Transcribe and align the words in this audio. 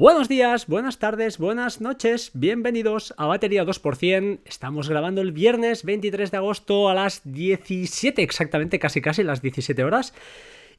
Buenos 0.00 0.30
días, 0.30 0.66
buenas 0.66 0.98
tardes, 0.98 1.36
buenas 1.36 1.82
noches, 1.82 2.30
bienvenidos 2.32 3.12
a 3.18 3.26
Batería 3.26 3.66
2%. 3.66 4.38
Estamos 4.46 4.88
grabando 4.88 5.20
el 5.20 5.30
viernes 5.30 5.84
23 5.84 6.30
de 6.30 6.38
agosto 6.38 6.88
a 6.88 6.94
las 6.94 7.20
17 7.24 8.22
exactamente, 8.22 8.78
casi 8.78 9.02
casi 9.02 9.22
las 9.22 9.42
17 9.42 9.84
horas. 9.84 10.14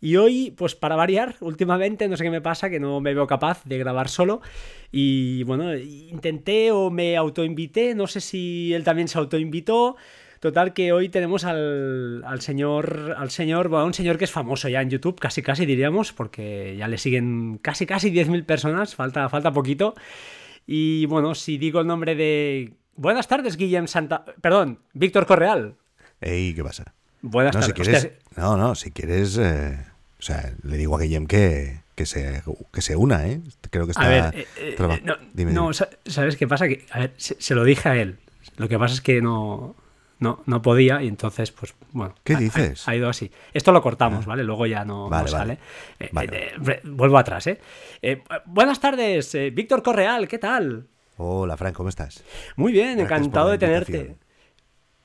Y 0.02 0.16
hoy, 0.16 0.56
pues 0.58 0.74
para 0.74 0.96
variar, 0.96 1.36
últimamente 1.40 2.08
no 2.08 2.18
sé 2.18 2.24
qué 2.24 2.32
me 2.32 2.42
pasa, 2.42 2.72
que 2.72 2.80
no 2.80 3.00
me 3.00 3.14
veo 3.14 3.28
capaz 3.28 3.64
de 3.64 3.78
grabar 3.78 4.10
solo. 4.10 4.42
Y 4.92 5.44
bueno, 5.44 5.78
intenté 5.78 6.72
o 6.72 6.90
me 6.90 7.16
autoinvité, 7.16 7.94
no 7.94 8.08
sé 8.08 8.22
si 8.22 8.74
él 8.74 8.84
también 8.84 9.08
se 9.08 9.20
autoinvitó. 9.20 9.98
Total 10.42 10.74
que 10.74 10.92
hoy 10.92 11.08
tenemos 11.08 11.46
al, 11.46 12.24
al, 12.26 12.42
señor, 12.42 13.14
al 13.16 13.30
señor, 13.30 13.70
bueno, 13.70 13.86
un 13.86 13.94
señor 13.94 14.18
que 14.18 14.24
es 14.24 14.32
famoso 14.32 14.68
ya 14.70 14.82
en 14.82 14.90
YouTube, 14.90 15.20
casi 15.20 15.44
casi 15.44 15.68
diríamos, 15.68 16.14
porque 16.14 16.76
ya 16.76 16.88
le 16.88 16.98
siguen 16.98 17.60
casi 17.62 17.86
casi 17.86 18.12
10.000 18.12 18.44
personas, 18.44 18.96
falta, 18.96 19.30
falta 19.30 19.52
poquito. 19.52 19.94
Y 20.66 21.06
bueno, 21.06 21.36
si 21.36 21.60
digo 21.60 21.80
el 21.80 21.86
nombre 21.86 22.16
de... 22.16 22.74
Buenas 22.96 23.28
tardes, 23.28 23.56
Guillem 23.56 23.86
Santa... 23.86 24.26
Perdón, 24.42 24.80
Víctor 24.94 25.28
Correal. 25.28 25.76
Ey, 26.22 26.56
¿qué 26.56 26.64
pasa? 26.64 26.92
Buenas 27.22 27.54
no, 27.54 27.62
tardes. 27.62 27.76
Si 27.76 27.84
quieres, 27.84 28.12
no, 28.36 28.58
no, 28.58 28.74
si 28.74 28.90
quieres... 28.90 29.38
Eh, 29.38 29.78
o 30.18 30.24
sea, 30.24 30.56
le 30.64 30.76
digo 30.76 30.96
a 30.96 31.02
Guillem 31.02 31.28
que, 31.28 31.82
que, 31.94 32.08
se, 32.08 32.42
que 32.74 32.82
se 32.82 32.96
una, 32.96 33.28
¿eh? 33.28 33.42
Creo 33.70 33.86
que 33.86 33.92
está... 33.92 34.06
A 34.06 34.10
ver, 34.10 34.36
eh, 34.36 34.48
eh, 34.58 34.76
no, 34.80 35.18
dime, 35.36 35.54
no 35.54 35.70
dime. 35.70 35.88
¿sabes 36.08 36.36
qué 36.36 36.48
pasa? 36.48 36.68
Que, 36.68 36.84
a 36.90 36.98
ver, 36.98 37.14
se, 37.18 37.40
se 37.40 37.54
lo 37.54 37.64
dije 37.64 37.90
a 37.90 37.96
él. 38.02 38.18
Lo 38.58 38.68
que 38.68 38.80
pasa 38.80 38.96
es 38.96 39.02
que 39.02 39.22
no, 39.22 39.76
no, 40.22 40.44
no 40.46 40.62
podía 40.62 41.02
y 41.02 41.08
entonces, 41.08 41.52
pues 41.52 41.74
bueno. 41.92 42.14
¿Qué 42.24 42.36
dices? 42.36 42.88
Ha, 42.88 42.92
ha, 42.92 42.96
ido 42.96 43.10
así. 43.10 43.32
Esto 43.54 43.72
lo 43.72 43.82
cortamos, 43.82 44.26
ah. 44.26 44.30
¿vale? 44.30 44.44
Luego 44.44 44.68
ya 44.68 44.86
no, 44.86 45.10
vale, 45.10 45.24
no 45.24 45.28
sale. 45.28 45.58
Vale. 46.12 46.28
Eh, 46.38 46.54
vale. 46.62 46.74
Eh, 46.76 46.82
vuelvo 46.86 47.18
atrás, 47.18 47.48
¿eh? 47.48 47.60
eh 48.04 48.24
buenas 48.46 48.80
tardes, 48.80 49.36
Víctor 49.52 49.82
Correal, 49.82 50.28
¿qué 50.28 50.38
tal? 50.38 50.88
Hola, 51.18 51.58
Frank, 51.58 51.76
¿cómo 51.76 51.90
estás? 51.90 52.24
Muy 52.56 52.72
bien, 52.72 53.00
Gracias 53.00 53.20
encantado 53.20 53.50
de 53.50 53.58
tenerte. 53.58 54.16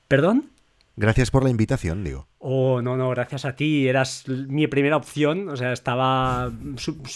¿Perdón? 0.07 0.51
Gracias 0.97 1.31
por 1.31 1.45
la 1.45 1.51
invitación, 1.51 2.05
digo. 2.05 2.27
Oh, 2.39 2.83
no, 2.83 2.97
no, 2.97 3.09
gracias 3.11 3.47
a 3.47 3.57
ti. 3.57 3.89
Eras 3.89 4.29
mi 4.29 4.67
primera 4.67 4.97
opción. 4.97 5.49
O 5.49 5.57
sea, 5.57 5.73
estaba. 5.73 6.51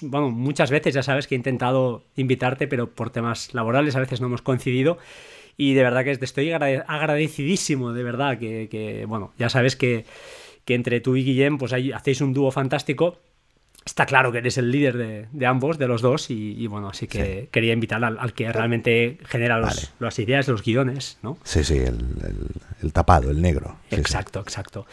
Bueno, 0.03 0.30
muchas 0.30 0.70
veces 0.70 0.94
ya 0.94 1.03
sabes 1.03 1.27
que 1.27 1.34
he 1.34 1.38
intentado 1.38 2.05
invitarte, 2.16 2.66
pero 2.66 2.91
por 2.91 3.10
temas 3.10 3.55
laborales 3.55 3.94
a 3.97 4.00
veces 4.00 4.20
no 4.20 4.27
hemos 4.27 4.42
coincidido 4.42 4.98
y 5.61 5.75
de 5.75 5.83
verdad 5.83 6.05
que 6.05 6.16
te 6.16 6.25
estoy 6.25 6.53
agradecidísimo, 6.53 7.92
de 7.92 8.03
verdad, 8.03 8.39
que, 8.39 8.69
que 8.70 9.05
bueno, 9.05 9.34
ya 9.39 9.50
sabes 9.50 9.77
que, 9.77 10.06
que, 10.64 10.75
entre 10.75 11.03
tú 11.03 11.16
y 11.16 11.22
Guillem 11.22 11.58
pues 11.58 11.75
ahí 11.75 11.92
hacéis 11.92 12.22
un 12.22 12.33
dúo 12.33 12.50
fantástico. 12.50 13.19
Está 13.84 14.06
claro 14.06 14.33
que 14.33 14.38
eres 14.38 14.56
el 14.56 14.70
líder 14.70 14.97
de, 14.97 15.27
de 15.33 15.47
ambos, 15.47 15.78
de 15.78 15.86
los 15.86 16.00
dos, 16.00 16.31
y, 16.31 16.55
y 16.58 16.66
bueno, 16.66 16.88
así 16.88 17.06
que 17.06 17.42
sí. 17.42 17.48
quería 17.50 17.75
invitar 17.75 18.03
al, 18.03 18.19
al, 18.19 18.33
que 18.33 18.50
realmente 18.50 19.19
genera 19.25 19.58
los, 19.58 19.75
vale. 19.75 19.88
las 19.98 20.19
ideas, 20.19 20.48
los 20.48 20.62
guiones, 20.62 21.19
¿no? 21.22 21.36
Sí, 21.44 21.62
sí, 21.64 21.77
el, 21.77 21.98
el, 22.25 22.47
el 22.83 22.92
tapado, 22.92 23.31
el 23.31 23.41
negro. 23.42 23.77
Sí, 23.91 23.97
exacto, 23.97 24.41
sí. 24.41 24.44
exacto. 24.44 24.86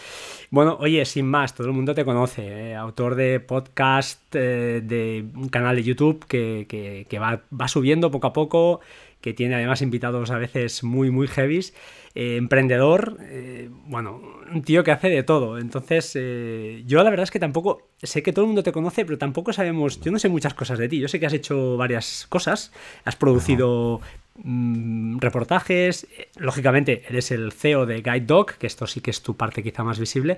Bueno, 0.52 0.78
oye, 0.80 1.04
sin 1.06 1.28
más, 1.28 1.54
todo 1.54 1.68
el 1.68 1.74
mundo 1.74 1.94
te 1.96 2.04
conoce, 2.06 2.46
¿eh? 2.46 2.76
autor 2.76 3.16
de 3.16 3.40
podcast, 3.40 4.22
eh, 4.34 4.82
de 4.84 5.26
un 5.36 5.50
canal 5.50 5.76
de 5.78 5.84
YouTube 5.84 6.26
que, 6.26 6.66
que, 6.68 7.06
que 7.10 7.20
va, 7.20 7.42
va 7.52 7.68
subiendo 7.68 8.10
poco 8.10 8.28
a 8.28 8.34
poco, 8.34 8.82
que 9.22 9.34
tiene 9.34 9.56
además 9.56 9.82
invitados 9.82 10.32
a 10.32 10.38
veces 10.38 10.84
muy, 10.84 11.12
muy 11.12 11.28
heavies, 11.28 11.74
eh, 12.16 12.38
emprendedor, 12.38 13.18
eh, 13.22 13.70
bueno, 13.86 14.22
un 14.52 14.62
tío 14.64 14.84
que 14.84 14.92
hace 14.92 15.10
de 15.10 15.24
todo. 15.24 15.58
Entonces, 15.58 16.14
eh, 16.16 16.84
yo 16.86 17.04
la 17.04 17.10
verdad 17.10 17.26
es 17.26 17.32
que 17.32 17.40
tampoco, 17.40 17.90
sé 18.02 18.24
que 18.24 18.34
todo 18.34 18.46
el 18.46 18.48
mundo 18.48 18.64
te 18.64 18.72
conoce, 18.72 19.06
pero 19.06 19.18
tampoco 19.18 19.54
sabemos, 19.54 20.02
yo 20.02 20.12
no 20.12 20.20
sé 20.20 20.30
muchas 20.30 20.54
cosas 20.54 20.80
de 20.80 20.90
ti. 20.90 21.00
Yo 21.00 21.08
sé 21.08 21.20
que 21.20 21.26
has 21.26 21.34
hecho 21.34 21.78
varias 21.78 22.26
cosas, 22.30 22.72
has 23.06 23.16
producido... 23.16 24.02
Mmm, 24.44 25.18
reportajes, 25.20 26.08
lógicamente 26.38 27.04
eres 27.10 27.32
el 27.32 27.52
CEO 27.52 27.86
de 27.86 28.02
Guide 28.02 28.22
Dog, 28.22 28.54
que 28.54 28.68
esto 28.68 28.86
sí 28.86 29.02
que 29.02 29.10
es 29.10 29.24
tu 29.24 29.36
parte 29.36 29.64
quizá 29.64 29.84
más 29.84 30.00
visible, 30.00 30.38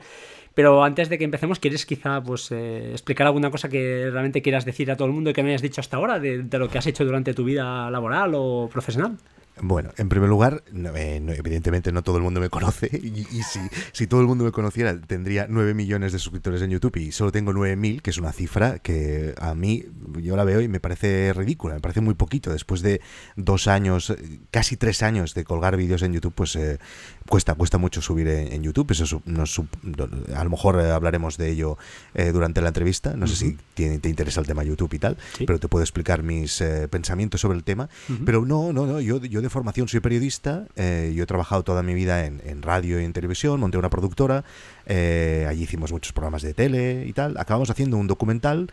pero 0.54 0.84
antes 0.84 1.10
de 1.10 1.18
que 1.18 1.26
empecemos, 1.26 1.60
¿quieres 1.60 1.86
quizá 1.86 2.22
pues, 2.24 2.52
eh, 2.52 2.92
explicar 2.92 3.28
alguna 3.28 3.52
cosa 3.52 3.68
que 3.70 4.10
realmente 4.12 4.42
quieras 4.42 4.66
decir 4.66 4.90
a 4.90 4.96
todo 4.96 5.08
el 5.08 5.14
mundo 5.14 5.30
y 5.32 5.34
que 5.34 5.44
me 5.44 5.50
hayas 5.50 5.62
dicho 5.62 5.82
hasta 5.82 5.98
ahora 5.98 6.20
de 6.20 6.58
lo 6.58 6.70
que 6.70 6.78
has 6.78 6.88
hecho 6.88 7.04
durante 7.04 7.34
tu 7.34 7.44
vida 7.44 7.92
laboral 7.92 8.32
o 8.36 8.70
profesional? 8.72 9.18
Bueno, 9.62 9.92
en 9.98 10.10
primer 10.10 10.30
lugar, 10.30 10.64
no, 10.72 10.96
eh, 10.96 11.20
no, 11.20 11.34
evidentemente 11.34 11.92
no 11.92 12.04
todo 12.04 12.18
el 12.18 12.24
mundo 12.24 12.40
me 12.40 12.50
conoce 12.50 12.90
y, 13.04 13.20
y 13.20 13.44
si, 13.44 13.60
si, 13.92 14.08
todo 14.08 14.22
el 14.22 14.28
mundo 14.28 14.44
me 14.44 14.52
conociera 14.52 15.00
tendría 15.00 15.48
9 15.50 15.74
millones 15.74 16.12
de 16.14 16.20
suscriptores 16.20 16.62
en 16.62 16.72
YouTube 16.72 16.98
y 16.98 17.12
solo 17.12 17.32
tengo 17.32 17.52
9.000, 17.52 18.02
que 18.02 18.10
es 18.10 18.18
una 18.18 18.32
cifra 18.32 18.80
que 18.80 19.34
a 19.40 19.54
mí 19.56 19.86
yo 20.22 20.36
la 20.36 20.44
veo 20.44 20.62
y 20.62 20.68
me 20.68 20.80
parece 20.80 21.34
ridícula, 21.34 21.76
me 21.76 21.82
parece 21.82 22.02
muy 22.02 22.14
poquito. 22.14 22.52
Después 22.52 22.82
de 22.82 23.02
dos 23.36 23.68
años, 23.68 24.14
casi 24.52 24.78
tres 24.78 25.04
años 25.04 25.34
de 25.34 25.44
colgar 25.44 25.78
vídeos 25.78 26.02
en 26.02 26.14
YouTube, 26.14 26.34
pues 26.34 26.56
eh, 26.56 26.80
cuesta, 27.28 27.56
cuesta 27.56 27.78
mucho 27.78 28.02
subir 28.02 28.28
en, 28.28 28.52
en 28.54 28.64
YouTube. 28.64 28.92
Eso 28.92 29.22
nos, 29.26 29.60
a 29.60 30.44
lo 30.44 30.50
mejor 30.50 30.80
eh, 30.82 30.92
hablaremos 30.92 31.38
de 31.38 31.50
ello 31.50 31.78
eh, 32.14 32.32
durante 32.32 32.62
la 32.62 32.70
entrevista. 32.70 33.16
No 33.16 33.26
uh 33.26 33.28
-huh. 33.28 33.32
sé 33.32 33.36
si 33.36 33.58
te, 33.76 34.00
te, 34.00 34.10
interesa 34.10 34.42
el 34.42 34.48
tema 34.48 34.64
YouTube 34.64 34.94
y 34.94 35.00
tal, 35.00 35.18
¿Sí? 35.38 35.46
pero 35.46 35.60
te 35.60 35.68
puedo 35.68 35.84
explicar 35.84 36.24
mis 36.24 36.60
eh, 36.62 36.88
pensamientos 36.90 37.42
sobre 37.42 37.58
el 37.58 37.64
tema. 37.64 37.90
Uh 38.10 38.14
-huh. 38.14 38.26
Pero 38.26 38.46
no, 38.46 38.74
no, 38.74 38.86
no, 38.86 39.00
yo, 39.00 39.24
yo 39.24 39.42
de 39.42 39.49
formación 39.50 39.88
soy 39.88 40.00
periodista, 40.00 40.66
eh, 40.76 41.14
yo 41.16 41.24
he 41.24 41.28
trabajado 41.28 41.64
toda 41.64 41.84
mi 41.84 41.94
vida 41.94 42.26
en, 42.26 42.62
radio 42.62 43.00
y 43.00 43.06
en 43.06 43.14
televisión, 43.14 43.60
monté 43.60 43.78
una 43.78 43.90
productora, 43.90 44.44
eh, 44.86 45.46
allí 45.50 45.64
hicimos 45.64 45.92
muchos 45.92 46.14
programas 46.14 46.42
de 46.42 46.54
tele 46.54 47.06
y 47.08 47.14
tal, 47.14 47.38
acabamos 47.38 47.70
haciendo 47.70 47.98
un 47.98 48.08
documental 48.08 48.72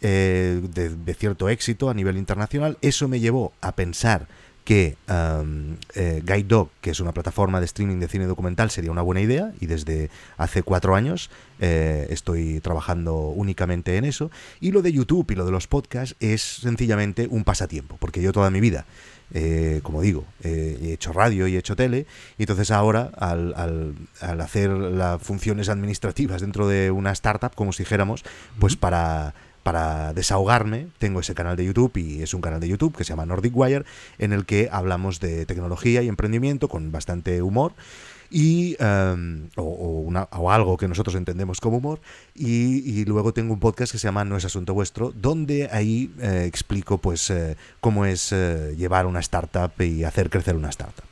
eh, 0.00 0.60
de, 0.74 0.90
de, 0.90 1.14
cierto 1.14 1.48
éxito 1.48 1.90
a 1.90 1.94
nivel 1.94 2.16
internacional, 2.16 2.78
eso 2.82 3.08
me 3.08 3.20
llevó 3.20 3.52
a 3.60 3.72
pensar 3.72 4.28
que 4.64 4.96
um, 5.08 5.76
Guide 5.94 6.48
Dog, 6.48 6.70
que 6.80 6.90
es 6.90 6.98
una 6.98 7.12
plataforma 7.12 7.60
de 7.60 7.66
streaming 7.66 8.00
de 8.00 8.08
cine 8.08 8.26
documental, 8.26 8.68
sería 8.68 8.90
una 8.90 9.02
buena 9.02 9.20
idea 9.20 9.52
y 9.60 9.66
desde 9.66 10.10
hace 10.38 10.64
cuatro 10.64 10.96
años 10.96 11.30
estoy 11.60 12.58
trabajando 12.58 13.14
únicamente 13.28 13.96
en 13.96 14.04
eso. 14.04 14.28
Y 14.58 14.72
lo 14.72 14.82
de 14.82 14.92
YouTube 14.92 15.30
y 15.30 15.36
lo 15.36 15.46
de 15.46 15.52
los 15.52 15.68
podcasts 15.68 16.16
es 16.18 16.42
sencillamente 16.42 17.28
un 17.30 17.44
pasatiempo, 17.44 17.96
porque 18.00 18.20
yo 18.20 18.32
toda 18.32 18.50
mi 18.50 18.58
vida 18.58 18.86
eh, 19.34 19.80
como 19.82 20.02
digo, 20.02 20.24
eh, 20.42 20.78
he 20.82 20.92
hecho 20.92 21.12
radio 21.12 21.46
y 21.46 21.56
he 21.56 21.58
hecho 21.58 21.76
tele, 21.76 22.06
y 22.38 22.42
entonces 22.44 22.70
ahora, 22.70 23.10
al, 23.16 23.54
al, 23.56 23.94
al 24.20 24.40
hacer 24.40 24.70
las 24.70 25.20
funciones 25.22 25.68
administrativas 25.68 26.40
dentro 26.40 26.68
de 26.68 26.90
una 26.90 27.12
startup, 27.12 27.54
como 27.54 27.72
si 27.72 27.82
dijéramos, 27.82 28.24
pues 28.58 28.76
para 28.76 29.34
para 29.66 30.12
desahogarme, 30.12 30.86
tengo 30.98 31.18
ese 31.18 31.34
canal 31.34 31.56
de 31.56 31.64
YouTube 31.64 31.96
y 31.96 32.22
es 32.22 32.34
un 32.34 32.40
canal 32.40 32.60
de 32.60 32.68
YouTube 32.68 32.96
que 32.96 33.02
se 33.02 33.08
llama 33.08 33.26
Nordic 33.26 33.50
Wire, 33.52 33.84
en 34.16 34.32
el 34.32 34.46
que 34.46 34.68
hablamos 34.70 35.18
de 35.18 35.44
tecnología 35.44 36.02
y 36.02 36.08
emprendimiento 36.08 36.68
con 36.68 36.92
bastante 36.92 37.42
humor 37.42 37.72
y 38.30 38.76
um, 38.82 39.48
o, 39.56 39.62
o, 39.62 40.00
una, 40.00 40.24
o, 40.32 40.50
algo 40.50 40.76
que 40.76 40.88
nosotros 40.88 41.14
entendemos 41.14 41.60
como 41.60 41.78
humor 41.78 42.00
y, 42.34 43.00
y, 43.00 43.04
luego 43.04 43.32
tengo 43.32 43.52
un 43.52 43.60
podcast 43.60 43.92
que 43.92 43.98
se 43.98 44.08
llama 44.08 44.24
No 44.24 44.36
es 44.36 44.44
asunto 44.44 44.74
vuestro 44.74 45.12
donde 45.14 45.68
ahí 45.70 46.10
eh, 46.20 46.44
explico 46.46 46.98
pues 46.98 47.30
eh, 47.30 47.56
cómo 47.80 48.04
es 48.04 48.32
eh, 48.32 48.74
llevar 48.76 49.06
una 49.06 49.20
startup 49.20 49.72
y 49.80 50.04
hacer 50.04 50.30
crecer 50.30 50.56
una 50.56 50.70
startup. 50.70 51.04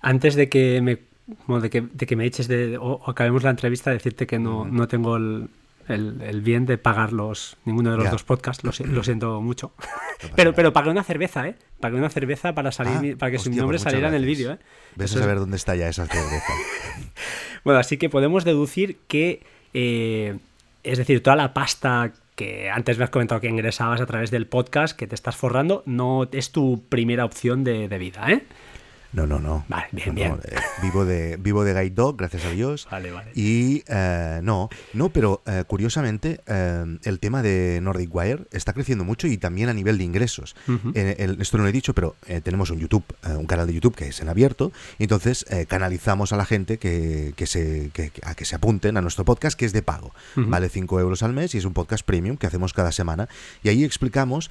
Antes 0.00 0.34
de 0.34 0.48
que 0.48 0.80
me 0.80 0.98
bueno, 1.46 1.62
de, 1.62 1.70
que, 1.70 1.82
de 1.82 2.06
que 2.06 2.16
me 2.16 2.24
eches 2.24 2.48
de 2.48 2.78
o, 2.78 3.02
o 3.04 3.10
acabemos 3.10 3.42
la 3.42 3.50
entrevista 3.50 3.90
decirte 3.90 4.26
que 4.26 4.38
no, 4.38 4.64
no 4.64 4.88
tengo 4.88 5.16
el, 5.16 5.50
el, 5.88 6.20
el, 6.22 6.40
bien 6.40 6.66
de 6.66 6.78
pagar 6.78 7.12
los, 7.12 7.56
ninguno 7.64 7.90
de 7.90 7.96
los 7.96 8.10
dos 8.10 8.24
podcasts, 8.24 8.64
lo, 8.64 8.72
lo 8.86 9.02
siento 9.02 9.40
mucho. 9.40 9.72
No 10.22 10.30
pero, 10.36 10.54
pero 10.54 10.72
pagué 10.72 10.90
una 10.90 11.04
cerveza, 11.04 11.46
¿eh? 11.48 11.56
Pagué 11.80 11.96
una 11.96 12.10
cerveza 12.10 12.54
para 12.54 12.72
salir, 12.72 13.14
ah, 13.14 13.18
para 13.18 13.30
que 13.30 13.36
hostia, 13.36 13.52
su 13.52 13.58
nombre 13.58 13.76
pues 13.76 13.82
saliera 13.82 14.08
gracias. 14.10 14.22
en 14.22 14.28
el 14.28 14.36
vídeo, 14.36 14.52
¿eh? 14.52 14.58
Ves 14.96 15.16
a 15.16 15.20
saber 15.20 15.34
es... 15.34 15.40
dónde 15.40 15.56
está 15.56 15.76
ya 15.76 15.88
esa 15.88 16.06
cerveza. 16.06 16.52
bueno, 17.64 17.80
así 17.80 17.96
que 17.96 18.08
podemos 18.08 18.44
deducir 18.44 18.98
que, 19.08 19.42
eh, 19.74 20.38
es 20.82 20.98
decir, 20.98 21.22
toda 21.22 21.36
la 21.36 21.54
pasta 21.54 22.12
que 22.34 22.70
antes 22.70 22.98
me 22.98 23.04
has 23.04 23.10
comentado 23.10 23.40
que 23.40 23.48
ingresabas 23.48 24.00
a 24.00 24.06
través 24.06 24.30
del 24.30 24.46
podcast, 24.46 24.96
que 24.96 25.06
te 25.06 25.14
estás 25.14 25.36
forrando, 25.36 25.82
no 25.86 26.28
es 26.30 26.52
tu 26.52 26.84
primera 26.88 27.24
opción 27.24 27.64
de, 27.64 27.88
de 27.88 27.98
vida, 27.98 28.30
¿eh? 28.30 28.44
No, 29.12 29.26
no, 29.26 29.38
no. 29.38 29.64
Vale, 29.68 29.86
bien, 29.92 30.08
no, 30.08 30.14
bien. 30.14 30.30
No, 30.32 30.36
eh, 30.44 30.60
vivo 30.82 31.04
de 31.06 31.36
vivo 31.38 31.64
de 31.64 31.72
Guide 31.72 31.94
Dog, 31.94 32.16
gracias 32.18 32.44
a 32.44 32.50
Dios. 32.50 32.86
Vale, 32.90 33.10
vale. 33.10 33.30
Y 33.34 33.82
eh, 33.88 34.40
no, 34.42 34.68
no, 34.92 35.08
pero 35.08 35.42
eh, 35.46 35.64
curiosamente 35.66 36.40
eh, 36.46 36.98
el 37.04 37.18
tema 37.18 37.42
de 37.42 37.80
Nordic 37.82 38.14
Wire 38.14 38.44
está 38.52 38.74
creciendo 38.74 39.04
mucho 39.04 39.26
y 39.26 39.38
también 39.38 39.70
a 39.70 39.72
nivel 39.72 39.96
de 39.96 40.04
ingresos. 40.04 40.54
Uh 40.66 40.72
-huh. 40.72 40.92
el, 41.18 41.40
esto 41.40 41.56
no 41.56 41.62
lo 41.62 41.70
he 41.70 41.72
dicho, 41.72 41.94
pero 41.94 42.16
eh, 42.26 42.42
tenemos 42.42 42.70
un 42.70 42.78
YouTube, 42.80 43.04
eh, 43.26 43.32
un 43.34 43.46
canal 43.46 43.66
de 43.66 43.72
YouTube 43.74 43.94
que 43.96 44.08
es 44.08 44.20
en 44.20 44.28
abierto. 44.28 44.72
Y 44.98 45.04
entonces 45.04 45.46
canalizamos 45.68 46.32
a 46.32 46.36
la 46.36 46.44
gente 46.44 46.78
que, 46.78 47.32
que 47.36 47.46
se 47.46 47.90
que, 47.94 48.12
a 48.22 48.34
que 48.34 48.44
se 48.44 48.54
apunten 48.56 48.96
a 48.96 49.00
nuestro 49.00 49.24
podcast 49.24 49.58
que 49.58 49.64
es 49.64 49.72
de 49.72 49.82
pago. 49.82 50.12
Uh 50.36 50.40
-huh. 50.40 50.50
Vale 50.50 50.68
5 50.68 51.00
euros 51.00 51.22
al 51.22 51.32
mes 51.32 51.54
y 51.54 51.58
es 51.58 51.64
un 51.64 51.72
podcast 51.72 52.04
premium 52.04 52.36
que 52.36 52.46
hacemos 52.46 52.72
cada 52.74 52.92
semana. 52.92 53.28
Y 53.62 53.70
ahí 53.70 53.84
explicamos 53.84 54.50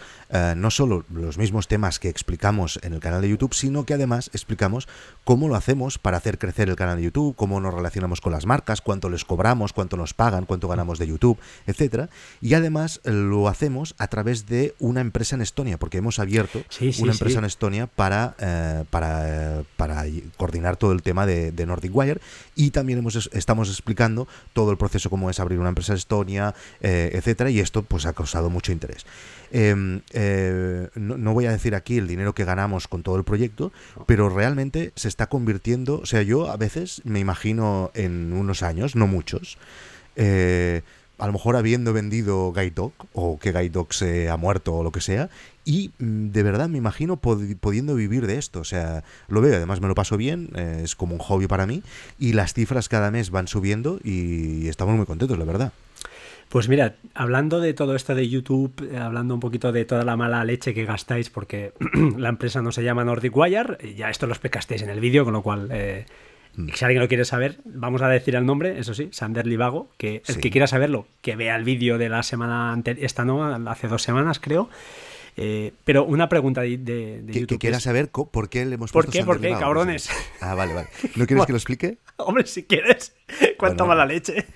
no 0.55 0.71
solo 0.71 1.05
los 1.13 1.37
mismos 1.37 1.67
temas 1.67 1.99
que 1.99 2.09
explicamos 2.09 2.79
en 2.81 2.93
el 2.93 2.99
canal 2.99 3.21
de 3.21 3.29
YouTube, 3.29 3.53
sino 3.53 3.85
que 3.85 3.93
además 3.93 4.31
explicamos 4.47 4.87
cómo 5.25 5.49
lo 5.49 5.55
hacemos 5.55 5.97
para 5.97 6.15
hacer 6.15 6.39
crecer 6.39 6.69
el 6.69 6.77
canal 6.77 6.95
de 6.95 7.03
YouTube, 7.03 7.35
cómo 7.35 7.59
nos 7.59 7.73
relacionamos 7.73 8.21
con 8.21 8.31
las 8.31 8.45
marcas, 8.45 8.79
cuánto 8.79 9.09
les 9.09 9.25
cobramos, 9.25 9.73
cuánto 9.73 9.97
nos 9.97 10.13
pagan, 10.13 10.45
cuánto 10.45 10.69
ganamos 10.69 10.99
de 10.99 11.07
YouTube, 11.07 11.37
etcétera. 11.65 12.09
Y 12.39 12.53
además 12.53 13.01
lo 13.03 13.49
hacemos 13.49 13.93
a 13.97 14.07
través 14.07 14.45
de 14.45 14.73
una 14.79 15.01
empresa 15.01 15.35
en 15.35 15.41
Estonia, 15.41 15.77
porque 15.77 15.97
hemos 15.97 16.19
abierto 16.19 16.63
una 16.99 17.11
empresa 17.11 17.39
en 17.39 17.45
Estonia 17.45 17.87
para, 17.87 18.35
eh, 18.39 18.85
para, 18.89 19.63
para, 19.75 20.05
coordinar 20.37 20.77
todo 20.77 20.93
el 20.93 21.01
tema 21.01 21.25
de, 21.25 21.51
Nordic 21.67 21.93
Wire 21.93 22.21
y 22.55 22.71
también 22.71 22.99
hemos, 22.99 23.29
estamos 23.33 23.67
explicando 23.67 24.29
todo 24.53 24.71
el 24.71 24.77
proceso, 24.77 25.09
cómo 25.09 25.29
es 25.29 25.41
abrir 25.41 25.59
una 25.59 25.69
empresa 25.69 25.91
en 25.91 25.97
Estonia, 25.97 26.55
eh, 26.79 27.09
etcétera, 27.11 27.49
y 27.49 27.59
esto 27.59 27.83
pues 27.83 28.05
ha 28.05 28.13
causado 28.13 28.49
mucho 28.49 28.71
interés. 28.71 29.05
Em, 29.51 30.01
eh, 30.13 30.89
no, 30.95 31.33
voy 31.33 31.45
a 31.45 31.51
decir 31.51 31.75
aquí 31.75 31.97
el 31.97 32.07
dinero 32.07 32.33
que 32.33 32.45
ganamos 32.45 32.87
con 32.87 33.03
todo 33.03 33.17
el 33.17 33.23
proyecto, 33.23 33.71
pero 34.05 34.29
realmente 34.29 34.91
se 34.95 35.07
está 35.07 35.27
convirtiendo, 35.27 35.99
o 35.99 36.05
sea, 36.05 36.21
yo 36.21 36.49
a 36.49 36.57
veces 36.57 37.01
me 37.05 37.19
imagino 37.19 37.91
en 37.93 38.33
unos 38.33 38.63
años, 38.63 38.95
no 38.95 39.07
muchos, 39.07 39.57
eh, 40.15 40.81
a 41.17 41.25
lo 41.25 41.33
mejor 41.33 41.55
habiendo 41.55 41.93
vendido 41.93 42.53
Guide 42.53 42.71
Dog 42.71 42.93
o 43.13 43.39
que 43.39 43.51
Guide 43.51 43.69
Dog 43.69 43.93
se 43.93 44.29
ha 44.29 44.37
muerto 44.37 44.75
o 44.75 44.83
lo 44.83 44.91
que 44.91 45.01
sea 45.01 45.29
y 45.65 45.91
mm, 45.97 46.29
de 46.29 46.43
verdad 46.43 46.69
me 46.69 46.77
imagino 46.77 47.17
pudiendo 47.17 47.95
vivir 47.95 48.27
de 48.27 48.37
esto 48.37 48.59
o 48.59 48.63
sea 48.63 49.03
lo 49.27 49.41
veo 49.41 49.55
además 49.55 49.81
me 49.81 49.87
lo 49.87 49.95
paso 49.95 50.17
bien 50.17 50.49
eh, 50.55 50.81
es 50.83 50.95
como 50.95 51.13
un 51.13 51.19
hobby 51.19 51.47
para 51.47 51.65
mí 51.65 51.81
y 52.19 52.33
las 52.33 52.53
cifras 52.53 52.87
cada 52.87 53.09
mes 53.09 53.31
van 53.31 53.47
subiendo 53.47 53.99
y 54.03 54.67
estamos 54.67 54.95
muy 54.95 55.05
contentos 55.05 55.37
la 55.37 55.45
verdad 55.45 55.73
pues 56.49 56.69
mira, 56.69 56.95
hablando 57.13 57.59
de 57.59 57.73
todo 57.73 57.95
esto 57.95 58.15
de 58.15 58.29
YouTube, 58.29 58.89
eh, 58.91 58.97
hablando 58.97 59.33
un 59.33 59.39
poquito 59.39 59.71
de 59.71 59.85
toda 59.85 60.03
la 60.05 60.15
mala 60.15 60.43
leche 60.43 60.73
que 60.73 60.85
gastáis, 60.85 61.29
porque 61.29 61.73
la 62.17 62.29
empresa 62.29 62.61
no 62.61 62.71
se 62.71 62.83
llama 62.83 63.03
Nordic 63.03 63.35
Wire, 63.35 63.77
ya 63.95 64.09
esto 64.09 64.27
lo 64.27 64.33
explicasteis 64.33 64.81
en 64.81 64.89
el 64.89 64.99
vídeo, 64.99 65.25
con 65.25 65.33
lo 65.33 65.41
cual, 65.41 65.69
eh, 65.71 66.05
mm. 66.55 66.69
si 66.73 66.85
alguien 66.85 67.01
lo 67.01 67.09
quiere 67.09 67.25
saber, 67.25 67.57
vamos 67.65 68.01
a 68.01 68.07
decir 68.07 68.35
el 68.35 68.45
nombre, 68.45 68.79
eso 68.79 68.93
sí, 68.93 69.09
Sander 69.11 69.45
Livago, 69.45 69.89
que 69.97 70.21
el 70.25 70.37
que 70.39 70.49
quiera 70.49 70.67
saberlo, 70.67 71.07
que 71.21 71.35
vea 71.35 71.55
el 71.55 71.65
vídeo 71.65 71.97
de 71.97 72.07
la 72.07 72.23
semana 72.23 72.71
anterior, 72.71 73.05
esta 73.05 73.25
no, 73.25 73.43
hace 73.69 73.87
dos 73.87 74.01
semanas 74.01 74.39
creo. 74.39 74.69
Eh, 75.39 75.71
pero 75.83 76.03
una 76.03 76.29
pregunta 76.29 76.61
de, 76.61 76.77
de, 76.79 77.21
que, 77.27 77.41
YouTube. 77.41 77.47
Que 77.47 77.59
quiera 77.59 77.79
saber 77.79 78.09
por 78.09 78.49
qué 78.49 78.65
le 78.65 78.73
hemos 78.73 78.91
puesto 78.91 79.11
¿Por 79.11 79.19
qué? 79.19 79.23
¿Por 79.23 79.39
qué, 79.39 79.51
cabrones? 79.51 80.09
Ah, 80.41 80.55
vale, 80.55 80.73
vale. 80.73 80.87
¿No 81.15 81.27
quieres 81.27 81.45
que 81.45 81.51
lo 81.51 81.57
explique? 81.57 81.97
Hombre, 82.17 82.47
si 82.47 82.63
quieres. 82.63 83.15
Cuánta 83.59 83.85
mala 83.85 84.07
leche. 84.07 84.47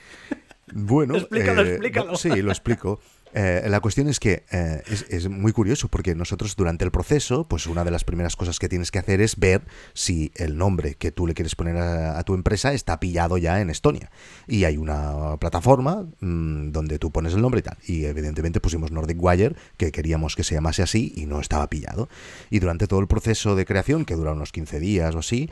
Bueno, 0.74 1.16
explícalo, 1.16 1.62
eh, 1.62 1.70
explícalo. 1.70 2.16
sí, 2.16 2.42
lo 2.42 2.52
explico. 2.52 3.00
Eh, 3.34 3.66
la 3.68 3.80
cuestión 3.80 4.08
es 4.08 4.20
que 4.20 4.44
eh, 4.52 4.82
es, 5.10 5.30
muy 5.30 5.54
curioso 5.54 5.88
porque 5.88 6.16
nosotros 6.16 6.56
durante 6.56 6.86
el 6.86 6.92
proceso, 6.92 7.48
pues 7.48 7.68
una 7.68 7.84
de 7.84 7.92
las 7.92 8.04
primeras 8.04 8.36
cosas 8.36 8.60
que 8.60 8.68
tienes 8.68 8.92
que 8.92 9.00
hacer 9.00 9.22
es 9.22 9.38
ver 9.38 9.62
si 9.94 10.32
el 10.36 10.58
nombre 10.58 10.96
que 10.96 11.12
tú 11.12 11.28
le 11.28 11.34
quieres 11.34 11.56
poner 11.56 11.78
a, 11.78 12.22
tu 12.24 12.34
empresa 12.34 12.74
está 12.74 13.00
pillado 13.00 13.38
ya 13.38 13.62
en 13.62 13.70
Estonia. 13.70 14.12
Y 14.48 14.66
hay 14.66 14.78
una 14.78 15.38
plataforma 15.40 16.08
mm, 16.20 16.72
donde 16.72 17.00
tú 17.00 17.12
pones 17.12 17.34
el 17.34 17.42
nombre 17.42 17.60
y 17.60 17.64
tal. 17.64 17.78
Y 17.86 18.06
evidentemente 18.06 18.60
pusimos 18.60 18.92
Nordic 18.92 19.18
Wire, 19.22 19.56
que 19.78 19.92
queríamos 19.92 20.36
que 20.36 20.44
se 20.44 20.56
llamase 20.56 20.84
así 20.84 21.14
y 21.16 21.26
no 21.26 21.40
estaba 21.40 21.70
pillado. 21.70 22.10
Y 22.50 22.60
durante 22.60 22.88
todo 22.88 23.00
el 23.00 23.08
proceso 23.08 23.56
de 23.56 23.66
creación, 23.66 24.06
que 24.06 24.16
dura 24.16 24.34
unos 24.34 24.52
15 24.52 24.80
días 24.80 25.16
o 25.16 25.20
así, 25.20 25.50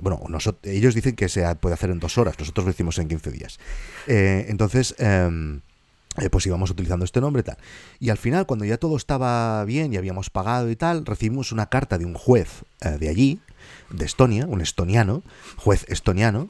bueno, 0.00 0.20
ellos 0.62 0.94
dicen 0.94 1.16
que 1.16 1.28
se 1.28 1.54
puede 1.56 1.74
hacer 1.74 1.90
en 1.90 1.98
dos 1.98 2.18
horas, 2.18 2.38
nosotros 2.38 2.64
lo 2.66 2.70
hicimos 2.70 2.98
en 2.98 3.08
15 3.08 3.30
días. 3.30 3.58
entonces... 4.06 4.94
Eh, 6.20 6.28
pues 6.28 6.46
íbamos 6.46 6.70
utilizando 6.70 7.04
este 7.04 7.20
nombre 7.20 7.40
y 7.40 7.44
tal. 7.44 7.58
Y 7.98 8.10
al 8.10 8.18
final, 8.18 8.46
cuando 8.46 8.64
ya 8.64 8.76
todo 8.76 8.96
estaba 8.96 9.64
bien 9.64 9.92
y 9.92 9.96
habíamos 9.96 10.28
pagado 10.28 10.70
y 10.70 10.76
tal, 10.76 11.06
recibimos 11.06 11.52
una 11.52 11.66
carta 11.66 11.96
de 11.96 12.04
un 12.04 12.14
juez 12.14 12.64
eh, 12.82 12.98
de 12.98 13.08
allí, 13.08 13.40
de 13.90 14.04
Estonia, 14.04 14.46
un 14.46 14.60
estoniano, 14.60 15.22
juez 15.56 15.86
estoniano, 15.88 16.48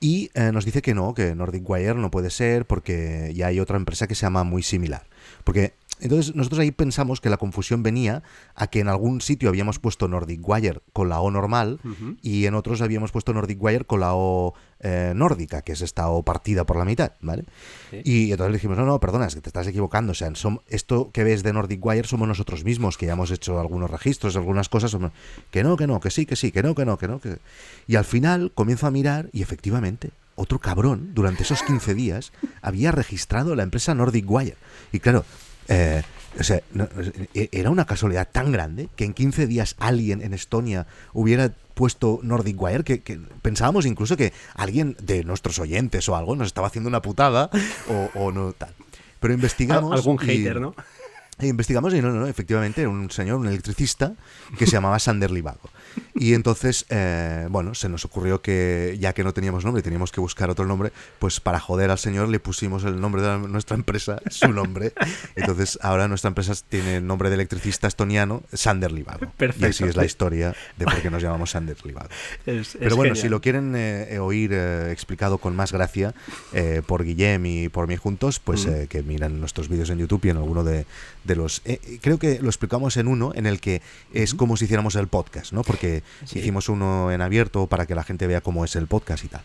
y 0.00 0.30
eh, 0.34 0.50
nos 0.52 0.64
dice 0.64 0.82
que 0.82 0.94
no, 0.94 1.14
que 1.14 1.34
Nordic 1.34 1.68
Wire 1.68 1.94
no 1.94 2.10
puede 2.10 2.30
ser 2.30 2.66
porque 2.66 3.32
ya 3.34 3.46
hay 3.46 3.60
otra 3.60 3.76
empresa 3.76 4.06
que 4.06 4.14
se 4.14 4.26
llama 4.26 4.44
muy 4.44 4.62
similar. 4.62 5.06
Porque 5.44 5.74
entonces 6.00 6.34
nosotros 6.34 6.60
ahí 6.60 6.72
pensamos 6.72 7.20
que 7.20 7.30
la 7.30 7.36
confusión 7.36 7.82
venía 7.82 8.22
a 8.54 8.66
que 8.66 8.80
en 8.80 8.88
algún 8.88 9.20
sitio 9.20 9.48
habíamos 9.48 9.78
puesto 9.78 10.08
Nordic 10.08 10.46
Wire 10.46 10.80
con 10.92 11.08
la 11.08 11.20
O 11.20 11.30
normal 11.30 11.80
y 12.20 12.46
en 12.46 12.54
otros 12.54 12.82
habíamos 12.82 13.12
puesto 13.12 13.32
Nordic 13.32 13.62
Wire 13.62 13.84
con 13.84 14.00
la 14.00 14.14
O 14.14 14.54
eh, 14.86 15.14
nórdica, 15.16 15.62
que 15.62 15.72
es 15.72 15.80
esta 15.80 16.10
O 16.10 16.22
partida 16.22 16.64
por 16.64 16.76
la 16.76 16.84
mitad, 16.84 17.12
¿vale? 17.22 17.44
Y 17.90 18.30
entonces 18.30 18.52
le 18.52 18.58
dijimos, 18.58 18.76
no, 18.76 18.84
no, 18.84 19.00
perdona, 19.00 19.26
es 19.26 19.34
que 19.34 19.40
te 19.40 19.48
estás 19.48 19.66
equivocando, 19.66 20.12
o 20.12 20.14
sea, 20.14 20.30
esto 20.68 21.10
que 21.10 21.24
ves 21.24 21.42
de 21.42 21.54
Nordic 21.54 21.84
Wire 21.84 22.06
somos 22.06 22.28
nosotros 22.28 22.64
mismos, 22.64 22.98
que 22.98 23.06
ya 23.06 23.14
hemos 23.14 23.30
hecho 23.30 23.58
algunos 23.58 23.90
registros, 23.90 24.36
algunas 24.36 24.68
cosas, 24.68 24.94
que 25.50 25.64
no, 25.64 25.76
que 25.78 25.86
no, 25.86 26.00
que 26.00 26.10
sí, 26.10 26.26
que 26.26 26.36
sí, 26.36 26.52
que 26.52 26.62
no, 26.62 26.74
que 26.74 26.84
no, 26.84 26.98
que 26.98 27.08
no. 27.08 27.18
Que... 27.18 27.38
Y 27.86 27.96
al 27.96 28.04
final 28.04 28.52
comienzo 28.54 28.86
a 28.86 28.90
mirar 28.90 29.30
y 29.32 29.40
efectivamente 29.40 30.10
otro 30.36 30.58
cabrón, 30.58 31.12
durante 31.14 31.44
esos 31.44 31.62
15 31.62 31.94
días, 31.94 32.32
había 32.60 32.92
registrado 32.92 33.54
la 33.54 33.62
empresa 33.62 33.94
Nordic 33.94 34.28
Wire. 34.28 34.56
Y 34.92 35.00
claro, 35.00 35.24
eh, 35.68 36.02
o 36.38 36.42
sea, 36.42 36.62
e, 37.34 37.48
era 37.52 37.70
una 37.70 37.84
casualidad 37.84 38.28
tan 38.30 38.52
grande 38.52 38.88
que 38.96 39.04
en 39.04 39.14
15 39.14 39.46
días 39.46 39.76
alguien 39.78 40.22
en 40.22 40.34
Estonia 40.34 40.86
hubiera 41.12 41.52
puesto 41.74 42.20
Nordic 42.22 42.60
Wire 42.60 42.84
que, 42.84 43.20
pensábamos 43.42 43.86
incluso 43.86 44.16
que 44.16 44.32
alguien 44.54 44.96
de 45.00 45.24
nuestros 45.24 45.58
oyentes 45.58 46.08
o 46.08 46.16
algo 46.16 46.36
nos 46.36 46.48
estaba 46.48 46.68
haciendo 46.68 46.88
una 46.88 47.02
putada 47.02 47.50
o, 48.14 48.32
no 48.32 48.52
tal. 48.52 48.74
Pero 49.20 49.34
investigamos. 49.34 49.92
Algún 49.92 50.18
hater, 50.18 50.60
¿no? 50.60 50.74
E 51.38 51.48
investigamos 51.48 51.92
y 51.94 52.00
no, 52.00 52.10
no, 52.10 52.20
no, 52.20 52.26
efectivamente 52.28 52.82
era 52.82 52.90
un 52.90 53.10
señor, 53.10 53.40
un 53.40 53.48
electricista 53.48 54.14
que 54.56 54.66
se 54.66 54.72
llamaba 54.72 54.98
Sander 55.00 55.32
Livago. 55.32 55.68
Y 56.14 56.34
entonces, 56.34 56.86
eh, 56.90 57.46
bueno, 57.50 57.74
se 57.74 57.88
nos 57.88 58.04
ocurrió 58.04 58.40
que 58.40 58.96
ya 59.00 59.12
que 59.12 59.24
no 59.24 59.32
teníamos 59.32 59.64
nombre, 59.64 59.82
teníamos 59.82 60.12
que 60.12 60.20
buscar 60.20 60.50
otro 60.50 60.64
nombre, 60.64 60.92
pues 61.18 61.40
para 61.40 61.58
joder 61.60 61.90
al 61.90 61.98
señor 61.98 62.28
le 62.28 62.40
pusimos 62.40 62.84
el 62.84 63.00
nombre 63.00 63.22
de 63.22 63.38
nuestra 63.38 63.76
empresa, 63.76 64.20
su 64.30 64.52
nombre. 64.52 64.92
Entonces 65.34 65.78
ahora 65.82 66.08
nuestra 66.08 66.28
empresa 66.28 66.54
tiene 66.68 66.98
el 66.98 67.06
nombre 67.06 67.30
de 67.30 67.34
electricista 67.34 67.88
estoniano, 67.88 68.42
Sander 68.52 68.92
Livago. 68.92 69.30
Perfecto. 69.36 69.66
Y 69.66 69.70
así 69.70 69.84
es 69.84 69.96
la 69.96 70.04
historia 70.04 70.54
de 70.76 70.84
por 70.84 71.00
qué 71.02 71.10
nos 71.10 71.22
llamamos 71.22 71.50
Sander 71.50 71.76
Livago. 71.84 72.08
Pero 72.44 72.96
bueno, 72.96 73.14
si 73.14 73.28
lo 73.28 73.40
quieren 73.40 73.74
eh, 73.76 74.18
oír 74.18 74.52
eh, 74.52 74.92
explicado 74.92 75.38
con 75.38 75.56
más 75.56 75.72
gracia 75.72 76.14
por 76.86 77.04
Guillem 77.04 77.46
y 77.46 77.68
por 77.68 77.88
mí 77.88 77.96
juntos, 77.96 78.38
pues 78.38 78.66
que 78.88 79.02
miran 79.02 79.40
nuestros 79.40 79.68
vídeos 79.68 79.90
en 79.90 79.98
YouTube 79.98 80.24
y 80.24 80.30
en 80.30 80.36
alguno 80.36 80.64
de 80.64 80.86
de 81.24 81.36
los... 81.36 81.62
Eh, 81.64 81.80
eh, 81.82 81.98
creo 82.00 82.18
que 82.18 82.38
lo 82.40 82.48
explicamos 82.48 82.96
en 82.96 83.08
uno 83.08 83.32
en 83.34 83.46
el 83.46 83.60
que 83.60 83.82
es 84.12 84.34
como 84.34 84.56
si 84.56 84.66
hiciéramos 84.66 84.94
el 84.94 85.08
podcast, 85.08 85.52
¿no? 85.52 85.62
Porque 85.62 85.83
hicimos 86.22 86.68
uno 86.68 87.10
en 87.12 87.20
abierto 87.20 87.66
para 87.66 87.86
que 87.86 87.94
la 87.94 88.02
gente 88.02 88.26
vea 88.26 88.40
cómo 88.40 88.64
es 88.64 88.76
el 88.76 88.86
podcast 88.86 89.24
y 89.24 89.28
tal. 89.28 89.42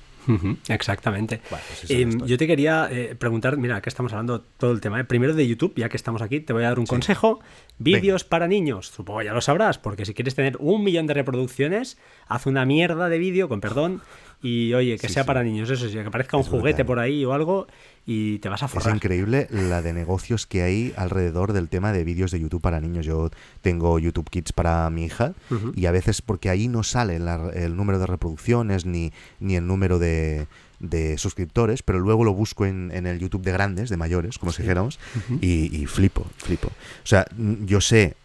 exactamente. 0.68 1.42
Pues 1.50 1.90
em, 1.90 2.26
yo 2.26 2.38
te 2.38 2.48
quería 2.48 2.88
eh, 2.92 3.16
preguntar, 3.16 3.58
mira, 3.58 3.82
que 3.82 3.90
estamos 3.90 4.12
hablando 4.14 4.42
todo 4.42 4.72
el 4.72 4.82
tema. 4.82 5.04
Primero 5.04 5.34
de 5.34 5.48
YouTube, 5.48 5.74
ya 5.76 5.90
que 5.90 5.98
estamos 5.98 6.22
aquí, 6.22 6.40
te 6.40 6.54
voy 6.54 6.64
a 6.64 6.70
dar 6.70 6.80
un 6.80 6.86
consejo. 6.86 7.40
Vídeos 7.78 8.24
para 8.24 8.48
niños, 8.48 8.88
supongo 8.88 9.22
ya 9.22 9.34
lo 9.34 9.42
sabrás, 9.42 9.78
porque 9.78 10.06
si 10.06 10.14
quieres 10.14 10.36
tener 10.36 10.58
un 10.60 10.84
millón 10.84 11.08
de 11.08 11.14
reproducciones, 11.14 11.98
haz 12.28 12.46
una 12.46 12.66
mierda 12.66 13.10
de 13.10 13.18
vídeo, 13.18 13.48
con 13.48 13.62
perdón, 13.62 14.02
y 14.42 14.74
oye, 14.74 14.98
que 14.98 15.10
sea 15.10 15.26
para 15.26 15.44
niños, 15.44 15.70
eso 15.70 15.90
sí, 15.90 15.96
que 15.96 16.12
parezca 16.12 16.38
un 16.38 16.44
juguete 16.44 16.86
por 16.86 17.00
ahí 17.00 17.26
o 17.26 17.34
algo 17.34 17.68
y 18.06 18.40
te 18.40 18.48
vas 18.48 18.64
a 18.64 18.68
forrar. 18.68 18.90
Es 18.90 18.96
increíble 18.96 19.48
la 19.52 19.82
de 19.82 19.92
negocios 19.92 20.48
que 20.48 20.62
hay 20.64 20.94
alrededor 20.96 21.52
del 21.52 21.68
tema 21.68 21.92
de 21.92 22.04
vídeos 22.06 22.32
de 22.32 22.40
YouTube 22.40 22.62
para 22.62 22.80
niños. 22.80 23.06
Yo 23.06 23.32
tengo 23.62 24.00
YouTube 24.00 24.30
Kids 24.30 24.54
para 24.54 24.90
mi 24.90 25.06
hija 25.06 25.34
y 25.76 25.86
a 25.88 25.92
veces 25.92 26.22
porque 26.22 26.50
ahí 26.50 26.68
no 26.70 26.84
sale 26.84 27.18
el 27.18 27.76
número 27.76 28.00
de 28.00 28.08
reproducciones 28.08 28.86
ni, 28.86 29.12
ni 29.40 29.58
el 29.58 29.68
número 29.68 30.00
de, 30.00 30.48
suscriptores, 31.18 31.84
pero 31.84 32.00
luego 32.00 32.24
lo 32.24 32.34
busco 32.34 32.66
en, 32.66 32.92
el 32.92 33.20
YouTube 33.20 33.44
de 33.44 33.52
grandes, 33.52 33.90
de 33.90 33.98
mayores, 33.98 34.40
como 34.40 34.54
si 34.54 34.62
dijéramos, 34.62 35.00
y, 35.42 35.86
flipo, 35.86 36.26
flipo. 36.38 36.70
O 36.70 37.08
sea, 37.08 37.26
yo 37.38 37.82
sé 37.82 38.16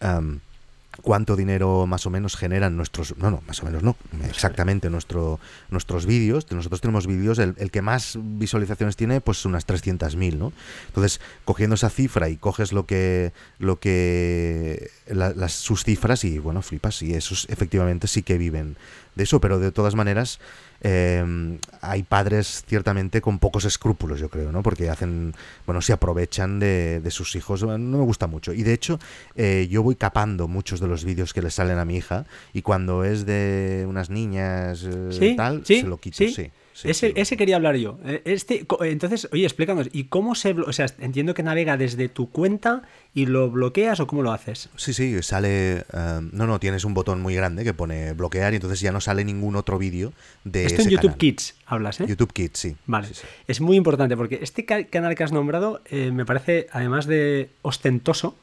cuánto 1.05 1.35
dinero 1.35 1.85
más 1.85 2.07
o 2.07 2.09
menos 2.09 2.35
generan 2.35 2.75
nuestros, 2.75 3.15
no, 3.17 3.29
no, 3.29 3.43
más 3.45 3.61
o 3.61 3.65
menos 3.67 3.83
no, 3.83 3.95
exactamente 4.27 4.89
nuestro, 4.89 5.39
nuestros 5.69 6.07
vídeos. 6.07 6.51
Nosotros 6.51 6.81
tenemos 6.81 7.05
vídeos, 7.05 7.37
el, 7.37 7.53
que 7.69 7.83
más 7.83 8.17
visualizaciones 8.19 8.95
tiene, 8.95 9.21
pues 9.21 9.45
unas 9.45 9.67
300.000, 9.67 10.35
¿no? 10.35 10.51
Entonces, 10.87 11.21
cogiendo 11.45 11.75
esa 11.75 11.91
cifra 11.91 12.27
y 12.29 12.37
coges 12.37 12.73
lo 12.73 12.87
que, 12.87 13.33
lo 13.59 13.79
que, 13.79 14.89
las, 15.05 15.53
sus 15.53 15.83
cifras 15.83 16.23
y, 16.23 16.39
bueno, 16.39 16.63
flipas, 16.63 17.03
y 17.03 17.13
esos 17.13 17.45
efectivamente 17.51 18.07
sí 18.07 18.23
que 18.23 18.39
viven 18.39 18.75
de 19.13 19.25
eso, 19.25 19.39
pero 19.39 19.59
de 19.59 19.71
todas 19.71 19.93
maneras 19.93 20.39
eh, 20.87 21.57
hay 21.81 22.03
padres 22.03 22.63
ciertamente 22.67 23.19
con 23.19 23.39
pocos 23.39 23.65
escrúpulos, 23.65 24.19
yo 24.19 24.29
creo, 24.29 24.51
¿no? 24.51 24.61
Porque 24.61 24.87
hacen, 24.87 25.33
bueno, 25.65 25.81
se 25.81 25.93
aprovechan 25.93 26.59
de, 26.59 27.01
sus 27.09 27.35
hijos. 27.35 27.63
No 27.63 27.77
me 27.97 28.03
gusta 28.03 28.27
mucho. 28.27 28.53
Y 28.53 28.61
de 28.61 28.73
hecho, 28.73 28.99
eh, 29.35 29.67
yo 29.67 29.81
voy 29.81 29.95
capando 29.95 30.47
muchos 30.47 30.79
de 30.79 30.87
los 30.87 31.03
vídeos 31.03 31.33
que 31.33 31.41
le 31.41 31.49
salen 31.49 31.79
a 31.79 31.85
mi 31.85 31.97
hija 31.97 32.25
y 32.53 32.61
cuando 32.61 33.03
es 33.03 33.25
de 33.25 33.85
unas 33.87 34.11
niñas 34.11 34.87
eh, 34.87 35.33
tal, 35.35 35.65
se 35.65 35.83
lo 35.83 35.97
quito, 35.97 36.17
sí. 36.17 36.51
Ese, 36.83 37.13
ese, 37.15 37.37
quería 37.37 37.55
hablar 37.55 37.75
yo. 37.77 37.99
Eh, 38.05 38.21
este, 38.25 38.65
entonces, 38.81 39.27
oye, 39.31 39.43
explícanos, 39.43 39.89
¿y 39.91 40.05
cómo 40.05 40.35
se... 40.35 40.51
O 40.51 40.73
sea, 40.73 40.87
entiendo 40.99 41.33
que 41.33 41.43
navega 41.43 41.77
desde 41.77 42.09
tu 42.09 42.29
cuenta 42.29 42.83
y 43.13 43.25
lo 43.25 43.49
bloqueas 43.49 43.99
o 43.99 44.07
cómo 44.07 44.21
lo 44.21 44.31
haces? 44.31 44.69
Sí, 44.75 44.93
sí, 44.93 45.21
sale... 45.21 45.85
Eh, 45.93 46.19
no, 46.31 46.47
no, 46.47 46.59
tienes 46.59 46.85
un 46.85 46.93
botón 46.93 47.21
muy 47.21 47.35
grande 47.35 47.63
que 47.63 47.73
pone 47.73 48.13
bloquear 48.13 48.53
y 48.53 48.57
entonces 48.57 48.79
ya 48.79 48.91
no 48.91 49.01
sale 49.01 49.23
ningún 49.23 49.55
otro 49.55 49.77
vídeo 49.77 50.13
de... 50.43 50.65
Esto 50.65 50.81
en 50.81 50.89
YouTube 50.89 51.17
Kids 51.17 51.55
hablas, 51.65 51.99
¿eh? 51.99 52.05
YouTube 52.07 52.33
Kids, 52.33 52.59
sí. 52.59 52.75
Vale. 52.85 53.07
Es 53.47 53.61
muy 53.61 53.77
importante 53.77 54.15
porque 54.15 54.39
este 54.41 54.65
canal 54.65 55.15
que 55.15 55.23
has 55.23 55.31
nombrado 55.31 55.81
eh, 55.85 56.11
me 56.11 56.25
parece, 56.25 56.67
además 56.71 57.05
de 57.05 57.49
ostentoso, 57.61 58.35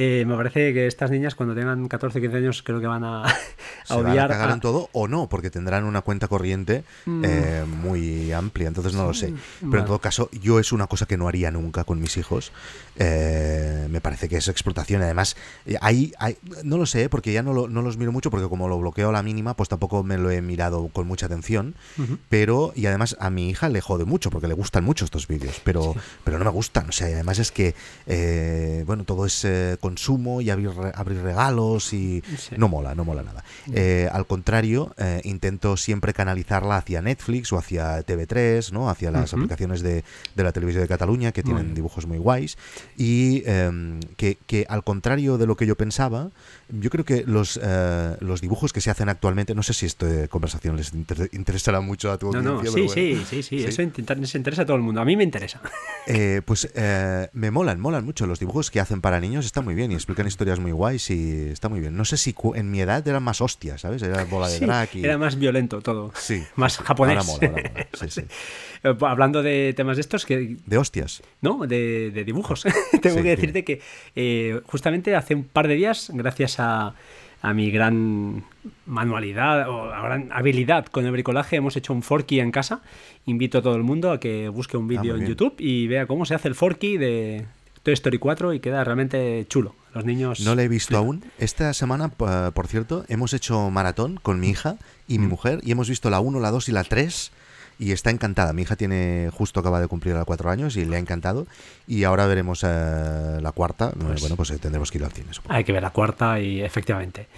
eh, 0.00 0.24
me 0.24 0.36
parece 0.36 0.72
que 0.72 0.86
estas 0.86 1.10
niñas 1.10 1.34
cuando 1.34 1.56
tengan 1.56 1.88
14 1.88 2.20
15 2.20 2.36
años 2.36 2.62
creo 2.62 2.78
que 2.78 2.86
van 2.86 3.02
a, 3.02 3.24
a 3.88 3.96
odiar. 3.96 4.28
Van 4.28 4.48
a 4.48 4.54
en 4.54 4.60
todo 4.60 4.88
o 4.92 5.08
no, 5.08 5.28
porque 5.28 5.50
tendrán 5.50 5.82
una 5.82 6.02
cuenta 6.02 6.28
corriente 6.28 6.84
mm. 7.04 7.24
eh, 7.24 7.64
muy 7.66 8.30
amplia, 8.30 8.68
entonces 8.68 8.94
no 8.94 9.04
lo 9.08 9.12
sé. 9.12 9.34
Pero 9.58 9.80
en 9.80 9.86
todo 9.86 9.98
caso, 9.98 10.30
yo 10.40 10.60
es 10.60 10.70
una 10.70 10.86
cosa 10.86 11.06
que 11.06 11.16
no 11.16 11.26
haría 11.26 11.50
nunca 11.50 11.82
con 11.82 12.00
mis 12.00 12.16
hijos. 12.16 12.52
Eh, 12.94 13.88
me 13.90 14.00
parece 14.00 14.28
que 14.28 14.36
es 14.36 14.46
explotación. 14.46 15.02
Además, 15.02 15.36
ahí, 15.80 16.12
no 16.62 16.78
lo 16.78 16.86
sé, 16.86 17.08
porque 17.08 17.32
ya 17.32 17.42
no, 17.42 17.66
no, 17.66 17.82
los 17.82 17.96
miro 17.96 18.12
mucho, 18.12 18.30
porque 18.30 18.48
como 18.48 18.68
lo 18.68 18.78
bloqueo 18.78 19.08
a 19.08 19.12
la 19.12 19.24
mínima, 19.24 19.54
pues 19.54 19.68
tampoco 19.68 20.04
me 20.04 20.16
lo 20.16 20.30
he 20.30 20.40
mirado 20.42 20.90
con 20.92 21.08
mucha 21.08 21.26
atención. 21.26 21.74
Pero, 22.28 22.72
y 22.76 22.86
además 22.86 23.16
a 23.18 23.30
mi 23.30 23.50
hija 23.50 23.68
le 23.68 23.80
jode 23.80 24.04
mucho, 24.04 24.30
porque 24.30 24.46
le 24.46 24.54
gustan 24.54 24.84
mucho 24.84 25.04
estos 25.04 25.26
vídeos, 25.26 25.60
pero, 25.64 25.96
pero 26.22 26.38
no 26.38 26.44
me 26.44 26.52
gustan. 26.52 26.88
O 26.88 26.92
sea, 26.92 27.08
además 27.08 27.40
es 27.40 27.50
que, 27.50 27.74
bueno, 28.86 29.02
todo 29.02 29.26
es 29.26 29.44
consumo 29.88 30.42
y 30.42 30.50
abrir, 30.50 30.70
abrir 30.94 31.22
regalos 31.22 31.94
y 31.94 32.22
no 32.58 32.68
mola, 32.68 32.94
no 32.94 33.06
mola 33.06 33.22
nada. 33.22 33.42
Eh, 33.72 34.06
al 34.12 34.26
contrario, 34.26 34.94
eh, 34.98 35.22
intento 35.24 35.78
siempre 35.78 36.12
canalizarla 36.12 36.76
hacia 36.76 37.00
Netflix 37.00 37.52
o 37.54 37.58
hacia 37.58 38.04
TV3, 38.04 38.70
¿no? 38.72 38.90
hacia 38.90 39.10
las 39.10 39.32
aplicaciones 39.32 39.80
de, 39.80 40.04
de, 40.34 40.42
la 40.44 40.52
televisión 40.52 40.82
de 40.82 40.88
Cataluña 40.88 41.32
que 41.32 41.42
tienen 41.42 41.74
dibujos 41.74 42.06
muy 42.06 42.18
guays 42.18 42.58
y 42.98 43.42
em, 43.46 44.00
que, 44.18 44.36
que, 44.46 44.66
al 44.68 44.84
contrario 44.84 45.38
de 45.38 45.46
lo 45.46 45.56
que 45.56 45.66
yo 45.66 45.74
pensaba, 45.74 46.30
yo 46.68 46.90
creo 46.90 47.06
que 47.06 47.24
los, 47.26 47.58
eh, 47.62 48.16
los 48.20 48.42
dibujos 48.42 48.74
que 48.74 48.82
se 48.82 48.90
hacen 48.90 49.08
actualmente, 49.08 49.54
no 49.54 49.62
sé 49.62 49.72
si 49.72 49.86
esta 49.86 50.28
conversación 50.28 50.76
les 50.76 50.92
interesará 51.32 51.80
mucho 51.80 52.12
a 52.12 52.18
tu 52.18 52.26
audiencia. 52.26 52.70
sí, 52.70 52.88
sí, 52.88 53.24
sí, 53.26 53.42
sí, 53.42 53.64
eso 53.64 53.82
les 53.82 54.34
interesa 54.34 54.62
a 54.62 54.66
todo 54.66 54.76
el 54.76 54.82
mundo. 54.82 55.00
A 55.00 55.06
mí 55.06 55.16
me 55.16 55.24
interesa. 55.24 55.62
pues 56.44 56.68
me 57.32 57.50
molan, 57.50 57.80
molan 57.80 58.04
mucho. 58.04 58.26
Los 58.26 58.38
dibujos 58.38 58.70
que 58.70 58.80
hacen 58.80 59.00
para 59.00 59.18
niños 59.20 59.46
están 59.46 59.64
muy 59.64 59.74
bien 59.74 59.77
y 59.78 59.94
explican 59.94 60.26
historias 60.26 60.58
muy 60.58 60.72
guays 60.72 61.10
y 61.10 61.50
está 61.50 61.68
muy 61.68 61.80
bien. 61.80 61.96
No 61.96 62.04
sé 62.04 62.16
si 62.16 62.34
en 62.54 62.70
mi 62.70 62.80
edad 62.80 63.06
eran 63.06 63.22
más 63.22 63.40
hostias, 63.40 63.80
¿sabes? 63.82 64.02
Era 64.02 64.24
bola 64.24 64.48
de 64.48 64.60
drag 64.60 64.88
y... 64.94 65.04
Era 65.04 65.18
más 65.18 65.38
violento 65.38 65.80
todo. 65.80 66.12
Sí. 66.16 66.42
Más 66.56 66.78
japonés. 66.78 67.26
Eh, 68.84 68.94
hablando 69.00 69.42
de 69.42 69.74
temas 69.76 69.96
de 69.96 70.02
estos 70.02 70.24
que... 70.24 70.56
De 70.64 70.78
hostias. 70.78 71.20
No, 71.40 71.66
de, 71.66 72.22
dibujos. 72.24 72.64
Tengo 73.02 73.24
que 73.24 73.30
decirte 73.30 73.64
que 73.64 73.80
eh, 74.14 74.60
justamente 74.66 75.16
hace 75.16 75.34
un 75.34 75.42
par 75.42 75.66
de 75.66 75.74
días, 75.74 76.12
gracias 76.14 76.60
a, 76.60 76.94
a 77.40 77.54
mi 77.54 77.70
gran 77.70 78.44
manualidad 78.86 79.68
o 79.68 79.92
a 79.92 80.00
gran 80.02 80.28
habilidad 80.32 80.86
con 80.86 81.04
el 81.04 81.12
bricolaje, 81.12 81.56
hemos 81.56 81.76
hecho 81.76 81.92
un 81.92 82.02
forky 82.02 82.40
en 82.40 82.50
casa. 82.50 82.82
Invito 83.26 83.58
a 83.58 83.62
todo 83.62 83.76
el 83.76 83.84
mundo 83.84 84.10
a 84.10 84.18
que 84.18 84.48
busque 84.48 84.76
un 84.76 84.88
vídeo 84.88 85.14
ah, 85.14 85.18
en 85.18 85.26
YouTube 85.26 85.54
y 85.58 85.86
vea 85.86 86.06
cómo 86.06 86.24
se 86.24 86.34
hace 86.34 86.48
el 86.48 86.54
forky 86.54 86.96
de, 86.96 87.46
Toy 87.82 87.94
Story 87.94 88.18
4 88.18 88.54
y 88.54 88.60
queda 88.60 88.84
realmente 88.84 89.46
chulo. 89.48 89.74
Los 89.94 90.04
niños. 90.04 90.40
No 90.40 90.54
lo 90.54 90.60
he 90.60 90.68
visto 90.68 90.96
aún. 90.96 91.24
Esta 91.38 91.72
semana, 91.72 92.08
por 92.08 92.66
cierto, 92.66 93.04
hemos 93.08 93.32
hecho 93.32 93.70
maratón 93.70 94.18
con 94.22 94.38
mi 94.38 94.50
hija 94.50 94.76
y 95.06 95.18
mi 95.18 95.26
mm. 95.26 95.30
mujer 95.30 95.60
y 95.62 95.72
hemos 95.72 95.88
visto 95.88 96.10
la 96.10 96.20
1, 96.20 96.40
la 96.40 96.50
2 96.50 96.68
y 96.68 96.72
la 96.72 96.84
3 96.84 97.32
y 97.78 97.92
está 97.92 98.10
encantada. 98.10 98.52
Mi 98.52 98.62
hija 98.62 98.76
tiene 98.76 99.30
justo 99.32 99.60
acaba 99.60 99.80
de 99.80 99.86
cumplir 99.86 100.16
a 100.16 100.24
cuatro 100.24 100.50
años 100.50 100.76
y 100.76 100.84
le 100.84 100.96
ha 100.96 100.98
encantado. 100.98 101.46
Y 101.86 102.04
ahora 102.04 102.26
veremos 102.26 102.64
eh, 102.64 103.38
la 103.40 103.52
cuarta. 103.52 103.92
Pues 103.92 104.20
bueno, 104.20 104.36
pues 104.36 104.50
eh, 104.50 104.58
tendremos 104.58 104.90
que 104.90 104.98
ir 104.98 105.04
al 105.04 105.12
cine. 105.12 105.28
Hay 105.48 105.64
que 105.64 105.72
ver 105.72 105.82
la 105.82 105.90
cuarta 105.90 106.40
y 106.40 106.60
efectivamente. 106.60 107.28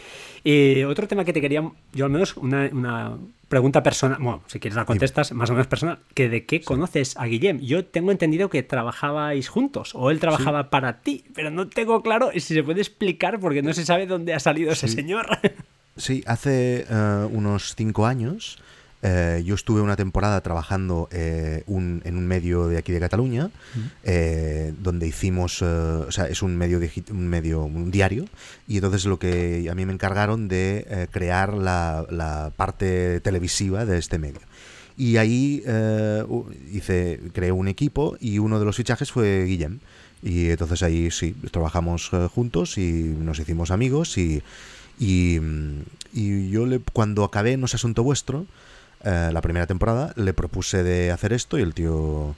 Y 0.43 0.83
otro 0.85 1.07
tema 1.07 1.25
que 1.25 1.35
te 1.35 1.41
quería, 1.41 1.71
yo 1.93 2.07
al 2.07 2.11
menos 2.11 2.37
una, 2.37 3.13
pregunta 3.49 3.83
personal, 3.83 4.19
bueno, 4.21 4.43
si 4.47 4.59
quieres 4.59 4.77
la 4.77 4.87
contestas, 4.87 5.33
más 5.33 5.51
o 5.51 5.53
menos 5.53 5.67
personal, 5.67 5.99
que 6.15 6.29
de 6.31 6.47
qué 6.47 6.63
conoces 6.63 7.17
a 7.19 7.27
Guillem. 7.27 7.59
Yo 7.61 7.85
tengo 7.85 8.11
entendido 8.11 8.49
que 8.49 8.63
trabajabais 8.63 9.49
juntos 9.49 9.93
o 9.95 10.11
él 10.11 10.21
trabajaba 10.21 10.71
para 10.71 11.01
ti, 11.01 11.25
pero 11.35 11.51
no 11.51 11.69
tengo 11.69 12.03
claro 12.03 12.31
si 12.33 12.41
se 12.41 12.63
puede 12.63 12.81
explicar 12.81 13.39
porque 13.41 13.61
no 13.61 13.75
se 13.75 13.85
sabe 13.85 14.07
dónde 14.07 14.33
ha 14.33 14.41
salido 14.41 14.73
ese 14.73 14.89
señor. 14.89 15.27
Sí, 15.97 16.23
hace 16.27 16.87
eh, 16.89 17.29
unos 17.31 17.75
cinco 17.75 18.07
años 18.07 18.59
eh, 19.03 19.43
yo 19.47 19.55
estuve 19.55 19.81
una 19.81 19.97
temporada 19.97 20.41
trabajando 20.43 21.09
eh, 21.11 21.65
en 21.67 22.17
un 22.17 22.27
medio 22.27 22.69
de 22.69 22.77
aquí 22.77 22.93
de 22.93 23.01
Cataluña, 23.01 23.51
eh, 24.05 24.75
donde 24.79 25.07
hicimos, 25.07 25.63
o 25.63 26.13
sea, 26.13 26.27
es 26.27 26.43
un 26.43 26.57
medio, 26.57 26.81
un 27.11 27.29
medio, 27.29 27.65
un 27.65 27.91
diario, 27.91 28.27
y 28.69 28.77
entonces 28.77 29.07
lo 29.07 29.19
que 29.19 29.67
a 29.71 29.75
mí 29.75 29.87
me 29.87 29.93
encargaron 29.93 30.49
de 30.49 31.09
crear 31.11 31.55
la, 31.55 32.53
parte 32.57 33.21
televisiva 33.21 33.87
de 33.87 33.99
este 33.99 34.19
medio. 34.19 34.41
Y 34.97 35.17
ahí 35.17 35.63
hice, 36.71 37.21
creé 37.33 37.53
un 37.53 37.69
equipo 37.69 38.19
y 38.21 38.39
uno 38.39 38.59
de 38.59 38.67
los 38.67 38.77
fichajes 38.77 39.11
fue 39.11 39.45
Guillem. 39.45 39.81
Y 40.23 40.51
entonces 40.51 40.83
ahí 40.83 41.11
sí, 41.11 41.35
trabajamos 41.51 42.11
juntos 42.35 42.77
y 42.77 43.17
nos 43.19 43.39
hicimos 43.39 43.71
amigos 43.71 44.19
y, 44.19 44.43
y, 44.99 45.39
y 46.13 46.51
yo 46.51 46.67
le, 46.67 46.81
cuando 46.93 47.25
acabé 47.25 47.57
No 47.57 47.65
es 47.65 47.75
asunto 47.75 48.03
vuestro, 48.03 48.45
eh, 49.05 49.31
la 49.33 49.41
primera 49.41 49.67
temporada, 49.67 50.13
le 50.17 50.33
propuse 50.33 50.83
de 50.83 51.11
hacer 51.11 51.33
esto 51.33 51.59
y 51.59 51.63
el 51.63 51.75
tío 51.75 52.35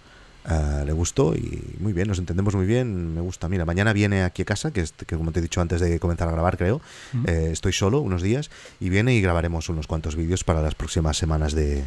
eh, 0.49 0.83
le 0.85 0.93
gustó 0.93 1.35
y 1.35 1.77
muy 1.79 1.93
bien, 1.93 2.09
nos 2.09 2.19
entendemos 2.19 2.55
muy 2.55 2.67
bien, 2.67 3.15
me 3.15 3.21
gusta. 3.21 3.49
Mira, 3.49 3.65
mañana 3.65 3.93
viene 3.93 4.23
aquí 4.23 4.43
a 4.43 4.45
casa, 4.45 4.73
que, 4.73 4.81
es, 4.81 4.93
que 4.93 5.17
como 5.17 5.33
te 5.33 5.39
he 5.41 5.43
dicho 5.43 5.61
antes 5.61 5.81
de 5.81 5.99
comenzar 5.99 6.29
a 6.29 6.33
grabar, 6.33 6.57
creo, 6.57 6.81
eh, 7.27 7.51
estoy 7.53 7.73
solo 7.73 8.01
unos 8.01 8.23
días 8.23 8.51
y 8.81 8.89
viene 8.89 9.15
y 9.15 9.21
grabaremos 9.21 9.69
unos 9.69 9.87
cuantos 9.87 10.17
vídeos 10.17 10.45
para 10.45 10.63
las 10.63 10.75
próximas 10.75 11.17
semanas 11.17 11.53
de, 11.55 11.85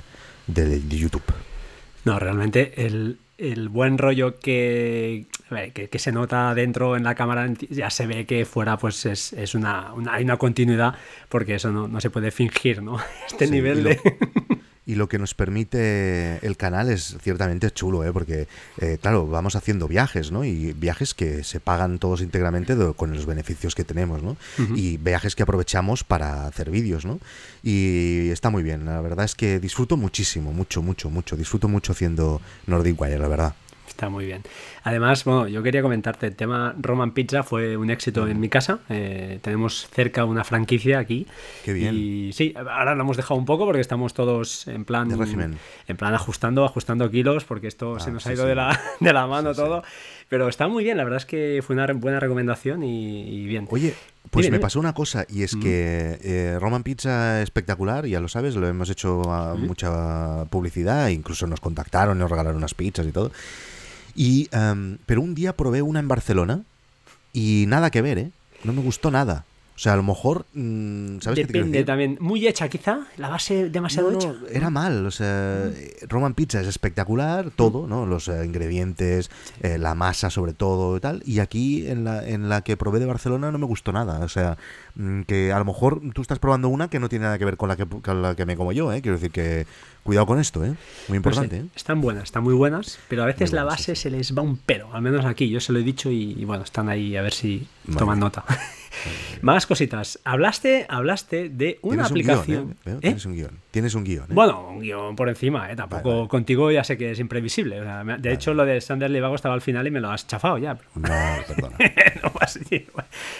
de 0.47 0.81
YouTube. 0.87 1.23
No, 2.05 2.19
realmente 2.19 2.85
el, 2.85 3.17
el 3.37 3.67
buen 3.69 3.97
rollo 3.97 4.39
que, 4.39 5.25
que, 5.73 5.99
se 5.99 6.11
nota 6.11 6.53
dentro 6.55 6.95
en 6.95 7.03
la 7.03 7.15
cámara 7.15 7.51
ya 7.69 7.89
se 7.89 8.07
ve 8.07 8.25
que 8.25 8.45
fuera 8.45 8.77
pues 8.77 9.05
es, 9.05 9.33
es 9.33 9.55
una, 9.55 9.93
hay 10.09 10.23
una 10.23 10.37
continuidad 10.37 10.95
porque 11.27 11.55
eso 11.55 11.71
no, 11.71 11.87
no, 11.87 11.99
se 11.99 12.09
puede 12.09 12.31
fingir, 12.31 12.81
¿no? 12.81 12.97
Este 13.27 13.47
nivel 13.47 13.83
de... 13.83 13.99
y 14.85 14.95
lo 14.95 15.09
que 15.09 15.17
nos 15.17 15.33
permite 15.33 16.45
el 16.45 16.57
canal 16.57 16.89
es 16.89 17.17
ciertamente 17.21 17.71
chulo, 17.71 18.03
¿eh? 18.03 18.13
porque, 18.13 18.47
eh, 18.79 18.97
claro, 19.01 19.27
vamos 19.27 19.55
haciendo 19.55 19.87
viajes, 19.87 20.31
¿no? 20.31 20.43
Y 20.43 20.73
viajes 20.73 21.13
que 21.13 21.43
se 21.43 21.59
pagan 21.59 21.99
todos 21.99 22.21
íntegramente 22.21 22.75
con 22.95 23.13
los 23.13 23.25
beneficios 23.25 23.75
que 23.75 23.83
tenemos, 23.83 24.21
¿no? 24.21 24.37
Y 24.75 24.97
viajes 24.97 25.35
que 25.35 25.43
aprovechamos 25.43 26.03
para 26.03 26.47
hacer 26.47 26.69
vídeos, 26.69 27.05
¿no? 27.05 27.19
Y 27.63 28.29
está 28.29 28.49
muy 28.49 28.63
bien, 28.63 28.85
la 28.85 29.01
verdad 29.01 29.25
es 29.25 29.35
que 29.35 29.59
disfruto 29.59 29.97
muchísimo, 29.97 30.51
mucho, 30.53 30.81
mucho, 30.81 31.09
mucho. 31.09 31.35
Disfruto 31.35 31.67
mucho 31.67 31.91
haciendo 31.91 32.41
Nordic 32.67 32.99
Wire, 32.99 33.19
la 33.19 33.27
verdad. 33.27 33.55
Está 33.95 34.09
muy 34.09 34.25
bien. 34.25 34.43
Además, 34.83 35.23
bueno, 35.23 35.47
yo 35.47 35.63
quería 35.63 35.81
comentarte, 35.81 36.27
el 36.27 36.35
tema 36.35 36.75
Roman 36.77 37.13
Pizza 37.13 37.43
fue 37.43 37.77
un 37.77 37.89
éxito 37.89 38.27
en 38.27 38.41
mi 38.41 38.49
casa. 38.49 38.79
Eh, 38.89 39.39
tenemos 39.41 39.87
cerca 39.89 40.25
una 40.25 40.43
franquicia 40.43 40.99
aquí. 40.99 41.25
Qué 41.63 41.71
bien. 41.71 41.95
Y 41.95 42.33
sí, 42.33 42.53
ahora 42.57 42.93
lo 42.93 43.03
hemos 43.03 43.15
dejado 43.15 43.39
un 43.39 43.45
poco 43.45 43.63
porque 43.63 43.79
estamos 43.79 44.13
todos 44.13 44.67
en 44.67 44.83
plan... 44.83 45.09
En 45.87 45.95
plan 45.95 46.13
ajustando, 46.13 46.65
ajustando 46.65 47.09
kilos, 47.09 47.45
porque 47.45 47.67
esto 47.67 47.97
se 48.01 48.09
ah, 48.09 48.13
nos 48.13 48.27
ha 48.27 48.33
ido 48.33 48.45
De, 48.45 48.53
la, 48.53 48.77
de 48.99 49.13
la 49.13 49.27
mano 49.27 49.55
todo. 49.55 49.81
Pero 50.27 50.49
está 50.49 50.67
muy 50.67 50.83
bien, 50.83 50.97
la 50.97 51.05
verdad 51.05 51.17
es 51.17 51.25
que 51.25 51.63
fue 51.65 51.73
una 51.75 51.87
buena 51.93 52.19
recomendación 52.19 52.83
y, 52.83 53.45
bien. 53.45 53.65
Oye, 53.69 53.93
pues 54.29 54.51
me 54.51 54.59
pasó 54.59 54.81
una 54.81 54.93
cosa 54.93 55.25
y 55.29 55.43
es 55.43 55.55
que 55.55 56.19
eh, 56.21 56.57
Roman 56.59 56.83
Pizza 56.83 57.41
espectacular, 57.41 58.05
ya 58.07 58.19
lo 58.19 58.27
sabes, 58.27 58.57
lo 58.57 58.67
hemos 58.67 58.89
hecho 58.89 59.21
mucha 59.57 60.43
publicidad, 60.49 61.07
incluso 61.07 61.47
nos 61.47 61.61
contactaron, 61.61 62.19
nos 62.19 62.29
regalaron 62.29 62.57
unas 62.57 62.73
pizzas 62.73 63.07
y 63.07 63.13
todo. 63.13 63.31
Y, 64.15 64.47
em, 64.51 64.97
pero 65.05 65.21
un 65.21 65.35
día 65.35 65.55
probé 65.55 65.81
una 65.81 65.99
en 65.99 66.07
Barcelona 66.07 66.63
y 67.33 67.65
nada 67.67 67.91
que 67.91 68.01
ver, 68.01 68.17
¿eh? 68.17 68.31
No 68.63 68.73
me 68.73 68.81
gustó 68.81 69.11
nada. 69.11 69.45
O 69.75 69.77
sea, 69.77 69.91
a 69.91 69.95
lo 69.97 70.03
mejor, 70.03 70.45
mm, 70.53 71.19
¿sabes 71.19 71.47
Depende 71.47 71.83
también. 71.83 72.17
Muy 72.21 72.47
hecha, 72.47 72.69
quizá. 72.69 73.07
La 73.17 73.27
base 73.27 73.69
demasiado 73.69 74.09
hecha. 74.13 74.33
era 74.49 74.69
mal. 74.69 75.05
O 75.05 75.11
sea, 75.11 75.69
Roman 76.07 76.33
Pizza 76.33 76.61
es 76.61 76.67
espectacular, 76.67 77.51
todo, 77.51 77.85
¿no? 77.85 78.05
Los 78.05 78.29
eh, 78.29 78.45
ingredientes, 78.45 79.29
eh, 79.61 79.77
la 79.77 79.93
masa 79.93 80.29
sobre 80.29 80.53
todo 80.53 80.95
y 80.95 81.01
tal. 81.01 81.23
Y 81.25 81.39
aquí, 81.39 81.87
en 81.87 82.05
la, 82.05 82.25
en 82.25 82.47
la 82.47 82.61
que 82.61 82.77
probé 82.77 82.99
de 82.99 83.05
Barcelona, 83.05 83.51
no 83.51 83.57
me 83.57 83.65
gustó 83.65 83.91
nada. 83.91 84.23
O 84.23 84.29
sea, 84.29 84.57
mm, 84.95 85.23
que 85.23 85.51
a 85.51 85.59
lo 85.59 85.65
mejor 85.65 86.01
tú 86.13 86.21
estás 86.21 86.39
probando 86.39 86.69
una 86.69 86.89
que 86.89 87.01
no 87.01 87.09
tiene 87.09 87.25
nada 87.25 87.37
que 87.37 87.43
ver 87.43 87.57
con 87.57 87.67
la 87.67 87.75
que, 87.75 87.85
con 87.85 88.21
la 88.21 88.33
que 88.35 88.45
me 88.45 88.55
como 88.55 88.71
yo, 88.71 88.93
¿eh? 88.93 89.01
Quiero 89.01 89.17
decir 89.17 89.31
que 89.31 89.65
Cuidado 90.05 90.27
con 90.27 90.39
esto, 90.39 90.63
¿eh? 90.63 90.67
Muy 90.67 90.77
pues 91.19 91.35
importante. 91.35 91.57
¿eh? 91.57 91.65
Están 91.75 91.99
buenas, 91.99 92.25
están 92.25 92.43
muy 92.43 92.53
buenas, 92.53 92.99
pero 93.07 93.23
a 93.23 93.25
veces 93.25 93.53
la 93.53 93.63
base 93.63 93.95
se 93.95 94.11
les 94.11 94.37
va 94.37 94.43
un 94.43 94.55
pero, 94.55 94.93
al 94.93 95.01
menos 95.01 95.25
aquí, 95.25 95.49
yo 95.49 95.59
se 95.59 95.73
lo 95.73 95.79
he 95.79 95.81
dicho 95.81 96.11
y, 96.11 96.45
bueno, 96.45 96.63
están 96.63 96.89
ahí 96.89 97.15
a 97.15 97.23
ver 97.23 97.33
si 97.33 97.67
toman 97.97 98.19
nota. 98.19 98.45
Más 99.41 99.65
cositas. 99.65 100.19
Hablaste, 100.23 100.85
hablaste 100.89 101.49
de 101.49 101.79
una 101.81 102.07
Tienes 102.07 102.11
un 102.11 102.11
aplicación. 102.11 102.77
guion, 102.83 102.95
¿eh? 102.95 102.97
¿Eh? 102.97 103.01
Tienes 103.01 103.25
un 103.25 103.33
guion. 103.35 103.51
Tienes 103.71 103.95
un 103.95 104.03
guion. 104.03 104.23
¿eh? 104.25 104.33
Bueno, 104.33 104.67
un 104.69 104.81
guion 104.81 105.15
por 105.15 105.29
encima, 105.29 105.71
¿eh? 105.71 105.75
Tampoco 105.75 106.03
Vale, 106.09 106.17
vale. 106.19 106.29
contigo 106.29 106.71
ya 106.71 106.83
sé 106.83 106.97
que 106.97 107.11
es 107.11 107.19
imprevisible. 107.19 107.79
o 107.81 107.83
sea, 107.83 108.03
de 108.03 108.33
hecho, 108.33 108.53
lo 108.53 108.65
de 108.65 108.81
Sander 108.81 109.09
Livago 109.11 109.35
estaba 109.35 109.53
al 109.55 109.61
final 109.61 109.85
y 109.87 109.91
me 109.91 109.99
lo 109.99 110.09
has 110.11 110.27
chafado 110.27 110.57
ya. 110.57 110.73
No, 110.95 111.09
perdona. 111.47 111.77
no 112.23 112.31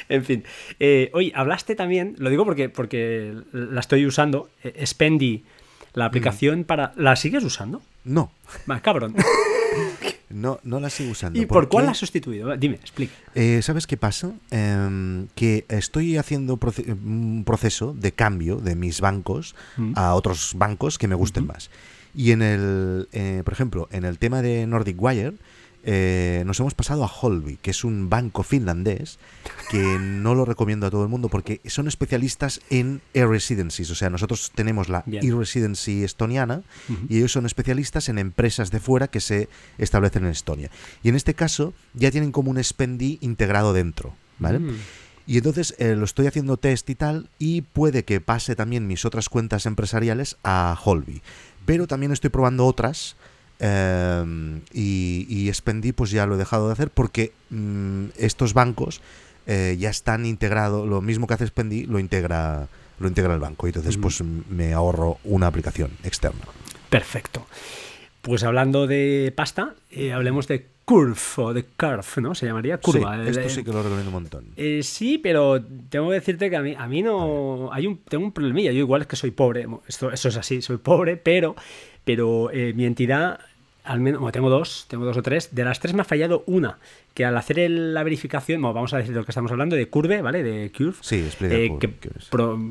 en 0.10 0.24
fin. 0.26 0.44
Oye, 1.14 1.32
hablaste 1.36 1.76
también, 1.76 2.16
lo 2.18 2.30
digo 2.30 2.46
porque, 2.46 2.70
porque 2.70 3.34
la 3.52 3.80
estoy 3.80 4.06
usando, 4.06 4.50
Spendy, 4.86 5.44
la 5.94 6.06
aplicación 6.06 6.64
para... 6.66 6.94
¿La 6.98 7.16
sigues 7.16 7.44
usando? 7.44 7.82
No, 8.04 8.32
Va, 8.70 8.80
cabrón. 8.82 9.16
no, 10.36 10.60
no 10.64 10.80
la 10.80 10.90
sigo 10.90 11.12
usando. 11.12 11.40
¿Y 11.42 11.46
por 11.46 11.64
qué? 11.66 11.70
cuál 11.70 11.86
la 11.86 11.92
has 11.92 11.98
sustituido? 11.98 12.56
Dime, 12.58 12.76
explica. 12.76 13.14
Eh, 13.34 13.62
¿Sabes 13.64 13.88
qué 13.88 13.98
pasa? 13.98 14.32
Em, 14.52 15.28
que 15.36 15.66
estoy 15.70 16.18
haciendo 16.18 16.58
proce- 16.58 16.92
un 16.92 17.44
proceso 17.46 17.94
de 17.98 18.12
cambio 18.12 18.58
de 18.58 18.76
mis 18.76 19.02
bancos 19.02 19.56
Mm. 19.78 19.94
a 19.96 20.14
otros 20.14 20.54
bancos 20.56 20.98
que 20.98 21.08
me 21.08 21.16
gusten 21.16 21.48
más. 21.48 21.70
Y 22.14 22.32
en 22.32 22.42
el, 22.42 23.08
eh, 23.12 23.42
por 23.44 23.54
ejemplo, 23.54 23.88
en 23.92 24.06
el 24.06 24.18
tema 24.20 24.42
de 24.42 24.66
Nordic 24.68 25.02
Wire, 25.02 25.34
eh, 25.88 26.42
nos 26.48 26.60
hemos 26.60 26.74
pasado 26.74 27.04
a 27.04 27.08
Holby, 27.08 27.58
que 27.58 27.70
es 27.70 27.84
un 27.84 28.10
banco 28.10 28.42
finlandés 28.42 29.20
que 29.70 30.00
no 30.00 30.34
lo 30.34 30.44
recomiendo 30.44 30.88
a 30.88 30.90
todo 30.90 31.04
el 31.04 31.10
mundo 31.10 31.30
porque 31.30 31.62
son 31.68 31.88
especialistas 31.88 32.60
en 32.72 33.02
e-residencies. 33.14 33.92
O 33.92 33.96
sea, 33.96 34.10
nosotros 34.10 34.52
tenemos 34.56 34.90
la 34.90 35.04
e-residency 35.06 36.04
estoniana 36.04 36.64
y 37.08 37.18
ellos 37.18 37.32
son 37.32 37.46
especialistas 37.46 38.10
en 38.10 38.18
empresas 38.18 38.72
de 38.72 38.80
fuera 38.80 39.08
que 39.08 39.20
se 39.20 39.48
establecen 39.78 40.26
en 40.26 40.32
Estonia. 40.32 40.72
Y 41.04 41.10
en 41.10 41.16
este 41.16 41.36
caso 41.36 41.76
ya 41.94 42.10
tienen 42.10 42.32
como 42.32 42.50
un 42.50 42.64
Spendi 42.64 43.20
integrado 43.22 43.72
dentro, 43.72 44.16
¿vale? 44.40 44.58
Mm. 44.58 44.78
Y 45.28 45.38
entonces 45.38 45.76
eh, 45.78 45.96
lo 45.96 46.06
estoy 46.06 46.26
haciendo 46.26 46.58
test 46.58 46.90
y 46.90 46.96
tal 46.96 47.30
y 47.38 47.62
puede 47.62 48.06
que 48.06 48.22
pase 48.22 48.56
también 48.56 48.88
mis 48.88 49.06
otras 49.06 49.30
cuentas 49.30 49.68
empresariales 49.68 50.38
a 50.44 50.76
Holby. 50.84 51.22
Pero 51.68 51.86
también 51.86 52.12
estoy 52.12 52.32
probando 52.32 52.66
otras 52.66 53.16
eh, 53.60 54.60
y, 54.74 55.26
y 55.30 55.54
Spendi 55.54 55.92
pues 55.92 56.12
ya 56.12 56.26
lo 56.26 56.36
he 56.36 56.38
dejado 56.38 56.68
de 56.68 56.74
hacer 56.74 56.90
porque 56.90 57.32
mm, 57.50 58.06
estos 58.18 58.54
bancos 58.54 59.02
eh, 59.48 59.76
ya 59.80 59.90
están 59.90 60.26
integrados, 60.26 60.88
lo 60.88 61.02
mismo 61.02 61.28
que 61.28 61.36
hace 61.36 61.48
Spendi 61.48 61.86
lo 61.86 62.00
integra 62.00 62.68
lo 63.00 63.08
integra 63.08 63.34
el 63.34 63.40
banco 63.40 63.68
y 63.68 63.70
entonces 63.70 63.98
pues 63.98 64.22
me 64.22 64.74
ahorro 64.74 65.18
una 65.24 65.48
aplicación 65.48 65.92
externa. 66.04 66.42
Perfecto. 66.90 67.46
Pues 68.22 68.44
hablando 68.44 68.88
de 68.88 69.34
pasta, 69.36 69.76
eh, 69.92 70.14
hablemos 70.14 70.48
de 70.48 70.68
Curve 70.86 71.18
o 71.38 71.54
de 71.54 71.64
Curve, 71.64 72.04
¿no? 72.22 72.36
Se 72.36 72.46
llamaría 72.46 72.78
curva. 72.78 73.16
Sí, 73.24 73.30
esto 73.32 73.50
sí 73.50 73.64
que 73.64 73.72
lo 73.72 73.82
recomiendo 73.82 74.10
un 74.10 74.14
montón. 74.14 74.46
Eh, 74.56 74.82
sí, 74.84 75.18
pero 75.18 75.60
tengo 75.90 76.10
que 76.10 76.14
decirte 76.16 76.50
que 76.50 76.56
a 76.56 76.62
mí, 76.62 76.76
a 76.78 76.88
mí 76.88 77.02
no. 77.02 77.70
Hay 77.74 77.88
un, 77.88 77.98
tengo 77.98 78.24
un 78.24 78.32
problemilla. 78.32 78.72
Yo, 78.72 78.80
igual 78.80 79.02
es 79.02 79.08
que 79.08 79.16
soy 79.16 79.32
pobre. 79.32 79.66
Esto, 79.88 80.12
eso 80.12 80.30
es 80.30 80.38
así, 80.38 80.62
soy 80.62 80.78
pobre, 80.78 81.18
pero, 81.18 81.56
pero 82.04 82.52
eh, 82.52 82.74
mi 82.76 82.86
entidad, 82.86 83.40
al 83.84 84.00
menos. 84.00 84.22
Bueno, 84.22 84.32
tengo 84.32 84.50
dos, 84.50 84.86
tengo 84.88 85.06
dos 85.06 85.18
o 85.18 85.24
tres. 85.24 85.56
De 85.56 85.64
las 85.66 85.80
tres 85.80 85.94
me 85.96 86.02
ha 86.02 86.06
fallado 86.06 86.44
una. 86.46 86.78
Que 87.16 87.24
al 87.26 87.36
hacer 87.38 87.60
el- 87.60 87.94
la 87.94 88.04
verificación, 88.04 88.62
bueno, 88.62 88.74
vamos 88.74 88.94
a 88.94 88.98
decir 88.98 89.14
de 89.14 89.20
lo 89.22 89.26
que 89.26 89.32
estamos 89.32 89.50
hablando, 89.52 89.76
de 89.78 89.88
Curve, 89.88 90.22
¿vale? 90.22 90.44
De 90.44 90.72
Curve. 90.78 90.96
Sí, 91.02 91.16
explica 91.16 91.56
eh, 91.56 91.70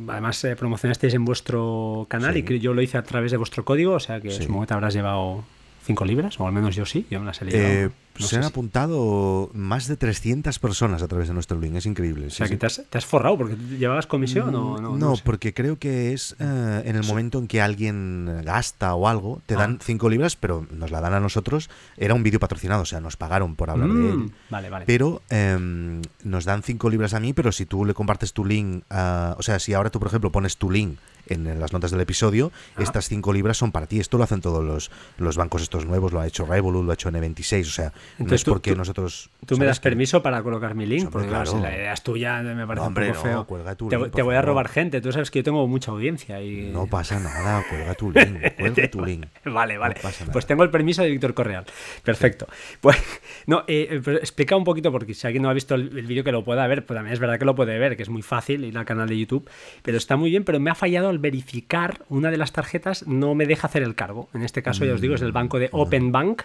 además 0.09 0.44
eh, 0.44 0.54
promocionasteis 0.54 1.14
en 1.14 1.25
vuestro 1.25 2.06
canal 2.11 2.35
Sí. 2.35 2.40
y 2.40 2.42
que 2.42 2.61
yo 2.61 2.75
lo 2.75 2.83
hice 2.83 2.99
a 2.99 3.02
través 3.02 3.30
de 3.30 3.38
vuestro 3.38 3.64
código, 3.64 3.94
o 3.94 4.00
sea 4.00 4.21
que 4.21 4.30
Sí. 4.30 4.42
supongo 4.42 4.61
que 4.62 4.66
te 4.68 4.75
habrás 4.75 4.92
llevado 4.94 5.44
5 5.85 6.05
libras, 6.05 6.41
o 6.41 6.47
al 6.47 6.53
menos 6.53 6.75
yo 6.75 6.87
sí, 6.87 7.07
yo 7.11 7.21
me 7.21 7.26
las 7.26 7.41
he. 7.43 7.47
Eh, 7.50 7.91
no 8.19 8.26
se 8.26 8.37
han 8.37 8.43
si- 8.45 8.49
apuntado 8.49 9.50
más 9.55 9.88
de 9.88 9.97
300 9.97 10.59
personas 10.61 11.03
a 11.03 11.09
través 11.09 11.26
de 11.29 11.35
nuestro 11.35 11.59
link, 11.59 11.75
es 11.75 11.85
increíble. 11.87 12.26
O 12.26 12.31
sí, 12.31 12.37
sea, 12.37 12.47
que 12.47 12.55
sí. 12.55 12.59
te 12.59 12.67
has, 12.67 12.83
te 12.88 12.99
has 12.99 13.05
forrado 13.05 13.37
porque 13.38 13.57
llevabas 13.79 14.07
comisión 14.07 14.49
o 14.55 14.79
no. 14.79 14.81
no, 14.81 14.97
no 14.97 15.17
sé. 15.17 15.23
porque 15.25 15.53
creo 15.53 15.79
que 15.79 16.12
es 16.12 16.37
eh, 16.38 16.83
en 16.87 16.95
el 16.97 17.03
momento 17.05 17.38
en 17.38 17.49
que 17.49 17.61
alguien 17.61 18.41
gasta 18.45 18.95
o 18.95 19.09
algo, 19.09 19.43
te 19.47 19.55
dan 19.57 19.79
Ah. 19.81 19.85
5 19.85 20.09
libras, 20.09 20.37
pero 20.37 20.67
nos 20.71 20.91
la 20.91 21.00
dan 21.00 21.12
a 21.14 21.21
nosotros. 21.21 21.69
Era 21.97 22.14
un 22.14 22.23
vídeo 22.23 22.38
patrocinado, 22.41 22.83
o 22.83 22.87
sea, 22.87 23.00
nos 23.00 23.17
pagaron 23.17 23.57
por 23.57 23.69
hablar 23.71 23.88
de 23.88 23.95
Mm, 23.95 24.23
él. 24.23 24.33
Vale, 24.50 24.71
vale. 24.71 24.85
Pero 24.87 25.21
em, 25.29 26.00
nos 26.23 26.45
dan 26.45 26.62
5 26.62 26.88
libras 26.91 27.14
a 27.14 27.21
mí, 27.21 27.33
pero 27.33 27.50
si 27.53 27.67
tú 27.67 27.85
le 27.85 27.95
compartes 27.95 28.33
tu 28.33 28.45
link, 28.45 28.85
a- 28.91 29.35
o 29.38 29.43
sea, 29.43 29.59
si 29.59 29.75
ahora 29.75 29.91
tú, 29.91 29.99
por 29.99 30.09
ejemplo, 30.09 30.31
pones 30.31 30.57
tu 30.57 30.71
link 30.71 30.99
en, 31.28 31.59
las 31.61 31.73
notas 31.73 31.90
del 31.90 32.00
episodio, 32.00 32.52
Ah. 32.76 32.83
estas 32.83 33.09
5 33.09 33.33
libras 33.33 33.57
son 33.57 33.73
para 33.73 33.87
ti. 33.87 34.00
Esto 34.00 34.19
lo 34.19 34.25
hacen 34.25 34.40
todos 34.40 34.64
los, 34.64 34.90
los 35.19 35.37
bancos 35.37 35.62
estos 35.62 35.87
nuevos, 35.87 36.12
lo 36.12 36.21
ha 36.21 36.26
hecho 36.26 36.45
Revolut, 36.47 36.85
lo 36.85 36.90
ha 36.90 36.95
hecho 36.95 37.11
N26, 37.11 37.61
o 37.62 37.64
sea, 37.71 37.85
no 37.87 37.93
Entonces 38.25 38.40
es 38.40 38.45
tú- 38.45 38.50
porque 38.52 38.73
tú- 38.73 38.76
nosotros... 38.78 39.31
Tú 39.47 39.54
me 39.54 39.59
¿sabes 39.59 39.69
das 39.69 39.81
que- 39.81 39.88
permiso 39.90 40.22
para 40.22 40.42
colocar 40.42 40.75
mi 40.75 40.87
link, 40.87 41.11
porque 41.11 41.29
claro, 41.29 41.46
si 41.51 41.59
la 41.59 41.75
idea 41.75 41.92
es 41.92 42.03
tuya, 42.03 42.40
me 42.42 42.66
parece 42.66 42.81
No, 42.83 42.87
hombre, 42.87 43.09
un 43.09 43.12
poco 43.14 43.27
no, 43.27 43.33
feo. 43.33 43.46
cuelga 43.46 43.75
tu 43.75 43.88
te 43.88 43.96
link, 43.99 44.11
te 44.14 44.22
voy 44.22 44.35
a 44.35 44.38
favor. 44.38 44.49
robar 44.49 44.68
gente, 44.68 45.01
tú 45.01 45.12
sabes 45.12 45.31
que 45.31 45.40
yo 45.40 45.42
tengo 45.44 45.66
mucha 45.68 45.90
audiencia 45.90 46.40
y... 46.42 46.70
No 46.72 46.87
pasa 46.87 47.20
nada, 47.20 47.62
cuelga 47.68 47.94
tu 47.94 48.11
link, 48.11 48.38
cuelga 48.59 48.90
tu 48.90 49.05
link. 49.05 49.27
Vale, 49.44 49.77
vale. 49.79 49.94
No 49.96 50.03
pasa 50.03 50.25
pues 50.33 50.46
tengo 50.46 50.62
el 50.62 50.70
permiso 50.70 51.03
de 51.03 51.11
Víctor 51.11 51.35
Correal. 51.35 51.64
Perfecto. 52.03 52.46
Pues, 52.81 52.96
no, 53.46 53.64
eh, 53.68 54.01
eh, 54.07 54.12
explica 54.20 54.57
un 54.57 54.64
poquito, 54.64 54.90
porque 54.92 55.14
si 55.14 55.27
alguien 55.27 55.42
no 55.42 55.51
ha 55.51 55.53
visto 55.55 55.75
el, 55.75 55.96
el 55.96 56.07
vídeo 56.07 56.25
que 56.25 56.33
lo 56.33 56.44
pueda 56.44 56.66
ver, 56.66 56.85
pues 56.87 56.96
también 56.96 57.12
es 57.12 57.18
verdad 57.20 57.38
que 57.38 57.44
lo 57.44 57.55
puede 57.55 57.79
ver, 57.79 57.96
que 57.96 58.03
es 58.03 58.09
muy 58.09 58.22
fácil 58.22 58.64
ir 58.64 58.77
al 58.79 58.85
canal 58.85 59.09
de 59.09 59.18
YouTube, 59.18 59.49
pero 59.83 59.96
está 59.99 60.16
muy 60.16 60.31
bien, 60.31 60.44
pero 60.44 60.59
me 60.61 60.70
ha 60.70 60.75
fallado 60.75 61.11
al 61.14 61.18
verificar 61.20 62.03
una 62.09 62.31
de 62.31 62.37
las 62.37 62.53
tarjetas, 62.53 63.07
no 63.07 63.35
me 63.35 63.46
deja 63.46 63.68
hacer 63.68 63.83
el 63.83 63.94
cargo. 63.94 64.29
En 64.35 64.42
este 64.42 64.62
caso, 64.62 64.85
ya 64.85 64.92
os 64.94 65.00
digo, 65.00 65.14
es 65.14 65.22
el 65.22 65.33
banco 65.33 65.59
de 65.59 65.68
Open 65.72 66.12
Bank 66.12 66.42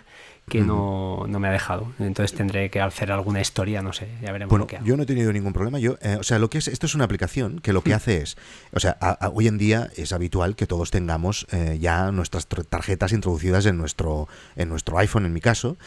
que 0.47 0.61
no, 0.61 1.25
no 1.27 1.39
me 1.39 1.47
ha 1.47 1.51
dejado. 1.51 1.91
Entonces 1.99 2.35
tendré 2.35 2.71
que 2.71 2.81
hacer 2.81 3.11
alguna 3.11 3.39
historia, 3.39 3.83
no 3.83 3.93
sé, 3.93 4.07
ya 4.21 4.31
veremos 4.31 4.49
Bueno, 4.49 4.63
lo 4.63 4.67
que 4.67 4.77
hago. 4.77 4.85
yo 4.85 4.97
no 4.97 5.03
he 5.03 5.05
tenido 5.05 5.31
ningún 5.31 5.53
problema. 5.53 5.77
Yo, 5.77 5.97
eh, 6.01 6.17
o 6.19 6.23
sea, 6.23 6.39
lo 6.39 6.49
que 6.49 6.57
es, 6.57 6.67
esto 6.67 6.87
es 6.87 6.95
una 6.95 7.03
aplicación 7.03 7.59
que 7.59 7.71
lo 7.71 7.83
que 7.83 7.93
hace 7.93 8.21
es, 8.23 8.35
o 8.73 8.79
sea, 8.79 8.97
a- 8.99 9.11
a- 9.25 9.29
hoy 9.29 9.47
en 9.47 9.59
día 9.59 9.89
es 9.95 10.11
habitual 10.11 10.55
que 10.55 10.65
todos 10.65 10.89
tengamos 10.89 11.45
eh, 11.51 11.77
ya 11.79 12.11
nuestras 12.11 12.49
tr- 12.49 12.65
tarjetas 12.67 13.11
introducidas 13.13 13.67
en 13.67 13.77
nuestro, 13.77 14.27
en 14.55 14.69
nuestro 14.69 14.97
iPhone, 14.97 15.25
en 15.27 15.33
mi 15.33 15.41
caso, 15.41 15.77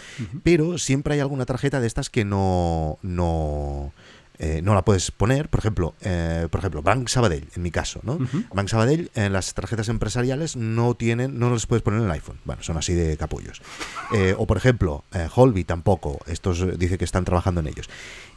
pero 0.45 0.79
siempre 0.79 1.15
hay 1.15 1.21
alguna 1.21 1.45
tarjeta 1.45 1.81
de 1.81 1.89
estas 1.89 2.09
que 2.09 2.25
no, 2.25 2.99
no, 3.03 3.93
eh, 4.39 4.61
no 4.63 4.75
la 4.75 4.85
puedes 4.85 5.11
poner. 5.11 5.49
Por 5.49 5.61
ejemplo, 5.61 5.95
eh, 6.01 6.49
por 6.51 6.59
ejemplo, 6.61 6.83
Bank 6.83 7.09
Sabadell, 7.09 7.49
en 7.55 7.63
mi 7.63 7.71
caso, 7.71 8.01
¿no? 8.03 8.15
Ujú. 8.15 8.45
Bank 8.55 8.69
Sabadell, 8.69 9.11
en 9.15 9.33
las 9.33 9.55
tarjetas 9.55 9.89
empresariales 9.89 10.57
no 10.57 10.95
tienen, 10.95 11.39
no 11.39 11.51
las 11.51 11.67
puedes 11.67 11.83
poner 11.83 12.01
en 12.01 12.07
el 12.07 12.13
iPhone. 12.13 12.39
Bueno, 12.45 12.63
son 12.63 12.77
así 12.77 12.95
de 12.95 13.17
capullos. 13.17 13.61
Eh, 14.15 14.35
o 14.39 14.47
por 14.47 14.57
ejemplo, 14.57 15.05
eh, 15.13 15.29
Holby 15.35 15.65
tampoco. 15.65 16.19
Estos 16.27 16.61
eh, 16.61 16.75
dice 16.79 16.99
que 16.99 17.05
están 17.05 17.25
trabajando 17.25 17.61
en 17.61 17.69
ellos. 17.69 17.89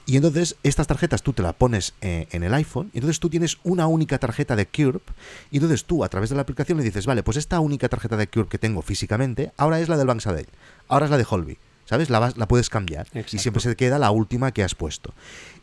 Y 0.07 0.17
entonces 0.17 0.55
estas 0.61 0.85
tarjetas 0.85 1.23
tú 1.23 1.33
te 1.33 1.41
las 1.41 1.55
pones 1.55 1.95
eh, 2.01 2.27
en 2.31 2.43
el 2.43 2.53
iPhone 2.53 2.91
y 2.93 2.97
entonces 2.99 3.19
tú 3.19 3.27
tienes 3.29 3.57
una 3.63 3.87
única 3.87 4.19
tarjeta 4.19 4.55
de 4.55 4.67
Curve 4.67 4.99
y 5.49 5.57
entonces 5.57 5.85
tú 5.85 6.03
a 6.03 6.09
través 6.09 6.29
de 6.29 6.35
la 6.35 6.43
aplicación 6.43 6.77
le 6.77 6.83
dices, 6.83 7.07
vale, 7.07 7.23
pues 7.23 7.37
esta 7.37 7.59
única 7.59 7.89
tarjeta 7.89 8.15
de 8.15 8.27
Curve 8.27 8.49
que 8.49 8.59
tengo 8.59 8.83
físicamente 8.83 9.51
ahora 9.57 9.79
es 9.79 9.89
la 9.89 9.97
del 9.97 10.05
Bank 10.05 10.19
Sabadell, 10.21 10.45
ahora 10.89 11.05
es 11.05 11.11
la 11.11 11.17
de 11.17 11.25
Holby. 11.27 11.57
¿Sabes? 11.87 12.09
La, 12.09 12.17
vas- 12.17 12.35
la 12.35 12.47
puedes 12.47 12.71
cambiar 12.71 13.05
y 13.31 13.37
siempre 13.37 13.61
se 13.61 13.75
queda 13.75 13.99
la 13.99 14.09
última 14.09 14.51
que 14.51 14.63
has 14.63 14.73
puesto. 14.73 15.13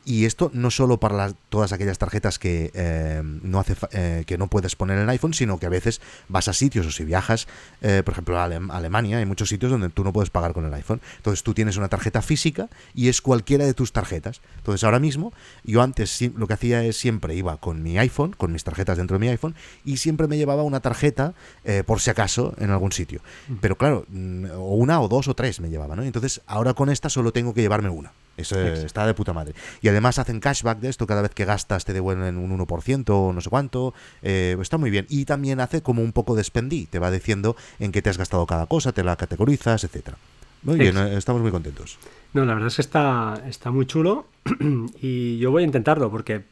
Y 0.04 0.24
esto 0.24 0.50
no 0.52 0.70
solo 0.70 0.98
para 0.98 1.14
las- 1.16 1.34
todas 1.48 1.72
aquellas 1.72 1.96
tarjetas 1.98 2.38
que 2.40 2.70
eh, 2.74 3.22
no 3.24 3.60
hace 3.60 3.76
eh, 3.92 4.24
que 4.26 4.36
no 4.36 4.48
puedes 4.48 4.74
poner 4.74 4.96
en 4.96 5.04
el 5.04 5.08
iPhone, 5.10 5.32
sino 5.32 5.58
que 5.58 5.66
a 5.66 5.68
veces 5.68 6.00
vas 6.28 6.48
a 6.48 6.52
sitios 6.52 6.86
o 6.86 6.90
si 6.90 7.04
viajas, 7.04 7.46
eh, 7.82 8.02
por 8.04 8.12
ejemplo 8.12 8.38
a 8.38 8.48
Alem- 8.48 8.72
Alemania, 8.72 9.18
hay 9.18 9.26
muchos 9.26 9.48
sitios 9.48 9.70
donde 9.70 9.88
tú 9.90 10.02
no 10.02 10.12
puedes 10.12 10.30
pagar 10.30 10.52
con 10.54 10.64
el 10.66 10.74
iPhone. 10.74 11.00
Entonces 11.18 11.44
tú 11.44 11.54
tienes 11.54 11.76
una 11.76 11.88
tarjeta 11.88 12.20
física 12.20 12.68
y 12.94 13.08
es 13.08 13.20
cualquiera 13.22 13.64
de 13.64 13.74
tus 13.74 13.92
tarjetas. 13.92 14.40
Entonces 14.56 14.82
ahora 14.82 14.98
mismo 14.98 15.32
yo 15.64 15.82
antes 15.82 16.20
lo 16.36 16.46
que 16.48 16.54
hacía 16.54 16.82
es 16.84 16.96
siempre 16.96 17.34
iba 17.36 17.56
con 17.58 17.82
mi 17.82 17.96
iPhone, 17.98 18.32
con 18.36 18.52
mis 18.52 18.64
tarjetas 18.64 18.98
dentro 18.98 19.16
de 19.16 19.20
mi 19.20 19.28
iPhone 19.28 19.54
y 19.84 19.98
siempre 19.98 20.26
me 20.26 20.36
llevaba 20.36 20.62
una 20.64 20.80
tarjeta 20.80 21.34
eh, 21.64 21.84
por 21.86 22.00
si 22.00 22.10
acaso 22.10 22.54
en 22.58 22.70
algún 22.70 22.90
sitio. 22.92 23.20
Pero 23.60 23.76
claro, 23.76 24.04
mm, 24.08 24.46
o 24.56 24.74
una 24.74 25.00
o 25.00 25.06
dos 25.08 25.28
o 25.28 25.34
tres 25.34 25.60
me 25.60 25.70
llevaba, 25.70 25.94
¿no? 25.94 26.02
Entonces 26.02 26.40
ahora 26.46 26.74
con 26.74 26.90
esta 26.90 27.08
solo 27.08 27.32
tengo 27.32 27.54
que 27.54 27.60
llevarme 27.60 27.88
una. 27.88 28.12
Eso 28.36 28.58
Exacto. 28.58 28.86
está 28.86 29.06
de 29.06 29.14
puta 29.14 29.32
madre. 29.32 29.54
Y 29.82 29.88
además 29.88 30.18
hacen 30.18 30.40
cashback 30.40 30.78
de 30.80 30.88
esto, 30.88 31.06
cada 31.06 31.22
vez 31.22 31.32
que 31.34 31.44
gastas 31.44 31.84
te 31.84 31.92
devuelven 31.92 32.36
un 32.36 32.56
1% 32.58 33.04
o 33.10 33.32
no 33.32 33.40
sé 33.40 33.50
cuánto. 33.50 33.94
eh, 34.22 34.56
está 34.60 34.78
muy 34.78 34.90
bien. 34.90 35.06
Y 35.08 35.24
también 35.24 35.60
hace 35.60 35.82
como 35.82 36.02
un 36.02 36.12
poco 36.12 36.34
de 36.34 36.44
spendí, 36.44 36.86
te 36.86 36.98
va 36.98 37.10
diciendo 37.10 37.56
en 37.78 37.92
qué 37.92 38.02
te 38.02 38.10
has 38.10 38.18
gastado 38.18 38.46
cada 38.46 38.66
cosa, 38.66 38.92
te 38.92 39.04
la 39.04 39.16
categorizas, 39.16 39.84
etcétera. 39.84 40.16
Muy 40.62 40.78
bien, 40.78 40.96
eh, 40.96 41.16
estamos 41.16 41.42
muy 41.42 41.50
contentos. 41.50 41.98
No, 42.32 42.44
la 42.44 42.54
verdad 42.54 42.68
es 42.68 42.76
que 42.76 42.82
está, 42.82 43.42
está 43.48 43.70
muy 43.70 43.86
chulo 43.86 44.26
y 45.00 45.38
yo 45.38 45.50
voy 45.50 45.64
a 45.64 45.66
intentarlo 45.66 46.10
porque 46.10 46.44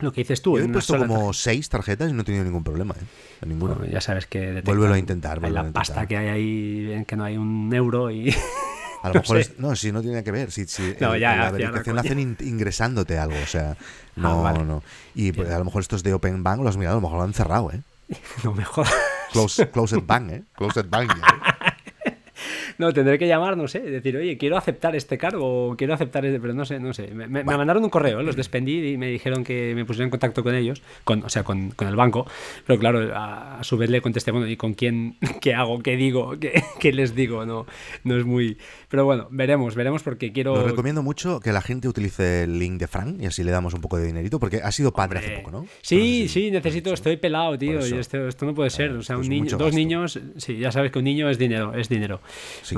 lo 0.00 0.12
que 0.12 0.20
dices 0.20 0.42
tú... 0.42 0.58
Yo 0.58 0.64
he 0.64 0.68
puesto 0.68 0.98
como 0.98 1.32
seis 1.32 1.68
tarjetas 1.68 2.10
y 2.10 2.12
no 2.12 2.22
he 2.22 2.24
tenido 2.24 2.44
ningún 2.44 2.62
problema, 2.62 2.94
¿eh? 2.94 3.46
Bueno, 3.46 3.84
ya 3.90 4.00
sabes 4.00 4.26
que 4.26 4.60
Vuélvelo 4.62 4.94
a 4.94 4.98
intentar, 4.98 5.44
hay 5.44 5.50
la 5.50 5.62
a 5.62 5.72
pasta 5.72 6.06
que 6.06 6.16
hay 6.16 6.28
ahí, 6.28 7.04
que 7.06 7.16
no 7.16 7.24
hay 7.24 7.36
un 7.36 7.72
euro 7.74 8.10
y... 8.10 8.34
A 9.02 9.08
lo 9.08 9.14
no 9.14 9.20
mejor 9.20 9.36
sé. 9.36 9.40
es- 9.52 9.58
no, 9.58 9.76
si 9.76 9.92
no 9.92 10.02
tiene 10.02 10.24
que 10.24 10.32
ver, 10.32 10.50
si, 10.50 10.66
No, 11.00 11.16
ya, 11.16 11.36
la 11.36 11.50
verificación 11.50 11.94
la 11.96 12.02
hacen 12.02 12.18
in- 12.18 12.36
ingresándote 12.40 13.18
algo, 13.18 13.36
o 13.42 13.46
sea, 13.46 13.76
no, 14.16 14.42
vale. 14.42 14.64
no. 14.64 14.82
Y 15.14 15.32
pues, 15.32 15.50
a 15.50 15.58
lo 15.58 15.64
mejor 15.64 15.82
estos 15.82 16.02
de 16.02 16.12
Open 16.14 16.42
Bank 16.42 16.58
los 16.58 16.70
has 16.70 16.76
mirado, 16.76 16.96
a 16.96 17.00
lo 17.00 17.02
mejor 17.02 17.18
lo 17.18 17.24
han 17.24 17.34
cerrado, 17.34 17.70
¿eh? 17.72 17.80
no 18.44 18.52
me 18.54 18.64
jodas. 18.64 18.94
Close, 19.32 19.68
closed 19.70 20.02
Bank, 20.06 20.30
¿eh? 20.32 20.42
Closed 20.56 20.86
Bank. 20.88 21.10
¿eh? 21.12 22.12
no, 22.78 22.92
tendré 22.92 23.18
que 23.18 23.26
llamar, 23.26 23.56
no 23.56 23.66
sé, 23.68 23.80
decir, 23.80 24.16
oye, 24.16 24.38
quiero 24.38 24.56
aceptar 24.56 24.94
este 24.94 25.18
cargo, 25.18 25.74
quiero 25.76 25.92
aceptar 25.94 26.24
este, 26.24 26.40
pero 26.40 26.54
no 26.54 26.64
sé, 26.64 26.78
no 26.78 26.94
sé. 26.94 27.08
Me, 27.08 27.42
mandaron 27.44 27.82
un 27.84 27.90
correo, 27.90 28.20
¿eh? 28.20 28.22
los 28.22 28.36
despendí 28.36 28.92
y 28.92 28.96
me 28.96 29.08
dijeron 29.08 29.44
que 29.44 29.74
me 29.74 29.84
pusieron 29.84 30.06
en 30.06 30.10
contacto 30.10 30.42
con 30.42 30.54
ellos, 30.54 30.82
con, 31.04 31.24
o 31.24 31.28
sea, 31.28 31.42
con, 31.42 31.70
con 31.72 31.88
el 31.88 31.96
banco, 31.96 32.26
pero 32.66 32.78
claro, 32.78 33.10
a, 33.14 33.58
su 33.62 33.76
vez 33.76 33.90
le 33.90 34.00
contesté, 34.00 34.30
bueno, 34.30 34.46
¿y 34.46 34.56
con 34.56 34.74
quién, 34.74 35.16
qué 35.40 35.54
hago, 35.54 35.80
qué 35.80 35.96
digo, 35.96 36.38
qué, 36.38 36.62
qué, 36.78 36.92
les 36.92 37.14
digo? 37.14 37.44
No, 37.44 37.66
no 38.04 38.16
es 38.16 38.24
muy... 38.24 38.56
Pero 38.88 39.04
bueno, 39.04 39.28
veremos, 39.30 39.74
veremos 39.74 40.02
porque 40.02 40.32
quiero... 40.32 40.56
Lo 40.56 40.66
recomiendo 40.66 41.02
mucho 41.02 41.40
que 41.40 41.52
la 41.52 41.60
gente 41.60 41.88
utilice 41.88 42.44
el 42.44 42.58
link 42.58 42.80
de 42.80 42.88
Frank 42.88 43.20
y 43.20 43.26
así 43.26 43.44
le 43.44 43.50
damos 43.50 43.74
un 43.74 43.82
poco 43.82 43.98
de 43.98 44.06
dinerito, 44.06 44.40
porque 44.40 44.62
ha 44.62 44.72
sido 44.72 44.92
padre 44.92 45.18
hace 45.18 45.30
poco, 45.38 45.50
¿no? 45.50 45.66
Sí, 45.82 46.26
sí, 46.28 46.50
necesito, 46.50 46.94
estoy 46.94 47.18
pelado, 47.18 47.58
tío, 47.58 47.86
y 47.86 47.92
esto, 47.92 48.26
esto, 48.26 48.46
no 48.46 48.54
puede 48.54 48.70
ser, 48.70 48.92
o 48.92 49.02
sea, 49.02 49.18
un 49.18 49.28
niño, 49.28 49.58
dos 49.58 49.74
niños, 49.74 50.18
sí, 50.38 50.56
ya 50.56 50.72
sabes 50.72 50.90
que 50.90 50.98
un 50.98 51.04
niño 51.04 51.28
es 51.28 51.38
dinero, 51.38 51.74
es 51.74 51.88
dinero. 51.88 52.20
Sí, 52.62 52.76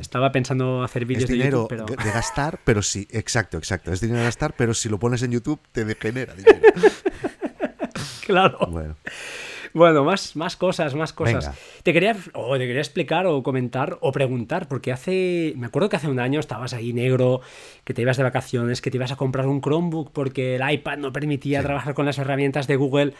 Estaba 0.00 0.32
pensando 0.32 0.82
hacer 0.82 1.04
vídeos 1.06 1.30
de 1.30 1.38
YouTube, 1.38 1.68
pero... 1.68 1.86
de 1.86 2.10
gastar, 2.10 2.58
pero 2.64 2.82
sí, 2.82 3.06
exacto, 3.10 3.56
exacto. 3.56 3.92
Es 3.92 4.00
dinero 4.00 4.18
de 4.18 4.24
gastar, 4.24 4.54
pero 4.56 4.74
si 4.74 4.88
lo 4.88 4.98
pones 4.98 5.22
en 5.22 5.30
YouTube 5.30 5.60
te 5.70 5.84
degenera 5.84 6.34
dinero. 6.34 6.58
claro. 8.26 8.58
Bueno. 8.70 8.96
Bueno, 9.74 10.04
más, 10.04 10.36
más 10.36 10.56
cosas, 10.56 10.94
más 10.94 11.12
cosas. 11.12 11.50
Te 11.82 11.92
quería, 11.92 12.16
o 12.32 12.56
te 12.56 12.66
quería 12.66 12.80
explicar 12.80 13.26
o 13.26 13.42
comentar 13.42 13.98
o 14.00 14.12
preguntar, 14.12 14.68
porque 14.68 14.92
hace, 14.92 15.52
me 15.56 15.66
acuerdo 15.66 15.88
que 15.88 15.96
hace 15.96 16.08
un 16.08 16.20
año 16.20 16.40
estabas 16.40 16.72
ahí 16.72 16.92
negro, 16.92 17.40
que 17.82 17.92
te 17.92 18.02
ibas 18.02 18.16
de 18.16 18.22
vacaciones, 18.22 18.80
que 18.80 18.90
te 18.90 18.96
ibas 18.98 19.10
a 19.10 19.16
comprar 19.16 19.46
un 19.48 19.60
Chromebook 19.60 20.12
porque 20.12 20.56
el 20.56 20.72
iPad 20.72 20.98
no 20.98 21.12
permitía 21.12 21.60
trabajar 21.62 21.94
con 21.94 22.06
las 22.06 22.18
herramientas 22.18 22.66
de 22.66 22.76
Google 22.76 23.14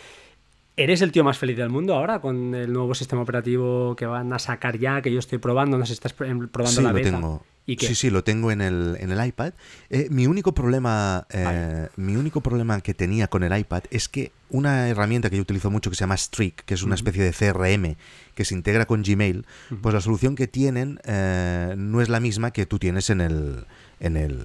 ¿Eres 0.76 1.02
el 1.02 1.12
tío 1.12 1.22
más 1.22 1.38
feliz 1.38 1.56
del 1.56 1.70
mundo 1.70 1.94
ahora 1.94 2.20
con 2.20 2.52
el 2.52 2.72
nuevo 2.72 2.96
sistema 2.96 3.22
operativo 3.22 3.94
que 3.94 4.06
van 4.06 4.32
a 4.32 4.40
sacar 4.40 4.76
ya, 4.76 5.02
que 5.02 5.12
yo 5.12 5.20
estoy 5.20 5.38
probando? 5.38 5.78
No 5.78 5.86
sé 5.86 5.90
si 5.90 5.94
estás 5.94 6.12
probando 6.12 6.66
sí, 6.66 6.82
la 6.82 6.90
beta. 6.90 7.20
Lo 7.20 7.42
Sí, 7.66 7.94
sí, 7.94 8.10
lo 8.10 8.22
tengo 8.24 8.50
en 8.50 8.60
el, 8.60 8.96
en 9.00 9.10
el 9.10 9.26
iPad. 9.26 9.54
Eh, 9.88 10.08
mi, 10.10 10.26
único 10.26 10.52
problema, 10.52 11.26
eh, 11.30 11.88
mi 11.96 12.16
único 12.16 12.42
problema 12.42 12.80
que 12.80 12.92
tenía 12.92 13.28
con 13.28 13.42
el 13.42 13.56
iPad 13.56 13.84
es 13.90 14.08
que 14.08 14.32
una 14.50 14.88
herramienta 14.88 15.30
que 15.30 15.36
yo 15.36 15.42
utilizo 15.42 15.70
mucho 15.70 15.88
que 15.88 15.96
se 15.96 16.00
llama 16.00 16.16
Streak, 16.16 16.64
que 16.64 16.74
es 16.74 16.82
una 16.82 16.94
especie 16.94 17.22
de 17.22 17.32
CRM 17.32 17.96
que 18.34 18.44
se 18.44 18.54
integra 18.54 18.84
con 18.84 19.02
Gmail, 19.02 19.46
pues 19.80 19.94
la 19.94 20.00
solución 20.00 20.36
que 20.36 20.46
tienen 20.46 21.00
eh, 21.04 21.74
no 21.76 22.02
es 22.02 22.08
la 22.08 22.20
misma 22.20 22.50
que 22.50 22.66
tú 22.66 22.78
tienes 22.78 23.08
en 23.08 23.20
el, 23.20 23.66
en 23.98 24.16
el, 24.16 24.44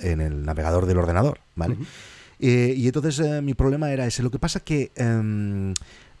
en 0.00 0.20
el 0.20 0.44
navegador 0.44 0.86
del 0.86 0.98
ordenador, 0.98 1.40
¿vale? 1.54 1.76
Eh, 2.40 2.74
y 2.76 2.86
entonces 2.86 3.18
eh, 3.20 3.42
mi 3.42 3.54
problema 3.54 3.90
era 3.90 4.06
ese. 4.06 4.22
Lo 4.22 4.30
que 4.30 4.38
pasa 4.38 4.60
que... 4.60 4.92
Em, 4.96 5.74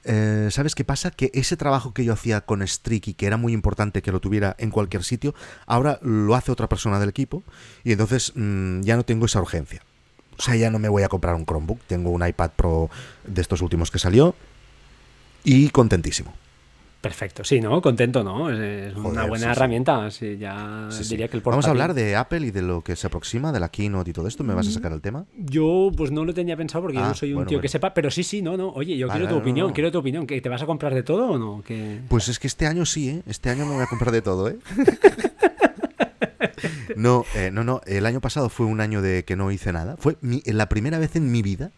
eh, 0.08 0.48
¿Sabes 0.50 0.74
qué 0.74 0.84
pasa? 0.84 1.10
Que 1.10 1.30
ese 1.34 1.56
trabajo 1.56 1.92
que 1.92 2.04
yo 2.04 2.14
hacía 2.14 2.40
con 2.40 2.66
Streaky, 2.66 3.12
que 3.12 3.26
era 3.26 3.36
muy 3.36 3.52
importante 3.52 4.00
que 4.00 4.10
lo 4.10 4.20
tuviera 4.20 4.56
en 4.58 4.70
cualquier 4.70 5.04
sitio, 5.04 5.34
ahora 5.66 5.98
lo 6.02 6.34
hace 6.34 6.50
otra 6.50 6.66
persona 6.66 6.98
del 6.98 7.10
equipo 7.10 7.42
y 7.84 7.92
entonces 7.92 8.32
mm, 8.34 8.80
ya 8.80 8.96
no 8.96 9.04
tengo 9.04 9.26
esa 9.26 9.40
urgencia. 9.40 9.82
O 10.38 10.42
sea, 10.42 10.56
ya 10.56 10.70
no 10.70 10.78
me 10.78 10.88
voy 10.88 11.02
a 11.02 11.08
comprar 11.08 11.34
un 11.34 11.44
Chromebook, 11.44 11.80
tengo 11.86 12.10
un 12.10 12.26
iPad 12.26 12.52
Pro 12.56 12.88
de 13.26 13.42
estos 13.42 13.60
últimos 13.60 13.90
que 13.90 13.98
salió 13.98 14.34
y 15.44 15.68
contentísimo. 15.68 16.32
Perfecto, 17.08 17.42
sí, 17.42 17.58
¿no? 17.58 17.80
Contento, 17.80 18.22
¿no? 18.22 18.50
Es, 18.50 18.94
una 18.94 19.24
buena 19.24 19.52
herramienta. 19.52 20.10
Sí. 20.10 20.36
ya 20.36 20.90
diría 21.08 21.28
que 21.28 21.38
el 21.38 21.42
Vamos 21.42 21.66
a 21.66 21.70
hablar 21.70 21.94
de 21.94 22.16
Apple 22.16 22.46
y 22.46 22.50
de 22.50 22.60
lo 22.60 22.82
que 22.82 22.96
se 22.96 23.06
aproxima, 23.06 23.50
de 23.50 23.58
la 23.58 23.70
keynote 23.70 24.10
y 24.10 24.12
todo 24.12 24.28
esto. 24.28 24.44
¿Me 24.44 24.52
vas 24.52 24.68
a 24.68 24.72
sacar 24.72 24.92
el 24.92 25.00
tema? 25.00 25.24
Yo, 25.38 25.90
pues 25.96 26.10
no 26.10 26.26
lo 26.26 26.34
tenía 26.34 26.54
pensado 26.54 26.82
porque 26.82 26.98
yo 26.98 27.04
no 27.04 27.08
ah, 27.08 27.14
soy 27.14 27.32
un 27.32 27.46
tío 27.46 27.62
que 27.62 27.68
sepa, 27.68 27.94
pero 27.94 28.10
sí, 28.10 28.22
sí, 28.22 28.42
no, 28.42 28.58
no. 28.58 28.68
Oye, 28.68 28.98
yo 28.98 29.08
quiero 29.08 29.26
tu 29.26 29.36
opinión, 29.36 29.72
quiero 29.72 29.90
tu 29.90 29.98
opinión. 29.98 30.26
¿Que 30.26 30.38
¿Te 30.42 30.50
vas 30.50 30.60
a 30.60 30.66
comprar 30.66 30.94
de 30.94 31.02
todo 31.02 31.30
o 31.30 31.38
no? 31.38 31.64
Pues 32.08 32.28
es 32.28 32.38
que 32.38 32.46
este 32.46 32.66
año 32.66 32.84
sí, 32.84 33.08
¿eh? 33.08 33.22
Este 33.26 33.48
año 33.48 33.64
me 33.64 33.72
voy 33.72 33.82
a 33.82 33.86
comprar 33.86 34.12
de 34.12 34.20
todo, 34.20 34.50
¿eh? 34.50 34.58
no, 36.96 37.24
eh, 37.34 37.50
no, 37.50 37.64
no. 37.64 37.80
El 37.86 38.04
año 38.04 38.20
pasado 38.20 38.50
fue 38.50 38.66
un 38.66 38.82
año 38.82 39.00
de 39.00 39.24
que 39.24 39.34
no 39.34 39.50
hice 39.50 39.72
nada. 39.72 39.96
Fue 39.96 40.18
la 40.20 40.68
primera 40.68 40.98
vez 40.98 41.16
en 41.16 41.32
mi 41.32 41.40
vida 41.40 41.70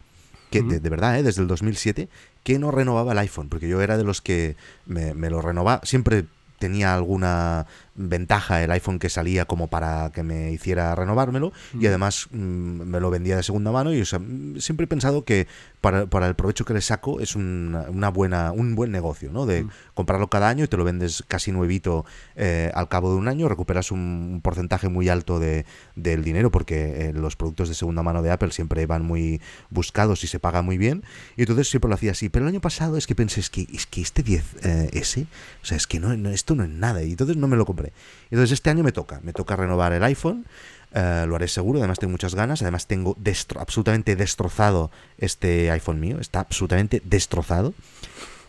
que 0.51 0.61
de, 0.61 0.89
verdad, 0.89 1.17
¿eh? 1.17 1.23
desde 1.23 1.41
el 1.41 1.47
2007, 1.47 2.09
que 2.43 2.59
no 2.59 2.69
renovaba 2.69 3.13
el 3.13 3.17
iPhone, 3.17 3.49
porque 3.49 3.67
yo 3.67 3.81
era 3.81 3.97
de 3.97 4.03
los 4.03 4.21
que 4.21 4.55
me, 4.85 5.15
me 5.15 5.29
lo 5.29 5.41
renovaba, 5.41 5.81
siempre 5.83 6.25
tenía 6.61 6.93
alguna 6.93 7.65
ventaja 7.95 8.63
el 8.63 8.69
iPhone 8.71 8.99
que 8.99 9.09
salía 9.09 9.45
como 9.45 9.67
para 9.67 10.11
que 10.11 10.21
me 10.21 10.51
hiciera 10.51 10.93
renovármelo 10.93 11.51
y 11.77 11.87
además 11.87 12.27
mm, 12.31 12.37
me 12.37 12.99
lo 12.99 13.09
vendía 13.09 13.35
de 13.35 13.43
segunda 13.43 13.71
mano 13.71 13.91
y 13.91 14.05
siempre 14.05 14.83
he 14.83 14.87
pensado 14.87 15.25
que 15.25 15.47
para, 15.81 16.27
el 16.27 16.35
provecho 16.35 16.63
que 16.63 16.73
le 16.73 16.81
saco 16.81 17.19
es 17.19 17.35
una, 17.35 18.09
buena 18.09 18.51
un 18.51 18.75
buen 18.75 18.91
negocio 18.91 19.31
no 19.31 19.45
de 19.45 19.65
comprarlo 19.93 20.29
cada 20.29 20.47
año 20.47 20.63
y 20.63 20.67
te 20.67 20.77
lo 20.77 20.83
vendes 20.83 21.23
casi 21.27 21.51
nuevito 21.51 22.05
eh, 22.35 22.71
al 22.73 22.87
cabo 22.87 23.11
de 23.11 23.17
un 23.17 23.27
año 23.27 23.49
recuperas 23.49 23.91
un, 23.91 24.41
porcentaje 24.43 24.89
muy 24.89 25.09
alto 25.09 25.39
de, 25.39 25.65
del 25.95 26.23
dinero 26.23 26.51
porque 26.51 27.09
eh, 27.09 27.13
los 27.13 27.35
productos 27.35 27.69
de 27.69 27.75
segunda 27.75 28.03
mano 28.03 28.21
de 28.21 28.31
Apple 28.31 28.51
siempre 28.51 28.85
van 28.85 29.03
muy 29.03 29.41
buscados 29.69 30.23
y 30.23 30.27
se 30.27 30.39
paga 30.39 30.61
muy 30.61 30.77
bien. 30.77 31.03
Y 31.35 31.41
entonces 31.41 31.69
siempre 31.69 31.89
lo 31.89 31.95
hacía 31.95 32.11
así. 32.11 32.29
Pero 32.29 32.45
el 32.45 32.49
año 32.49 32.61
pasado 32.61 32.97
es 32.97 33.07
que 33.07 33.15
pensé 33.15 33.39
es 33.39 33.49
que, 33.49 33.67
es 33.73 33.85
que 33.85 34.01
este 34.01 34.23
10S 34.23 35.17
eh, 35.21 35.27
o 35.61 35.65
sea 35.65 35.77
es 35.77 35.87
que 35.87 35.99
no, 35.99 36.11
esto 36.29 36.55
no 36.55 36.63
es 36.63 36.69
nada 36.69 37.03
y 37.03 37.11
entonces 37.11 37.37
no 37.37 37.47
me 37.47 37.57
lo 37.57 37.65
compré. 37.65 37.93
Entonces 38.29 38.51
este 38.51 38.69
año 38.69 38.83
me 38.83 38.91
toca, 38.91 39.19
me 39.23 39.33
toca 39.33 39.55
renovar 39.55 39.93
el 39.93 40.03
iPhone. 40.03 40.45
Eh, 40.93 41.25
lo 41.27 41.35
haré 41.35 41.47
seguro, 41.47 41.79
además 41.79 41.99
tengo 41.99 42.11
muchas 42.11 42.35
ganas, 42.35 42.61
además 42.61 42.87
tengo 42.87 43.15
absolutamente 43.57 44.15
destrozado 44.15 44.91
este 45.17 45.71
iPhone 45.71 45.99
mío, 45.99 46.19
está 46.19 46.41
absolutamente 46.41 47.01
destrozado. 47.05 47.73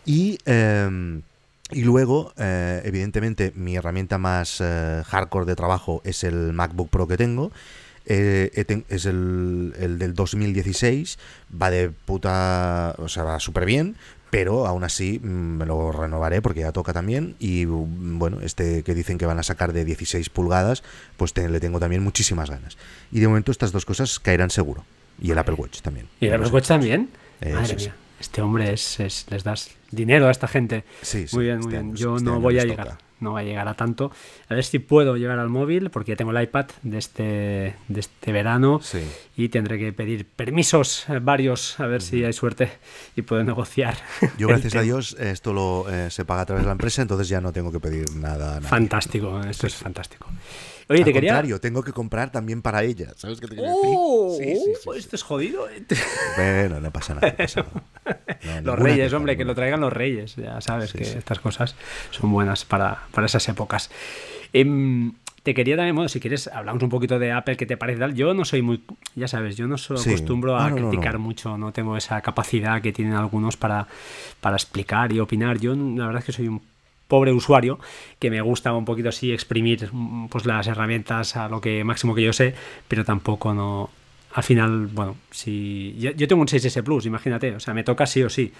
Y, 0.05 0.37
em, 0.45 1.21
y 1.71 1.81
luego, 1.83 2.33
eh, 2.37 2.81
evidentemente, 2.83 3.53
mi 3.55 3.75
herramienta 3.75 4.17
más 4.17 4.59
eh, 4.59 5.03
hardcore 5.05 5.45
de 5.45 5.55
trabajo 5.55 6.01
es 6.03 6.23
el 6.23 6.53
MacBook 6.53 6.89
Pro 6.89 7.07
que 7.07 7.17
tengo. 7.17 7.51
Es 8.05 9.05
el, 9.05 9.73
el, 9.79 9.99
del 9.99 10.13
2016, 10.13 11.19
va 11.61 11.69
de 11.69 11.89
puta, 11.89 12.95
o 12.97 13.07
sea, 13.07 13.23
va 13.23 13.39
súper 13.39 13.65
bien, 13.65 13.95
pero 14.29 14.65
aún 14.65 14.83
así 14.83 15.19
mm, 15.19 15.27
me 15.27 15.65
lo 15.65 15.91
renovaré 15.91 16.41
porque 16.41 16.61
ya 16.61 16.71
toca 16.71 16.91
también 16.91 17.35
y 17.39 17.65
mm, 17.65 18.17
bueno, 18.17 18.39
este 18.41 18.83
que 18.83 18.95
dicen 18.95 19.17
que 19.17 19.25
van 19.25 19.39
a 19.39 19.43
sacar 19.43 19.73
de 19.73 19.85
16 19.85 20.29
pulgadas, 20.29 20.83
pues 21.17 21.37
le 21.37 21.59
tengo 21.59 21.79
también 21.79 22.03
muchísimas 22.03 22.49
ganas. 22.49 22.77
Y 23.11 23.19
de 23.19 23.27
momento 23.27 23.51
estas 23.51 23.71
dos 23.71 23.85
cosas 23.85 24.19
caerán 24.19 24.49
seguro. 24.49 24.85
Y 25.21 25.29
el 25.29 25.37
Apple 25.37 25.53
Watch 25.55 25.81
también. 25.81 26.07
¿Y 26.19 26.25
el 26.25 26.33
Apple 26.33 26.49
Watch 26.49 26.67
también? 26.67 27.09
Madre 27.41 27.75
mía. 27.75 27.95
Este 28.19 28.41
hombre 28.41 28.73
es, 28.73 28.97
les 29.29 29.43
das 29.43 29.69
dinero 29.91 30.27
a 30.27 30.31
esta 30.31 30.47
gente. 30.47 30.83
Sí, 31.01 31.27
sí, 31.27 31.35
muy 31.35 31.45
bien, 31.45 31.59
muy 31.59 31.67
este 31.67 31.83
bien. 31.83 31.95
Yo 31.95 32.15
este 32.15 32.25
no 32.25 32.39
voy 32.39 32.57
a 32.57 32.63
llegar 32.63 32.97
no 33.19 33.33
va 33.33 33.39
a 33.39 33.43
llegar 33.43 33.67
a 33.67 33.73
tanto. 33.75 34.11
A 34.49 34.55
ver 34.55 34.63
si 34.63 34.79
puedo 34.79 35.15
llegar 35.17 35.39
al 35.39 35.49
móvil, 35.49 35.89
porque 35.89 36.11
ya 36.11 36.15
tengo 36.15 36.31
el 36.31 36.41
iPad 36.41 36.65
de 36.81 36.97
este, 36.97 37.75
de 37.87 37.99
este 37.99 38.31
verano 38.31 38.81
y 39.35 39.49
tendré 39.49 39.79
que 39.79 39.93
pedir 39.93 40.25
permisos 40.25 41.07
eh, 41.09 41.19
varios, 41.19 41.79
a 41.79 41.87
ver 41.87 42.01
si 42.01 42.23
hay 42.23 42.33
suerte 42.33 42.71
y 43.15 43.21
puedo 43.21 43.43
negociar. 43.43 43.97
Yo, 44.37 44.47
gracias 44.47 44.75
a 44.75 44.81
Dios, 44.81 45.15
esto 45.19 45.53
lo 45.53 45.89
eh, 45.89 46.09
se 46.09 46.25
paga 46.25 46.41
a 46.41 46.45
través 46.45 46.63
de 46.63 46.67
la 46.67 46.73
empresa, 46.73 47.01
entonces 47.01 47.27
ya 47.27 47.41
no 47.41 47.51
tengo 47.51 47.71
que 47.71 47.79
pedir 47.79 48.15
nada. 48.15 48.61
Fantástico, 48.61 49.41
esto 49.41 49.67
es 49.67 49.75
fantástico. 49.75 50.27
Oye, 50.89 51.03
te 51.03 51.13
contrario, 51.13 51.59
tengo 51.59 51.83
que 51.83 51.91
comprar 51.91 52.31
también 52.31 52.61
para 52.61 52.83
ella. 52.83 53.13
¿Sabes 53.15 53.39
qué 53.39 53.47
te 53.47 53.55
quiero 53.55 53.69
decir? 53.69 53.95
Oh, 53.97 54.35
sí, 54.37 54.55
sí, 54.55 54.89
esto 54.97 55.15
es 55.15 55.23
jodido. 55.23 55.69
¿eh? 55.69 55.83
Bueno, 56.37 56.79
no 56.79 56.91
pasa 56.91 57.15
nada. 57.15 57.35
los 58.63 58.79
reyes, 58.79 59.13
hombre, 59.13 59.37
que 59.37 59.45
lo 59.45 59.55
traigan 59.55 59.81
los 59.81 59.93
reyes. 59.93 60.35
Ya 60.35 60.59
sabes 60.61 60.93
que 60.93 61.03
estas 61.03 61.39
cosas 61.39 61.75
son 62.11 62.31
buenas 62.31 62.65
para, 62.65 63.03
para 63.11 63.27
esas 63.27 63.47
épocas. 63.49 63.89
Em, 64.51 65.13
te 65.43 65.53
quería 65.53 65.75
también, 65.75 65.95
bueno, 65.95 66.07
si 66.07 66.19
quieres, 66.19 66.47
hablamos 66.47 66.81
un 66.83 66.89
poquito 66.89 67.19
de 67.19 67.31
Apple, 67.31 67.57
¿qué 67.57 67.65
te 67.65 67.75
parece 67.75 67.99
tal? 67.99 68.13
Yo 68.15 68.33
no 68.33 68.45
soy 68.45 68.61
muy, 68.61 68.81
ya 69.15 69.27
sabes, 69.27 69.57
yo 69.57 69.67
no 69.67 69.77
soy 69.77 69.97
acostumbro 69.97 70.57
a 70.57 70.71
criticar 70.71 71.17
mucho, 71.19 71.57
no 71.57 71.73
tengo 71.73 71.97
esa 71.97 72.21
capacidad 72.21 72.81
que 72.81 72.93
tienen 72.93 73.13
algunos 73.13 73.57
para, 73.57 73.87
para 74.39 74.55
explicar 74.55 75.11
y 75.11 75.19
opinar. 75.19 75.59
Yo 75.59 75.75
la 75.75 76.05
verdad 76.05 76.19
es 76.19 76.25
que 76.25 76.31
soy 76.31 76.47
un 76.47 76.61
pobre 77.13 77.31
usuario 77.31 77.77
que 78.17 78.31
me 78.31 78.41
gusta 78.41 78.73
un 78.73 78.85
poquito 78.85 79.09
así 79.09 79.31
exprimir 79.31 79.91
pues 80.31 80.47
las 80.47 80.65
herramientas 80.65 81.35
a 81.35 81.47
lo 81.47 81.61
que 81.61 81.83
máximo 81.83 82.15
que 82.15 82.23
yo 82.23 82.33
sé, 82.33 82.55
pero 82.87 83.05
tampoco 83.05 83.53
no 83.53 83.91
al 84.33 84.41
final, 84.41 84.87
bueno, 84.87 85.15
si 85.29 85.95
yo, 85.99 86.27
tengo 86.27 86.41
un 86.41 86.47
6S 86.47 86.81
Plus, 86.81 87.05
imagínate, 87.05 87.53
o 87.53 87.59
sea, 87.59 87.75
me 87.75 87.83
toca 87.83 88.07
sí 88.07 88.23
o 88.23 88.31
sí. 88.31 88.51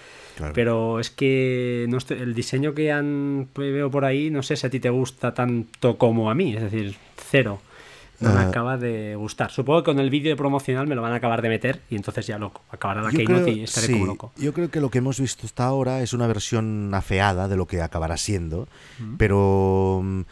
Pero 0.52 1.00
es 1.00 1.10
que 1.10 1.86
no 1.88 1.98
el 2.10 2.32
diseño 2.32 2.74
que 2.74 2.92
han 2.92 3.48
veo 3.56 3.90
por 3.90 4.04
ahí, 4.04 4.30
no 4.30 4.44
sé 4.44 4.54
si 4.54 4.68
a 4.68 4.70
ti 4.70 4.78
te 4.78 4.90
gusta 4.90 5.34
tanto 5.34 5.98
como 5.98 6.30
a 6.30 6.34
mí, 6.36 6.54
es 6.54 6.62
decir, 6.62 6.94
cero 7.16 7.60
no 8.20 8.32
me 8.32 8.40
acaba 8.40 8.76
de 8.76 9.16
gustar. 9.16 9.50
Supongo 9.50 9.82
que 9.82 9.86
con 9.86 9.98
el 9.98 10.10
vídeo 10.10 10.36
promocional 10.36 10.86
me 10.86 10.94
lo 10.94 11.02
van 11.02 11.12
a 11.12 11.16
acabar 11.16 11.42
de 11.42 11.48
meter 11.48 11.82
y 11.90 11.96
entonces 11.96 12.26
ya 12.26 12.38
loco. 12.38 12.62
Acabará 12.70 13.02
la 13.02 13.10
Keynote 13.10 13.50
y 13.50 13.62
estaré 13.62 13.92
como 13.92 14.06
loco. 14.06 14.32
Yo 14.36 14.52
creo 14.52 14.70
que 14.70 14.80
lo 14.80 14.90
que 14.90 14.98
hemos 14.98 15.20
visto 15.20 15.46
hasta 15.46 15.64
ahora 15.64 16.02
es 16.02 16.12
una 16.12 16.26
versión 16.26 16.92
afeada 16.94 17.48
de 17.48 17.56
lo 17.56 17.66
que 17.66 17.82
acabará 17.82 18.16
siendo, 18.16 18.68
pero 19.18 20.00
mm, 20.02 20.22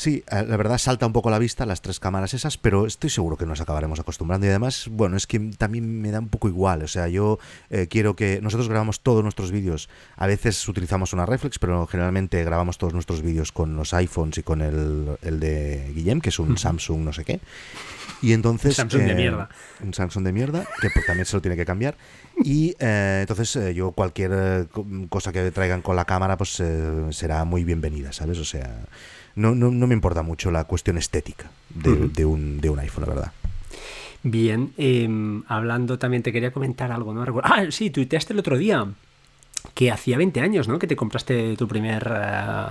Sí, 0.00 0.24
eh, 0.30 0.46
la 0.48 0.56
verdad 0.56 0.78
salta 0.78 1.04
un 1.04 1.12
poco 1.12 1.28
a 1.28 1.32
la 1.32 1.38
vista 1.38 1.66
las 1.66 1.82
tres 1.82 2.00
cámaras 2.00 2.32
esas, 2.32 2.56
pero 2.56 2.86
estoy 2.86 3.10
seguro 3.10 3.36
que 3.36 3.44
nos 3.44 3.60
acabaremos 3.60 4.00
acostumbrando. 4.00 4.46
Y 4.46 4.48
además, 4.48 4.88
bueno, 4.90 5.14
es 5.14 5.26
que 5.26 5.38
también 5.58 6.00
me 6.00 6.10
da 6.10 6.20
un 6.20 6.30
poco 6.30 6.48
igual. 6.48 6.82
O 6.82 6.88
sea, 6.88 7.06
yo 7.08 7.38
eh, 7.68 7.86
quiero 7.86 8.16
que 8.16 8.40
nosotros 8.40 8.70
grabamos 8.70 9.00
todos 9.00 9.22
nuestros 9.22 9.52
vídeos. 9.52 9.90
A 10.16 10.26
veces 10.26 10.66
utilizamos 10.66 11.12
una 11.12 11.26
reflex, 11.26 11.58
pero 11.58 11.86
generalmente 11.86 12.42
grabamos 12.44 12.78
todos 12.78 12.94
nuestros 12.94 13.20
vídeos 13.20 13.52
con 13.52 13.76
los 13.76 13.92
iPhones 13.92 14.38
y 14.38 14.42
con 14.42 14.62
el, 14.62 15.18
el 15.20 15.38
de 15.38 15.92
Guillem, 15.94 16.22
que 16.22 16.30
es 16.30 16.38
un 16.38 16.56
Samsung 16.56 17.00
no 17.00 17.12
sé 17.12 17.26
qué. 17.26 17.40
Y 18.22 18.32
entonces... 18.32 18.70
Un 18.78 18.88
Samsung 18.88 19.02
de 19.02 19.14
mierda. 19.14 19.50
Un 19.82 19.92
Samsung 19.92 20.24
de 20.24 20.32
mierda, 20.32 20.66
que 20.80 20.88
pues, 20.88 21.04
también 21.04 21.26
se 21.26 21.36
lo 21.36 21.42
tiene 21.42 21.58
que 21.58 21.66
cambiar. 21.66 21.94
Y 22.42 22.74
entonces 22.78 23.74
yo 23.74 23.90
cualquier 23.90 24.66
cosa 25.10 25.30
que 25.30 25.50
traigan 25.50 25.82
con 25.82 25.94
la 25.94 26.06
cámara, 26.06 26.38
pues 26.38 26.62
será 27.10 27.44
muy 27.44 27.64
bienvenida, 27.64 28.14
¿sabes? 28.14 28.38
O 28.38 28.46
sea 28.46 28.86
no, 29.34 29.54
no, 29.54 29.70
no 29.70 29.86
me 29.86 29.94
importa 29.94 30.22
mucho 30.22 30.50
la 30.50 30.64
cuestión 30.64 30.98
estética 30.98 31.50
de, 31.74 32.24
un, 32.24 32.60
de 32.60 32.70
un 32.70 32.78
iPhone, 32.78 33.04
la 33.06 33.14
verdad. 33.14 33.32
Bien, 34.22 34.72
em, 34.76 35.42
hablando 35.48 35.98
también 35.98 36.22
te 36.22 36.32
quería 36.32 36.52
comentar 36.52 36.92
algo, 36.92 37.14
¿no? 37.14 37.40
Ah, 37.42 37.64
sí, 37.70 37.90
tuiteaste 37.90 38.32
el 38.32 38.38
otro 38.38 38.58
día 38.58 38.86
que 39.74 39.90
hacía 39.90 40.18
20 40.18 40.40
años, 40.40 40.68
¿no? 40.68 40.78
Que 40.78 40.86
te 40.86 40.96
compraste 40.96 41.56
tu 41.56 41.68
primer... 41.68 42.10
Eh, 42.14 42.64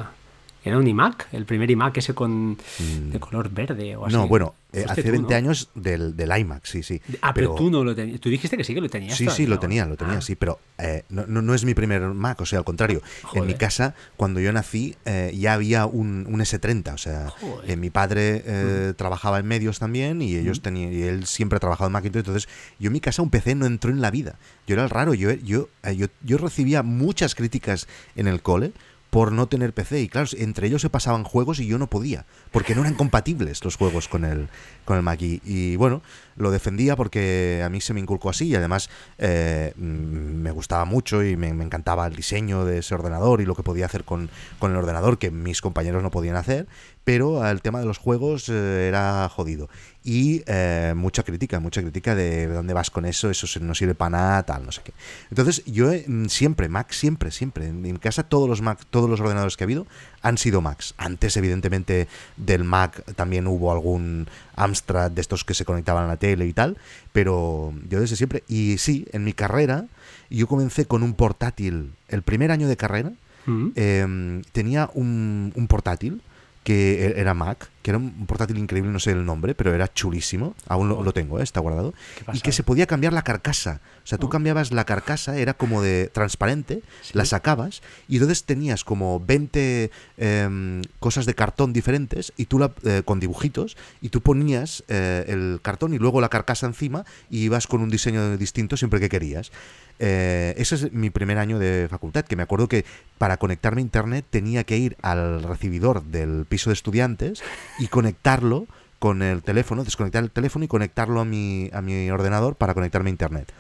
era 0.63 0.77
un 0.77 0.87
iMac, 0.87 1.27
el 1.31 1.45
primer 1.45 1.71
iMac 1.71 1.97
ese 1.97 2.13
con 2.13 2.57
de 2.77 3.17
mm. 3.17 3.19
color 3.19 3.49
verde 3.49 3.95
o 3.95 4.05
así. 4.05 4.15
No, 4.15 4.27
bueno, 4.27 4.55
eh, 4.73 4.85
hace 4.87 5.09
20 5.09 5.33
años 5.33 5.69
del, 5.73 6.15
del, 6.17 6.37
iMac, 6.37 6.65
sí, 6.65 6.83
sí. 6.83 7.01
Ah, 7.21 7.33
pero, 7.33 7.55
tú 7.55 7.71
no 7.71 7.83
lo 7.83 7.95
tenías. 7.95 8.19
Tú 8.19 8.29
dijiste 8.29 8.57
que 8.57 8.63
sí 8.63 8.73
que 8.73 8.81
lo 8.81 8.89
tenías. 8.89 9.15
Sí, 9.15 9.27
sí, 9.29 9.47
lo 9.47 9.57
tenía, 9.57 9.85
lo 9.85 9.95
tenía, 9.95 10.17
ah. 10.17 10.21
sí, 10.21 10.35
pero 10.35 10.59
eh, 10.77 11.03
no, 11.09 11.25
no, 11.25 11.53
es 11.53 11.63
mi 11.63 11.73
primer 11.73 12.01
Mac, 12.01 12.41
o 12.41 12.45
sea, 12.45 12.59
al 12.59 12.65
contrario. 12.65 13.01
En 13.33 13.47
mi 13.47 13.53
casa, 13.53 13.95
cuando 14.17 14.39
yo 14.41 14.51
nací, 14.51 14.95
eh, 15.05 15.33
ya 15.35 15.53
había 15.53 15.85
un, 15.85 16.27
un, 16.29 16.39
S30, 16.41 16.93
o 16.93 16.97
sea, 16.97 17.33
mi 17.77 17.89
padre 17.89 18.93
trabajaba 18.95 19.39
en 19.39 19.47
medios 19.47 19.79
también 19.79 20.21
y 20.21 20.35
ellos 20.35 20.61
tenían, 20.61 20.93
y 20.93 21.03
él 21.03 21.25
siempre 21.25 21.57
ha 21.57 21.59
trabajado 21.59 21.87
en 21.87 21.93
Macintosh, 21.93 22.19
entonces 22.19 22.49
yo 22.79 22.87
en 22.87 22.93
mi 22.93 22.99
casa 22.99 23.21
un 23.21 23.29
PC 23.29 23.55
no 23.55 23.65
entró 23.65 23.91
en 23.91 24.01
la 24.01 24.11
vida. 24.11 24.37
Yo 24.67 24.73
era 24.73 24.83
el 24.83 24.89
raro, 24.89 25.13
yo, 25.13 25.31
yo, 25.31 25.69
yo, 25.95 26.07
yo 26.21 26.37
recibía 26.37 26.83
muchas 26.83 27.33
críticas 27.33 27.87
en 28.15 28.27
el 28.27 28.41
cole 28.41 28.73
por 29.09 29.31
no 29.31 29.47
tener 29.47 29.73
PC. 29.73 30.01
Y 30.01 30.09
claro, 30.09 30.27
entre 30.37 30.67
ellos 30.67 30.81
se 30.81 30.89
pasaban 30.89 31.23
juegos 31.23 31.59
y 31.59 31.67
yo 31.67 31.77
no 31.77 31.87
podía, 31.87 32.25
porque 32.51 32.75
no 32.75 32.81
eran 32.81 32.93
compatibles 32.93 33.63
los 33.63 33.75
juegos 33.75 34.07
con 34.07 34.25
el, 34.25 34.49
con 34.85 34.97
el 34.97 35.03
Mac. 35.03 35.19
Y, 35.21 35.75
bueno, 35.75 36.01
lo 36.35 36.51
defendía 36.51 36.95
porque 36.95 37.61
a 37.65 37.69
mí 37.69 37.81
se 37.81 37.93
me 37.93 37.99
inculcó 37.99 38.29
así 38.29 38.47
y 38.47 38.55
además 38.55 38.89
eh, 39.17 39.73
mm, 39.75 39.81
me 39.81 40.51
gustaba 40.51 40.85
mucho 40.85 41.23
y 41.23 41.35
me, 41.35 41.49
encantaba 41.49 42.07
el 42.07 42.15
diseño 42.15 42.65
de 42.65 42.79
ese 42.79 42.95
ordenador 42.95 43.41
y 43.41 43.45
lo 43.45 43.55
que 43.55 43.63
podía 43.63 43.85
hacer 43.85 44.03
con, 44.03 44.29
con 44.59 44.71
el 44.71 44.77
ordenador 44.77 45.17
que 45.17 45.31
mis 45.31 45.61
compañeros 45.61 46.01
no 46.03 46.11
podían 46.11 46.35
hacer 46.35 46.67
pero 47.09 47.43
el 47.49 47.63
tema 47.63 47.79
de 47.79 47.87
los 47.87 47.97
juegos 47.97 48.49
eh, 48.49 48.87
era 48.87 49.27
jodido. 49.29 49.67
Y 50.03 50.43
eh, 50.45 50.93
mucha 50.95 51.23
crítica, 51.23 51.59
mucha 51.59 51.81
crítica 51.81 52.13
de, 52.13 52.45
dónde 52.45 52.75
vas 52.75 52.91
con 52.91 53.03
eso, 53.03 53.31
eso 53.31 53.47
no 53.61 53.73
sirve 53.73 53.95
para 53.95 54.11
nada, 54.11 54.43
tal, 54.43 54.63
no 54.63 54.71
sé 54.71 54.81
qué. 54.83 54.93
Entonces, 55.31 55.65
yo 55.65 55.89
mm, 55.91 56.25
siempre, 56.25 56.69
Mac, 56.69 56.91
siempre, 56.91 57.31
siempre, 57.31 57.65
en 57.65 57.81
mi 57.81 57.97
casa 57.97 58.21
todos 58.21 58.47
los 58.47 58.61
Mac, 58.61 58.85
todos 58.91 59.09
los 59.09 59.19
ordenadores 59.21 59.57
que 59.57 59.63
ha 59.63 59.65
habido 59.65 59.87
han 60.21 60.37
sido 60.37 60.61
Macs. 60.61 60.93
Antes, 60.99 61.35
evidentemente, 61.35 62.07
del 62.37 62.63
Mac 62.63 63.03
también 63.15 63.47
hubo 63.47 63.71
algún 63.71 64.27
Amstrad 64.55 65.09
de 65.09 65.21
estos 65.21 65.43
que 65.43 65.55
se 65.55 65.65
conectaban 65.65 66.05
a 66.05 66.09
la 66.09 66.17
tele 66.17 66.45
y 66.45 66.53
tal, 66.53 66.77
pero 67.11 67.73
yo 67.89 68.01
desde 68.01 68.17
siempre, 68.17 68.43
y 68.47 68.77
sí, 68.77 69.07
en 69.13 69.23
mi 69.23 69.33
carrera, 69.33 69.87
yo 70.29 70.45
comencé 70.45 70.85
con 70.85 71.01
un 71.01 71.15
portátil, 71.15 71.91
el 72.07 72.21
primer 72.21 72.51
año 72.51 72.67
de 72.67 72.77
carrera, 72.77 73.13
mm. 73.47 73.67
em, 73.73 74.43
tenía 74.51 74.91
un, 74.93 75.53
un 75.55 75.65
portátil 75.65 76.21
que 76.69 77.03
e-, 77.03 77.19
era 77.19 77.33
Mac, 77.33 77.67
que 77.81 77.89
era 77.89 77.97
un 77.97 78.27
portátil 78.27 78.59
increíble, 78.59 78.91
no 78.91 78.99
sé 78.99 79.09
el 79.09 79.25
nombre, 79.25 79.55
pero 79.55 79.73
era 79.73 79.91
chulísimo, 79.91 80.53
aún 80.67 80.87
lo, 80.87 81.13
tengo, 81.13 81.39
¿eh? 81.39 81.43
está 81.43 81.59
guardado, 81.59 81.95
y 82.31 82.41
que 82.41 82.51
se 82.51 82.61
podía 82.61 82.85
cambiar 82.85 83.11
la 83.11 83.23
carcasa. 83.23 83.81
O 84.03 84.07
sea, 84.07 84.19
tú 84.19 84.27
oh. 84.27 84.29
cambiabas 84.29 84.71
la 84.71 84.85
carcasa, 84.85 85.37
era 85.37 85.55
como 85.55 85.81
de 85.81 86.11
transparente, 86.13 86.83
la 87.13 87.25
sacabas, 87.25 87.81
y 88.07 88.17
entonces 88.17 88.43
tenías 88.43 88.83
como 88.83 89.19
20 89.19 89.89
em, 90.17 90.83
cosas 90.99 91.25
de 91.25 91.33
cartón 91.33 91.73
diferentes, 91.73 92.33
y 92.37 92.45
tú 92.45 92.59
la, 92.59 92.71
eh, 92.83 93.01
con 93.03 93.19
dibujitos, 93.19 93.75
y 93.99 94.09
tú 94.09 94.21
ponías 94.21 94.83
eh, 94.89 95.25
el 95.27 95.59
cartón 95.63 95.95
y 95.95 95.97
luego 95.97 96.21
la 96.21 96.29
carcasa 96.29 96.67
encima, 96.67 97.03
y 97.31 97.39
ibas 97.45 97.65
con 97.65 97.81
un 97.81 97.89
diseño 97.89 98.37
distinto 98.37 98.77
siempre 98.77 98.99
que 98.99 99.09
querías. 99.09 99.51
Eh, 99.99 100.53
ese 100.57 100.75
es 100.75 100.93
mi 100.93 101.09
primer 101.09 101.37
año 101.37 101.59
de 101.59 101.87
facultad, 101.89 102.23
que 102.23 102.35
me 102.35 102.43
acuerdo 102.43 102.67
que 102.69 102.85
para 103.17 103.37
conectarme 103.37 103.81
a 103.81 103.83
internet 103.83 104.25
tenía 104.29 104.63
que 104.63 104.77
ir 104.77 104.95
al 105.01 105.43
recibidor 105.43 106.03
del 106.03 106.45
piso 106.47 106.69
de 106.69 106.75
estudiantes 106.75 107.43
y 107.79 107.87
conectarlo 107.87 108.65
con 108.97 109.21
el 109.21 109.43
teléfono, 109.43 109.83
desconectar 109.83 110.23
el 110.23 110.31
teléfono 110.31 110.65
y 110.65 110.67
conectarlo 110.67 111.19
a 111.19 111.25
mi, 111.25 111.69
a 111.73 111.81
mi 111.81 112.09
ordenador 112.09 112.55
para 112.55 112.73
conectarme 112.73 113.09
a 113.09 113.11
internet. 113.11 113.51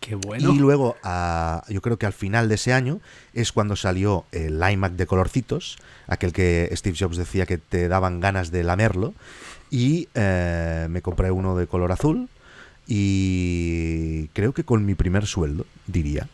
Qué 0.00 0.14
bueno. 0.14 0.52
Y 0.52 0.58
luego, 0.58 0.96
yo 1.68 1.80
creo 1.82 1.98
que 1.98 2.06
al 2.06 2.14
final 2.14 2.48
de 2.48 2.54
ese 2.54 2.72
año 2.72 3.00
es 3.34 3.52
cuando 3.52 3.76
salió 3.76 4.24
el 4.32 4.62
iMac 4.62 4.92
de 4.92 5.06
colorcitos, 5.06 5.78
aquel 6.06 6.32
que 6.32 6.70
Steve 6.74 6.96
Jobs 6.98 7.18
decía 7.18 7.44
que 7.44 7.58
te 7.58 7.86
daban 7.88 8.20
ganas 8.20 8.50
de 8.50 8.64
lamerlo. 8.64 9.12
Y 9.70 10.08
eh, 10.14 10.88
me 10.90 11.02
compré 11.02 11.30
uno 11.30 11.54
de 11.54 11.66
color 11.66 11.92
azul 11.92 12.28
y 12.92 14.26
creo 14.32 14.52
que 14.52 14.64
con 14.64 14.84
mi 14.84 14.96
primer 14.96 15.24
sueldo, 15.24 15.64
diría. 15.86 16.26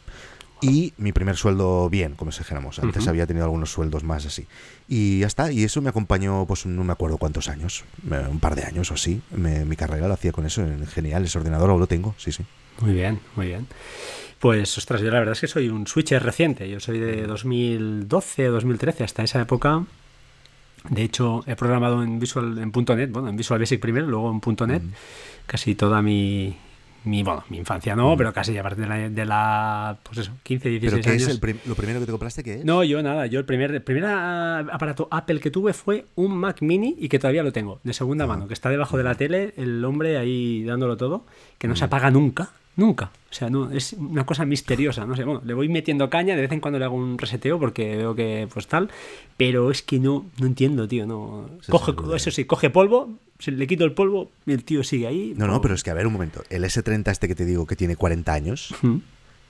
Y 0.62 0.94
mi 0.96 1.12
primer 1.12 1.36
sueldo 1.36 1.90
bien, 1.90 2.14
como 2.14 2.32
si 2.32 2.38
dijéramos. 2.38 2.78
Antes 2.78 3.06
había 3.08 3.26
tenido 3.26 3.44
algunos 3.44 3.70
sueldos 3.70 4.04
más 4.04 4.24
así. 4.24 4.46
Y 4.88 5.18
ya 5.18 5.26
está. 5.26 5.52
Y 5.52 5.64
eso 5.64 5.82
me 5.82 5.90
acompañó, 5.90 6.46
pues 6.46 6.64
no 6.64 6.82
me 6.82 6.94
acuerdo 6.94 7.18
cuántos 7.18 7.48
años. 7.48 7.84
Un 8.30 8.40
par 8.40 8.54
de 8.54 8.64
años 8.64 8.90
o 8.90 8.94
así. 8.94 9.20
mi 9.32 9.76
carrera 9.76 10.08
lo 10.08 10.14
hacía 10.14 10.32
con 10.32 10.46
eso. 10.46 10.64
Genial, 10.94 11.26
ese 11.26 11.36
ordenador 11.36 11.68
aún 11.68 11.80
lo 11.80 11.86
tengo, 11.86 12.14
sí, 12.16 12.32
sí. 12.32 12.42
Muy 12.80 12.94
bien, 12.94 13.20
muy 13.36 13.48
bien. 13.48 13.66
Pues, 14.38 14.78
ostras, 14.78 15.02
yo 15.02 15.10
la 15.10 15.18
verdad 15.18 15.32
es 15.32 15.40
que 15.42 15.48
soy 15.48 15.68
un 15.68 15.86
switcher 15.86 16.22
reciente. 16.22 16.70
Yo 16.70 16.80
soy 16.80 17.00
de 17.00 17.26
2012 17.26 18.48
o 18.48 18.52
2013. 18.52 19.04
Hasta 19.04 19.22
esa 19.24 19.42
época 19.42 19.84
de 20.90 21.02
hecho, 21.02 21.44
he 21.46 21.56
programado 21.56 22.02
en 22.02 22.18
Visual 22.18 22.58
en 22.58 22.72
.NET, 22.72 23.10
bueno, 23.10 23.28
en 23.28 23.36
Visual 23.36 23.60
Basic 23.60 23.80
primero, 23.80 24.06
luego 24.06 24.30
en 24.30 24.68
.NET, 24.68 24.82
casi 25.46 25.74
toda 25.74 26.02
mi, 26.02 26.56
mi, 27.06 27.22
bueno, 27.22 27.44
mi 27.48 27.58
infancia 27.58 27.94
no, 27.94 28.16
pero 28.16 28.32
casi 28.32 28.58
a 28.58 28.62
partir 28.62 28.84
de 28.84 28.88
la, 28.88 29.08
de 29.08 29.24
la, 29.24 29.96
pues 30.02 30.18
eso, 30.18 30.32
15, 30.42 30.68
16 30.68 30.92
¿Pero 30.92 31.02
qué 31.02 31.16
es 31.16 31.28
el 31.28 31.60
lo 31.66 31.74
primero 31.74 32.00
que 32.00 32.06
te 32.06 32.12
compraste 32.12 32.42
qué 32.42 32.54
es? 32.56 32.64
No, 32.64 32.82
yo 32.84 33.02
nada, 33.02 33.26
yo 33.26 33.38
el 33.38 33.44
primer, 33.44 33.70
el 33.70 33.82
primer 33.82 34.04
aparato 34.06 35.08
Apple 35.10 35.40
que 35.40 35.50
tuve 35.50 35.72
fue 35.72 36.06
un 36.16 36.36
Mac 36.36 36.62
Mini 36.62 36.96
y 36.98 37.08
que 37.08 37.18
todavía 37.18 37.42
lo 37.42 37.52
tengo, 37.52 37.80
de 37.84 37.94
segunda 37.94 38.24
ah. 38.24 38.28
mano, 38.28 38.48
que 38.48 38.54
está 38.54 38.70
debajo 38.70 38.98
de 38.98 39.04
la 39.04 39.14
tele, 39.14 39.54
el 39.56 39.84
hombre 39.84 40.18
ahí 40.18 40.64
dándolo 40.64 40.96
todo, 40.96 41.24
que 41.58 41.68
no 41.68 41.76
se 41.76 41.84
apaga 41.84 42.10
nunca. 42.10 42.50
Nunca. 42.76 43.10
O 43.30 43.34
sea, 43.34 43.50
no, 43.50 43.70
es 43.70 43.94
una 43.94 44.24
cosa 44.24 44.44
misteriosa. 44.44 45.06
No 45.06 45.16
sé, 45.16 45.24
bueno, 45.24 45.42
le 45.44 45.54
voy 45.54 45.68
metiendo 45.68 46.08
caña, 46.08 46.36
de 46.36 46.42
vez 46.42 46.52
en 46.52 46.60
cuando 46.60 46.78
le 46.78 46.84
hago 46.84 46.94
un 46.94 47.18
reseteo 47.18 47.58
porque 47.58 47.96
veo 47.96 48.14
que 48.14 48.48
pues 48.52 48.66
tal, 48.66 48.90
pero 49.36 49.70
es 49.70 49.82
que 49.82 49.98
no, 49.98 50.26
no 50.38 50.46
entiendo, 50.46 50.86
tío. 50.86 51.06
No. 51.06 51.48
Coge, 51.68 51.92
eso 52.14 52.30
sí, 52.30 52.44
coge 52.44 52.70
polvo, 52.70 53.18
se 53.38 53.50
le 53.50 53.66
quito 53.66 53.84
el 53.84 53.92
polvo 53.92 54.30
y 54.46 54.52
el 54.52 54.64
tío 54.64 54.84
sigue 54.84 55.06
ahí. 55.06 55.34
No, 55.36 55.46
no, 55.46 55.60
pero 55.60 55.74
es 55.74 55.82
que 55.82 55.90
a 55.90 55.94
ver 55.94 56.06
un 56.06 56.12
momento. 56.12 56.42
El 56.50 56.64
S30 56.64 57.10
este 57.10 57.28
que 57.28 57.34
te 57.34 57.44
digo 57.44 57.66
que 57.66 57.76
tiene 57.76 57.96
40 57.96 58.32
años, 58.32 58.74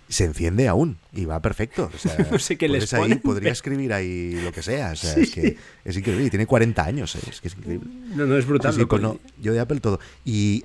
se 0.08 0.24
enciende 0.24 0.68
aún 0.68 0.98
y 1.12 1.24
va 1.24 1.40
perfecto. 1.40 1.90
O 1.92 1.98
sea, 1.98 2.16
no 2.30 2.38
sé 2.38 2.56
qué 2.56 2.68
les 2.68 2.92
ahí, 2.94 3.16
Podría 3.16 3.52
escribir 3.52 3.92
ahí 3.92 4.40
lo 4.42 4.52
que 4.52 4.62
sea. 4.62 4.92
O 4.92 4.96
sea, 4.96 5.14
es 5.14 5.30
que 5.30 5.56
es 5.84 5.96
increíble. 5.96 6.26
Y 6.26 6.30
tiene 6.30 6.46
40 6.46 6.84
años, 6.84 7.14
¿eh? 7.16 7.20
es 7.28 7.40
que 7.40 7.48
es 7.48 7.56
increíble. 7.56 7.88
No, 8.14 8.26
no, 8.26 8.36
es 8.36 8.46
brutal. 8.46 8.72
Sí, 8.72 8.84
pues 8.84 9.02
no, 9.02 9.18
yo 9.40 9.52
de 9.52 9.60
Apple 9.60 9.80
todo. 9.80 9.98
Y, 10.24 10.62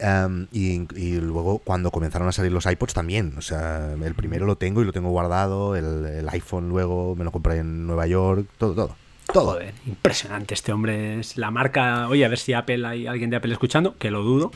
y, 0.51 0.87
y, 0.95 1.19
luego 1.19 1.59
cuando 1.59 1.91
comenzaron 1.91 2.27
a 2.27 2.31
salir 2.31 2.51
los 2.51 2.65
iPods 2.65 2.93
también. 2.93 3.33
O 3.37 3.41
sea, 3.41 3.93
el 3.93 4.15
primero 4.15 4.45
lo 4.45 4.57
tengo 4.57 4.81
y 4.81 4.85
lo 4.85 4.93
tengo 4.93 5.09
guardado. 5.09 5.75
El, 5.75 6.05
el 6.05 6.29
iPhone 6.29 6.69
luego 6.69 7.15
me 7.15 7.23
lo 7.23 7.31
compré 7.31 7.57
en 7.57 7.87
Nueva 7.87 8.07
York. 8.07 8.47
Todo, 8.57 8.73
todo. 8.73 8.95
Todo. 9.33 9.53
Joder, 9.53 9.73
impresionante 9.87 10.53
este 10.53 10.73
hombre. 10.73 11.19
Es 11.19 11.37
la 11.37 11.51
marca. 11.51 12.09
Oye, 12.09 12.25
a 12.25 12.27
ver 12.27 12.37
si 12.37 12.53
Apple 12.53 12.85
hay 12.85 13.07
alguien 13.07 13.29
de 13.29 13.37
Apple 13.37 13.53
escuchando, 13.53 13.97
que 13.97 14.11
lo 14.11 14.23
dudo 14.23 14.51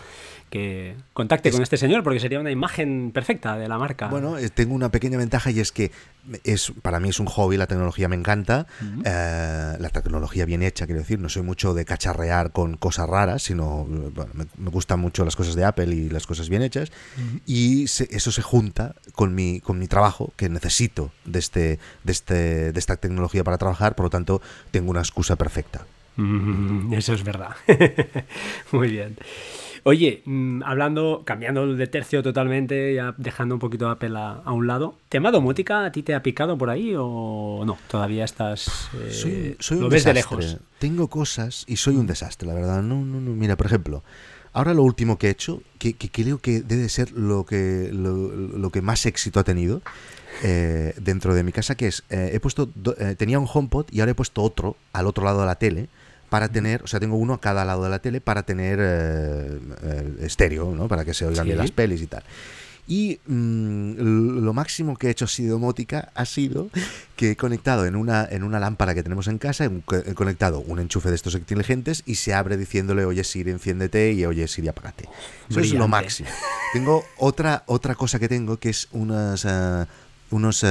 que 0.55 0.95
contacte 1.11 1.51
con 1.51 1.61
este 1.61 1.75
señor 1.75 2.01
porque 2.01 2.21
sería 2.21 2.39
una 2.39 2.49
imagen 2.49 3.11
perfecta 3.13 3.57
de 3.57 3.67
la 3.67 3.77
marca. 3.77 4.07
Bueno, 4.07 4.37
eh, 4.37 4.49
tengo 4.49 4.73
una 4.73 4.89
pequeña 4.89 5.17
ventaja 5.17 5.51
y 5.51 5.59
es 5.59 5.73
que 5.73 5.91
es 6.45 6.71
para 6.81 7.01
mí 7.01 7.09
es 7.09 7.19
un 7.19 7.25
hobby, 7.25 7.57
la 7.57 7.67
tecnología 7.67 8.07
me 8.07 8.15
encanta, 8.15 8.65
eh, 9.03 9.75
la 9.77 9.89
tecnología 9.89 10.45
bien 10.45 10.63
hecha, 10.63 10.85
quiero 10.85 11.01
decir, 11.01 11.19
no 11.19 11.27
soy 11.27 11.41
mucho 11.41 11.73
de 11.73 11.83
cacharrear 11.83 12.53
con 12.53 12.77
cosas 12.77 13.09
raras, 13.09 13.43
sino 13.43 13.85
me, 13.85 14.69
gustan 14.69 15.01
mucho 15.01 15.25
las 15.25 15.35
cosas 15.35 15.55
de 15.55 15.65
Apple 15.65 15.93
y 15.93 16.09
las 16.09 16.25
cosas 16.25 16.47
bien 16.47 16.61
hechas 16.61 16.89
y 17.45 17.83
eso 17.83 18.31
se 18.31 18.41
junta 18.41 18.95
con 19.11 19.35
mi, 19.35 19.59
con 19.59 19.77
mi 19.77 19.89
trabajo 19.89 20.31
que 20.37 20.47
necesito 20.47 21.11
de, 21.25 21.39
este, 21.39 21.79
de, 22.05 22.11
este, 22.13 22.71
de 22.71 22.79
esta 22.79 22.95
tecnología 22.95 23.43
para 23.43 23.57
trabajar, 23.57 23.95
por 23.95 24.05
lo 24.05 24.09
tanto 24.09 24.41
tengo 24.71 24.89
una 24.89 25.01
excusa 25.01 25.35
perfecta. 25.35 25.85
eso 26.93 27.13
es 27.13 27.23
verdad. 27.25 27.57
Muy 28.71 28.87
bien. 28.87 29.17
Oye, 29.87 30.23
mm, 30.25 30.63
hablando, 30.63 31.21
cambiando 31.25 31.75
de 31.75 31.85
tercio 31.85 32.23
totalmente, 32.23 32.95
ya 32.95 33.13
dejando 33.19 33.53
un 33.53 33.59
poquito 33.59 33.87
Apple 33.87 34.17
a, 34.17 34.41
a 34.43 34.51
un 34.51 34.65
lado, 34.65 34.97
¿tema 35.09 35.29
domótica 35.29 35.85
a 35.85 35.91
ti 35.91 36.01
te 36.01 36.15
ha 36.15 36.23
picado 36.23 36.57
por 36.57 36.71
ahí 36.71 36.95
o 36.97 37.61
no? 37.67 37.77
Todavía 37.87 38.25
estás... 38.25 38.89
eh, 38.95 39.11
soy, 39.11 39.55
soy 39.59 39.77
lo 39.77 39.85
un 39.85 39.91
ves 39.91 40.03
de 40.03 40.13
desastre. 40.13 40.37
lejos. 40.39 40.57
Tengo 40.79 41.07
cosas 41.07 41.65
y 41.67 41.75
soy 41.75 41.97
un 41.97 42.07
desastre, 42.07 42.47
la 42.47 42.55
verdad. 42.55 42.81
No, 42.81 43.05
no, 43.05 43.21
no. 43.21 43.29
Mira, 43.33 43.57
por 43.57 43.67
ejemplo, 43.67 44.03
ahora 44.53 44.73
lo 44.73 44.81
último 44.81 45.19
que 45.19 45.27
he 45.27 45.29
hecho, 45.29 45.61
que, 45.77 45.93
que 45.93 46.09
creo 46.09 46.39
que 46.39 46.61
debe 46.61 46.89
ser 46.89 47.11
lo 47.11 47.45
que, 47.45 47.91
lo, 47.93 48.15
lo 48.35 48.71
que 48.71 48.81
más 48.81 49.05
éxito 49.05 49.39
ha 49.39 49.43
tenido 49.43 49.83
eh, 50.43 50.95
dentro 50.99 51.35
de 51.35 51.43
mi 51.43 51.51
casa, 51.51 51.75
que 51.75 51.85
es, 51.89 52.03
eh, 52.09 52.31
he 52.33 52.39
puesto, 52.39 52.67
do- 52.73 52.95
eh, 52.97 53.13
tenía 53.15 53.37
un 53.37 53.47
HomePod 53.53 53.85
y 53.91 53.99
ahora 53.99 54.13
he 54.13 54.15
puesto 54.15 54.41
otro 54.41 54.77
al 54.93 55.05
otro 55.05 55.23
lado 55.25 55.41
de 55.41 55.45
la 55.45 55.55
tele 55.55 55.89
para 56.29 56.49
tener, 56.49 56.83
o 56.83 56.87
sea, 56.87 56.99
tengo 56.99 57.15
uno 57.17 57.33
a 57.33 57.39
cada 57.41 57.65
lado 57.65 57.83
de 57.83 57.89
la 57.89 57.99
tele 57.99 58.21
para 58.21 58.43
tener 58.43 58.79
eh, 58.81 59.59
eh, 59.83 60.15
estéreo, 60.21 60.73
¿no? 60.75 60.87
Para 60.87 61.05
que 61.05 61.13
se 61.13 61.25
oigan 61.25 61.45
bien 61.45 61.57
Sí. 61.57 61.61
las 61.63 61.71
pelis 61.71 62.01
y 62.01 62.07
tal. 62.07 62.23
Y 62.87 63.19
mm, 63.25 64.43
lo 64.43 64.53
máximo 64.53 64.95
que 64.95 65.07
he 65.07 65.09
hecho 65.09 65.25
así 65.25 65.41
de 65.43 65.49
domótica 65.49 66.11
ha 66.13 66.25
sido 66.25 66.69
que 67.15 67.31
he 67.31 67.35
conectado 67.35 67.85
en 67.87 67.95
una, 67.95 68.27
en 68.29 68.43
una 68.43 68.59
lámpara 68.59 68.93
que 68.93 69.01
tenemos 69.01 69.27
en 69.27 69.39
casa, 69.39 69.65
he 69.65 69.81
co- 69.81 69.95
he 69.95 70.13
conectado 70.13 70.59
un 70.59 70.77
enchufe 70.79 71.09
de 71.09 71.15
estos 71.15 71.33
inteligentes 71.33 72.03
y 72.05 72.15
se 72.15 72.35
abre 72.35 72.57
diciéndole, 72.57 73.03
oye 73.05 73.23
Siri, 73.23 73.49
enciéndete 73.49 74.11
y 74.13 74.23
oye 74.25 74.47
Siri, 74.47 74.67
apágate. 74.67 75.05
Eso 75.49 75.59
es 75.61 75.67
lo 75.67 75.85
Brillante. 75.85 75.87
máximo. 75.87 76.29
Tengo 76.73 77.03
otra, 77.17 77.63
otra 77.65 77.95
cosa 77.95 78.19
que 78.19 78.27
tengo 78.27 78.57
que 78.57 78.69
es 78.69 78.87
unas... 78.91 79.45
ah, 79.45 79.87
unos 80.31 80.63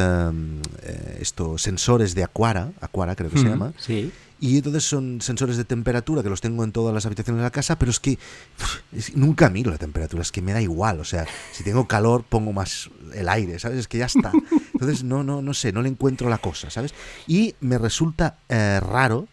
estos 1.21 1.63
sensores 1.63 2.15
de 2.15 2.25
Aquara, 2.25 2.71
Aquara 2.81 3.15
creo 3.15 3.31
que 3.31 3.39
se 3.39 3.45
llama, 3.49 3.73
Sí. 3.79 4.13
Y 4.41 4.57
entonces 4.59 4.85
son 4.85 5.21
sensores 5.21 5.57
de 5.57 5.65
temperatura 5.65 6.23
que 6.23 6.29
los 6.29 6.41
tengo 6.41 6.65
en 6.65 6.73
todas 6.73 6.93
las 6.93 7.07
habitaciones 7.07 7.39
de 7.39 7.45
la 7.45 7.51
casa, 7.51 7.79
pero 7.79 7.91
es 7.91 8.01
que 8.01 8.19
es- 8.93 9.17
nunca 9.17 9.49
miro 9.51 9.71
la 9.71 9.79
temperatura, 9.79 10.23
es 10.23 10.33
que 10.33 10.43
me 10.43 10.53
da 10.53 10.61
igual. 10.61 11.01
O 11.01 11.05
sea, 11.05 11.27
si 11.53 11.63
tengo 11.65 11.87
calor, 11.89 12.25
pongo 12.25 12.53
más 12.53 12.91
el 13.15 13.29
aire, 13.29 13.59
¿sabes? 13.59 13.79
Es 13.79 13.89
que 13.89 13.99
ya 13.99 14.07
está. 14.07 14.33
Entonces, 14.73 15.05
no, 15.05 15.23
no, 15.23 15.41
no 15.41 15.55
sé, 15.55 15.73
no 15.73 15.83
le 15.83 15.89
encuentro 15.89 16.29
la 16.29 16.39
cosa, 16.39 16.69
¿sabes? 16.71 16.93
Y 17.27 17.55
me 17.61 17.79
resulta 17.79 18.39
eh, 18.49 18.81
raro 18.81 19.29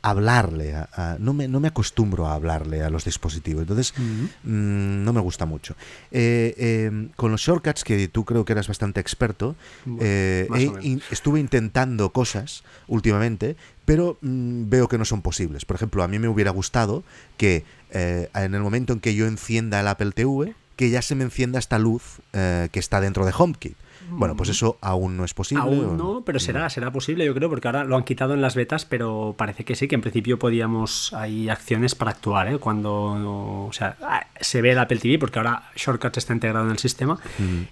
hablarle, 0.00 0.74
a, 0.76 0.88
a- 0.92 1.16
no, 1.18 1.32
me, 1.34 1.48
no 1.48 1.58
me 1.60 1.68
acostumbro 1.68 2.28
a 2.28 2.34
hablarle 2.34 2.82
a 2.82 2.88
los 2.90 3.04
dispositivos, 3.04 3.62
entonces 3.62 3.92
mm, 3.98 5.04
no 5.04 5.12
me 5.12 5.20
gusta 5.20 5.44
mucho. 5.44 5.74
Eh, 6.12 6.54
eh, 6.56 7.08
con 7.16 7.32
los 7.32 7.40
shortcuts, 7.40 7.82
que 7.84 8.06
tú 8.08 8.24
creo 8.24 8.44
que 8.44 8.52
eras 8.52 8.68
bastante 8.68 9.00
experto, 9.00 9.56
Bueno, 9.84 9.98
eh, 10.00 10.46
he 10.54 10.86
in- 10.86 11.02
estuve 11.10 11.40
intentando 11.40 12.12
cosas 12.12 12.62
últimamente, 12.86 13.56
pero 13.88 14.18
mm, 14.20 14.68
veo 14.68 14.86
que 14.86 14.98
no 14.98 15.06
son 15.06 15.22
posibles. 15.22 15.64
Por 15.64 15.74
ejemplo, 15.74 16.02
a 16.02 16.08
mí 16.08 16.18
me 16.18 16.28
hubiera 16.28 16.50
gustado 16.50 17.04
que 17.38 17.64
eh, 17.90 18.28
en 18.34 18.54
el 18.54 18.60
momento 18.60 18.92
en 18.92 19.00
que 19.00 19.14
yo 19.14 19.26
encienda 19.26 19.80
el 19.80 19.88
Apple 19.88 20.12
TV, 20.12 20.54
que 20.76 20.90
ya 20.90 21.00
se 21.00 21.14
me 21.14 21.24
encienda 21.24 21.58
esta 21.58 21.78
luz 21.78 22.02
eh, 22.34 22.68
que 22.70 22.80
está 22.80 23.00
dentro 23.00 23.24
de 23.24 23.32
HomeKit. 23.34 23.78
Bueno, 24.10 24.36
pues 24.36 24.50
eso 24.50 24.78
aún 24.80 25.16
no 25.16 25.24
es 25.24 25.34
posible. 25.34 25.62
Aún 25.62 25.96
no, 25.96 26.22
pero 26.24 26.38
será, 26.38 26.68
será 26.70 26.90
posible, 26.92 27.24
yo 27.24 27.34
creo, 27.34 27.48
porque 27.48 27.68
ahora 27.68 27.84
lo 27.84 27.96
han 27.96 28.04
quitado 28.04 28.34
en 28.34 28.40
las 28.40 28.54
betas, 28.54 28.84
pero 28.84 29.34
parece 29.36 29.64
que 29.64 29.74
sí, 29.74 29.88
que 29.88 29.94
en 29.94 30.00
principio 30.00 30.38
podíamos, 30.38 31.12
hay 31.12 31.48
acciones 31.48 31.94
para 31.94 32.12
actuar, 32.12 32.48
¿eh? 32.48 32.58
Cuando, 32.58 33.66
o 33.66 33.72
sea, 33.72 33.96
ah, 34.02 34.26
se 34.40 34.62
ve 34.62 34.72
el 34.72 34.78
Apple 34.78 34.98
TV, 34.98 35.18
porque 35.18 35.38
ahora 35.38 35.70
Shortcuts 35.76 36.18
está 36.18 36.32
integrado 36.32 36.66
en 36.66 36.72
el 36.72 36.78
sistema 36.78 37.18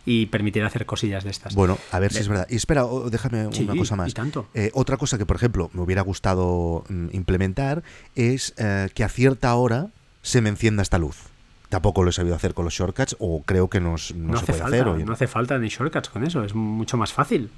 y 0.05 0.27
permitirá 0.27 0.67
hacer 0.67 0.87
cosillas 0.87 1.25
de 1.25 1.31
estas. 1.31 1.55
Bueno, 1.55 1.79
a 1.93 1.99
ver 1.99 2.13
si 2.13 2.21
es 2.21 2.29
verdad. 2.29 2.47
Y 2.51 2.57
espera, 2.57 2.85
déjame 3.11 3.49
Sí, 3.53 3.65
una 3.65 3.77
cosa 3.77 3.95
y 3.95 3.99
más. 3.99 4.15
tanto. 4.15 4.47
Eh, 4.55 4.71
otra 4.75 4.97
cosa 4.97 5.19
que, 5.19 5.27
por 5.27 5.37
ejemplo, 5.37 5.71
me 5.73 5.83
hubiera 5.83 6.03
gustado 6.03 6.85
mm, 6.89 7.09
implementar 7.13 7.83
es 8.15 8.55
eh, 8.59 8.89
que 8.95 9.05
a 9.05 9.09
cierta 9.09 9.55
hora 9.55 9.89
se 10.23 10.41
me 10.41 10.49
encienda 10.49 10.83
esta 10.83 10.99
luz. 10.99 11.17
Tampoco 11.69 12.03
lo 12.03 12.11
he 12.11 12.13
sabido 12.13 12.37
hacer 12.37 12.55
con 12.55 12.65
los 12.65 12.75
shortcuts, 12.75 13.17
o 13.19 13.43
creo 13.45 13.69
que 13.69 13.81
no, 13.81 13.97
s- 13.97 14.15
no 14.15 14.33
no 14.33 14.39
se 14.39 14.45
hace 14.45 14.53
puede 14.53 14.63
falta, 14.63 14.77
hacer. 14.77 14.89
o- 14.89 14.99
no 15.05 15.13
hace 15.13 15.27
falta 15.27 15.59
ni 15.59 15.69
shortcuts 15.69 16.09
con 16.11 16.25
eso, 16.25 16.45
es 16.45 16.55
mucho 16.55 16.97
más 16.97 17.13
fácil. 17.13 17.51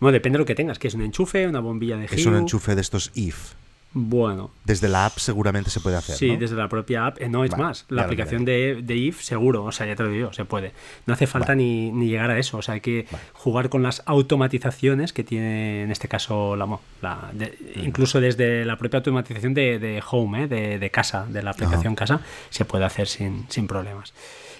Bueno, 0.00 0.14
depende 0.14 0.36
de 0.36 0.40
lo 0.40 0.46
que 0.46 0.54
tengas, 0.54 0.78
que 0.78 0.88
es 0.88 0.94
un 0.94 1.02
enchufe, 1.02 1.46
una 1.46 1.60
bombilla 1.60 1.96
de 1.96 2.06
es 2.06 2.26
un 2.26 2.34
enchufe 2.36 2.74
de 2.74 2.80
estos 2.80 3.10
if. 3.14 3.52
Bueno, 3.94 4.50
Desde 4.64 4.88
la 4.88 5.04
app 5.06 5.18
seguramente 5.18 5.68
se 5.70 5.80
puede 5.80 5.96
hacer. 5.96 6.16
Sí, 6.16 6.32
¿no? 6.32 6.38
desde 6.38 6.56
la 6.56 6.68
propia 6.68 7.06
app. 7.06 7.20
eh, 7.20 7.28
no 7.28 7.44
es 7.44 7.50
Vale, 7.50 7.62
más. 7.62 7.84
La 7.90 8.02
aplicación 8.04 8.44
de, 8.44 8.80
de 8.82 8.96
IF, 8.96 9.20
seguro. 9.22 9.64
O 9.64 9.72
sea, 9.72 9.86
ya 9.86 9.94
te 9.96 10.02
lo 10.02 10.08
digo, 10.08 10.32
se 10.32 10.44
puede. 10.46 10.72
No 11.06 11.12
hace 11.14 11.26
falta 11.26 11.54
ni, 11.54 11.92
ni 11.92 12.06
llegar 12.08 12.30
a 12.30 12.38
eso. 12.38 12.56
O 12.58 12.62
sea, 12.62 12.74
hay 12.74 12.80
que 12.80 13.06
jugar 13.34 13.68
con 13.68 13.82
las 13.82 14.02
automatizaciones 14.06 15.12
que 15.12 15.24
tiene 15.24 15.82
en 15.82 15.90
este 15.90 16.08
caso 16.08 16.56
la, 16.56 16.66
mo- 16.66 16.80
la 17.00 17.30
de- 17.32 17.56
incluso 17.82 18.20
desde 18.20 18.64
la 18.64 18.76
propia 18.78 18.98
automatización 18.98 19.54
de, 19.54 19.78
de 19.78 20.02
Home, 20.10 20.44
eh, 20.44 20.48
de, 20.48 20.78
de 20.78 20.90
casa, 20.90 21.26
de 21.28 21.42
la 21.42 21.50
aplicación 21.50 21.94
casa, 21.94 22.20
se 22.50 22.64
puede 22.64 22.84
hacer 22.84 23.06
sin, 23.08 23.46
sin 23.50 23.66
problemas. 23.66 24.12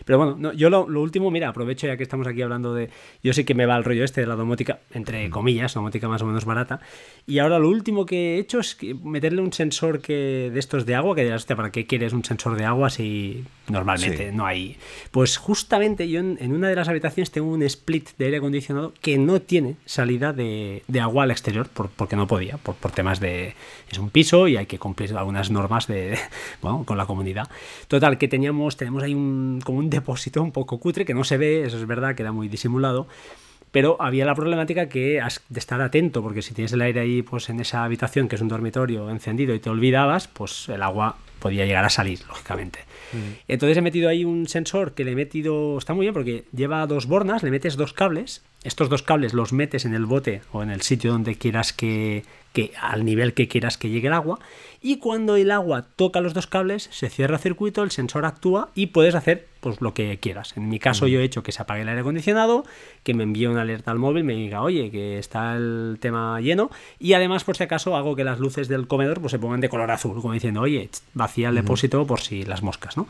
Pero 0.04 0.18
bueno, 0.18 0.36
no, 0.38 0.52
yo 0.52 0.70
lo, 0.70 0.88
lo 0.88 1.00
último, 1.02 1.30
mira, 1.30 1.48
aprovecho 1.48 1.86
ya 1.86 1.96
que 1.96 2.02
estamos 2.02 2.26
aquí 2.26 2.42
hablando 2.42 2.74
de. 2.74 2.90
Yo 3.22 3.32
sé 3.32 3.44
que 3.44 3.54
me 3.54 3.66
va 3.66 3.76
el 3.76 3.84
rollo 3.84 4.04
este 4.04 4.20
de 4.20 4.26
la 4.26 4.36
domótica, 4.36 4.80
entre 4.92 5.28
comillas, 5.30 5.74
domótica 5.74 6.08
más 6.08 6.22
o 6.22 6.26
menos 6.26 6.44
barata. 6.44 6.80
Y 7.26 7.38
ahora 7.38 7.58
lo 7.58 7.68
último 7.68 8.04
que 8.06 8.36
he 8.36 8.38
hecho 8.38 8.60
es 8.60 8.76
meterle 9.02 9.40
un 9.42 9.52
sensor 9.52 10.00
que 10.00 10.50
de 10.52 10.58
estos 10.58 10.86
de 10.86 10.94
agua, 10.94 11.14
que 11.14 11.22
dirás, 11.24 11.42
hostia, 11.42 11.56
¿para 11.56 11.70
qué 11.70 11.86
quieres 11.86 12.12
un 12.12 12.24
sensor 12.24 12.56
de 12.56 12.64
agua 12.64 12.90
si 12.90 13.44
normalmente 13.68 14.30
Sí. 14.30 14.36
no 14.36 14.46
hay? 14.46 14.76
Pues 15.10 15.36
justamente 15.36 16.08
yo 16.08 16.20
en, 16.20 16.36
en 16.40 16.52
una 16.52 16.68
de 16.68 16.74
las 16.76 16.88
habitaciones 16.88 17.30
tengo 17.30 17.48
un 17.52 17.62
split 17.62 18.10
de 18.18 18.24
aire 18.26 18.38
acondicionado 18.38 18.92
que 19.00 19.18
no 19.18 19.40
tiene 19.40 19.76
salida 19.84 20.32
de, 20.32 20.82
de 20.88 21.00
agua 21.00 21.24
al 21.24 21.30
exterior, 21.30 21.68
por- 21.68 21.90
porque 21.90 22.16
no 22.16 22.26
podía, 22.26 22.56
por, 22.56 22.74
por 22.74 22.90
temas 22.90 23.20
de. 23.20 23.54
Es 23.90 23.98
un 23.98 24.10
piso 24.10 24.48
y 24.48 24.56
hay 24.56 24.66
que 24.66 24.78
cumplir 24.78 25.14
algunas 25.16 25.50
normas 25.50 25.86
de. 25.86 26.18
Bueno, 26.62 26.84
con 26.84 26.96
la 26.96 27.06
comunidad. 27.06 27.48
Total, 27.88 28.18
que 28.18 28.28
teníamos, 28.28 28.76
tenemos 28.76 29.02
ahí 29.02 29.14
un, 29.14 29.60
como 29.64 29.78
un 29.78 29.90
depósito 29.92 30.42
un 30.42 30.50
poco 30.50 30.80
cutre 30.80 31.04
que 31.04 31.14
no 31.14 31.22
se 31.22 31.36
ve, 31.36 31.62
eso 31.64 31.78
es 31.78 31.86
verdad, 31.86 32.16
queda 32.16 32.32
muy 32.32 32.48
disimulado. 32.48 33.06
Pero 33.70 33.96
había 34.00 34.26
la 34.26 34.34
problemática 34.34 34.88
que 34.88 35.20
has 35.20 35.40
de 35.48 35.58
estar 35.58 35.80
atento, 35.80 36.22
porque 36.22 36.42
si 36.42 36.52
tienes 36.52 36.72
el 36.72 36.82
aire 36.82 37.00
ahí, 37.00 37.22
pues 37.22 37.48
en 37.48 37.60
esa 37.60 37.84
habitación, 37.84 38.28
que 38.28 38.36
es 38.36 38.42
un 38.42 38.48
dormitorio 38.48 39.08
encendido, 39.08 39.54
y 39.54 39.60
te 39.60 39.70
olvidabas, 39.70 40.28
pues 40.28 40.68
el 40.68 40.82
agua 40.82 41.16
podía 41.38 41.64
llegar 41.64 41.84
a 41.84 41.90
salir, 41.90 42.20
lógicamente. 42.28 42.80
Entonces 43.48 43.76
he 43.76 43.82
metido 43.82 44.08
ahí 44.08 44.24
un 44.24 44.46
sensor 44.46 44.92
que 44.94 45.04
le 45.04 45.12
he 45.12 45.16
metido, 45.16 45.76
está 45.76 45.92
muy 45.92 46.04
bien 46.04 46.14
porque 46.14 46.44
lleva 46.54 46.86
dos 46.86 47.06
bornas, 47.06 47.42
le 47.42 47.50
metes 47.50 47.76
dos 47.76 47.92
cables, 47.92 48.42
estos 48.62 48.88
dos 48.88 49.02
cables 49.02 49.34
los 49.34 49.52
metes 49.52 49.84
en 49.84 49.94
el 49.94 50.06
bote 50.06 50.42
o 50.52 50.62
en 50.62 50.70
el 50.70 50.82
sitio 50.82 51.12
donde 51.12 51.34
quieras 51.34 51.72
que, 51.72 52.24
que 52.52 52.72
al 52.80 53.04
nivel 53.04 53.34
que 53.34 53.48
quieras 53.48 53.78
que 53.78 53.88
llegue 53.88 54.08
el 54.08 54.14
agua, 54.14 54.38
y 54.80 54.96
cuando 54.96 55.36
el 55.36 55.50
agua 55.50 55.86
toca 55.96 56.20
los 56.20 56.34
dos 56.34 56.48
cables, 56.48 56.88
se 56.90 57.08
cierra 57.08 57.36
el 57.36 57.40
circuito, 57.40 57.82
el 57.82 57.92
sensor 57.92 58.24
actúa 58.24 58.70
y 58.74 58.86
puedes 58.88 59.14
hacer 59.14 59.46
pues 59.60 59.80
lo 59.80 59.94
que 59.94 60.18
quieras. 60.18 60.56
En 60.56 60.68
mi 60.68 60.80
caso 60.80 61.06
yo 61.06 61.20
he 61.20 61.24
hecho 61.24 61.44
que 61.44 61.52
se 61.52 61.62
apague 61.62 61.82
el 61.82 61.88
aire 61.88 62.00
acondicionado, 62.00 62.64
que 63.04 63.14
me 63.14 63.22
envíe 63.22 63.46
una 63.46 63.62
alerta 63.62 63.92
al 63.92 64.00
móvil, 64.00 64.24
me 64.24 64.34
diga, 64.34 64.62
oye, 64.62 64.90
que 64.90 65.18
está 65.18 65.54
el 65.54 65.98
tema 66.00 66.40
lleno, 66.40 66.70
y 66.98 67.12
además 67.12 67.44
por 67.44 67.56
si 67.56 67.62
acaso 67.62 67.94
hago 67.94 68.16
que 68.16 68.24
las 68.24 68.40
luces 68.40 68.66
del 68.66 68.88
comedor 68.88 69.20
pues 69.20 69.30
se 69.30 69.38
pongan 69.38 69.60
de 69.60 69.68
color 69.68 69.92
azul, 69.92 70.20
como 70.20 70.34
diciendo, 70.34 70.62
oye, 70.62 70.90
vacía 71.14 71.50
el 71.50 71.54
depósito 71.54 72.04
por 72.06 72.20
si 72.20 72.44
las 72.44 72.62
moscas, 72.62 72.96
¿no? 72.96 73.06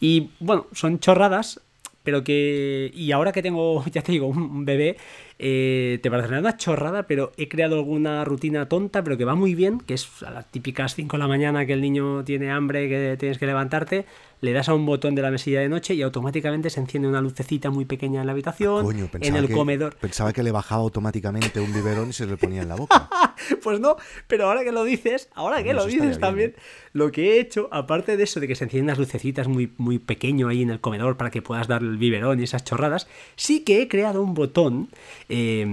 Y 0.00 0.30
bueno, 0.40 0.66
son 0.72 1.00
chorradas, 1.00 1.60
pero 2.02 2.24
que. 2.24 2.90
Y 2.94 3.12
ahora 3.12 3.32
que 3.32 3.42
tengo, 3.42 3.84
ya 3.92 4.02
te 4.02 4.12
digo, 4.12 4.26
un 4.26 4.64
bebé, 4.64 4.96
eh, 5.42 5.98
te 6.02 6.10
parecerá 6.10 6.38
una 6.38 6.58
chorrada, 6.58 7.04
pero 7.04 7.32
he 7.38 7.48
creado 7.48 7.76
alguna 7.76 8.22
rutina 8.26 8.68
tonta, 8.68 9.02
pero 9.02 9.16
que 9.16 9.24
va 9.24 9.34
muy 9.34 9.54
bien, 9.54 9.80
que 9.80 9.94
es 9.94 10.22
a 10.22 10.30
las 10.30 10.50
típicas 10.50 10.94
5 10.94 11.16
de 11.16 11.18
la 11.18 11.28
mañana 11.28 11.64
que 11.64 11.72
el 11.72 11.80
niño 11.80 12.24
tiene 12.24 12.50
hambre, 12.50 12.90
que 12.90 13.16
tienes 13.18 13.38
que 13.38 13.46
levantarte, 13.46 14.04
le 14.40 14.52
das 14.52 14.68
a 14.68 14.74
un 14.74 14.86
botón 14.86 15.14
de 15.14 15.22
la 15.22 15.30
mesilla 15.30 15.60
de 15.60 15.68
noche 15.68 15.94
y 15.94 16.02
automáticamente 16.02 16.70
se 16.70 16.80
enciende 16.80 17.08
una 17.08 17.20
lucecita 17.20 17.70
muy 17.70 17.84
pequeña 17.84 18.20
en 18.20 18.26
la 18.26 18.32
habitación, 18.32 18.84
Coño, 18.84 19.08
en 19.20 19.36
el 19.36 19.48
que, 19.48 19.54
comedor. 19.54 19.96
Pensaba 19.96 20.32
que 20.32 20.42
le 20.42 20.50
bajaba 20.50 20.82
automáticamente 20.82 21.60
un 21.60 21.72
biberón 21.72 22.10
y 22.10 22.12
se 22.12 22.26
le 22.26 22.36
ponía 22.36 22.62
en 22.62 22.68
la 22.68 22.76
boca. 22.76 23.08
Pues 23.62 23.80
no, 23.80 23.96
pero 24.26 24.44
ahora 24.46 24.62
que 24.64 24.70
lo 24.70 24.84
dices, 24.84 25.28
ahora 25.34 25.62
que 25.62 25.72
lo 25.72 25.84
dices 25.86 26.08
bien, 26.08 26.20
también, 26.20 26.50
¿eh? 26.50 26.60
lo 26.92 27.10
que 27.10 27.32
he 27.36 27.40
hecho, 27.40 27.68
aparte 27.72 28.16
de 28.18 28.22
eso, 28.24 28.38
de 28.38 28.46
que 28.46 28.54
se 28.54 28.64
encienden 28.64 28.88
las 28.88 28.98
lucecitas 28.98 29.48
muy, 29.48 29.72
muy 29.78 29.98
pequeño 29.98 30.48
ahí 30.48 30.60
en 30.62 30.68
el 30.70 30.78
comedor 30.80 31.16
para 31.16 31.30
que 31.30 31.40
puedas 31.40 31.66
dar 31.66 31.80
el 31.82 31.96
biberón 31.96 32.38
y 32.38 32.44
esas 32.44 32.64
chorradas, 32.64 33.08
sí 33.36 33.60
que 33.60 33.80
he 33.82 33.88
creado 33.88 34.22
un 34.22 34.34
botón, 34.34 34.88
eh, 35.30 35.64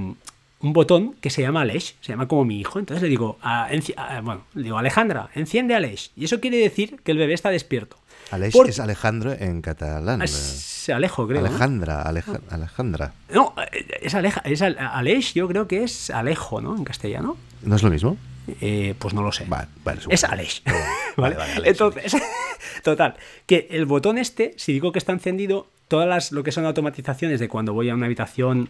un 0.61 0.73
botón 0.73 1.13
que 1.21 1.29
se 1.29 1.41
llama 1.41 1.61
Aleix, 1.61 1.95
se 2.01 2.13
llama 2.13 2.27
como 2.27 2.45
mi 2.45 2.59
hijo. 2.59 2.79
Entonces 2.79 3.03
le 3.03 3.09
digo, 3.09 3.37
a- 3.41 3.69
enci- 3.69 3.93
a- 3.97 4.21
bueno, 4.21 4.43
le 4.55 4.63
digo, 4.63 4.77
Alejandra, 4.77 5.29
enciende 5.35 5.75
Aleix. 5.75 6.11
Y 6.15 6.25
eso 6.25 6.39
quiere 6.39 6.57
decir 6.57 6.99
que 7.03 7.11
el 7.11 7.17
bebé 7.17 7.33
está 7.33 7.49
despierto. 7.49 7.97
Aleix 8.31 8.55
es 8.67 8.79
Alejandro 8.79 9.33
en 9.33 9.61
catalán. 9.61 10.21
Es 10.21 10.89
Alejo, 10.89 11.27
creo. 11.27 11.41
¿no? 11.41 11.47
Alejandra, 11.47 12.01
Aleja- 12.01 12.39
Alejandra. 12.49 13.13
No, 13.33 13.53
es, 14.01 14.15
Aleja, 14.15 14.41
es 14.45 14.61
Al- 14.61 14.77
Aleix, 14.79 15.33
yo 15.33 15.47
creo 15.47 15.67
que 15.67 15.83
es 15.83 16.09
Alejo, 16.09 16.61
¿no? 16.61 16.75
En 16.75 16.83
castellano. 16.83 17.37
¿No 17.63 17.75
es 17.75 17.83
lo 17.83 17.89
mismo? 17.89 18.17
Eh, 18.61 18.95
pues 18.97 19.13
no 19.13 19.21
lo 19.23 19.31
sé. 19.33 19.45
Vale, 19.47 19.67
vale, 19.83 20.01
Es. 20.09 20.23
Aleix. 20.23 20.61
Vale, 21.17 21.35
¿Vale? 21.35 21.53
vale, 21.55 21.69
Entonces, 21.69 22.15
total, 22.83 23.15
que 23.47 23.67
el 23.71 23.85
botón 23.87 24.17
este, 24.19 24.53
si 24.57 24.71
digo 24.71 24.91
que 24.91 24.99
está 24.99 25.11
encendido, 25.11 25.67
todas 25.87 26.07
las 26.07 26.31
lo 26.31 26.43
que 26.43 26.51
son 26.51 26.65
automatizaciones 26.65 27.39
de 27.39 27.47
cuando 27.49 27.73
voy 27.73 27.89
a 27.89 27.95
una 27.95 28.05
habitación 28.05 28.69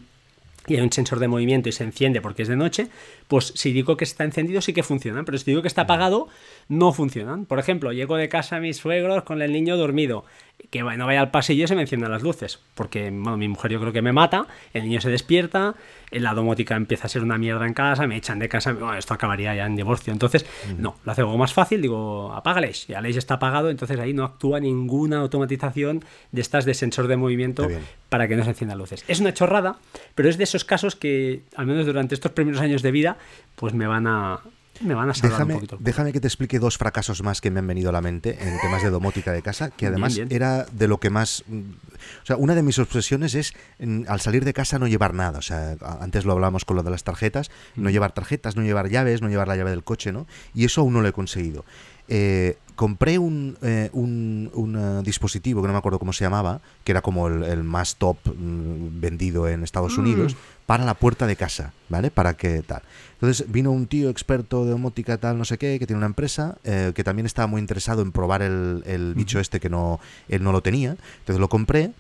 y 0.67 0.75
hay 0.75 0.81
un 0.81 0.91
sensor 0.91 1.19
de 1.19 1.27
movimiento 1.27 1.69
y 1.69 1.71
se 1.71 1.83
enciende 1.83 2.21
porque 2.21 2.43
es 2.43 2.47
de 2.47 2.55
noche, 2.55 2.87
pues 3.27 3.53
si 3.55 3.71
digo 3.71 3.97
que 3.97 4.03
está 4.03 4.23
encendido 4.23 4.61
sí 4.61 4.73
que 4.73 4.83
funcionan, 4.83 5.25
pero 5.25 5.37
si 5.37 5.45
digo 5.45 5.61
que 5.61 5.67
está 5.67 5.83
apagado, 5.83 6.27
no 6.67 6.91
funcionan. 6.93 7.45
Por 7.45 7.59
ejemplo, 7.59 7.91
llego 7.93 8.17
de 8.17 8.29
casa 8.29 8.57
a 8.57 8.59
mis 8.59 8.77
suegros 8.77 9.23
con 9.23 9.41
el 9.41 9.53
niño 9.53 9.77
dormido. 9.77 10.25
Que 10.69 10.81
no 10.81 11.05
vaya 11.05 11.21
al 11.21 11.31
pasillo 11.31 11.63
y 11.63 11.67
se 11.67 11.75
me 11.75 11.81
enciendan 11.81 12.11
las 12.11 12.23
luces. 12.23 12.59
Porque, 12.75 13.09
bueno, 13.09 13.37
mi 13.37 13.47
mujer 13.47 13.71
yo 13.71 13.79
creo 13.79 13.93
que 13.93 14.01
me 14.01 14.11
mata, 14.11 14.47
el 14.73 14.83
niño 14.83 14.99
se 15.01 15.09
despierta, 15.09 15.75
la 16.11 16.33
domótica 16.33 16.75
empieza 16.75 17.07
a 17.07 17.09
ser 17.09 17.23
una 17.23 17.37
mierda 17.37 17.65
en 17.65 17.73
casa, 17.73 18.05
me 18.07 18.17
echan 18.17 18.39
de 18.39 18.49
casa, 18.49 18.73
bueno, 18.73 18.95
esto 18.95 19.13
acabaría 19.13 19.55
ya 19.55 19.65
en 19.65 19.75
divorcio. 19.75 20.11
Entonces, 20.11 20.45
no, 20.77 20.97
lo 21.05 21.11
hace 21.11 21.21
algo 21.21 21.37
más 21.37 21.53
fácil, 21.53 21.81
digo, 21.81 22.33
apágales, 22.33 22.87
ya 22.87 22.97
Aleix 22.99 23.17
está 23.17 23.35
apagado, 23.35 23.69
entonces 23.69 23.99
ahí 23.99 24.13
no 24.13 24.23
actúa 24.23 24.59
ninguna 24.59 25.19
automatización 25.19 26.03
de 26.31 26.41
estas 26.41 26.65
de 26.65 26.73
sensor 26.73 27.07
de 27.07 27.17
movimiento 27.17 27.67
para 28.09 28.27
que 28.27 28.35
no 28.35 28.43
se 28.43 28.49
enciendan 28.49 28.77
luces. 28.77 29.05
Es 29.07 29.19
una 29.19 29.33
chorrada, 29.33 29.77
pero 30.15 30.29
es 30.29 30.37
de 30.37 30.43
esos 30.43 30.65
casos 30.65 30.95
que, 30.95 31.43
al 31.55 31.65
menos 31.65 31.85
durante 31.85 32.15
estos 32.15 32.31
primeros 32.31 32.61
años 32.61 32.81
de 32.81 32.91
vida, 32.91 33.17
pues 33.55 33.73
me 33.73 33.87
van 33.87 34.07
a, 34.07 34.41
me 34.81 34.93
van 34.93 35.09
a 35.09 35.13
salvar 35.13 35.31
déjame, 35.31 35.53
un 35.53 35.59
poquito. 35.59 35.77
Déjame 35.79 36.13
que 36.13 36.19
te 36.19 36.27
explique 36.27 36.59
dos 36.59 36.77
fracasos 36.77 37.23
más 37.23 37.41
que 37.41 37.51
me 37.51 37.59
han 37.59 37.67
venido 37.67 37.89
a 37.89 37.91
la 37.91 38.01
mente 38.01 38.37
en 38.39 38.59
temas 38.59 38.83
de 38.83 38.89
domótica 38.89 39.31
de 39.31 39.41
casa, 39.41 39.69
que 39.69 39.87
además 39.87 40.17
era 40.29 40.65
de 40.65 40.87
lo 40.87 40.99
que 40.99 41.09
más... 41.09 41.43
Mm, 41.47 41.61
o 42.23 42.25
sea, 42.25 42.37
una 42.37 42.55
de 42.55 42.63
mis 42.63 42.79
obsesiones 42.79 43.35
es 43.35 43.53
mm, 43.79 44.03
al 44.07 44.21
salir 44.21 44.45
de 44.45 44.53
casa 44.53 44.79
no 44.79 44.87
llevar 44.87 45.13
nada. 45.13 45.39
O 45.39 45.41
sea, 45.41 45.75
antes 45.99 46.25
lo 46.25 46.33
hablamos 46.33 46.65
con 46.65 46.75
lo 46.75 46.83
de 46.83 46.91
las 46.91 47.03
tarjetas, 47.03 47.51
no 47.75 47.89
llevar 47.89 48.13
tarjetas, 48.13 48.55
no 48.55 48.63
llevar 48.63 48.89
llaves, 48.89 49.21
no 49.21 49.29
llevar 49.29 49.47
la 49.47 49.55
llave 49.55 49.71
del 49.71 49.83
coche, 49.83 50.11
¿no? 50.11 50.27
Y 50.53 50.65
eso 50.65 50.81
aún 50.81 50.93
no 50.93 51.01
lo 51.01 51.07
he 51.07 51.13
conseguido. 51.13 51.65
Eh, 52.09 52.57
compré 52.75 53.17
un, 53.17 53.57
eh, 53.61 53.89
un, 53.91 54.49
un, 54.53 55.03
dispositivo 55.03 55.61
que 55.61 55.67
no 55.67 55.73
me 55.73 55.79
acuerdo 55.79 55.99
cómo 55.99 56.13
se 56.13 56.23
llamaba, 56.23 56.61
que 56.83 56.91
era 56.91 57.01
como 57.01 57.27
el, 57.27 57.63
más 57.63 57.95
top 57.95 58.17
mm, 58.25 59.01
vendido 59.01 59.47
en 59.47 59.63
Estados 59.63 59.97
Unidos, 59.97 60.37
para 60.67 60.83
la 60.83 60.93
puerta 60.93 61.25
de 61.25 61.37
casa, 61.37 61.71
¿vale? 61.87 62.11
Para 62.11 62.35
que 62.35 62.61
tal. 62.61 62.83
Entonces 63.13 63.49
vino 63.49 63.71
un 63.71 63.87
tío 63.87 64.09
experto 64.09 64.65
de 64.65 64.71
domótica 64.71 65.17
tal, 65.17 65.37
no 65.37 65.45
sé 65.45 65.57
qué, 65.57 65.79
que 65.79 65.87
tiene 65.87 65.97
una 65.97 66.07
empresa, 66.07 66.57
eh, 66.65 66.91
que 66.93 67.05
también 67.05 67.25
estaba 67.25 67.47
muy 67.47 67.61
interesado 67.61 68.01
en 68.01 68.11
probar 68.11 68.41
el, 68.41 68.83
el 68.85 69.15
bicho 69.15 69.39
este 69.39 69.61
que 69.61 69.69
no, 69.69 69.99
él 70.27 70.43
no 70.43 70.51
lo 70.51 70.61
tenía. 70.61 70.97
Entonces 71.19 71.39
lo 71.39 71.47
compré 71.47 71.93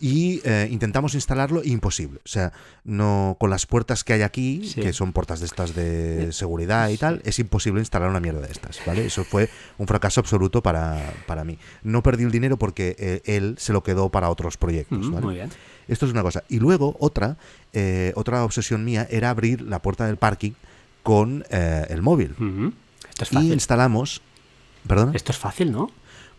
y 0.00 0.40
eh, 0.44 0.66
intentamos 0.70 1.14
instalarlo 1.14 1.62
imposible. 1.62 2.20
O 2.24 2.28
sea, 2.28 2.52
no 2.84 3.36
con 3.38 3.50
las 3.50 3.66
puertas 3.66 4.02
que 4.02 4.14
hay 4.14 4.22
aquí, 4.22 4.72
que 4.74 4.94
son 4.94 5.12
puertas 5.12 5.40
de 5.40 5.46
estas 5.46 5.74
de 5.74 6.32
seguridad 6.32 6.88
y 6.88 6.96
tal, 6.96 7.20
es 7.24 7.38
imposible 7.38 7.80
instalar 7.80 8.08
una 8.08 8.18
mierda 8.18 8.40
de 8.40 8.50
estas, 8.50 8.80
¿vale? 8.86 9.04
Eso 9.04 9.24
fue 9.24 9.50
un 9.76 9.86
fracaso 9.86 10.20
absoluto 10.20 10.62
para, 10.62 11.12
para 11.26 11.44
mí. 11.44 11.58
No 11.82 12.02
perdí 12.02 12.24
el 12.24 12.30
dinero 12.30 12.56
porque 12.56 12.96
eh, 12.98 13.20
él 13.26 13.56
se 13.58 13.74
lo 13.74 13.82
quedó 13.82 14.08
para 14.08 14.30
otros 14.30 14.56
proyectos, 14.56 14.98
Muy 14.98 15.34
bien. 15.34 15.50
Esto 15.86 16.06
es 16.06 16.12
una 16.12 16.22
cosa. 16.22 16.44
Y 16.48 16.60
luego 16.60 16.96
otra, 17.00 17.36
eh, 17.72 18.12
otra 18.14 18.44
obsesión 18.44 18.84
mía 18.84 19.06
era 19.10 19.28
abrir 19.28 19.60
la 19.60 19.82
puerta 19.82 20.06
del 20.06 20.16
parking 20.16 20.52
con 21.02 21.44
el 21.50 22.00
móvil. 22.00 22.30
Esto 23.10 23.24
es 23.24 23.30
fácil. 23.30 23.50
Y 23.50 23.52
instalamos... 23.52 24.22
¿Perdón? 24.86 25.14
Esto 25.14 25.32
es 25.32 25.38
fácil, 25.38 25.72
¿no? 25.72 25.90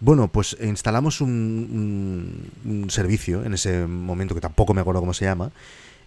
Bueno, 0.02 0.28
pues 0.30 0.58
instalamos 0.60 1.22
un, 1.22 2.49
servicio 2.89 3.45
en 3.45 3.54
ese 3.54 3.86
momento 3.86 4.34
que 4.34 4.41
tampoco 4.41 4.74
me 4.74 4.82
acuerdo 4.82 4.99
cómo 4.99 5.14
se 5.14 5.26
llama. 5.26 5.52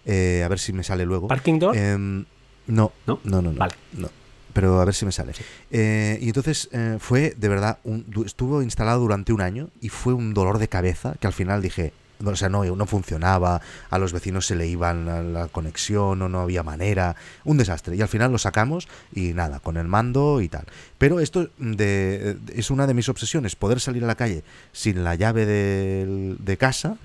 Eh, 0.05 0.43
a 0.45 0.47
ver 0.49 0.59
si 0.59 0.73
me 0.73 0.83
sale 0.83 1.05
luego. 1.05 1.29
¿Parking 1.29 1.57
Door? 1.57 1.77
Em, 1.77 2.25
no, 2.67 2.91
no, 3.07 3.19
no, 3.23 3.41
no, 3.41 3.53
Vale. 3.53 3.73
no. 3.93 4.09
Pero 4.51 4.81
a 4.81 4.85
ver 4.85 4.93
si 4.93 5.05
me 5.05 5.13
sale. 5.13 5.31
Eh, 5.71 6.19
y 6.21 6.27
entonces 6.27 6.69
eh, 6.73 6.97
fue, 6.99 7.35
de 7.37 7.47
verdad, 7.47 7.79
estuvo 8.25 8.61
instalado 8.61 8.99
durante 8.99 9.31
un 9.31 9.39
año 9.39 9.69
y 9.79 9.87
fue 9.87 10.13
un 10.13 10.33
dolor 10.33 10.59
de 10.59 10.67
cabeza 10.67 11.15
que 11.19 11.27
al 11.27 11.33
final 11.33 11.61
dije, 11.61 11.93
o 12.23 12.35
sea, 12.35 12.49
no, 12.49 12.63
no 12.63 12.85
funcionaba, 12.85 13.61
a 13.89 13.97
los 13.97 14.13
vecinos 14.13 14.45
se 14.45 14.55
le 14.55 14.67
iban 14.67 15.33
la 15.33 15.47
conexión 15.47 16.21
o 16.21 16.29
no 16.29 16.41
había 16.41 16.63
manera, 16.63 17.15
un 17.43 17.57
desastre. 17.57 17.95
Y 17.95 18.01
al 18.01 18.07
final 18.07 18.31
lo 18.31 18.37
sacamos 18.37 18.87
y 19.13 19.33
nada, 19.33 19.59
con 19.59 19.77
el 19.77 19.87
mando 19.87 20.41
y 20.41 20.49
tal. 20.49 20.65
Pero 20.97 21.19
esto 21.19 21.49
de, 21.57 22.37
es 22.53 22.71
una 22.71 22.87
de 22.87 22.93
mis 22.93 23.09
obsesiones, 23.09 23.55
poder 23.55 23.79
salir 23.79 24.03
a 24.03 24.07
la 24.07 24.15
calle 24.15 24.43
sin 24.71 25.03
la 25.03 25.15
llave 25.15 25.45
de, 25.45 26.35
de 26.39 26.57
casa, 26.57 26.97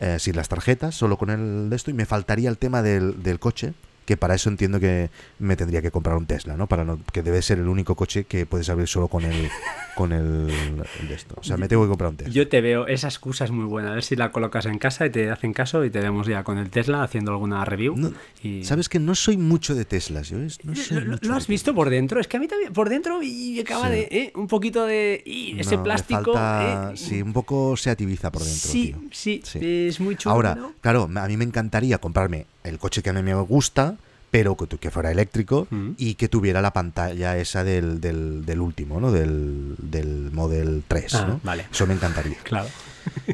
eh, 0.00 0.16
sin 0.18 0.36
las 0.36 0.48
tarjetas, 0.48 0.94
solo 0.94 1.16
con 1.16 1.30
el 1.30 1.70
de 1.70 1.76
esto, 1.76 1.90
y 1.90 1.94
me 1.94 2.06
faltaría 2.06 2.48
el 2.48 2.58
tema 2.58 2.82
del, 2.82 3.22
del 3.22 3.38
coche, 3.38 3.74
que 4.06 4.16
para 4.16 4.34
eso 4.34 4.48
entiendo 4.48 4.80
que 4.80 5.10
me 5.38 5.56
tendría 5.56 5.82
que 5.82 5.90
comprar 5.90 6.16
un 6.16 6.26
Tesla, 6.26 6.56
¿no? 6.56 6.68
Para 6.68 6.84
no, 6.84 6.98
que 7.12 7.22
debe 7.22 7.42
ser 7.42 7.58
el 7.58 7.68
único 7.68 7.96
coche 7.96 8.24
que 8.24 8.46
puedes 8.46 8.70
abrir 8.70 8.86
solo 8.86 9.08
con 9.08 9.24
el 9.24 9.50
con 9.96 10.12
el, 10.12 10.46
de 11.08 11.14
esto. 11.14 11.34
O 11.38 11.42
sea, 11.42 11.56
me 11.56 11.68
tengo 11.68 11.82
que 11.82 11.88
comprar 11.88 12.10
un 12.10 12.16
Tesla. 12.16 12.32
Yo 12.32 12.48
te 12.48 12.60
veo, 12.60 12.86
esa 12.86 13.08
excusa 13.08 13.44
es 13.44 13.50
muy 13.50 13.64
buena. 13.64 13.90
A 13.90 13.94
ver 13.94 14.04
si 14.04 14.14
la 14.14 14.30
colocas 14.30 14.66
en 14.66 14.78
casa 14.78 15.06
y 15.06 15.10
te 15.10 15.30
hacen 15.30 15.52
caso 15.52 15.84
y 15.84 15.90
te 15.90 16.00
vemos 16.00 16.26
ya 16.26 16.44
con 16.44 16.58
el 16.58 16.70
Tesla 16.70 17.02
haciendo 17.02 17.32
alguna 17.32 17.64
review. 17.64 18.14
y... 18.42 18.62
Sabes 18.62 18.88
que 18.88 19.00
no 19.00 19.14
soy 19.14 19.36
mucho 19.36 19.74
de 19.74 19.84
Teslas, 19.84 20.28
yo 20.28 20.38
¿Lo, 21.22 21.34
has 21.34 21.46
visto 21.46 21.74
por 21.74 21.90
dentro? 21.90 22.20
Es 22.20 22.28
que 22.28 22.36
a 22.36 22.40
mí 22.40 22.46
también 22.46 22.72
por 22.72 22.88
dentro 22.88 23.22
y 23.22 23.58
acaba 23.60 23.90
de 23.90 24.08
¿eh? 24.10 24.32
un 24.34 24.46
poquito 24.46 24.86
de 24.86 25.22
ese 25.58 25.78
plástico. 25.78 26.32
Falta, 26.32 26.92
¿eh? 26.92 26.96
Sí, 26.96 27.22
un 27.22 27.32
poco 27.32 27.76
se 27.76 27.90
ativiza 27.90 28.30
por 28.30 28.42
dentro. 28.42 28.70
Sí, 28.70 28.94
sí, 29.10 29.42
es 29.52 29.98
muy 29.98 30.16
chulo. 30.16 30.34
Ahora, 30.34 30.58
claro, 30.80 31.08
a 31.12 31.26
mí 31.26 31.36
me 31.36 31.44
encantaría 31.44 31.98
comprarme 31.98 32.46
el 32.66 32.78
coche 32.78 33.02
que 33.02 33.10
a 33.10 33.12
mí 33.12 33.22
me 33.22 33.34
gusta, 33.34 33.96
pero 34.30 34.56
que, 34.56 34.66
que 34.78 34.90
fuera 34.90 35.10
eléctrico 35.12 35.66
Mm. 35.70 35.90
y 35.96 36.14
que 36.16 36.28
tuviera 36.28 36.60
la 36.60 36.72
pantalla 36.72 37.36
esa 37.38 37.62
del, 37.64 38.00
del, 38.00 38.44
del 38.44 38.60
último, 38.60 39.00
¿no? 39.00 39.12
Del, 39.12 39.76
del 39.78 40.30
Model 40.32 40.82
3, 40.86 41.14
Ah, 41.14 41.24
¿no? 41.28 41.40
vale. 41.44 41.66
Eso 41.70 41.86
me 41.86 41.94
encantaría. 41.94 42.36
Claro. 42.44 42.68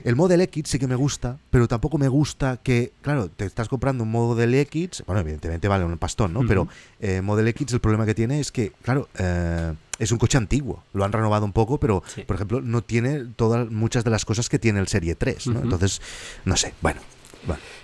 El 0.05 0.16
Model 0.16 0.43
X 0.43 0.64
sí 0.68 0.78
que 0.78 0.87
me 0.87 0.97
gusta, 0.97 1.39
pero 1.51 1.66
tampoco 1.66 1.97
me 1.97 2.07
gusta 2.09 2.59
que, 2.62 2.93
claro, 3.01 3.28
te 3.30 3.47
estás 3.47 3.70
comprando 3.70 4.05
un 4.05 4.11
Model 4.11 4.55
X, 4.55 5.03
bueno, 5.07 5.22
evidentemente 5.22 5.66
vale 5.66 5.87
un 5.87 5.97
pastón, 5.97 6.35
¿no? 6.35 6.47
Pero 6.47 6.68
eh, 7.01 7.22
Model 7.22 7.49
X 7.49 7.72
el 7.72 7.80
problema 7.80 8.05
que 8.05 8.14
tiene 8.14 8.39
es 8.39 8.53
que, 8.53 8.72
claro, 8.83 9.09
eh, 9.18 9.72
es 9.99 10.12
un 10.12 10.18
coche 10.18 10.37
antiguo, 10.37 10.85
lo 10.93 11.07
han 11.07 11.12
renovado 11.12 11.47
un 11.47 11.53
poco, 11.55 11.78
pero, 11.80 12.03
Sí. 12.07 12.20
por 12.22 12.37
ejemplo, 12.37 12.61
no 12.61 12.83
tiene 12.83 13.24
todas 13.35 13.70
muchas 13.70 14.05
de 14.05 14.11
las 14.11 14.26
cosas 14.26 14.51
que 14.51 14.59
tiene 14.59 14.78
el 14.78 14.89
Serie 14.89 15.14
3, 15.14 15.47
¿no? 15.47 15.62
Entonces, 15.62 16.03
no 16.45 16.59
sé, 16.59 16.74
bueno, 16.83 17.01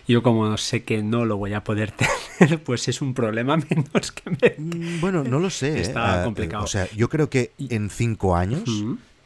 Yo 0.06 0.22
como 0.22 0.56
sé 0.56 0.84
que 0.84 1.02
no 1.02 1.24
lo 1.24 1.36
voy 1.36 1.52
a 1.54 1.64
poder 1.64 1.92
tener, 2.38 2.62
pues 2.62 2.88
es 2.88 3.02
un 3.02 3.14
problema 3.14 3.56
menos 3.70 4.12
que 4.12 4.30
me... 4.30 4.54
Mm, 4.58 5.00
Bueno, 5.00 5.22
no 5.24 5.38
lo 5.38 5.50
sé. 5.50 5.78
¿eh? 5.78 5.80
Está 5.82 6.22
Ah, 6.22 6.24
complicado. 6.24 6.64
O 6.64 6.66
sea, 6.66 6.88
yo 6.96 7.08
creo 7.08 7.28
que 7.28 7.52
en 7.58 7.90
cinco 7.90 8.36
años. 8.36 8.62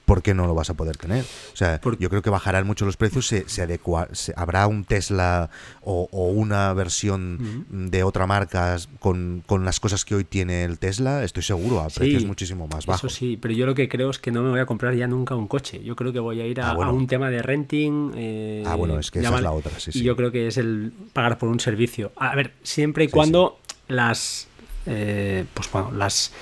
¿Por 0.04 0.22
qué 0.22 0.34
no 0.34 0.46
lo 0.46 0.54
vas 0.54 0.68
a 0.70 0.74
poder 0.74 0.96
tener? 0.96 1.24
O 1.52 1.56
sea, 1.56 1.80
Por- 1.80 1.98
yo 1.98 2.10
creo 2.10 2.22
que 2.22 2.30
bajarán 2.30 2.66
mucho 2.66 2.84
los 2.84 2.96
precios, 2.96 3.26
se, 3.26 3.48
se 3.48 3.62
adecua- 3.66 4.08
se- 4.12 4.34
habrá 4.36 4.66
un 4.66 4.84
Tesla 4.84 5.48
o, 5.80 6.08
o 6.10 6.26
una 6.30 6.72
versión 6.74 7.66
de 7.70 8.02
otra 8.02 8.26
marca 8.26 8.76
con, 8.98 9.42
con 9.46 9.64
las 9.64 9.80
cosas 9.80 10.04
que 10.04 10.14
hoy 10.14 10.24
tiene 10.24 10.64
el 10.64 10.78
Tesla, 10.78 11.22
estoy 11.24 11.42
seguro, 11.42 11.80
a 11.80 11.88
Sí, 11.90 12.00
precios 12.00 12.24
muchísimo 12.24 12.66
más 12.66 12.80
Eso 12.84 12.90
bajos. 12.92 13.14
sí, 13.14 13.38
pero 13.40 13.54
yo 13.54 13.64
lo 13.66 13.74
que 13.74 13.88
creo 13.88 14.10
es 14.10 14.18
que 14.18 14.30
no 14.32 14.42
me 14.42 14.50
voy 14.50 14.60
a 14.60 14.66
comprar 14.66 14.94
ya 14.94 15.06
nunca 15.06 15.34
un 15.34 15.46
coche. 15.48 15.82
Yo 15.82 15.96
creo 15.96 16.12
que 16.12 16.18
voy 16.18 16.40
a 16.40 16.46
ir 16.46 16.60
a, 16.60 16.70
Ah, 16.70 16.74
bueno. 16.74 16.90
a 16.90 16.94
un 16.94 17.06
tema 17.06 17.30
de 17.30 17.40
renting. 17.42 18.12
eh, 18.16 18.64
Ah, 18.66 18.74
bueno, 18.74 18.98
es 18.98 19.10
que 19.10 19.20
esa 19.20 19.34
es 19.36 19.42
la 19.42 19.52
otra, 19.52 19.78
sí, 19.78 19.90
y 19.90 19.98
sí. 20.00 20.02
yo 20.02 20.16
creo 20.16 20.30
que 20.32 20.46
es 20.48 20.56
el 20.56 20.92
pagar 21.12 21.38
por 21.38 21.48
un 21.48 21.60
servicio. 21.60 22.12
A 22.16 22.34
ver, 22.34 22.52
siempre 22.62 23.04
y 23.04 23.06
Sí, 23.06 23.12
cuando 23.12 23.58
las. 23.88 24.48
eh, 24.86 25.44
pues 25.54 25.70
bueno, 25.70 25.92
las. 25.92 26.32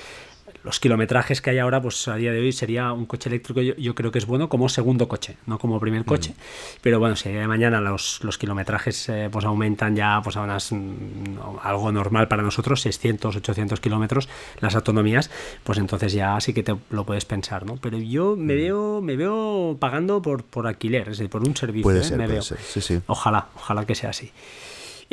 Los 0.63 0.79
kilometrajes 0.79 1.41
que 1.41 1.49
hay 1.49 1.59
ahora, 1.59 1.81
pues 1.81 2.07
a 2.07 2.15
día 2.15 2.31
de 2.31 2.39
hoy 2.39 2.51
sería 2.51 2.93
un 2.93 3.05
coche 3.05 3.29
eléctrico, 3.29 3.61
yo, 3.61 3.75
yo 3.75 3.95
creo 3.95 4.11
que 4.11 4.19
es 4.19 4.27
bueno 4.27 4.47
como 4.47 4.69
segundo 4.69 5.07
coche, 5.07 5.37
no 5.47 5.57
como 5.57 5.79
primer 5.79 6.05
coche. 6.05 6.35
Pero 6.81 6.99
bueno, 6.99 7.15
si 7.15 7.31
de 7.31 7.47
mañana 7.47 7.81
los, 7.81 8.23
los 8.23 8.37
kilometrajes 8.37 9.09
eh, 9.09 9.29
pues 9.31 9.45
aumentan 9.45 9.95
ya 9.95 10.21
pues 10.23 10.37
a 10.37 10.41
unas, 10.41 10.71
mm, 10.71 11.37
algo 11.63 11.91
normal 11.91 12.27
para 12.27 12.43
nosotros, 12.43 12.81
600, 12.81 13.35
800 13.37 13.79
kilómetros, 13.79 14.29
las 14.59 14.75
autonomías, 14.75 15.31
pues 15.63 15.79
entonces 15.79 16.13
ya 16.13 16.39
sí 16.41 16.53
que 16.53 16.63
te 16.63 16.75
lo 16.91 17.05
puedes 17.05 17.25
pensar, 17.25 17.65
¿no? 17.65 17.77
Pero 17.77 17.97
yo 17.97 18.35
me 18.37 18.55
veo, 18.55 19.01
me 19.01 19.15
veo 19.15 19.77
pagando 19.79 20.21
por, 20.21 20.43
por 20.43 20.67
alquiler, 20.67 21.09
es 21.09 21.17
decir, 21.17 21.29
por 21.29 21.41
un 21.41 21.55
servicio. 21.55 21.83
Puede 21.83 22.01
¿eh? 22.01 22.03
ser, 22.03 22.17
me 22.17 22.25
puede 22.25 22.33
veo. 22.33 22.41
ser, 22.43 22.59
sí, 22.59 22.81
sí. 22.81 22.99
Ojalá, 23.07 23.47
ojalá 23.55 23.85
que 23.85 23.95
sea 23.95 24.11
así. 24.11 24.31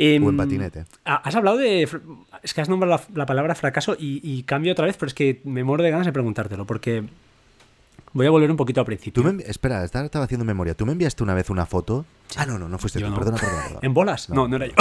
Em, 0.01 0.23
O 0.25 0.29
en 0.29 0.37
patinete. 0.37 0.85
ha- 1.05 1.15
Has 1.17 1.35
hablado 1.35 1.57
de. 1.57 1.87
Es 2.41 2.53
que 2.53 2.61
has 2.61 2.69
nombrado 2.69 2.95
la, 2.95 3.19
la 3.19 3.25
palabra 3.25 3.53
fracaso 3.53 3.95
y, 3.99 4.21
y 4.23 4.43
cambio 4.43 4.71
otra 4.71 4.85
vez, 4.85 4.95
pero 4.97 5.07
es 5.07 5.13
que 5.13 5.41
me 5.43 5.63
muero 5.63 5.83
de 5.83 5.91
ganas 5.91 6.05
de 6.05 6.13
preguntártelo, 6.13 6.65
porque 6.65 7.03
voy 8.13 8.25
a 8.25 8.29
volver 8.29 8.49
un 8.49 8.57
poquito 8.57 8.79
al 8.79 8.85
principio. 8.85 9.21
Tú 9.21 9.27
me 9.29 9.33
envi- 9.37 9.45
espera, 9.47 9.83
estaba, 9.83 10.07
haciendo 10.23 10.45
memoria. 10.45 10.73
¿Tú 10.73 10.85
me 10.85 10.93
enviaste 10.93 11.21
una 11.21 11.33
vez 11.33 11.49
una 11.49 11.65
foto? 11.65 12.05
Ah, 12.37 12.45
no, 12.45 12.57
no, 12.57 12.69
no 12.69 12.77
fuiste 12.79 12.99
Yo 12.99 13.07
tú. 13.07 13.11
no. 13.11 13.17
Perdona, 13.17 13.37
perdona, 13.37 13.61
perdona. 13.63 13.79
¿En 13.83 13.93
bolas? 13.93 14.29
No, 14.29 14.47
no, 14.47 14.55
era 14.55 14.67
yo. 14.67 14.73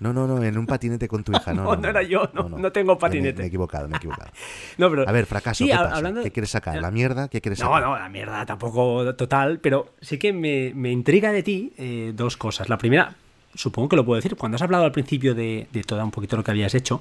No, 0.00 0.12
no, 0.12 0.26
no, 0.26 0.42
en 0.42 0.58
un 0.58 0.66
patinete 0.66 1.06
con 1.06 1.22
tu 1.24 1.32
hija. 1.32 1.52
No, 1.52 1.64
No, 1.64 1.76
no 1.76 1.88
era 1.88 2.02
yo, 2.02 2.30
no, 2.32 2.48
no 2.48 2.72
tengo 2.72 2.96
patinete. 2.98 3.38
Me, 3.38 3.44
he 3.44 3.48
equivocado, 3.48 3.88
me 3.88 3.94
he 3.94 3.96
equivocado. 3.98 4.30
No, 4.78 4.90
pero, 4.90 5.08
A 5.08 5.12
ver, 5.12 5.26
fracaso, 5.26 5.64
Sí, 5.64 5.70
¿qué 5.70 5.76
pasa? 5.76 5.96
hablando- 5.96 6.22
¿Qué 6.22 6.30
quieres 6.30 6.50
sacar? 6.50 6.80
¿La 6.80 6.90
mierda? 6.92 7.28
¿Qué 7.28 7.40
quieres 7.40 7.58
No, 7.60 7.66
sacar? 7.66 7.82
no, 7.82 7.98
la 7.98 8.08
mierda 8.08 8.46
tampoco 8.46 9.14
total, 9.16 9.58
pero 9.60 9.94
sí 10.00 10.18
que 10.18 10.32
me, 10.32 10.72
me 10.74 10.90
intriga 10.92 11.30
de 11.32 11.42
ti 11.42 11.72
eh, 11.76 12.12
dos 12.14 12.36
cosas. 12.36 12.68
La 12.68 12.78
primera, 12.78 13.14
supongo 13.54 13.88
que 13.90 13.96
lo 13.96 14.04
puedo 14.04 14.16
decir, 14.16 14.36
cuando 14.36 14.56
has 14.56 14.62
hablado 14.62 14.84
al 14.84 14.92
principio 14.92 15.34
de, 15.34 15.66
de 15.72 15.82
todo 15.84 16.02
un 16.04 16.10
poquito 16.10 16.36
lo 16.36 16.44
que 16.44 16.50
habías 16.50 16.74
hecho, 16.74 17.00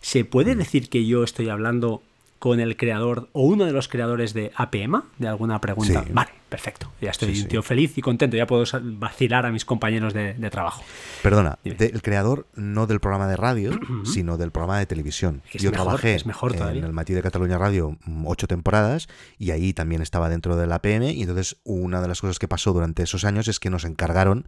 ¿se 0.00 0.24
puede 0.24 0.54
Mm. 0.54 0.58
decir 0.58 0.88
que 0.88 1.06
yo 1.06 1.24
estoy 1.24 1.48
hablando 1.48 2.02
con 2.38 2.60
el 2.60 2.76
creador 2.76 3.28
o 3.32 3.42
uno 3.46 3.64
de 3.64 3.72
los 3.72 3.88
creadores 3.88 4.34
de 4.34 4.52
APM? 4.56 5.02
¿De 5.18 5.26
alguna 5.26 5.60
pregunta? 5.60 6.04
Sí. 6.06 6.12
Vale, 6.12 6.30
Sí, 6.46 6.50
perfecto. 6.50 6.92
Ya 7.00 7.10
estoy 7.10 7.40
un 7.40 7.48
tío 7.48 7.62
feliz 7.62 7.98
y 7.98 8.02
contento. 8.02 8.36
Ya 8.36 8.46
puedo 8.46 8.64
vacilar 8.82 9.46
a 9.46 9.50
mis 9.50 9.64
compañeros 9.64 10.14
de, 10.14 10.34
trabajo. 10.50 10.82
Perdona, 11.22 11.58
el 11.64 12.02
creador 12.02 12.46
no 12.54 12.86
del 12.86 13.00
programa 13.00 13.26
de 13.26 13.36
radio, 13.36 13.70
sino 14.04 14.36
del 14.36 14.52
programa 14.52 14.78
de 14.78 14.86
televisión. 14.86 15.42
Yo 15.54 15.72
trabajé 15.72 16.18
en 16.22 16.84
el 16.84 16.92
Matí 16.92 17.14
de 17.14 17.22
Cataluña 17.22 17.58
Radio 17.58 17.96
mm, 18.04 18.26
ocho 18.26 18.46
temporadas 18.46 19.08
y 19.38 19.50
ahí 19.50 19.72
también 19.72 20.02
estaba 20.02 20.28
dentro 20.28 20.56
de 20.56 20.66
la 20.66 20.80
PM. 20.80 21.10
Y 21.12 21.22
entonces, 21.22 21.56
una 21.64 22.00
de 22.00 22.08
las 22.08 22.20
cosas 22.20 22.38
que 22.38 22.46
pasó 22.48 22.72
durante 22.72 23.02
esos 23.02 23.24
años 23.24 23.48
es 23.48 23.58
que 23.58 23.70
nos 23.70 23.84
encargaron 23.84 24.46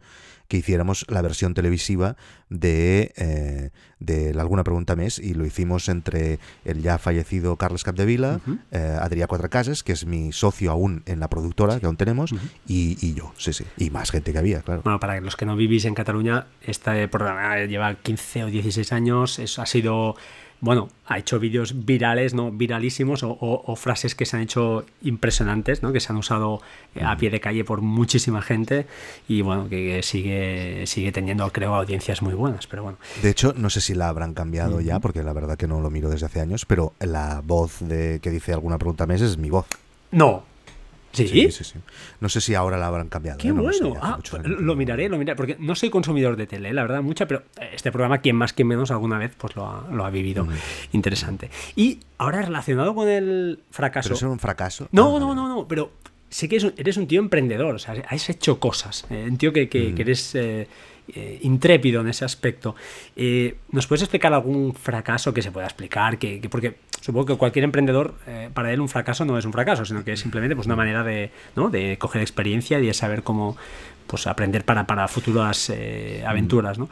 que 0.49 0.57
hiciéramos 0.57 1.05
la 1.09 1.23
versión 1.23 1.55
televisiva 1.55 2.17
de, 2.49 3.13
eh, 3.17 3.71
de 4.01 4.35
Alguna 4.41 4.65
Pregunta 4.65 4.97
Mes 4.97 5.19
y 5.19 5.35
lo 5.35 5.45
hicimos 5.45 5.89
entre 5.91 6.39
el 6.65 6.83
ya 6.83 6.99
fallecido 6.99 7.57
Carles 7.57 7.85
Capdevila, 7.85 8.41
uh 8.47 8.59
Adrià 9.01 9.27
Cuatro 9.27 9.51
Casas, 9.51 9.83
que 9.83 9.93
es 9.93 10.07
mi 10.07 10.33
socio 10.33 10.71
aún 10.71 11.03
en 11.07 11.21
la 11.21 11.29
productora 11.29 11.79
que 11.79 11.87
aún 11.87 11.97
tenemos, 11.97 12.35
y, 12.67 13.15
yo, 13.15 13.33
sí, 13.37 13.53
sí, 13.53 13.65
y 13.77 13.91
más 13.91 14.11
gente 14.11 14.33
que 14.33 14.39
había, 14.39 14.63
claro. 14.63 14.83
Bueno, 14.83 14.99
para 14.99 15.21
los 15.21 15.37
que 15.37 15.45
no 15.45 15.57
vivís 15.57 15.85
en 15.85 15.95
Cataluña, 15.95 16.47
este 16.63 17.09
programa 17.09 17.59
lleva 17.65 17.95
15 17.95 18.45
o 18.45 18.47
16 18.47 18.93
años, 18.93 19.39
eso 19.39 19.63
ha 19.63 19.67
sido 19.67 20.17
bueno, 20.61 20.89
ha 21.07 21.19
hecho 21.19 21.39
vídeos 21.39 21.85
virales, 21.87 22.35
¿no? 22.35 22.51
Viralísimos 22.51 23.21
o, 23.23 23.77
frases 23.77 24.15
que 24.15 24.27
se 24.27 24.37
han 24.37 24.43
hecho 24.43 24.85
impresionantes, 25.03 25.83
¿no? 25.83 25.93
Que 25.93 26.01
se 26.01 26.13
han 26.13 26.19
usado 26.19 26.61
eh, 26.95 27.05
a 27.05 27.17
pie 27.17 27.31
de 27.31 27.41
calle 27.41 27.65
por 27.65 27.81
muchísima 27.81 28.43
gente 28.43 28.87
y 29.29 29.43
bueno, 29.43 29.69
que 29.69 30.03
sigue, 30.03 30.85
sigue 30.87 31.13
teniendo, 31.13 31.51
creo, 31.53 31.75
audiencias 31.75 32.23
muy 32.23 32.35
buenas, 32.35 32.67
pero 32.67 32.83
bueno. 32.83 32.99
De 33.23 33.31
hecho, 33.31 33.55
no 33.57 33.71
sé 33.71 33.81
si 33.81 33.95
la 33.95 34.09
habrán 34.09 34.35
cambiado 34.35 34.81
ya, 34.81 34.99
porque 34.99 35.23
la 35.23 35.33
verdad 35.33 35.57
que 35.57 35.69
no 35.69 35.81
lo 35.81 35.91
miro 35.91 36.11
desde 36.11 36.27
hace 36.27 36.41
años, 36.41 36.65
pero 36.67 36.95
la 36.99 37.41
voz 37.45 37.79
de 37.81 38.19
que 38.21 38.31
dice 38.31 38.53
alguna 38.53 38.79
pregunta 38.79 39.07
mes 39.07 39.21
es 39.21 39.39
mi 39.39 39.51
voz. 39.51 39.67
No, 40.11 40.45
¿Sí? 41.27 41.51
Sí, 41.51 41.65
sí, 41.65 41.79
No 42.21 42.29
sé 42.29 42.41
si 42.41 42.55
ahora 42.55 42.77
la 42.77 42.87
habrán 42.87 43.09
cambiado. 43.09 43.39
Qué 43.39 43.49
¿eh? 43.49 43.53
bueno. 43.53 43.95
ah, 44.01 44.19
lo 44.45 44.77
miraré, 44.77 45.09
lo 45.09 45.19
miraré, 45.19 45.37
porque 45.37 45.57
no 45.59 45.75
soy 45.75 45.91
consumidor 45.91 46.37
de 46.37 46.47
tele, 46.47 46.73
la 46.73 46.83
verdad, 46.83 47.03
mucha, 47.03 47.27
pero 47.27 47.43
este 47.73 47.91
programa, 47.91 48.19
quien 48.19 48.37
más, 48.37 48.53
quien 48.53 48.69
menos, 48.69 48.91
alguna 48.91 49.19
vez 49.19 49.33
pues 49.37 49.57
lo 49.57 49.67
ha, 49.67 49.87
lo 49.91 50.05
ha 50.05 50.11
vivido. 50.11 50.45
Mm. 50.45 50.51
Interesante. 50.93 51.51
Y 51.75 52.01
ahora 52.19 52.43
relacionado 52.43 52.95
con 52.95 53.09
el 53.09 53.61
fracaso. 53.71 54.09
¿Pero 54.09 54.17
eso 54.17 54.31
un 54.31 54.39
fracaso? 54.39 54.89
No, 54.93 55.17
ah, 55.17 55.21
no, 55.21 55.35
no, 55.35 55.49
no, 55.49 55.67
pero 55.67 55.93
sé 56.31 56.49
que 56.49 56.57
eres 56.77 56.97
un 56.97 57.07
tío 57.07 57.21
emprendedor, 57.21 57.75
o 57.75 57.79
sea, 57.79 57.95
has 58.09 58.29
hecho 58.29 58.61
cosas. 58.61 59.07
Eh, 59.11 59.27
un 59.29 59.39
tío 59.39 59.53
que, 59.53 59.69
que, 59.69 59.93
mm. 59.93 60.01
eres. 60.01 60.35
Eh, 60.35 60.69
intrépido 61.43 62.01
en 62.01 62.09
ese 62.09 62.25
aspecto. 62.25 62.75
¿Nos 63.73 63.87
puedes 63.87 64.03
explicar 64.03 64.33
algún 64.33 64.75
fracaso 64.75 65.33
que 65.33 65.43
se 65.43 65.51
pueda 65.51 65.67
explicar? 65.67 66.19
Que, 66.19 66.47
porque 66.51 66.77
supongo 67.01 67.27
que 67.27 67.37
cualquier 67.37 67.65
emprendedor, 67.65 68.15
eh, 68.27 68.51
para 68.53 68.73
él 68.73 68.81
un 68.81 68.89
fracaso 68.89 69.25
no 69.25 69.39
es 69.39 69.45
un 69.45 69.53
fracaso, 69.53 69.85
sino 69.85 70.05
que 70.05 70.13
es 70.13 70.21
simplemente 70.21 70.55
pues, 70.55 70.67
una 70.67 70.77
manera 70.77 71.03
de, 71.03 71.31
¿no? 71.57 71.71
de 71.71 71.97
coger 71.99 72.23
experiencia 72.23 72.79
y 72.81 72.87
de 72.87 72.95
saber 72.95 73.23
cómo 73.23 73.57
pues, 74.07 74.27
aprender 74.27 74.65
para, 74.65 74.87
para 74.87 75.09
futuras 75.09 75.71
eh, 75.71 76.25
aventuras. 76.27 76.79
¿no? 76.79 76.89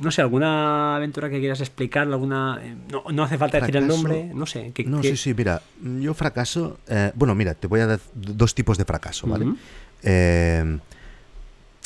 no 0.00 0.10
sé, 0.10 0.22
¿alguna 0.22 0.96
aventura 0.96 1.30
que 1.30 1.38
quieras 1.38 1.60
explicar? 1.60 2.06
alguna 2.06 2.60
eh, 2.62 2.76
no, 3.12 3.22
hace 3.22 3.38
falta 3.38 3.60
decir 3.60 3.76
el 3.76 3.86
nombre, 3.86 4.30
no 4.34 4.46
sé. 4.46 4.72
no, 4.86 5.02
sí, 5.02 5.16
sí, 5.16 5.34
mira, 5.34 5.62
yo 6.00 6.14
fracaso, 6.14 6.78
bueno, 7.14 7.34
mira, 7.34 7.54
te 7.54 7.66
voy 7.66 7.80
a 7.80 7.86
dar 7.86 8.00
dos 8.14 8.54
tipos 8.54 8.78
de 8.78 8.84
fracaso, 8.84 9.26
¿vale? 9.26 9.46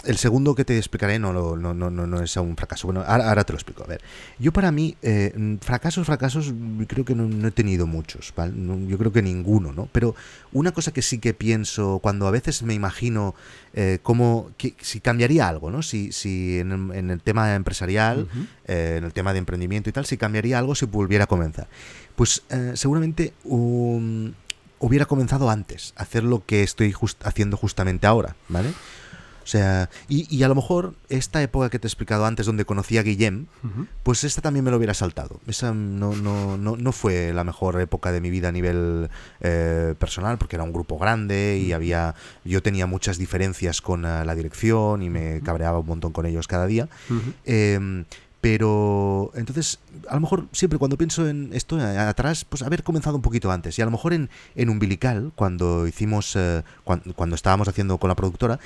El 0.04 0.16
segundo 0.16 0.54
que 0.54 0.64
te 0.64 0.76
explicaré 0.76 1.18
no, 1.18 1.32
no, 1.32 1.56
no, 1.56 1.90
no, 1.90 2.22
es 2.22 2.36
un 2.36 2.56
fracaso. 2.56 2.88
Bueno, 2.88 3.04
ahora, 3.06 3.44
te 3.44 3.52
lo 3.52 3.56
explico. 3.56 3.84
A 3.84 3.86
ver, 3.86 4.00
yo 4.38 4.52
para 4.52 4.70
mí, 4.72 4.96
eh, 5.02 5.58
fracasos, 5.60 6.06
fracasos, 6.06 6.52
creo 6.86 7.04
que 7.04 7.14
no, 7.14 7.48
he 7.48 7.50
tenido 7.50 7.86
muchos, 7.86 8.32
¿vale? 8.36 8.52
yo 8.86 8.98
creo 8.98 9.12
que 9.12 9.22
ninguno, 9.22 9.72
¿no? 9.72 9.88
Pero 9.92 10.14
una 10.52 10.72
cosa 10.72 10.92
que 10.92 11.02
sí 11.02 11.18
que 11.18 11.34
pienso, 11.34 12.00
cuando 12.02 12.26
a 12.26 12.30
veces 12.30 12.62
me 12.62 12.74
imagino 12.74 13.34
eh, 13.74 14.00
cómo, 14.02 14.50
si 14.80 15.00
cambiaría 15.00 15.48
algo, 15.48 15.70
¿no? 15.70 15.82
Si, 15.82 16.12
si 16.12 16.58
en, 16.58 17.10
el, 17.10 17.20
tema 17.22 17.54
empresarial, 17.54 18.28
eh, 18.66 18.96
en 18.98 19.04
el 19.04 19.12
tema 19.12 19.32
de 19.32 19.38
emprendimiento 19.38 19.88
y 19.88 19.92
tal, 19.92 20.04
si 20.04 20.18
cambiaría 20.18 20.58
algo 20.58 20.74
si 20.74 20.84
volviera 20.86 21.24
a 21.24 21.26
comenzar. 21.26 21.68
Pues 22.16 22.42
eh, 22.50 22.72
seguramente 22.74 23.32
hubiera 23.44 25.06
comenzado 25.06 25.48
antes, 25.48 25.94
hacer 25.96 26.24
lo 26.24 26.44
que 26.44 26.62
estoy 26.62 26.94
haciendo 27.24 27.56
justamente 27.56 28.06
ahora, 28.06 28.36
¿vale? 28.48 28.72
O 29.42 29.46
sea, 29.46 29.90
y, 30.08 30.42
a 30.42 30.48
lo 30.48 30.54
mejor 30.54 30.94
esta 31.08 31.42
época 31.42 31.70
que 31.70 31.78
te 31.78 31.86
he 31.86 31.88
explicado 31.88 32.26
antes, 32.26 32.46
donde 32.46 32.64
conocí 32.64 32.98
a 32.98 33.02
Guillem, 33.02 33.46
pues 34.02 34.24
esta 34.24 34.40
también 34.40 34.64
me 34.64 34.70
lo 34.70 34.76
hubiera 34.76 34.94
saltado. 34.94 35.40
Esa 35.46 35.72
no, 35.72 36.14
no, 36.14 36.56
no, 36.56 36.76
no 36.76 36.92
fue 36.92 37.32
la 37.32 37.44
mejor 37.44 37.80
época 37.80 38.12
de 38.12 38.20
mi 38.20 38.30
vida 38.30 38.48
a 38.48 38.52
nivel 38.52 39.10
eh, 39.40 39.94
personal, 39.98 40.38
porque 40.38 40.56
era 40.56 40.64
un 40.64 40.72
grupo 40.72 40.98
grande 40.98 41.58
y 41.62 41.72
había 41.72 42.14
yo 42.44 42.62
tenía 42.62 42.86
muchas 42.86 43.18
diferencias 43.18 43.80
con 43.80 44.04
eh, 44.04 44.24
la 44.24 44.34
dirección 44.34 45.02
y 45.02 45.10
me 45.10 45.40
cabreaba 45.42 45.80
un 45.80 45.86
montón 45.86 46.12
con 46.12 46.26
ellos 46.26 46.46
cada 46.46 46.66
día. 46.66 46.88
Pero 48.42 49.30
entonces, 49.36 49.78
a 50.08 50.16
lo 50.16 50.20
mejor 50.20 50.48
siempre 50.50 50.76
cuando 50.76 50.98
pienso 50.98 51.28
en 51.28 51.50
esto 51.52 51.78
atrás, 51.78 52.44
pues 52.44 52.62
haber 52.62 52.82
comenzado 52.82 53.14
un 53.14 53.22
poquito 53.22 53.52
antes. 53.52 53.78
Y 53.78 53.82
a 53.82 53.84
lo 53.84 53.92
mejor 53.92 54.12
en, 54.12 54.30
en 54.56 54.68
Umbilical, 54.68 55.30
cuando 55.36 55.86
hicimos, 55.86 56.34
eh, 56.34 56.64
cuando, 56.82 57.36
estábamos 57.36 57.68
haciendo 57.68 57.98
con 57.98 58.08
la 58.08 58.16
productora, 58.16 58.58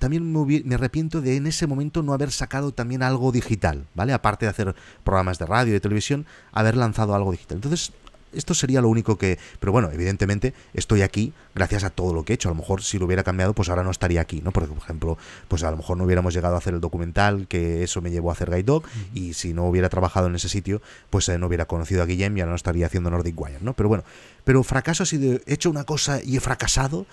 también 0.00 0.32
me, 0.32 0.62
me, 0.64 0.74
arrepiento 0.74 1.20
de 1.20 1.36
en 1.36 1.46
ese 1.46 1.68
momento 1.68 2.02
no 2.02 2.14
haber 2.14 2.32
sacado 2.32 2.72
también 2.72 3.04
algo 3.04 3.30
digital, 3.30 3.86
¿vale? 3.94 4.12
Aparte 4.12 4.46
de 4.46 4.50
hacer 4.50 4.74
programas 5.04 5.38
de 5.38 5.46
radio 5.46 5.70
y 5.70 5.74
de 5.74 5.80
televisión, 5.80 6.26
haber 6.50 6.76
lanzado 6.76 7.14
algo 7.14 7.30
digital. 7.30 7.58
Entonces, 7.58 7.92
esto 8.32 8.54
sería 8.54 8.80
lo 8.80 8.88
único 8.88 9.16
que... 9.16 9.38
Pero 9.58 9.72
bueno, 9.72 9.90
evidentemente 9.92 10.54
estoy 10.74 11.02
aquí 11.02 11.32
gracias 11.54 11.84
a 11.84 11.90
todo 11.90 12.14
lo 12.14 12.24
que 12.24 12.32
he 12.32 12.34
hecho. 12.34 12.48
A 12.48 12.52
lo 12.52 12.56
mejor 12.56 12.82
si 12.82 12.98
lo 12.98 13.06
hubiera 13.06 13.22
cambiado, 13.22 13.54
pues 13.54 13.68
ahora 13.68 13.82
no 13.82 13.90
estaría 13.90 14.20
aquí, 14.20 14.40
¿no? 14.40 14.52
Porque, 14.52 14.68
por 14.68 14.78
ejemplo, 14.78 15.18
pues 15.48 15.62
a 15.64 15.70
lo 15.70 15.76
mejor 15.76 15.96
no 15.96 16.04
hubiéramos 16.04 16.34
llegado 16.34 16.54
a 16.54 16.58
hacer 16.58 16.74
el 16.74 16.80
documental, 16.80 17.46
que 17.48 17.82
eso 17.82 18.00
me 18.00 18.10
llevó 18.10 18.30
a 18.30 18.32
hacer 18.34 18.50
Guide 18.50 18.62
Dog, 18.62 18.84
y 19.14 19.34
si 19.34 19.52
no 19.52 19.66
hubiera 19.66 19.88
trabajado 19.88 20.28
en 20.28 20.34
ese 20.34 20.48
sitio, 20.48 20.80
pues 21.10 21.28
eh, 21.28 21.38
no 21.38 21.46
hubiera 21.46 21.66
conocido 21.66 22.02
a 22.02 22.06
Guillem 22.06 22.36
y 22.36 22.40
ahora 22.40 22.50
no 22.50 22.56
estaría 22.56 22.86
haciendo 22.86 23.10
Nordic 23.10 23.38
Wire, 23.40 23.58
¿no? 23.60 23.74
Pero 23.74 23.88
bueno, 23.88 24.04
pero 24.44 24.62
fracaso 24.62 25.04
de 25.04 25.42
he 25.46 25.54
hecho 25.54 25.70
una 25.70 25.84
cosa 25.84 26.20
y 26.22 26.36
he 26.36 26.40
fracasado, 26.40 27.06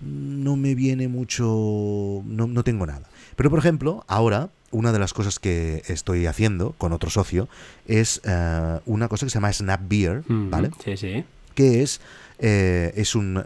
no 0.00 0.56
me 0.56 0.74
viene 0.74 1.08
mucho... 1.08 2.22
no, 2.24 2.46
no 2.46 2.64
tengo 2.64 2.86
nada. 2.86 3.08
Pero 3.36 3.50
por 3.50 3.58
ejemplo, 3.58 4.04
ahora 4.06 4.50
una 4.70 4.92
de 4.92 4.98
las 4.98 5.12
cosas 5.12 5.38
que 5.38 5.82
estoy 5.86 6.26
haciendo 6.26 6.72
con 6.72 6.92
otro 6.92 7.10
socio 7.10 7.48
es 7.86 8.20
eh, 8.24 8.80
una 8.86 9.08
cosa 9.08 9.26
que 9.26 9.30
se 9.30 9.34
llama 9.34 9.52
Snap 9.52 9.80
Beer, 9.88 10.22
¿vale? 10.28 10.70
Sí, 10.84 10.96
sí. 10.96 11.24
Que 11.54 11.82
es 11.82 12.00
eh, 12.40 12.92
es 12.96 13.14
un, 13.14 13.40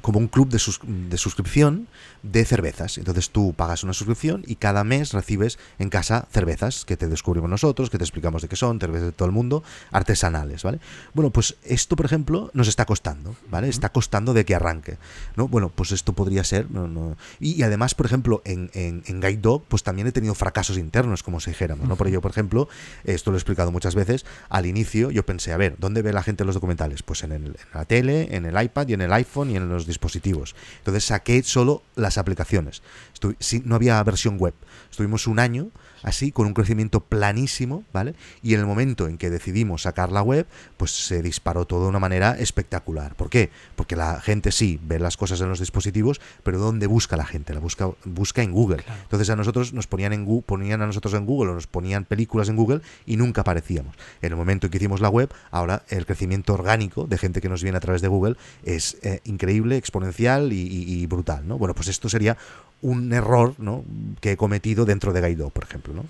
como 0.00 0.18
un 0.20 0.28
club 0.28 0.48
de, 0.48 0.60
de, 1.08 1.18
suscripción 1.18 1.88
de 2.30 2.44
cervezas. 2.44 2.98
Entonces 2.98 3.30
tú 3.30 3.54
pagas 3.54 3.84
una 3.84 3.92
suscripción 3.92 4.42
y 4.46 4.56
cada 4.56 4.84
mes 4.84 5.12
recibes 5.12 5.58
en 5.78 5.90
casa 5.90 6.26
cervezas 6.30 6.84
que 6.84 6.96
te 6.96 7.08
descubrimos 7.08 7.50
nosotros, 7.50 7.90
que 7.90 7.98
te 7.98 8.04
explicamos 8.04 8.42
de 8.42 8.48
qué 8.48 8.56
son, 8.56 8.80
cervezas 8.80 9.06
de 9.06 9.12
todo 9.12 9.26
el 9.26 9.32
mundo, 9.32 9.62
artesanales, 9.90 10.62
¿vale? 10.62 10.80
Bueno, 11.14 11.30
pues 11.30 11.56
esto, 11.64 11.96
por 11.96 12.06
ejemplo, 12.06 12.50
nos 12.54 12.68
está 12.68 12.84
costando, 12.84 13.34
¿vale? 13.50 13.68
Está 13.68 13.90
costando 13.90 14.34
de 14.34 14.44
que 14.44 14.54
arranque, 14.54 14.98
¿no? 15.36 15.48
Bueno, 15.48 15.70
pues 15.70 15.92
esto 15.92 16.12
podría 16.12 16.44
ser, 16.44 16.70
no, 16.70 17.16
Y, 17.40 17.62
además, 17.62 17.94
por 17.94 18.06
ejemplo, 18.06 18.42
en, 18.44 18.70
en, 18.74 19.02
Guide 19.20 19.38
Dog, 19.38 19.64
pues 19.68 19.82
también 19.82 20.06
he 20.06 20.12
tenido 20.12 20.34
fracasos 20.34 20.78
internos, 20.78 21.22
como 21.22 21.40
si 21.40 21.50
dijéramos, 21.50 21.88
¿no? 21.88 21.96
Por 21.96 22.08
ello, 22.08 22.20
por 22.20 22.30
ejemplo, 22.30 22.68
esto 23.04 23.30
lo 23.30 23.36
he 23.36 23.38
explicado 23.38 23.72
muchas 23.72 23.94
veces, 23.94 24.24
al 24.48 24.66
inicio 24.66 25.10
yo 25.10 25.24
pensé, 25.24 25.52
a 25.52 25.56
ver, 25.56 25.76
¿dónde 25.78 26.02
ve 26.02 26.12
la 26.12 26.22
gente 26.22 26.44
los 26.44 26.54
documentales? 26.54 27.02
Pues 27.02 27.22
en, 27.22 27.54
la 27.74 27.84
tele, 27.84 28.36
en 28.36 28.46
el 28.46 28.60
iPad 28.62 28.88
y 28.88 28.94
en 28.94 29.02
el 29.02 29.12
iPhone 29.12 29.50
y 29.50 29.56
en 29.56 29.68
los 29.68 29.86
dispositivos. 29.86 30.54
Entonces 30.78 31.04
saqué 31.04 31.42
solo 31.42 31.82
las 31.96 32.17
aplicaciones. 32.18 32.82
no 33.64 33.74
había 33.74 34.02
versión 34.02 34.38
web. 34.38 34.54
Estuvimos 34.90 35.26
un 35.26 35.38
año 35.38 35.70
así, 36.02 36.32
con 36.32 36.46
un 36.46 36.54
crecimiento 36.54 37.00
planísimo, 37.00 37.84
¿vale? 37.92 38.14
Y 38.42 38.54
en 38.54 38.60
el 38.60 38.66
momento 38.66 39.08
en 39.08 39.18
que 39.18 39.30
decidimos 39.30 39.82
sacar 39.82 40.12
la 40.12 40.22
web, 40.22 40.46
pues 40.76 40.90
se 40.90 41.22
disparó 41.22 41.64
todo 41.64 41.84
de 41.84 41.88
una 41.88 41.98
manera 41.98 42.36
espectacular. 42.38 43.14
¿Por 43.14 43.30
qué? 43.30 43.50
Porque 43.76 43.96
la 43.96 44.20
gente 44.20 44.52
sí 44.52 44.80
ve 44.82 44.98
las 44.98 45.16
cosas 45.16 45.40
en 45.40 45.48
los 45.48 45.60
dispositivos, 45.60 46.20
pero 46.42 46.58
¿dónde 46.58 46.86
busca 46.86 47.16
la 47.16 47.26
gente? 47.26 47.54
La 47.54 47.60
busca, 47.60 47.90
busca 48.04 48.42
en 48.42 48.52
Google. 48.52 48.84
Entonces 49.02 49.30
a 49.30 49.36
nosotros 49.36 49.72
nos 49.72 49.86
ponían 49.86 50.12
en 50.12 50.24
Google, 50.24 50.44
ponían 50.46 50.82
a 50.82 50.86
nosotros 50.86 51.14
en 51.14 51.26
Google 51.26 51.52
o 51.52 51.54
nos 51.54 51.66
ponían 51.66 52.04
películas 52.04 52.48
en 52.48 52.56
Google 52.56 52.80
y 53.06 53.16
nunca 53.16 53.42
aparecíamos. 53.42 53.94
En 54.22 54.32
el 54.32 54.36
momento 54.36 54.66
en 54.66 54.70
que 54.70 54.78
hicimos 54.78 55.00
la 55.00 55.08
web, 55.08 55.32
ahora 55.50 55.82
el 55.88 56.06
crecimiento 56.06 56.54
orgánico 56.54 57.06
de 57.06 57.18
gente 57.18 57.40
que 57.40 57.48
nos 57.48 57.62
viene 57.62 57.78
a 57.78 57.80
través 57.80 58.02
de 58.02 58.08
Google 58.08 58.36
es 58.64 58.96
eh, 59.02 59.20
increíble, 59.24 59.76
exponencial 59.76 60.52
y, 60.52 61.06
brutal, 61.06 61.46
¿no? 61.46 61.58
Bueno, 61.58 61.74
pues 61.74 61.88
esto 61.88 62.08
sería 62.08 62.36
un 62.82 63.12
error 63.12 63.54
¿no? 63.58 63.84
que 64.20 64.32
he 64.32 64.36
cometido 64.36 64.84
dentro 64.84 65.12
de 65.12 65.20
Gaido, 65.20 65.50
por 65.50 65.64
ejemplo. 65.64 65.94
¿no? 65.94 66.04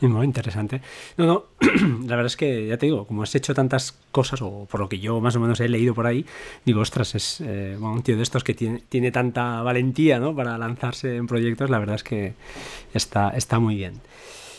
Muy 0.00 0.26
interesante. 0.26 0.82
No, 1.16 1.26
no, 1.26 1.44
la 2.06 2.16
verdad 2.16 2.26
es 2.26 2.36
que 2.36 2.66
ya 2.66 2.76
te 2.76 2.86
digo, 2.86 3.06
como 3.06 3.22
has 3.22 3.34
hecho 3.34 3.54
tantas 3.54 3.98
cosas, 4.12 4.42
o 4.42 4.66
por 4.70 4.80
lo 4.80 4.88
que 4.88 4.98
yo 4.98 5.20
más 5.20 5.36
o 5.36 5.40
menos 5.40 5.58
he 5.60 5.68
leído 5.68 5.94
por 5.94 6.06
ahí, 6.06 6.26
digo, 6.64 6.80
ostras, 6.80 7.14
es 7.14 7.40
eh, 7.40 7.78
un 7.80 8.02
tío 8.02 8.16
de 8.16 8.22
estos 8.22 8.44
que 8.44 8.54
tiene, 8.54 8.82
tiene 8.88 9.10
tanta 9.10 9.62
valentía 9.62 10.18
¿no? 10.18 10.34
para 10.36 10.58
lanzarse 10.58 11.16
en 11.16 11.26
proyectos, 11.26 11.70
la 11.70 11.78
verdad 11.78 11.96
es 11.96 12.04
que 12.04 12.34
está, 12.92 13.30
está 13.30 13.58
muy 13.58 13.76
bien. 13.76 14.00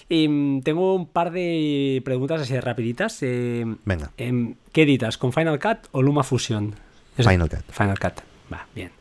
Y, 0.10 0.28
mm, 0.28 0.62
tengo 0.62 0.96
un 0.96 1.06
par 1.06 1.32
de 1.32 2.02
preguntas 2.04 2.42
así 2.42 2.60
rapiditas. 2.60 3.22
Eh, 3.22 3.66
Venga. 3.86 4.12
Em, 4.18 4.56
¿Qué 4.72 4.84
editas, 4.84 5.18
con 5.18 5.34
Final 5.34 5.60
Cut 5.60 5.90
o 5.92 6.02
Luma 6.02 6.24
Fusion? 6.24 6.76
Final 7.18 7.50
Cut. 7.50 7.72
Final 7.72 8.00
Cut. 8.00 8.22
Va, 8.52 8.66
bien. 8.74 8.97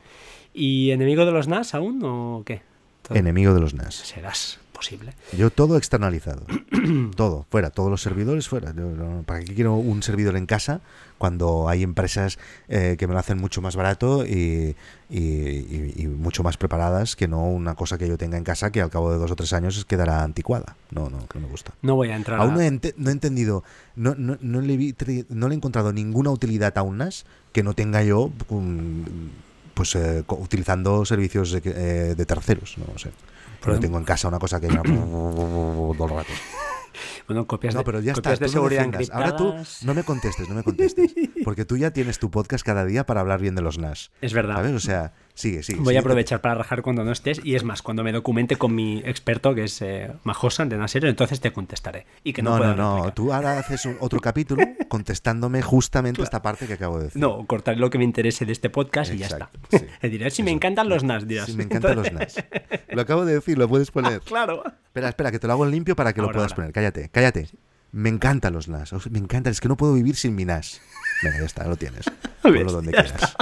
¿Y 0.59 0.91
enemigo 0.91 1.27
de 1.27 1.33
los 1.33 1.49
NAS 1.49 1.75
aún 1.75 2.01
o 2.03 2.43
qué? 2.47 2.63
Todo- 3.03 3.17
Enemigo 3.19 3.53
de 3.55 3.61
los 3.61 3.75
NAS. 3.75 3.95
Serás 3.95 4.59
posible. 4.73 5.13
Yo 5.37 5.51
todo 5.51 5.77
externalizado. 5.77 6.43
todo, 7.17 7.47
fuera. 7.51 7.71
Todos 7.71 7.91
los 7.91 8.03
servidores 8.03 8.49
fuera. 8.49 8.75
Yo 8.75 8.83
no- 8.91 9.23
¿Para 9.25 9.41
qué 9.45 9.55
quiero 9.55 9.75
un 9.77 10.03
servidor 10.03 10.37
en 10.37 10.47
casa 10.47 10.81
cuando 11.19 11.69
hay 11.69 11.83
empresas 11.83 12.39
eh, 12.69 12.97
que 12.99 13.07
me 13.07 13.15
lo 13.15 13.19
hacen 13.21 13.39
mucho 13.39 13.63
más 13.63 13.75
barato 13.77 14.27
y, 14.27 14.77
y- 15.09 15.19
y- 15.19 15.93
y 15.97 16.07
mucho 16.09 16.43
más 16.43 16.57
preparadas 16.59 17.17
que 17.17 17.27
no 17.29 17.45
una 17.45 17.75
cosa 17.75 17.97
que 17.97 18.07
yo 18.09 18.19
tenga 18.19 18.37
en 18.37 18.45
casa 18.45 18.71
que 18.71 18.83
al 18.83 18.91
cabo 18.91 19.11
de 19.13 19.19
dos 19.19 19.31
o 19.31 19.37
tres 19.37 19.53
años 19.55 19.85
quedará 19.87 20.23
anticuada? 20.23 20.77
No, 20.91 21.09
no, 21.09 21.21
no 21.35 21.41
me 21.41 21.47
gusta. 21.49 21.73
No 21.83 21.95
voy 21.97 22.09
a 22.11 22.17
entrar 22.17 22.39
Aún 22.41 22.51
a... 22.51 22.55
no 22.57 22.61
he, 22.61 22.67
ente- 22.67 22.95
no 22.99 23.09
he 23.11 23.13
entendido, 23.13 23.63
no, 23.95 24.15
no, 24.17 24.37
no 24.41 24.61
le 24.61 24.77
vi 24.77 24.95
no 25.31 25.49
le 25.49 25.55
he 25.55 25.57
encontrado 25.57 25.93
ninguna 25.93 26.31
utilidad 26.31 26.77
a 26.77 26.83
un 26.83 26.99
NAS 26.99 27.25
que 27.53 27.63
no 27.63 27.73
tenga 27.75 28.03
yo 28.03 28.31
pues 29.77 29.95
eh, 29.95 30.25
utilizando 30.29 31.05
servicios 31.05 31.53
de, 31.53 31.61
eh, 31.65 32.15
de 32.17 32.27
terceros. 32.27 32.77
No 32.79 32.99
sé. 32.99 33.11
Pero- 33.63 33.79
tengo 33.79 33.99
en 33.99 34.05
casa 34.05 34.27
una 34.29 34.39
cosa 34.39 34.59
que 34.59 34.69
todo 34.69 35.93
el 36.05 36.11
rato. 36.11 36.33
Bueno, 37.27 37.47
copias 37.47 37.75
No, 37.75 37.81
de, 37.81 37.85
pero 37.85 38.01
ya 38.01 38.13
está. 38.13 38.23
copias 38.31 38.39
de 38.39 38.47
tú 38.47 38.53
no 38.53 38.69
seguridad. 38.71 38.91
Ahora 39.13 39.37
tú 39.37 39.55
no 39.83 39.95
me 39.95 40.03
contestes, 40.03 40.49
no 40.49 40.55
me 40.55 40.63
contestes. 40.63 41.13
Porque 41.45 41.65
tú 41.67 41.77
ya 41.77 41.91
tienes 41.91 42.19
tu 42.19 42.31
podcast 42.31 42.65
cada 42.65 42.85
día 42.87 43.05
para 43.05 43.21
hablar 43.21 43.41
bien 43.41 43.55
de 43.55 43.61
los 43.63 43.79
NAS. 43.79 44.11
Es 44.23 44.33
verdad. 44.33 44.55
¿Sabes? 44.57 44.73
O 44.73 44.81
sea, 44.81 45.13
sigue, 45.37 45.63
sigue. 45.63 45.79
Voy 45.79 45.87
sigue. 45.89 45.99
a 45.99 46.01
aprovechar 46.01 46.41
para 46.41 46.57
rajar 46.57 46.83
cuando 46.83 47.05
no 47.05 47.13
estés 47.13 47.41
y 47.45 47.55
es 47.55 47.63
más, 47.63 47.83
cuando 47.83 48.03
me 48.03 48.11
documente 48.11 48.57
con 48.57 48.75
mi 48.75 48.99
experto 49.05 49.55
que 49.55 49.63
es 49.65 49.81
eh, 49.83 50.11
Majosan 50.25 50.69
de 50.69 50.77
Nasero, 50.79 51.09
entonces 51.09 51.39
te 51.41 51.53
contestaré. 51.53 52.07
Y 52.25 52.33
que 52.33 52.43
no, 52.43 52.51
No, 52.51 52.59
pueda 52.59 52.75
no, 52.75 53.05
no. 53.05 53.13
Tú 53.13 53.33
ahora 53.33 53.59
haces 53.61 53.85
un- 53.87 53.97
otro 54.01 54.19
capítulo 54.21 54.65
contestándome 54.89 55.63
justamente 55.63 56.23
esta 56.23 56.43
parte 56.43 56.67
que 56.67 56.73
acabo 56.73 56.99
de 56.99 57.05
decir. 57.05 57.23
No, 57.23 57.47
cortaré 57.47 57.79
lo 57.79 57.89
que 57.91 57.99
me 57.99 58.05
interese 58.05 58.45
de 58.45 58.53
este 58.53 58.69
podcast 58.71 59.13
y 59.15 59.19
ya 59.19 59.27
está. 59.27 59.51
sí. 59.71 59.79
Diré 60.09 60.31
si 60.31 60.43
me 60.43 60.51
encantan 60.51 60.89
los 60.89 61.05
NAS, 61.05 61.29
dirás. 61.29 61.55
Me 61.55 61.63
encantan 61.65 61.95
los 61.97 62.11
NAS. 62.13 62.43
Lo 62.89 63.03
acabo 63.03 63.25
de 63.25 63.35
decir, 63.35 63.57
lo 63.59 63.69
puedes 63.69 63.91
poner. 63.93 64.21
Claro. 64.25 64.63
Espera, 64.87 65.09
espera, 65.11 65.31
que 65.31 65.39
te 65.39 65.47
lo 65.47 65.53
hago 65.53 65.65
en 65.67 65.71
limpio 65.73 65.95
para 65.95 66.13
que 66.15 66.21
lo 66.23 66.29
puedas 66.33 66.53
ahora. 66.53 66.57
poner. 66.57 66.73
Cállate, 66.73 67.11
cállate. 67.11 67.49
Me 67.93 68.09
encantan 68.09 68.53
los 68.55 68.67
NAS. 68.69 68.93
me 69.11 69.19
encantan. 69.19 69.51
Es 69.53 69.61
que 69.61 69.69
no 69.69 69.77
puedo 69.77 69.93
vivir 69.95 70.17
sin 70.17 70.35
mi 70.35 70.45
NAS. 70.47 70.81
Venga, 71.23 71.39
ya 71.39 71.45
está, 71.45 71.67
lo 71.69 71.77
tienes. 71.77 72.07
Ponlo 72.43 72.73
donde 72.73 72.93
quieras. 72.93 73.37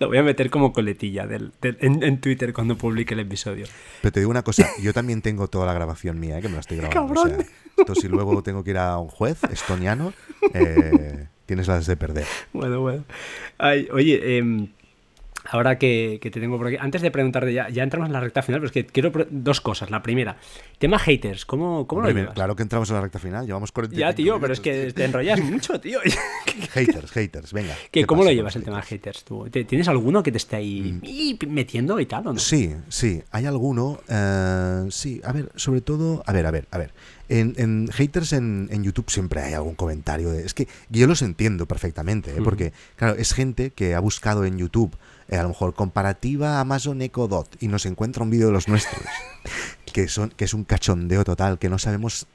Lo 0.00 0.08
voy 0.08 0.18
a 0.18 0.22
meter 0.22 0.50
como 0.50 0.72
coletilla 0.72 1.26
del, 1.26 1.52
del- 1.60 1.76
en, 1.80 2.02
en 2.02 2.20
Twitter 2.20 2.52
cuando 2.52 2.76
publique 2.76 3.14
el 3.14 3.20
episodio. 3.20 3.66
Pero 4.02 4.10
te 4.12 4.20
digo 4.20 4.30
una 4.30 4.42
cosa, 4.42 4.66
yo 4.82 4.92
también 4.92 5.22
tengo 5.22 5.46
toda 5.48 5.66
la 5.66 5.74
grabación 5.74 6.18
mía, 6.18 6.38
¿eh? 6.38 6.42
que 6.42 6.48
me 6.48 6.54
la 6.54 6.60
estoy 6.60 6.76
grabando. 6.78 7.14
Cabrón. 7.14 7.32
O 7.32 7.36
sea, 7.36 7.46
esto 7.78 7.94
si 7.94 8.08
luego 8.08 8.42
tengo 8.42 8.64
que 8.64 8.70
ir 8.70 8.78
a 8.78 8.98
un 8.98 9.08
juez 9.08 9.38
estoniano, 9.44 10.12
eh, 10.54 11.28
tienes 11.46 11.68
las 11.68 11.86
de 11.86 11.96
perder. 11.96 12.24
Bueno, 12.52 12.80
bueno. 12.80 13.04
Ay, 13.58 13.88
oye, 13.92 14.38
em, 14.38 14.68
ahora 15.50 15.78
que, 15.78 16.18
que 16.22 16.30
te 16.30 16.40
tengo 16.40 16.56
por 16.58 16.66
aquí, 16.68 16.76
antes 16.80 17.02
de 17.02 17.10
preguntarte, 17.10 17.52
ya, 17.52 17.68
ya 17.68 17.82
entramos 17.82 18.06
en 18.08 18.12
la 18.12 18.20
recta 18.20 18.42
final, 18.42 18.60
pero 18.60 18.66
es 18.68 18.72
que 18.72 18.86
quiero 18.86 19.12
dos 19.30 19.60
cosas. 19.60 19.90
La 19.90 20.02
primera, 20.02 20.36
tema 20.78 20.98
haters, 20.98 21.44
¿cómo, 21.44 21.86
cómo 21.86 22.00
Hombre, 22.00 22.14
lo 22.14 22.20
llevas? 22.20 22.34
claro 22.34 22.56
que 22.56 22.62
entramos 22.62 22.88
en 22.90 22.96
la 22.96 23.02
recta 23.02 23.18
final, 23.18 23.46
llevamos 23.46 23.72
40 23.72 23.96
Ya, 23.96 24.12
tío, 24.14 24.40
pero 24.40 24.52
es 24.52 24.60
que 24.60 24.92
te 24.92 25.04
enrollas 25.04 25.40
mucho, 25.44 25.80
tío. 25.80 26.00
Haters, 26.72 27.10
haters, 27.10 27.52
venga. 27.52 27.74
¿Qué, 27.90 28.00
¿qué 28.00 28.06
¿Cómo 28.06 28.22
pasa 28.22 28.30
lo 28.30 28.36
llevas 28.36 28.56
el 28.56 28.64
tema 28.64 28.76
de 28.78 28.82
haters? 28.82 29.18
haters 29.18 29.24
tú? 29.24 29.48
¿Te- 29.50 29.64
¿Tienes 29.64 29.88
alguno 29.88 30.22
que 30.22 30.30
te 30.32 30.38
esté 30.38 30.56
ahí 30.56 30.98
y 31.02 31.38
metiendo 31.46 31.98
y 32.00 32.06
tal 32.06 32.26
o 32.26 32.32
no? 32.32 32.38
Sí, 32.38 32.74
sí, 32.88 33.22
hay 33.30 33.46
alguno. 33.46 34.00
eh, 34.08 34.86
sí, 34.90 35.20
a 35.24 35.32
ver, 35.32 35.50
sobre 35.56 35.80
todo. 35.80 36.22
A 36.26 36.32
ver, 36.32 36.46
a 36.46 36.50
ver, 36.50 36.66
a 36.70 36.78
ver. 36.78 36.92
En, 37.28 37.54
en 37.58 37.88
haters 37.92 38.32
en, 38.32 38.68
en 38.72 38.82
YouTube 38.82 39.08
siempre 39.10 39.40
hay 39.40 39.54
algún 39.54 39.74
comentario. 39.76 40.30
De, 40.30 40.44
es 40.44 40.52
que 40.54 40.66
yo 40.88 41.06
los 41.06 41.22
entiendo 41.22 41.66
perfectamente, 41.66 42.32
¿eh? 42.32 42.40
Porque, 42.42 42.72
claro, 42.96 43.14
es 43.16 43.32
gente 43.34 43.70
que 43.70 43.94
ha 43.94 44.00
buscado 44.00 44.44
en 44.44 44.58
YouTube, 44.58 44.96
eh, 45.30 45.36
a 45.36 45.42
lo 45.44 45.50
mejor, 45.50 45.74
comparativa 45.74 46.60
Amazon 46.60 47.00
Echo 47.02 47.28
Dot 47.28 47.56
y 47.60 47.68
nos 47.68 47.86
encuentra 47.86 48.24
un 48.24 48.30
vídeo 48.30 48.48
de 48.48 48.52
los 48.52 48.68
nuestros, 48.68 49.00
que, 49.92 50.08
son, 50.08 50.30
que 50.30 50.44
es 50.44 50.54
un 50.54 50.64
cachondeo 50.64 51.24
total, 51.24 51.58
que 51.58 51.68
no 51.68 51.78
sabemos 51.78 52.26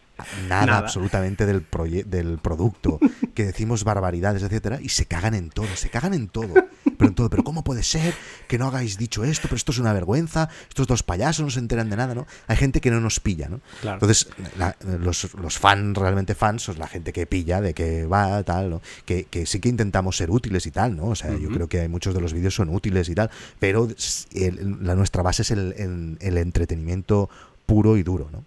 nada, 0.48 0.66
Nada. 0.66 0.78
absolutamente 0.80 1.46
del, 1.46 1.66
del 2.08 2.38
producto, 2.40 3.00
que 3.34 3.46
decimos 3.46 3.84
barbaridades, 3.84 4.44
etcétera, 4.44 4.80
y 4.82 4.90
se 4.90 5.06
cagan 5.06 5.34
en 5.34 5.50
todo, 5.50 5.68
se 5.76 5.90
cagan 5.90 6.14
en 6.14 6.28
todo. 6.28 6.54
Pero 6.98 7.10
en 7.10 7.16
todo, 7.16 7.30
pero 7.30 7.44
¿cómo 7.44 7.64
puede 7.64 7.84
ser 7.84 8.14
que 8.48 8.58
no 8.58 8.68
hagáis 8.68 8.98
dicho 8.98 9.26
esto? 9.26 9.44
Pero 9.50 9.58
esto 9.58 9.74
es 9.74 9.80
una 9.80 9.92
vergüenza, 9.92 10.48
estos 10.70 10.88
dos 10.88 11.04
payasos 11.04 11.44
no 11.44 11.52
se 11.52 11.60
enteran 11.60 11.90
de 11.90 11.98
nada, 11.98 12.16
¿no? 12.16 12.26
Hay 12.48 12.56
gente 12.56 12.80
que 12.80 12.90
no 12.90 13.02
nos 13.02 13.20
pilla, 13.20 13.50
¿no? 13.50 13.60
Claro. 13.82 13.96
Entonces, 13.98 14.30
la- 14.58 14.78
los, 15.00 15.34
los 15.34 15.60
fans, 15.60 15.98
realmente 15.98 16.36
fans, 16.36 16.64
son 16.64 16.80
la 16.80 16.88
gente 16.88 17.12
que 17.12 17.26
pilla, 17.26 17.60
de 17.60 17.74
que 17.74 18.06
va, 18.06 18.42
tal, 18.44 18.70
¿no? 18.70 18.82
Que, 19.06 19.26
que 19.26 19.46
sí 19.46 19.60
que 19.60 19.68
intentamos 19.68 20.16
ser 20.16 20.32
útiles 20.32 20.66
y 20.68 20.72
tal, 20.72 20.96
¿no? 20.96 21.08
O 21.08 21.16
sea, 21.16 21.36
yo 21.38 21.50
creo 21.50 21.68
que 21.68 21.86
muchos 21.90 22.14
de 22.14 22.22
los 22.22 22.32
vídeos 22.32 22.56
son 22.56 22.70
útiles 22.70 23.10
y 23.10 23.16
tal, 23.16 23.30
pero 23.60 23.90
el- 24.34 24.78
la, 24.86 24.96
nuestra 24.96 25.22
base 25.22 25.42
es 25.42 25.52
el, 25.52 25.74
el- 25.78 26.18
el 26.22 26.38
entretenimiento 26.38 27.30
puro 27.66 27.98
y 27.98 28.04
duro, 28.04 28.30
¿no? 28.32 28.44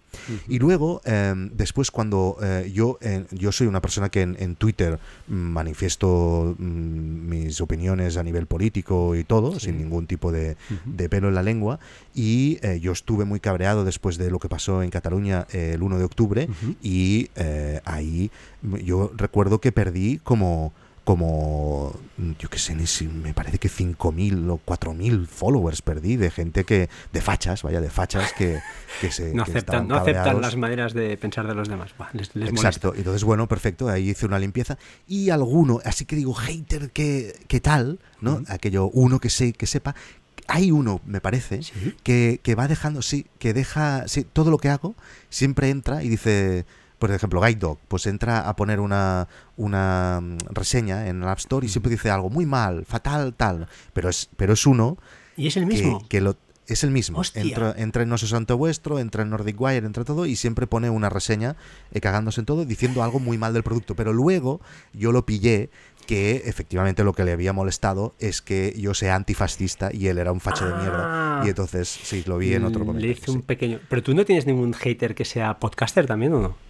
Y 0.47 0.59
luego, 0.59 1.01
eh, 1.05 1.33
después 1.53 1.91
cuando 1.91 2.37
eh, 2.41 2.71
yo, 2.73 2.97
eh, 3.01 3.25
yo 3.31 3.51
soy 3.51 3.67
una 3.67 3.81
persona 3.81 4.09
que 4.09 4.21
en, 4.21 4.37
en 4.39 4.55
Twitter 4.55 4.99
manifiesto 5.27 6.55
mm, 6.57 7.29
mis 7.29 7.61
opiniones 7.61 8.17
a 8.17 8.23
nivel 8.23 8.47
político 8.47 9.15
y 9.15 9.23
todo, 9.23 9.59
sin 9.59 9.77
ningún 9.77 10.07
tipo 10.07 10.31
de, 10.31 10.55
de 10.85 11.09
pelo 11.09 11.27
en 11.27 11.35
la 11.35 11.43
lengua, 11.43 11.79
y 12.15 12.59
eh, 12.61 12.79
yo 12.79 12.91
estuve 12.91 13.25
muy 13.25 13.39
cabreado 13.39 13.85
después 13.85 14.17
de 14.17 14.31
lo 14.31 14.39
que 14.39 14.49
pasó 14.49 14.83
en 14.83 14.89
Cataluña 14.89 15.45
eh, 15.51 15.71
el 15.75 15.83
1 15.83 15.97
de 15.97 16.03
octubre, 16.03 16.49
y 16.81 17.29
eh, 17.35 17.81
ahí 17.85 18.31
yo 18.83 19.11
recuerdo 19.15 19.59
que 19.59 19.71
perdí 19.71 20.19
como 20.23 20.73
como 21.03 21.93
mm, 22.17 22.31
yo 22.39 22.49
qué 22.49 22.59
sé, 22.59 22.75
ni 22.75 22.87
si 22.87 23.07
me 23.07 23.33
parece 23.33 23.57
que 23.57 23.69
5.000 23.69 24.49
o 24.51 24.59
4.000 24.65 25.25
followers 25.27 25.81
perdí 25.81 26.15
de 26.15 26.29
gente 26.31 26.63
que 26.63 26.89
de 27.11 27.21
fachas, 27.21 27.63
vaya, 27.63 27.81
de 27.81 27.89
fachas 27.89 28.33
que, 28.33 28.59
que 29.01 29.11
se 29.11 29.33
no 29.33 29.43
que 29.45 29.51
aceptan, 29.51 29.87
no 29.87 29.95
aceptan 29.95 30.41
las 30.41 30.55
maneras 30.55 30.93
de 30.93 31.17
pensar 31.17 31.47
de 31.47 31.55
los 31.55 31.67
demás. 31.67 31.93
Les, 32.13 32.35
les 32.35 32.49
molesta. 32.51 32.67
Exacto, 32.67 32.93
entonces 32.95 33.23
bueno, 33.23 33.47
perfecto, 33.47 33.89
ahí 33.89 34.09
hice 34.09 34.25
una 34.25 34.39
limpieza 34.39 34.77
y 35.07 35.29
alguno, 35.29 35.79
así 35.85 36.05
que 36.05 36.15
digo, 36.15 36.33
hater, 36.33 36.91
¿qué, 36.91 37.35
qué 37.47 37.59
tal? 37.59 37.99
¿No? 38.21 38.43
Aquello, 38.47 38.89
uno 38.89 39.19
que 39.19 39.29
sé, 39.29 39.53
que 39.53 39.65
sepa, 39.65 39.95
hay 40.47 40.71
uno, 40.71 40.99
me 41.05 41.21
parece, 41.21 41.61
Sí. 41.63 41.95
que, 42.03 42.39
que 42.41 42.55
va 42.55 42.67
dejando, 42.67 43.01
sí, 43.01 43.27
que 43.37 43.53
deja, 43.53 44.07
sí, 44.07 44.23
todo 44.23 44.49
lo 44.51 44.57
que 44.57 44.69
hago, 44.69 44.95
siempre 45.29 45.69
entra 45.69 46.03
y 46.03 46.09
dice, 46.09 46.65
por 46.99 47.11
ejemplo, 47.11 47.41
Guide 47.41 47.55
Dog, 47.55 47.79
pues 47.87 48.05
entra 48.05 48.47
a 48.47 48.55
poner 48.55 48.79
una, 48.79 49.27
una 49.57 50.19
mm, 50.21 50.37
reseña 50.51 51.07
en 51.07 51.23
el 51.23 51.29
App 51.29 51.39
Store 51.39 51.65
y 51.65 51.69
siempre 51.69 51.91
dice 51.91 52.09
algo 52.09 52.29
muy 52.29 52.45
mal, 52.45 52.85
fatal, 52.85 53.33
tal, 53.33 53.67
pero 53.93 54.09
es, 54.09 54.29
pero 54.37 54.53
es 54.53 54.65
uno 54.67 54.97
Y 55.35 55.47
es 55.47 55.57
el 55.57 55.65
mismo. 55.65 56.05
que 56.07 56.21
lo 56.21 56.35
es 56.67 56.83
el 56.83 56.91
mismo. 56.91 57.19
Hostia. 57.19 57.41
Entra, 57.41 57.73
entra 57.77 58.03
en 58.03 58.09
No 58.09 58.17
sé 58.17 58.27
santo 58.27 58.57
vuestro, 58.57 58.99
entra 58.99 59.23
en 59.23 59.31
Nordic 59.31 59.59
Wire, 59.59 59.85
entra 59.85 60.03
todo 60.03 60.25
y 60.25 60.35
siempre 60.35 60.67
pone 60.67 60.89
una 60.89 61.09
reseña 61.09 61.55
eh, 61.91 61.99
cagándose 61.99 62.41
en 62.41 62.45
todo, 62.45 62.63
diciendo 62.65 63.03
algo 63.03 63.19
muy 63.19 63.37
mal 63.37 63.53
del 63.53 63.63
producto. 63.63 63.95
Pero 63.95 64.13
luego 64.13 64.61
yo 64.93 65.11
lo 65.11 65.25
pillé 65.25 65.69
que 66.05 66.43
efectivamente 66.45 67.03
lo 67.03 67.13
que 67.13 67.23
le 67.23 67.31
había 67.31 67.53
molestado 67.53 68.15
es 68.19 68.41
que 68.41 68.73
yo 68.77 68.93
sea 68.93 69.15
antifascista 69.15 69.91
y 69.93 70.07
él 70.07 70.17
era 70.17 70.31
un 70.31 70.39
facho 70.39 70.67
de 70.67 70.75
mierda. 70.75 71.41
Ah. 71.41 71.43
Y 71.45 71.49
entonces 71.49 71.87
sí, 71.87 72.23
lo 72.25 72.37
vi 72.37 72.53
en 72.53 72.65
otro 72.65 72.85
momento. 72.85 73.05
Le 73.05 73.13
hice 73.13 73.31
un 73.31 73.41
pequeño. 73.41 73.79
Pero 73.89 74.03
tú 74.03 74.13
no 74.13 74.25
tienes 74.25 74.45
ningún 74.45 74.73
hater 74.73 75.15
que 75.15 75.25
sea 75.25 75.59
podcaster 75.59 76.07
también 76.07 76.33
o 76.33 76.39
no? 76.39 76.68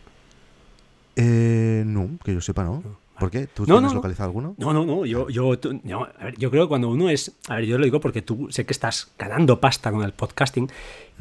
Eh, 1.15 1.83
no, 1.85 2.09
que 2.23 2.33
yo 2.33 2.41
sepa, 2.41 2.63
¿no. 2.63 2.83
¿Por 3.19 3.29
qué? 3.31 3.47
¿Tú 3.47 3.63
No, 3.63 3.75
tienes 3.75 3.81
no, 3.81 3.87
no. 3.89 3.93
localizado 3.95 4.27
alguno? 4.29 4.55
No, 4.57 4.71
no, 4.71 4.85
no. 4.85 5.05
Yo, 5.05 5.29
yo, 5.29 5.59
tú- 5.59 5.79
no, 5.83 6.03
a 6.17 6.23
ver, 6.25 6.37
yo 6.37 6.49
creo 6.49 6.63
que 6.63 6.69
cuando 6.69 6.89
uno 6.89 7.09
es. 7.09 7.33
A 7.49 7.55
ver, 7.55 7.65
yo 7.65 7.77
lo 7.77 7.83
digo 7.83 7.99
porque 7.99 8.21
tú 8.21 8.47
sé 8.49 8.65
que 8.65 8.71
estás 8.71 9.11
ganando 9.19 9.59
pasta 9.59 9.91
con 9.91 10.03
el 10.03 10.13
podcasting, 10.13 10.69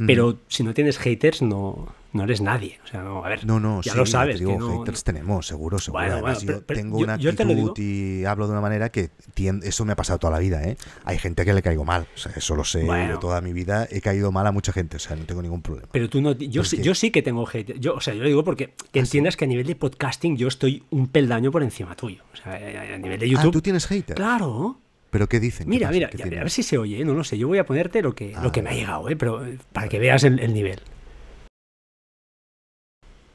pero 0.07 0.37
si 0.47 0.63
no 0.63 0.73
tienes 0.75 0.97
haters, 0.99 1.43
no, 1.43 1.89
no 2.13 2.25
eres 2.25 2.41
nadie. 2.41 2.79
O 2.85 2.87
sea, 2.87 3.03
no, 3.03 3.25
a 3.25 3.29
ver. 3.29 3.45
No, 3.45 3.61
no, 3.61 3.83
ya 3.83 3.93
sí, 3.93 3.99
lo 3.99 4.07
sabes. 4.07 4.37
te 4.37 4.41
digo, 4.41 4.53
que 4.53 4.59
no- 4.59 4.79
haters 4.81 5.05
tenemos, 5.05 5.47
seguro, 5.47 5.79
seguro. 5.79 6.01
Bueno, 6.03 6.15
Además, 6.15 6.35
bueno, 6.37 6.41
yo 6.41 6.47
pero- 6.47 6.67
pero 6.67 6.81
tengo 6.81 6.99
yo- 6.99 7.05
una 7.05 7.17
yo 7.17 7.35
te 7.35 7.43
actitud 7.43 7.79
y 7.79 8.25
hablo 8.25 8.47
de 8.47 8.53
una 8.53 8.61
manera 8.61 8.89
que 8.91 9.11
tien- 9.35 9.63
eso 9.63 9.85
me 9.85 9.93
ha 9.93 9.97
pasado 9.97 10.19
toda 10.19 10.33
la 10.33 10.39
vida, 10.39 10.63
¿eh? 10.65 10.77
Hay 11.05 11.19
gente 11.19 11.45
que 11.45 11.53
le 11.53 11.61
caigo 11.63 11.85
mal, 11.85 12.07
o 12.15 12.19
sea, 12.19 12.33
eso 12.35 12.55
lo 12.57 12.65
sé, 12.65 12.85
Bueno. 12.85 13.15
yo 13.15 13.19
toda 13.19 13.41
mi 13.41 13.53
vida 13.53 13.87
he 13.91 14.01
caído 14.01 14.33
mal 14.33 14.47
a 14.47 14.53
mucha 14.53 14.73
gente, 14.73 14.97
o 14.97 15.01
sea, 15.01 15.17
no 15.17 15.25
tengo 15.25 15.43
ningún 15.43 15.61
problema. 15.63 15.89
Pero 15.93 16.09
tú 16.09 16.21
no. 16.21 16.33
Yo, 16.33 16.65
sí, 16.65 16.81
yo 16.83 16.95
sí 16.95 17.11
que 17.11 17.23
tengo 17.23 17.45
haters. 17.47 17.79
Yo, 17.81 17.95
o 17.95 18.01
sea, 18.01 18.15
yo 18.15 18.23
lo 18.23 18.29
digo 18.29 18.45
porque 18.45 18.73
que 18.93 19.01
entiendas 19.01 19.37
que 19.37 19.45
a 19.45 19.49
nivel 19.49 19.67
de 19.67 19.77
podcasting 19.77 20.37
yo 20.37 20.49
estoy 20.49 20.85
un 20.91 21.09
peldaño 21.09 21.51
por 21.51 21.63
encima 21.63 21.95
tuyo. 21.95 22.23
O 22.33 22.37
sea, 22.37 22.55
a 22.55 22.99
nivel 22.99 23.19
de 23.21 23.27
Ah, 23.27 23.29
YouTube. 23.29 23.53
tú 23.53 23.61
tienes 23.63 23.87
haters. 23.87 24.17
Claro. 24.17 24.79
¿Pero 25.11 25.27
qué 25.27 25.41
dicen? 25.41 25.65
¿Qué 25.67 25.71
Mira, 25.71 25.91
mira, 25.91 26.11
a 26.13 26.27
ver 26.29 26.51
si 26.51 26.63
se 26.63 26.77
oye, 26.77 27.01
¿eh? 27.01 27.05
no 27.05 27.15
lo 27.15 27.25
sé. 27.25 27.39
Yo 27.39 27.49
voy 27.49 27.57
a 27.59 27.65
ponerte 27.65 28.03
lo 28.03 28.15
que, 28.15 28.35
Ah, 28.37 28.43
lo 28.43 28.53
que 28.53 28.61
me 28.61 28.71
ha 28.71 28.75
llegado, 28.75 29.09
¿eh? 29.09 29.17
pero 29.17 29.43
para 29.73 29.89
que 29.89 29.99
veas 29.99 30.23
el, 30.25 30.39
el 30.39 30.53
nivel. 30.53 30.81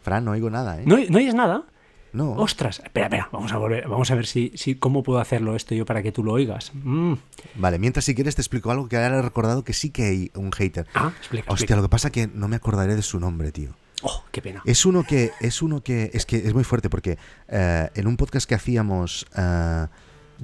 Fran, 0.04 0.26
no 0.26 0.32
oigo 0.32 0.50
nada, 0.50 0.80
¿eh? 0.80 0.84
¿No, 0.86 0.98
¿No 1.10 1.18
oyes 1.18 1.34
nada? 1.34 1.64
No. 2.12 2.34
Ostras, 2.34 2.80
espera, 2.84 3.08
espera, 3.08 3.30
vamos 3.32 3.52
a 3.54 3.58
volver, 3.58 3.88
vamos 3.88 4.12
a 4.12 4.16
ver 4.16 4.28
si, 4.28 4.52
si 4.56 4.76
cómo 4.76 5.02
puedo 5.02 5.20
hacerlo 5.20 5.56
esto 5.56 5.74
yo 5.74 5.84
para 5.84 6.04
que 6.04 6.12
tú 6.12 6.24
lo 6.24 6.34
oigas. 6.34 6.72
Mm. 6.76 7.14
Vale, 7.56 7.80
mientras 7.80 8.06
si 8.06 8.14
quieres 8.14 8.36
te 8.36 8.42
explico 8.42 8.70
algo 8.70 8.88
que 8.88 8.98
ahora 8.98 9.18
he 9.18 9.22
recordado 9.24 9.64
que 9.64 9.74
sí 9.74 9.90
que 9.90 10.04
hay 10.04 10.32
un 10.36 10.52
hater. 10.52 10.86
Ah, 10.94 11.12
explica, 11.18 11.46
Hostia, 11.52 11.64
explica. 11.64 11.76
lo 11.78 11.82
que 11.82 11.90
pasa 11.90 12.12
que 12.12 12.28
no 12.28 12.48
me 12.48 12.56
acordaré 12.56 12.96
de 12.96 13.02
su 13.02 13.20
nombre, 13.20 13.52
tío. 13.52 13.72
Oh, 14.04 14.24
qué 14.32 14.42
pena. 14.44 14.62
Es 14.66 14.86
uno 14.86 15.04
que, 15.04 15.32
es 15.40 15.62
uno 15.64 15.82
que, 15.82 16.12
es 16.14 16.26
que 16.28 16.36
es 16.38 16.54
muy 16.54 16.64
fuerte 16.64 16.90
porque 16.90 17.18
eh, 17.48 17.90
en 17.96 18.06
un 18.06 18.16
podcast 18.18 18.48
que 18.48 18.54
hacíamos, 18.54 19.26
eh, 19.36 19.88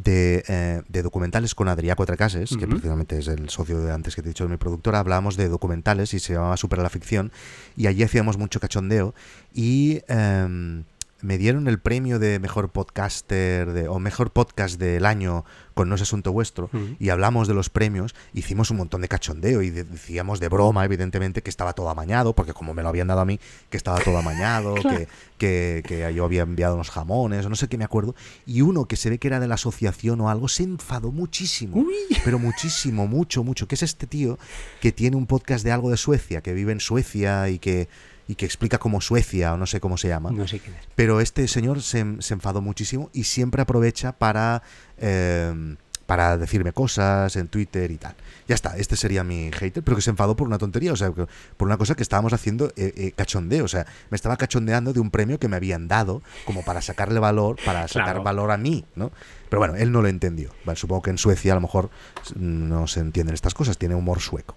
de, 0.03 0.43
eh, 0.47 0.81
de 0.87 1.01
documentales 1.01 1.55
con 1.55 1.67
Adrià 1.67 1.95
Cuatrecases, 1.95 2.49
que 2.51 2.65
Ujú. 2.65 2.69
precisamente 2.69 3.17
es 3.19 3.27
el 3.27 3.49
socio 3.49 3.79
de 3.81 3.91
antes 3.91 4.15
que 4.15 4.21
te 4.21 4.29
he 4.29 4.31
dicho 4.31 4.45
de 4.45 4.49
mi 4.51 4.57
productora, 4.57 4.99
hablábamos 4.99 5.35
de 5.35 5.49
documentales 5.49 6.13
y 6.13 6.19
se 6.19 6.33
llamaba 6.33 6.57
Super 6.57 6.79
la 6.79 6.89
Ficción, 6.89 7.31
y 7.75 7.87
allí 7.87 8.03
hacíamos 8.03 8.37
mucho 8.37 8.59
cachondeo, 8.59 9.13
y 9.53 10.01
em, 10.07 10.83
me 11.21 11.37
dieron 11.37 11.67
el 11.67 11.79
premio 11.79 12.17
de 12.19 12.39
mejor 12.39 12.69
podcaster 12.71 13.71
de, 13.73 13.87
o 13.87 13.99
mejor 13.99 14.31
podcast 14.31 14.79
del 14.79 15.05
año 15.05 15.43
con 15.73 15.87
No 15.89 15.95
es 15.95 16.01
Asunto 16.01 16.31
Vuestro, 16.33 16.69
y 16.99 17.09
hablamos 17.09 17.47
de 17.47 17.53
los 17.53 17.69
premios, 17.69 18.13
hicimos 18.33 18.69
un 18.69 18.77
montón 18.77 19.01
de 19.01 19.07
cachondeo 19.07 19.61
y 19.61 19.69
de- 19.69 19.85
decíamos 19.85 20.39
de 20.41 20.49
broma, 20.49 20.83
evidentemente, 20.83 21.41
que 21.41 21.49
estaba 21.49 21.71
todo 21.73 21.89
amañado, 21.89 22.33
porque 22.35 22.53
como 22.53 22.73
me 22.73 22.83
lo 22.83 22.89
habían 22.89 23.07
dado 23.07 23.21
a 23.21 23.25
mí, 23.25 23.39
que 23.69 23.77
estaba 23.77 23.99
todo 23.99 24.17
amañado, 24.17 24.75
que, 24.81 25.07
que, 25.37 25.83
que 25.87 26.13
yo 26.13 26.25
había 26.25 26.41
enviado 26.41 26.75
unos 26.75 26.89
jamones, 26.89 27.45
o 27.45 27.49
no 27.49 27.55
sé 27.55 27.67
qué 27.69 27.77
me 27.77 27.85
acuerdo, 27.85 28.13
y 28.45 28.61
uno 28.61 28.85
que 28.85 28.97
se 28.97 29.09
ve 29.09 29.19
que 29.19 29.27
era 29.29 29.39
de 29.39 29.47
la 29.47 29.55
asociación 29.55 30.19
o 30.21 30.29
algo, 30.29 30.47
se 30.49 30.63
enfadó 30.63 31.11
muchísimo, 31.13 31.85
pero 32.25 32.39
muchísimo, 32.39 33.07
mucho, 33.07 33.43
mucho, 33.45 33.67
que 33.67 33.75
es 33.75 33.83
este 33.83 34.05
tío 34.05 34.37
que 34.81 34.91
tiene 34.91 35.15
un 35.15 35.27
podcast 35.27 35.63
de 35.63 35.71
algo 35.71 35.89
de 35.91 35.97
Suecia, 35.97 36.41
que 36.41 36.53
vive 36.53 36.73
en 36.73 36.81
Suecia 36.81 37.47
y 37.49 37.59
que, 37.59 37.87
y 38.29 38.35
que 38.35 38.45
explica 38.45 38.77
como 38.77 39.01
Suecia, 39.01 39.53
o 39.53 39.57
no 39.57 39.65
sé 39.65 39.79
cómo 39.81 39.97
se 39.97 40.07
llama. 40.07 40.29
No 40.31 40.47
sé 40.47 40.59
quién 40.59 40.75
es. 40.75 40.85
Pero 40.95 41.19
este 41.19 41.47
señor 41.47 41.81
se, 41.81 42.05
se 42.21 42.35
enfadó 42.35 42.61
muchísimo 42.61 43.09
y 43.11 43.23
siempre 43.23 43.63
aprovecha 43.63 44.11
para, 44.11 44.61
eh, 44.99 45.75
para 46.05 46.37
decirme 46.37 46.71
cosas 46.71 47.35
en 47.35 47.47
Twitter 47.47 47.89
y 47.89 47.97
tal. 47.97 48.15
Ya 48.47 48.53
está, 48.53 48.77
este 48.77 48.95
sería 48.95 49.23
mi 49.23 49.51
hater, 49.51 49.83
pero 49.83 49.95
que 49.95 50.01
se 50.03 50.11
enfadó 50.11 50.35
por 50.35 50.47
una 50.47 50.57
tontería, 50.59 50.93
o 50.93 50.95
sea, 50.95 51.11
por 51.11 51.27
una 51.67 51.77
cosa 51.77 51.95
que 51.95 52.03
estábamos 52.03 52.31
haciendo 52.33 52.67
eh, 52.75 52.93
eh, 52.97 53.11
cachondeo. 53.15 53.65
O 53.65 53.67
sea, 53.67 53.87
me 54.11 54.15
estaba 54.15 54.37
cachondeando 54.37 54.93
de 54.93 54.99
un 54.99 55.09
premio 55.09 55.39
que 55.39 55.47
me 55.47 55.55
habían 55.55 55.87
dado 55.87 56.21
como 56.45 56.63
para 56.63 56.81
sacarle 56.81 57.19
valor, 57.19 57.57
para 57.65 57.87
sacar 57.87 58.05
Claro. 58.13 58.23
valor 58.23 58.51
a 58.51 58.57
mí, 58.57 58.85
¿no? 58.95 59.11
Pero 59.49 59.59
bueno, 59.59 59.75
él 59.75 59.91
no 59.91 60.01
lo 60.01 60.07
entendió. 60.07 60.51
Supongo 60.75 61.01
que 61.01 61.09
en 61.09 61.17
Suecia 61.17 61.51
a 61.53 61.55
lo 61.55 61.61
mejor 61.61 61.89
no 62.35 62.85
se 62.87 62.99
entienden 62.99 63.33
estas 63.33 63.53
cosas, 63.53 63.77
tiene 63.77 63.95
humor 63.95 64.19
sueco. 64.19 64.55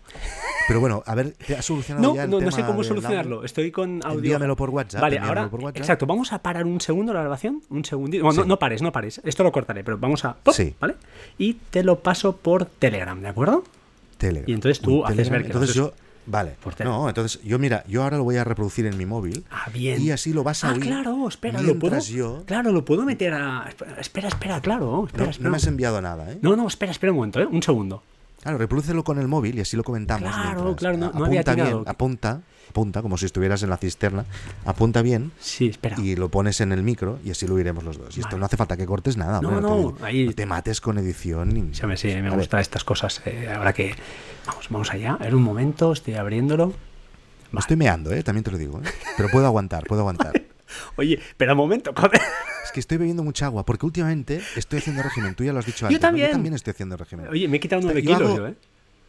Pero 0.69 0.81
bueno, 0.81 1.03
a 1.07 1.15
ver, 1.15 1.33
¿te 1.33 1.57
has 1.57 1.65
solucionado 1.65 2.07
No, 2.09 2.15
ya 2.15 2.25
el 2.25 2.31
no, 2.31 2.41
no 2.41 2.51
sé 2.51 2.63
cómo 2.65 2.85
solucionarlo. 2.85 3.45
Estoy 3.45 3.71
con 3.73 4.01
audio. 4.05 4.19
Envíamelo 4.19 4.55
por 4.55 4.71
WhatsApp, 4.71 5.01
Vale, 5.01 5.19
ahora. 5.19 5.49
por 5.51 5.61
WhatsApp. 5.61 5.79
Exacto, 5.79 6.07
vamos 6.07 6.33
a 6.33 6.41
parar 6.41 6.67
un 6.67 6.81
segundo 6.81 7.13
la 7.13 7.21
grabación. 7.21 7.63
Un 7.71 7.85
segundito. 7.85 8.23
Bueno, 8.25 8.35
Sí. 8.35 8.41
no, 8.41 8.47
no 8.55 8.59
pares, 8.59 8.83
no 8.83 8.93
pares. 8.93 9.21
Esto 9.25 9.43
lo 9.43 9.51
cortaré, 9.53 9.83
pero 9.83 9.99
vamos 9.99 10.25
a. 10.25 10.35
¡pop! 10.35 10.55
Sí. 10.55 10.75
¿Vale? 10.79 10.95
Y 11.39 11.55
te 11.55 11.83
lo 11.83 12.01
paso 12.01 12.37
por 12.37 12.67
Telegram, 12.67 13.21
¿de 13.21 13.29
acuerdo? 13.29 13.65
Telegram. 14.19 14.49
Y 14.49 14.53
entonces 14.53 14.81
tú 14.81 15.05
haces 15.05 15.17
Telegram. 15.17 15.33
ver 15.33 15.43
que 15.43 15.47
Entonces 15.49 15.77
nosotros- 15.77 15.99
yo. 15.99 16.12
Vale. 16.27 16.57
No, 16.85 17.09
entonces 17.09 17.43
yo, 17.43 17.59
mira, 17.59 17.85
yo 17.89 18.03
ahora 18.03 18.17
lo 18.17 18.25
voy 18.25 18.37
a 18.37 18.45
reproducir 18.45 18.87
en 18.87 18.97
mi 18.97 19.07
móvil. 19.07 19.45
Ah, 19.51 19.69
bien. 19.73 20.01
Y 20.01 20.11
así 20.13 20.33
lo 20.33 20.45
vas 20.45 20.63
a 20.65 20.69
ah, 20.71 20.73
oír. 20.75 20.83
claro, 20.83 21.27
espera, 21.29 21.61
lo 21.61 21.79
puedo. 21.79 21.99
yo. 21.99 22.45
Claro, 22.47 22.71
lo 22.73 22.85
puedo 22.85 23.03
meter 23.05 23.35
a. 23.35 23.69
Espera, 23.99 24.29
espera, 24.29 24.61
claro. 24.61 25.05
Espera, 25.07 25.25
No, 25.25 25.31
espera. 25.31 25.45
no 25.45 25.51
me 25.51 25.57
has 25.57 25.67
enviado 25.67 26.01
nada, 26.01 26.31
¿eh? 26.31 26.39
no, 26.41 26.55
no, 26.57 26.67
espera, 26.69 26.93
espera 26.93 27.13
un 27.13 27.17
momento, 27.17 27.41
¿eh? 27.41 27.47
Un 27.47 27.63
segundo. 27.63 28.03
Claro, 28.43 28.59
reprodúcelo 28.59 29.05
con 29.05 29.19
el 29.19 29.29
móvil 29.29 29.57
y 29.57 29.61
así 29.61 29.77
lo 29.77 29.85
comentamos. 29.85 30.29
Claro, 30.33 30.63
mientras. 30.65 30.77
claro, 30.77 30.97
no- 30.97 31.13
no 31.13 31.25
apunta 31.27 31.53
había 31.53 31.65
bien, 31.65 31.83
apunta, 31.87 32.41
apunta, 32.73 33.03
como 33.03 33.17
si 33.19 33.27
estuvieras 33.27 33.63
en 33.63 33.71
la 33.71 33.77
cisterna. 33.77 34.25
Apunta 34.65 35.03
bien 35.03 35.31
Sí, 35.39 35.69
espera. 35.69 35.97
y 36.01 36.17
lo 36.17 36.29
pones 36.31 36.61
en 36.61 36.73
el 36.73 36.83
micro 36.83 37.19
y 37.25 37.31
así 37.31 37.47
lo 37.47 37.55
oiremos 37.55 37.85
los 37.85 37.99
dos. 37.99 38.17
Y 38.17 38.21
esto 38.21 38.37
no 38.39 38.47
hace 38.47 38.57
falta 38.57 38.77
que 38.77 38.87
cortes 38.87 39.17
nada. 39.17 39.41
No, 39.41 39.49
hombre, 39.49 39.63
no, 39.63 39.93
te, 39.93 40.05
ahí- 40.05 40.27
no 40.27 40.33
te 40.33 40.47
mates 40.47 40.81
con 40.81 40.99
edición. 40.99 41.71
Sí, 41.73 41.83
sí, 41.97 42.09
me 42.17 42.31
gustan 42.31 42.61
estas 42.61 42.83
cosas. 42.85 43.23
eh, 43.27 43.53
ahora 43.55 43.73
que. 43.73 43.95
Vamos, 44.47 44.67
vamos 44.71 44.91
allá. 44.91 45.15
A 45.15 45.25
ver 45.25 45.35
un 45.35 45.43
momento, 45.43 45.93
estoy 45.93 46.15
abriéndolo. 46.15 46.73
Me 47.53 47.61
estoy 47.61 47.77
meando, 47.77 48.11
¿eh? 48.13 48.23
También 48.23 48.43
te 48.45 48.51
lo 48.51 48.59
digo. 48.59 48.81
¿eh? 48.81 48.89
Pero 49.17 49.29
puedo 49.29 49.47
aguantar, 49.47 49.85
puedo 49.87 50.01
aguantar. 50.01 50.33
Oye, 50.97 51.15
espera 51.21 51.53
un 51.53 51.59
momento, 51.59 51.93
joder. 51.95 52.19
Es 52.65 52.73
que 52.73 52.81
estoy 52.81 52.97
bebiendo 52.97 53.23
mucha 53.23 53.45
agua, 53.47 53.65
porque 53.67 53.85
últimamente 53.85 54.41
estoy 54.57 54.79
haciendo 54.79 55.03
régimen. 55.03 55.35
Tú 55.35 55.45
ya 55.45 55.53
lo 55.53 55.59
has 55.59 55.67
dicho 55.67 55.81
Yo 55.81 55.87
antes. 55.89 56.01
¿no? 56.01 56.09
también. 56.09 56.27
Yo 56.29 56.33
también 56.33 56.55
estoy 56.55 56.71
haciendo 56.71 56.97
régimen. 56.97 57.29
Oye, 57.29 57.47
me 57.49 57.59
he 57.59 57.61
quitado 57.61 57.83
nueve 57.83 58.01
kilos 58.03 58.23
hago- 58.23 58.37
yo, 58.39 58.47
¿eh? 58.49 58.55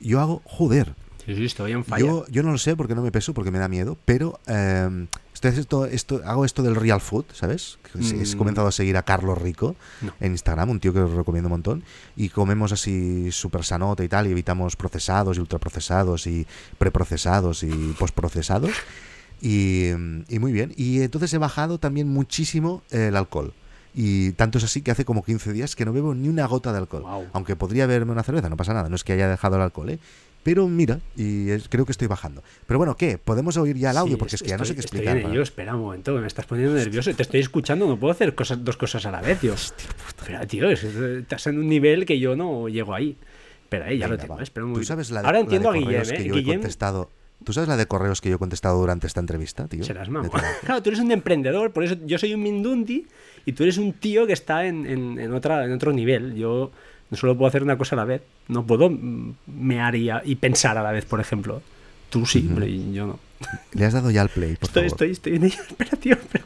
Yo 0.02 0.20
hago, 0.20 0.42
joder, 0.44 0.94
Sí, 1.26 1.36
sí, 1.36 1.46
estoy 1.46 1.72
en 1.72 1.86
falla. 1.86 2.06
yo, 2.06 2.26
yo 2.30 2.44
no 2.44 2.52
lo 2.52 2.58
sé 2.58 2.76
porque 2.76 2.96
no 2.96 3.02
me 3.02 3.12
peso, 3.12 3.34
porque 3.34 3.50
me 3.52 3.60
da 3.60 3.68
miedo, 3.70 3.98
pero 4.06 4.40
eh, 4.48 5.08
estoy 5.34 5.52
haciendo 5.52 5.86
esto, 5.86 6.22
hago 6.26 6.44
esto 6.44 6.64
del 6.64 6.76
real 6.76 7.00
food, 7.00 7.26
¿sabes? 7.34 7.78
He 7.96 7.98
Mm. 7.98 8.38
comenzado 8.38 8.68
a 8.68 8.72
seguir 8.72 8.98
a 8.98 9.04
Carlos 9.04 9.38
Rico 9.38 9.76
No. 10.02 10.14
en 10.20 10.32
Instagram, 10.34 10.70
un 10.70 10.80
tío 10.80 10.92
que 10.94 11.00
os 11.00 11.12
recomiendo 11.12 11.48
un 11.48 11.52
montón, 11.54 11.84
y 12.18 12.30
comemos 12.30 12.72
así 12.74 13.32
súper 13.32 13.64
sanote 13.64 14.04
y 14.04 14.10
tal, 14.10 14.28
y 14.28 14.32
evitamos 14.32 14.76
procesados 14.76 15.38
y 15.38 15.40
ultraprocesados 15.40 16.28
y 16.28 16.46
preprocesados 16.78 17.64
y 17.64 17.70
postprocesados. 17.98 18.72
Y, 19.42 19.90
y 20.30 20.40
muy 20.40 20.52
bien. 20.54 20.74
Y 20.78 21.02
entonces 21.02 21.34
he 21.34 21.38
bajado 21.38 21.78
también 21.78 22.08
muchísimo 22.08 22.82
el 22.92 23.16
alcohol. 23.18 23.54
Y 23.94 24.32
tanto 24.32 24.58
es 24.58 24.64
así 24.64 24.82
que 24.82 24.90
hace 24.92 25.06
como 25.06 25.24
15 25.24 25.52
días 25.54 25.76
que 25.76 25.86
no 25.86 25.94
bebo 25.94 26.16
ni 26.16 26.30
una 26.30 26.46
gota 26.48 26.72
de 26.72 26.80
alcohol. 26.80 27.04
Aunque 27.34 27.56
podría 27.56 27.86
beberme 27.86 28.12
una 28.14 28.24
cerveza, 28.24 28.50
no 28.50 28.58
pasa 28.58 28.74
nada. 28.74 28.90
No 28.90 28.96
es 28.96 29.04
que 29.04 29.14
haya 29.14 29.28
dejado 29.30 29.58
el 29.58 29.62
alcohol, 29.62 29.90
¿eh? 29.92 30.00
Pero 30.44 30.68
mira, 30.68 31.00
y 31.16 31.50
es- 31.50 31.70
creo 31.70 31.86
que 31.86 31.92
estoy 31.94 32.08
bajando. 32.08 32.44
Pero 32.68 32.78
bueno, 32.78 32.96
¿qué? 32.98 33.18
¿Podemos 33.18 33.56
oír 33.58 33.78
ya 33.78 33.92
el 33.92 33.98
audio? 33.98 34.14
Sí, 34.16 34.20
Porque 34.20 34.36
es 34.36 34.44
que 34.44 34.50
ya 34.50 34.58
no 34.58 34.66
sé 34.66 34.76
qué 34.76 34.82
estoy- 34.82 34.98
explicar. 35.00 35.18
Estoy 35.18 35.30
en 35.30 35.34
ello, 35.36 35.44
espera 35.44 35.76
un 35.76 35.82
momento, 35.82 36.14
me 36.14 36.28
estás 36.28 36.46
poniendo 36.46 36.76
nervioso 36.76 37.14
te 37.14 37.22
estoy 37.24 37.40
escuchando, 37.40 37.88
no 37.88 37.98
puedo 37.98 38.12
hacer 38.12 38.36
cosas, 38.36 38.64
dos 38.64 38.76
cosas 38.78 39.06
a 39.06 39.12
la 39.12 39.22
vez, 39.22 39.40
tío. 39.40 39.54
Espera, 39.54 40.46
tío, 40.46 40.70
es- 40.70 40.84
estás 40.84 41.48
en 41.48 41.60
un 41.60 41.68
nivel 41.68 42.06
que 42.06 42.20
yo 42.20 42.36
no 42.36 42.68
llego 42.68 42.94
ahí. 42.94 43.16
Espera, 43.64 43.90
eh, 43.92 43.98
ya 43.98 44.08
lo 44.08 44.12
Venga, 44.12 44.22
tengo, 44.24 44.36
va. 44.36 44.42
eh, 44.42 44.44
espera 44.44 44.66
un 44.66 44.74
¿Tú 44.74 44.84
sabes 44.84 45.10
la 45.12 45.22
de, 45.22 45.28
Ahora 45.28 45.40
la 45.40 45.40
de 45.40 45.44
entiendo 45.46 45.70
a 45.70 45.74
Guillem, 45.74 46.02
¿eh? 46.02 46.18
que 46.18 46.26
yo 46.26 46.34
he 46.36 46.38
Guillem, 46.40 46.56
contestado? 46.60 47.10
¿Tú 47.44 47.52
sabes 47.54 47.68
la 47.68 47.76
de 47.76 47.86
correos 47.88 48.22
que 48.22 48.30
yo 48.30 48.36
he 48.36 48.40
contestado 48.40 48.80
durante 48.80 49.08
esta 49.08 49.20
entrevista, 49.20 49.68
tío? 49.68 49.84
serás 49.84 50.08
trabajo. 50.10 50.32
Claro, 50.66 50.82
tú 50.84 50.90
eres 50.92 51.00
un 51.02 51.12
emprendedor, 51.12 51.72
por 51.72 51.84
eso 51.84 51.96
yo 52.06 52.18
soy 52.18 52.34
un 52.34 52.42
Mindundi 52.44 53.06
y 53.46 53.52
tú 53.54 53.64
eres 53.64 53.78
un 53.78 53.92
tío 53.94 54.26
que 54.28 54.34
está 54.34 54.66
en, 54.66 54.86
en- 54.86 55.20
en 55.20 55.34
otra, 55.34 55.66
en 55.66 55.74
otro 55.74 55.92
nivel. 55.92 56.36
Yo 56.36 56.72
solo 57.18 57.38
puedo 57.38 57.48
hacer 57.48 57.64
una 57.64 57.78
cosa 57.78 57.96
a 57.96 57.98
la 57.98 58.06
vez, 58.06 58.22
no 58.48 58.66
puedo 58.66 58.90
mm, 58.90 59.34
mear 59.48 59.96
y, 59.96 60.36
pensar 60.36 60.78
a 60.78 60.84
la 60.84 60.92
vez, 60.92 61.06
por 61.06 61.20
ejemplo. 61.20 61.62
Tú 62.10 62.26
sí, 62.26 62.48
yo 62.94 63.08
no. 63.08 63.20
Le 63.74 63.86
has 63.86 63.94
dado 63.94 64.12
ya 64.12 64.22
al 64.22 64.30
play, 64.30 64.56
por 64.56 64.68
Estoy, 64.70 64.84
favor. 64.84 64.94
estoy, 64.94 65.12
estoy 65.12 65.36
en 65.38 65.44
ello. 65.46 65.62
Espera, 65.70 65.92
tío, 65.98 66.14
espera. 66.14 66.44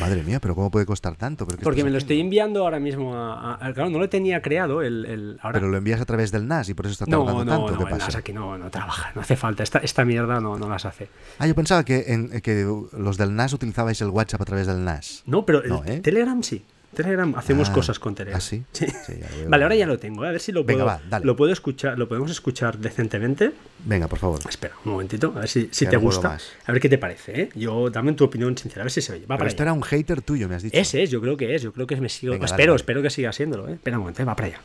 Madre 0.00 0.22
mía, 0.22 0.40
pero 0.40 0.54
¿cómo 0.54 0.70
puede 0.70 0.84
costar 0.84 1.16
tanto? 1.16 1.46
¿Pero 1.46 1.56
qué 1.58 1.64
Porque 1.64 1.82
me 1.82 1.90
lo 1.90 1.96
estoy 1.96 2.20
enviando 2.20 2.60
ahora 2.64 2.78
mismo 2.78 3.14
a, 3.14 3.54
a- 3.54 3.72
Claro, 3.72 3.88
no 3.88 3.98
lo 3.98 4.10
tenía 4.10 4.42
creado 4.42 4.82
el... 4.82 5.06
el- 5.06 5.38
ahora... 5.40 5.58
Pero 5.58 5.70
lo 5.70 5.78
envías 5.78 6.00
a 6.02 6.04
través 6.04 6.30
del 6.32 6.46
NAS 6.46 6.68
y 6.68 6.74
por 6.74 6.84
eso 6.84 6.92
está 6.92 7.06
no, 7.06 7.24
tardando 7.24 7.44
no, 7.46 7.50
tanto. 7.50 7.72
no, 7.72 7.78
¿Qué 7.78 7.84
el 7.84 7.90
pasa? 7.90 8.06
NAS 8.08 8.16
aquí 8.16 8.32
no, 8.34 8.58
no 8.58 8.68
trabaja, 8.70 9.12
no 9.14 9.22
hace 9.22 9.36
falta. 9.36 9.62
Esta, 9.62 9.78
esta 9.78 10.04
mierda 10.04 10.38
no, 10.40 10.58
no 10.58 10.68
las 10.68 10.84
hace. 10.84 11.08
Ah, 11.38 11.46
yo 11.46 11.54
pensaba 11.54 11.82
que, 11.84 12.04
en, 12.08 12.28
que 12.42 12.66
los 12.98 13.16
del 13.16 13.34
NAS 13.36 13.54
utilizabais 13.54 13.98
el 14.02 14.08
WhatsApp 14.10 14.42
a 14.42 14.44
través 14.44 14.66
del 14.66 14.84
NAS. 14.84 15.22
No, 15.24 15.46
pero 15.46 15.62
el 15.62 15.70
No, 15.70 15.82
¿eh? 15.86 16.00
Telegram 16.00 16.42
sí. 16.42 16.62
Telegram 16.96 17.32
hacemos 17.36 17.68
Ah, 17.70 17.72
cosas 17.72 17.98
con 18.00 18.14
Telegram. 18.16 18.38
¿ah, 18.38 18.40
sí? 18.40 18.64
Vale, 19.46 19.62
ahora 19.62 19.76
ya 19.76 19.86
lo 19.86 19.98
tengo. 19.98 20.24
¿eh? 20.24 20.28
A 20.28 20.32
ver 20.32 20.40
si 20.40 20.50
lo 20.50 20.64
Venga, 20.64 20.84
puedo, 20.84 20.96
va, 20.96 21.00
dale. 21.08 21.24
lo 21.24 21.36
puedo 21.36 21.52
escuchar, 21.52 21.96
lo 21.96 22.08
podemos 22.08 22.30
escuchar 22.32 22.78
decentemente. 22.78 23.52
Venga, 23.84 24.08
por 24.08 24.18
favor. 24.18 24.40
Espera, 24.48 24.74
un 24.84 24.92
momentito, 24.92 25.32
a 25.36 25.40
ver 25.40 25.48
si, 25.48 25.66
te 25.68 25.96
gusta. 25.96 26.30
más. 26.30 26.48
A 26.66 26.72
ver 26.72 26.80
qué 26.80 26.88
te 26.88 26.98
parece, 26.98 27.40
¿eh? 27.42 27.48
Yo, 27.54 27.88
dame 27.90 28.12
tu 28.14 28.24
opinión 28.24 28.58
sincera, 28.58 28.82
a 28.82 28.84
ver 28.86 28.92
si 28.92 29.00
se 29.02 29.12
oye. 29.12 29.26
Va 29.26 29.36
Pero 29.38 29.48
allá. 29.48 29.62
era 29.62 29.72
un 29.72 29.82
hater 29.82 30.22
tuyo, 30.22 30.48
me 30.48 30.56
has 30.56 30.62
dicho. 30.64 30.76
Ese 30.76 31.02
es, 31.04 31.10
yo 31.10 31.20
creo 31.20 31.36
que 31.36 31.54
es, 31.54 31.62
yo 31.62 31.72
creo 31.72 31.86
que 31.86 31.96
me 31.96 32.08
sigo. 32.08 32.32
Venga, 32.32 32.46
espero, 32.46 32.72
dale. 32.72 32.76
espero 32.80 33.02
que 33.02 33.10
siga 33.10 33.32
siéndolo, 33.32 33.68
¿eh? 33.68 33.74
Espera 33.74 33.96
un 33.98 34.02
momento, 34.02 34.22
¿eh? 34.22 34.24
va 34.24 34.34
para 34.34 34.48
allá. 34.48 34.60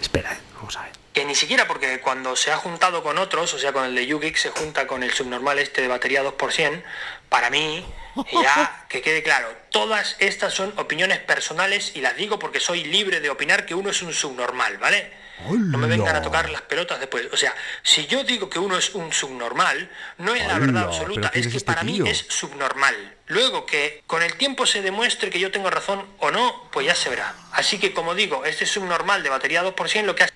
Espera, 0.00 0.32
¿eh? 0.32 0.38
vamos 0.56 0.76
a 0.78 0.82
ver. 0.82 0.92
Que 1.12 1.24
ni 1.26 1.34
siquiera 1.34 1.66
porque 1.68 2.00
cuando 2.00 2.34
se 2.36 2.50
ha 2.50 2.56
juntado 2.56 3.02
con 3.02 3.18
otros, 3.18 3.52
o 3.54 3.58
sea, 3.58 3.72
con 3.72 3.84
el 3.84 3.94
de 3.94 4.06
Yugik, 4.06 4.36
se 4.36 4.48
junta 4.48 4.86
con 4.86 5.02
el 5.02 5.10
subnormal 5.12 5.58
este 5.58 5.82
de 5.82 5.88
batería 5.88 6.24
2%, 6.24 6.82
para 7.28 7.50
mí, 7.50 7.84
ya 8.32 8.86
que 8.88 9.00
quede 9.02 9.22
claro, 9.22 9.48
todas 9.70 10.16
estas 10.18 10.54
son 10.54 10.72
opiniones 10.76 11.18
personales 11.18 11.92
y 11.94 12.00
las 12.00 12.16
digo 12.16 12.38
porque 12.38 12.60
soy 12.60 12.84
libre 12.84 13.20
de 13.20 13.30
opinar 13.30 13.66
que 13.66 13.74
uno 13.74 13.90
es 13.90 14.02
un 14.02 14.12
subnormal, 14.12 14.78
¿vale? 14.78 15.22
No 15.50 15.78
me 15.78 15.86
vengan 15.86 16.14
a 16.14 16.22
tocar 16.22 16.48
las 16.50 16.62
pelotas 16.62 17.00
después. 17.00 17.26
O 17.32 17.36
sea, 17.36 17.54
si 17.82 18.06
yo 18.06 18.22
digo 18.22 18.48
que 18.48 18.58
uno 18.58 18.76
es 18.76 18.94
un 18.94 19.12
subnormal, 19.12 19.90
no 20.18 20.34
es 20.34 20.46
la 20.46 20.58
verdad 20.58 20.82
¿Pero 20.82 20.94
absoluta, 20.94 21.30
es 21.34 21.48
que 21.48 21.56
este 21.56 21.66
para 21.66 21.82
mí 21.82 22.00
es 22.06 22.26
subnormal. 22.28 22.94
Luego 23.26 23.66
que 23.66 24.02
con 24.06 24.22
el 24.22 24.36
tiempo 24.36 24.66
se 24.66 24.82
demuestre 24.82 25.30
que 25.30 25.40
yo 25.40 25.50
tengo 25.50 25.70
razón 25.70 26.06
o 26.18 26.30
no, 26.30 26.68
pues 26.70 26.86
ya 26.86 26.94
se 26.94 27.08
verá. 27.08 27.34
Así 27.52 27.78
que 27.78 27.92
como 27.92 28.14
digo, 28.14 28.44
este 28.44 28.66
subnormal 28.66 29.22
de 29.22 29.30
batería 29.30 29.64
2% 29.64 30.04
lo 30.04 30.14
que 30.14 30.24
hace 30.24 30.34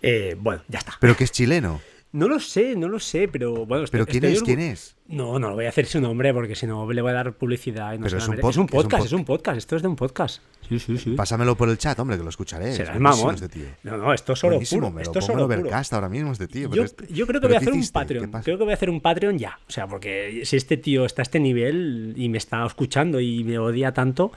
Eh, 0.00 0.36
bueno, 0.38 0.62
ya 0.68 0.78
está. 0.78 0.96
Pero 1.00 1.16
que 1.16 1.24
es 1.24 1.32
chileno. 1.32 1.82
No 2.14 2.28
lo 2.28 2.38
sé, 2.38 2.76
no 2.76 2.86
lo 2.88 3.00
sé, 3.00 3.26
pero 3.26 3.66
bueno. 3.66 3.84
¿Pero 3.90 4.04
estoy- 4.04 4.20
quién 4.20 4.24
estoy 4.32 4.32
es? 4.36 4.42
¿Quién 4.44 4.60
es? 4.60 4.96
No, 5.08 5.38
no 5.40 5.48
lo 5.48 5.54
voy 5.56 5.66
a 5.66 5.68
hacer 5.70 5.84
su 5.86 6.00
nombre 6.00 6.32
porque 6.32 6.54
si 6.54 6.64
no 6.64 6.90
le 6.90 7.02
voy 7.02 7.10
a 7.10 7.14
dar 7.14 7.32
publicidad. 7.34 7.92
Y 7.92 7.98
no 7.98 8.04
Pero 8.04 8.18
es 8.18 8.28
un 8.28 8.34
es 8.38 8.56
un 8.56 8.66
podcast, 8.68 9.02
pod- 9.02 9.06
es 9.06 9.12
un 9.12 9.24
podcast. 9.24 9.58
Esto 9.58 9.74
es 9.74 9.82
de 9.82 9.88
un 9.88 9.96
podcast. 9.96 10.40
Sí, 10.68 10.78
sí, 10.78 10.98
sí. 10.98 11.10
Pásamelo 11.10 11.56
por 11.56 11.68
el 11.68 11.78
chat, 11.78 11.98
hombre, 11.98 12.16
que 12.16 12.22
lo 12.22 12.30
escucharé. 12.30 12.72
Serás 12.74 12.98
mamón. 12.98 13.34
este 13.34 13.48
tío. 13.48 13.64
No, 13.82 13.96
no, 13.98 14.12
esto 14.14 14.32
es 14.32 14.44
oro 14.44 14.58
puro. 14.58 14.90
me 14.90 14.96
lo 14.96 15.00
Esto 15.02 15.18
es 15.18 15.24
oro 15.28 15.46
puro. 15.46 15.60
Overcast 15.60 15.92
ahora 15.92 16.08
mismo 16.08 16.32
este 16.32 16.48
tío. 16.48 16.70
Yo, 16.74 16.82
este- 16.84 17.06
creo 17.06 17.26
que 17.26 17.32
¿pero 17.32 17.40
voy 17.48 17.54
a 17.54 17.58
hacer 17.58 17.72
un 17.72 17.88
Patreon. 17.88 18.30
Creo 18.42 18.58
que 18.58 18.64
voy 18.64 18.72
a 18.72 18.74
hacer 18.74 18.90
un 18.90 19.00
Patreon 19.00 19.38
ya. 19.38 19.58
O 19.68 19.70
sea, 19.70 19.86
porque 19.86 20.42
si 20.44 20.56
este 20.56 20.76
tío 20.76 21.04
está 21.04 21.22
a 21.22 21.24
este 21.24 21.40
nivel 21.40 22.14
y 22.16 22.28
me 22.28 22.38
está 22.38 22.64
escuchando 22.66 23.20
y 23.20 23.44
me 23.44 23.58
odia 23.58 23.92
tanto, 23.92 24.32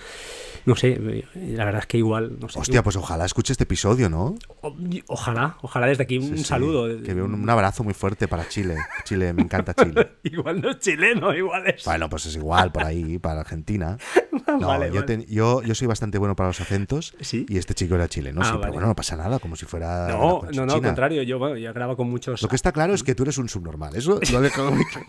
no 0.65 0.75
sé, 0.75 1.23
la 1.35 1.65
verdad 1.65 1.81
es 1.81 1.87
que 1.87 1.97
igual, 1.97 2.37
no 2.39 2.49
sé. 2.49 2.59
Hostia, 2.59 2.83
pues 2.83 2.95
ojalá 2.97 3.25
escuche 3.25 3.53
este 3.53 3.63
episodio, 3.63 4.09
¿no? 4.09 4.35
O- 4.61 4.75
Ojalá, 5.07 5.57
ojalá 5.61 5.87
desde 5.87 6.03
aquí 6.03 6.17
un 6.17 6.29
Sí, 6.29 6.37
sí. 6.39 6.43
saludo. 6.43 7.01
Que 7.03 7.13
veo 7.13 7.25
un, 7.25 7.33
un 7.33 7.49
abrazo 7.49 7.83
muy 7.83 7.93
fuerte 7.93 8.27
para 8.27 8.47
Chile. 8.49 8.75
Chile, 9.05 9.33
me 9.33 9.41
encanta 9.43 9.73
Chile. 9.73 10.11
Igual 10.23 10.61
no 10.61 10.71
es 10.71 10.79
chileno, 10.79 11.33
igual 11.33 11.67
es. 11.67 11.85
Bueno, 11.85 12.09
pues 12.09 12.25
es 12.25 12.35
igual 12.35 12.71
por 12.71 12.83
ahí, 12.83 13.17
para 13.19 13.41
Argentina. 13.41 13.97
No, 14.47 14.67
Vale, 14.67 14.87
yo, 14.87 14.93
vale. 15.01 15.05
ten- 15.07 15.25
yo, 15.27 15.61
yo 15.63 15.75
soy 15.75 15.87
bastante 15.87 16.16
bueno 16.17 16.35
para 16.35 16.49
los 16.49 16.59
acentos 16.61 17.15
¿Sí? 17.21 17.45
y 17.49 17.57
este 17.57 17.73
chico 17.73 17.95
era 17.95 18.07
chileno, 18.07 18.41
Ah, 18.41 18.45
sí, 18.45 18.49
vale. 18.51 18.61
pero 18.61 18.73
bueno, 18.73 18.87
no 18.87 18.95
pasa 18.95 19.15
nada, 19.15 19.39
como 19.39 19.55
si 19.55 19.65
fuera. 19.65 20.07
No, 20.09 20.41
no, 20.53 20.65
no, 20.65 20.73
al 20.73 20.81
contrario. 20.81 21.23
Yo, 21.23 21.39
bueno, 21.39 21.57
yo 21.57 21.73
grabo 21.73 21.95
con 21.97 22.09
muchos. 22.09 22.41
Lo 22.41 22.47
que 22.49 22.55
está 22.55 22.71
claro 22.71 22.93
es 22.93 23.03
que 23.03 23.15
tú 23.15 23.23
eres 23.23 23.37
un 23.37 23.49
subnormal, 23.49 23.95
eso 23.95 24.19
lo 24.31 24.39
he 24.39 24.41
dejado 24.41 24.71
muy 24.71 24.85
claro. 24.85 25.07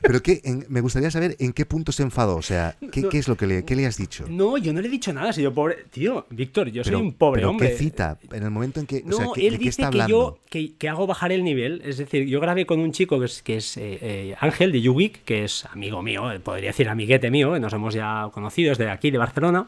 Pero 0.00 0.22
que, 0.22 0.40
en- 0.44 0.64
me 0.68 0.80
gustaría 0.80 1.10
saber 1.10 1.36
en 1.40 1.52
qué 1.52 1.66
punto 1.66 1.90
se 1.92 2.02
enfadó, 2.02 2.36
o 2.36 2.42
sea, 2.42 2.76
¿qué, 2.92 3.02
No. 3.02 3.08
qué 3.08 3.18
es 3.18 3.26
lo 3.28 3.36
que 3.36 3.46
le, 3.46 3.64
qué 3.64 3.74
le 3.74 3.86
has 3.86 3.96
dicho? 3.96 4.24
No, 4.28 4.56
yo 4.56 4.72
no 4.72 4.80
le 4.80 4.86
he 4.88 4.90
dicho 4.90 5.12
nada. 5.12 5.32
Si 5.32 5.42
yo, 5.42 5.52
pobre. 5.52 5.84
Tío, 5.90 6.26
Víctor, 6.30 6.68
yo 6.68 6.82
pero, 6.84 6.98
soy 6.98 7.06
un 7.06 7.12
pobre 7.14 7.40
pero 7.40 7.50
hombre. 7.50 7.70
¿Qué 7.70 7.76
cita? 7.76 8.18
En 8.32 8.42
el 8.44 8.50
momento 8.50 8.78
en 8.80 8.86
que. 8.86 9.02
o 9.04 9.08
No, 9.08 9.16
sea, 9.16 9.26
¿qué- 9.34 9.46
él 9.48 9.52
¿de 9.54 9.58
qué 9.58 9.64
dice 9.64 9.82
está 9.82 9.90
que 9.90 10.10
yo 10.10 10.38
que, 10.48 10.74
que 10.76 10.88
hago 10.88 11.06
bajar 11.06 11.32
el 11.32 11.42
nivel. 11.44 11.82
Es 11.84 11.98
decir, 11.98 12.26
yo 12.26 12.40
grabé 12.40 12.64
con 12.64 12.78
un 12.80 12.92
chico 12.92 13.18
que 13.18 13.26
es, 13.26 13.42
que 13.42 13.56
es 13.56 13.76
eh, 13.76 13.98
eh, 14.00 14.36
Ángel 14.40 14.72
de 14.72 14.80
YouGeek, 14.80 15.24
que 15.24 15.44
es 15.44 15.66
amigo 15.66 16.02
mío, 16.02 16.30
eh, 16.30 16.38
podría 16.40 16.68
decir 16.70 16.88
amiguete 16.88 17.30
mío, 17.30 17.58
nos 17.58 17.72
hemos 17.72 17.92
ya 17.94 18.28
conocido 18.32 18.70
desde 18.70 18.88
aquí, 18.90 19.10
de 19.10 19.18
Barcelona. 19.18 19.66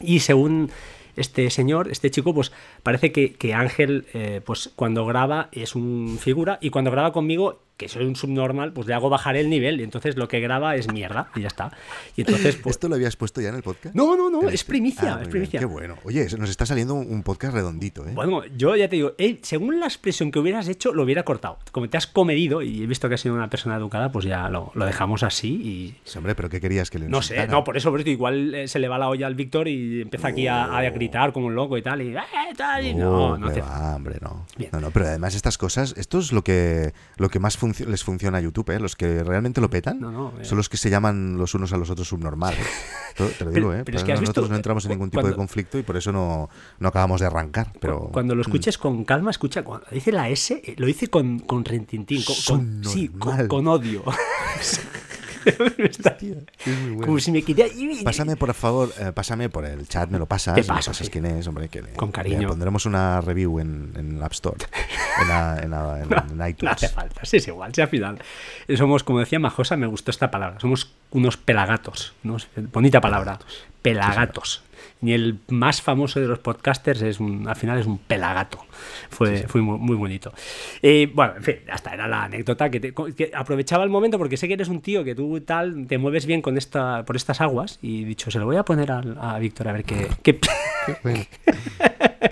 Y 0.00 0.20
según 0.20 0.70
este 1.16 1.50
señor, 1.50 1.90
este 1.90 2.10
chico, 2.10 2.34
pues 2.34 2.52
parece 2.82 3.12
que, 3.12 3.34
que 3.34 3.54
Ángel, 3.54 4.06
eh, 4.14 4.40
pues 4.44 4.70
cuando 4.74 5.06
graba 5.06 5.48
es 5.52 5.74
un 5.74 6.18
figura 6.20 6.58
y 6.60 6.70
cuando 6.70 6.90
graba 6.90 7.12
conmigo, 7.12 7.60
que 7.76 7.88
soy 7.88 8.04
un 8.06 8.14
subnormal, 8.16 8.72
pues 8.72 8.86
le 8.86 8.94
hago 8.94 9.08
bajar 9.10 9.36
el 9.36 9.50
nivel 9.50 9.80
y 9.80 9.84
entonces 9.84 10.16
lo 10.16 10.28
que 10.28 10.40
graba 10.40 10.76
es 10.76 10.92
mierda 10.92 11.28
y 11.34 11.40
ya 11.40 11.48
está. 11.48 11.72
Y 12.16 12.20
entonces, 12.22 12.56
pues... 12.56 12.76
¿Esto 12.76 12.88
lo 12.88 12.94
habías 12.94 13.16
puesto 13.16 13.40
ya 13.40 13.48
en 13.48 13.56
el 13.56 13.62
podcast? 13.62 13.94
No, 13.94 14.16
no, 14.16 14.30
no, 14.30 14.48
¿El 14.48 14.54
es 14.54 14.62
primicia, 14.64 15.14
Ah, 15.14 15.14
es 15.14 15.18
bien, 15.22 15.30
primicia. 15.30 15.58
Qué 15.60 15.66
bueno. 15.66 15.96
Oye, 16.04 16.26
nos 16.38 16.50
está 16.50 16.66
saliendo 16.66 16.94
un 16.94 17.22
podcast 17.22 17.54
redondito, 17.54 18.06
¿eh? 18.06 18.12
Bueno, 18.14 18.42
yo 18.56 18.76
ya 18.76 18.88
te 18.88 18.96
digo, 18.96 19.14
eh, 19.18 19.40
según 19.42 19.80
la 19.80 19.86
expresión 19.86 20.30
que 20.30 20.38
hubieras 20.38 20.68
hecho, 20.68 20.92
lo 20.92 21.02
hubiera 21.02 21.24
cortado. 21.24 21.58
Como 21.72 21.88
te 21.88 21.96
has 21.96 22.06
comedido 22.06 22.62
y 22.62 22.82
he 22.82 22.86
visto 22.86 23.08
que 23.08 23.16
has 23.16 23.20
sido 23.20 23.34
una 23.34 23.50
persona 23.50 23.76
educada, 23.76 24.12
pues 24.12 24.24
ya 24.24 24.48
lo, 24.48 24.70
lo 24.74 24.84
dejamos 24.86 25.22
así 25.24 25.48
y... 25.54 25.94
Sí, 26.04 26.18
hombre, 26.18 26.34
pero 26.34 26.48
¿qué 26.48 26.60
querías 26.60 26.90
que 26.90 26.98
le 27.00 27.08
No 27.08 27.22
sé, 27.22 27.46
no, 27.48 27.64
por 27.64 27.76
eso, 27.76 27.90
por 27.90 28.00
eso, 28.00 28.08
igual 28.10 28.54
eh, 28.54 28.68
se 28.68 28.78
le 28.78 28.88
va 28.88 28.98
la 28.98 29.08
olla 29.08 29.26
al 29.26 29.34
Víctor 29.34 29.66
y 29.68 30.02
empieza 30.02 30.28
aquí 30.28 30.46
a, 30.46 30.64
a 30.76 30.90
gritar 30.90 31.32
como 31.32 31.46
un 31.48 31.54
loco 31.54 31.76
y 31.76 31.82
tal, 31.82 32.02
y... 32.02 32.14
"Eh, 32.16 32.20
tal", 32.56 32.86
y 32.86 32.94
no, 32.94 33.36
no 33.36 33.46
que 33.52 33.60
hace 33.60 33.60
va, 33.62 33.96
hombre, 33.96 34.18
no. 34.20 34.46
Bien. 34.56 34.70
No, 34.72 34.80
no, 34.80 34.90
pero 34.90 35.06
además 35.06 35.34
estas 35.34 35.58
cosas, 35.58 35.94
esto 35.96 36.18
es 36.20 36.30
lo 36.32 36.42
que, 36.44 36.92
lo 37.16 37.28
que 37.28 37.38
más 37.40 37.56
funcio- 37.64 37.86
les 37.86 38.02
funciona 38.04 38.38
a 38.38 38.40
YouTube, 38.40 38.70
¿eh? 38.70 38.80
Los 38.80 38.96
que 38.96 39.22
realmente 39.24 39.60
lo 39.60 39.70
petan 39.70 40.00
No, 40.00 40.10
no, 40.10 40.32
eh. 40.40 40.44
son 40.44 40.56
los 40.58 40.68
que 40.68 40.76
se 40.76 40.90
llaman 40.90 41.36
los 41.38 41.54
unos 41.54 41.72
a 41.72 41.76
los 41.76 41.90
otros 41.90 42.08
subnormales. 42.08 42.60
Te 43.16 43.44
lo 43.44 43.50
digo, 43.52 43.68
Pero- 43.68 43.74
¿eh? 43.74 43.82
pero 43.84 43.98
es 43.98 44.04
que 44.04 44.12
has 44.12 44.20
nosotros 44.20 44.44
visto, 44.44 44.52
no 44.52 44.56
entramos 44.56 44.84
en 44.86 44.90
ningún 44.90 45.08
tipo 45.10 45.26
de 45.26 45.34
conflicto 45.34 45.78
y 45.78 45.82
por 45.84 45.96
eso 45.96 46.10
no, 46.12 46.48
no 46.80 46.88
acabamos 46.88 47.20
de 47.20 47.26
arrancar. 47.26 47.72
Pero 47.80 48.08
mm. 48.08 48.12
Cuando 48.12 48.34
lo 48.34 48.42
escuches 48.42 48.76
con 48.76 49.04
calma, 49.04 49.30
escucha, 49.30 49.62
cuando 49.62 49.86
dice 49.90 50.10
la 50.12 50.28
S, 50.28 50.60
eh, 50.64 50.74
lo 50.78 50.86
dice 50.86 51.06
con, 51.08 51.38
con 51.38 51.64
rentintín, 51.64 52.22
con, 52.24 52.36
con- 52.46 52.84
sí, 52.84 53.08
con, 53.08 53.46
con 53.48 53.68
odio. 53.68 54.02
Me 55.78 55.84
está- 55.86 56.16
es 56.20 56.26
muy 56.78 56.90
bueno. 56.92 57.06
Como 57.06 57.18
si 57.20 57.30
me 57.32 57.42
quería... 57.42 57.66
Pásame, 58.04 58.36
por 58.36 58.52
favor, 58.54 58.92
eh, 58.98 59.12
pásame 59.14 59.48
por 59.48 59.64
el 59.64 59.86
chat, 59.88 60.10
me 60.10 60.18
lo 60.18 60.26
pasas, 60.26 60.54
Te 60.54 60.62
me 60.62 60.66
paso, 60.66 60.90
pasas 60.90 61.06
sí. 61.06 61.12
quién 61.12 61.26
es, 61.26 61.46
hombre, 61.46 61.68
que 61.68 61.82
le, 61.82 61.92
Con 61.92 62.08
le 62.08 62.12
cariño. 62.12 62.48
pondremos 62.48 62.86
una 62.86 63.20
review 63.20 63.60
en, 63.60 63.92
en 63.96 64.22
App 64.22 64.32
Store, 64.32 64.56
en, 65.22 65.28
la- 65.28 65.58
en 65.62 65.70
la- 65.70 66.00
en- 66.02 66.30
en 66.32 66.36
No 66.38 66.48
iTunes. 66.48 66.72
hace 66.74 66.88
falta, 66.88 67.24
sí, 67.24 67.36
es 67.36 67.46
igual, 67.48 67.72
si 67.74 67.80
al 67.80 67.88
final. 67.88 68.18
Somos, 68.76 69.04
como 69.04 69.20
decía 69.20 69.38
Majosa, 69.38 69.76
me 69.76 69.86
gustó 69.86 70.10
esta 70.10 70.30
palabra, 70.30 70.58
somos 70.58 70.92
unos 71.12 71.36
pelagatos, 71.36 72.14
¿no? 72.24 72.36
bonita 72.72 73.00
palabra, 73.00 73.38
pelagatos. 73.82 74.63
Ni 75.04 75.12
el 75.12 75.38
más 75.48 75.82
famoso 75.82 76.18
de 76.18 76.26
los 76.26 76.38
podcasters 76.38 77.02
es 77.02 77.20
un, 77.20 77.46
al 77.46 77.56
final 77.56 77.78
es 77.78 77.84
un 77.86 77.98
pelagato. 77.98 78.58
Fue, 79.10 79.46
fue 79.46 79.60
muy, 79.60 79.76
muy 79.78 79.96
bonito. 79.96 80.32
Eh, 80.80 81.10
bueno, 81.12 81.34
en 81.36 81.42
fin, 81.42 81.56
hasta 81.70 81.92
era 81.92 82.08
la 82.08 82.24
anécdota 82.24 82.70
que, 82.70 82.80
te- 82.80 82.94
que 83.14 83.30
aprovechaba 83.34 83.84
el 83.84 83.90
momento 83.90 84.16
porque 84.16 84.38
sé 84.38 84.48
que 84.48 84.54
eres 84.54 84.68
un 84.68 84.80
tío 84.80 85.04
que 85.04 85.14
tú 85.14 85.38
tal 85.42 85.86
te 85.86 85.98
mueves 85.98 86.24
bien 86.24 86.40
con 86.40 86.56
esta, 86.56 87.04
por 87.04 87.16
estas 87.16 87.42
aguas 87.42 87.78
y 87.82 88.04
dicho, 88.04 88.30
se 88.30 88.38
lo 88.38 88.46
voy 88.46 88.56
a 88.56 88.64
poner 88.64 88.90
al- 88.90 89.18
a, 89.20 89.38
Víctor 89.38 89.68
a 89.68 89.72
ver 89.72 89.84
qué. 89.84 90.08
qué- 90.22 90.40
Bueno. 91.02 91.20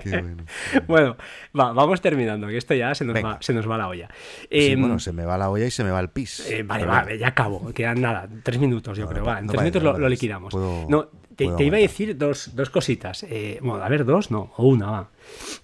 Qué 0.03 0.09
bueno. 0.21 0.43
bueno, 0.87 1.17
va, 1.57 1.71
vamos 1.73 2.01
terminando, 2.01 2.47
que 2.47 2.57
esto 2.57 2.73
ya 2.73 2.95
se 2.95 3.05
nos, 3.05 3.15
va, 3.23 3.37
se 3.39 3.53
nos 3.53 3.69
va 3.69 3.77
la 3.77 3.87
olla. 3.87 4.09
Sí, 4.41 4.71
Em, 4.71 4.79
bueno, 4.79 4.99
se 4.99 5.13
me 5.13 5.23
va 5.25 5.37
la 5.37 5.49
olla 5.49 5.65
y 5.67 5.71
se 5.71 5.83
me 5.83 5.91
va 5.91 5.99
el 5.99 6.09
pis. 6.09 6.49
Eh, 6.49 6.63
vale, 6.63 6.85
vale, 6.85 7.17
ya 7.17 7.27
acabo. 7.27 7.71
Quedan 7.73 8.01
nada, 8.01 8.27
tres 8.43 8.57
minutos, 8.59 8.97
yo 8.97 9.07
creo. 9.07 9.23
Va, 9.23 9.39
en 9.39 9.45
no 9.45 9.51
tres 9.51 9.57
vale, 9.59 9.69
minutos 9.69 9.83
no 9.83 9.91
lo, 9.93 9.99
lo 9.99 10.09
liquidamos. 10.09 10.51
Puedo- 10.51 10.87
no, 10.89 11.07
te, 11.35 11.47
te 11.47 11.63
iba 11.65 11.77
a 11.77 11.79
decir 11.79 12.17
dos, 12.17 12.51
dos 12.55 12.69
cositas. 12.69 13.23
Eh, 13.23 13.59
bueno, 13.61 13.83
a 13.83 13.89
ver, 13.89 14.05
dos, 14.05 14.31
no, 14.31 14.51
o 14.57 14.67
una, 14.67 14.91
va. 14.91 15.09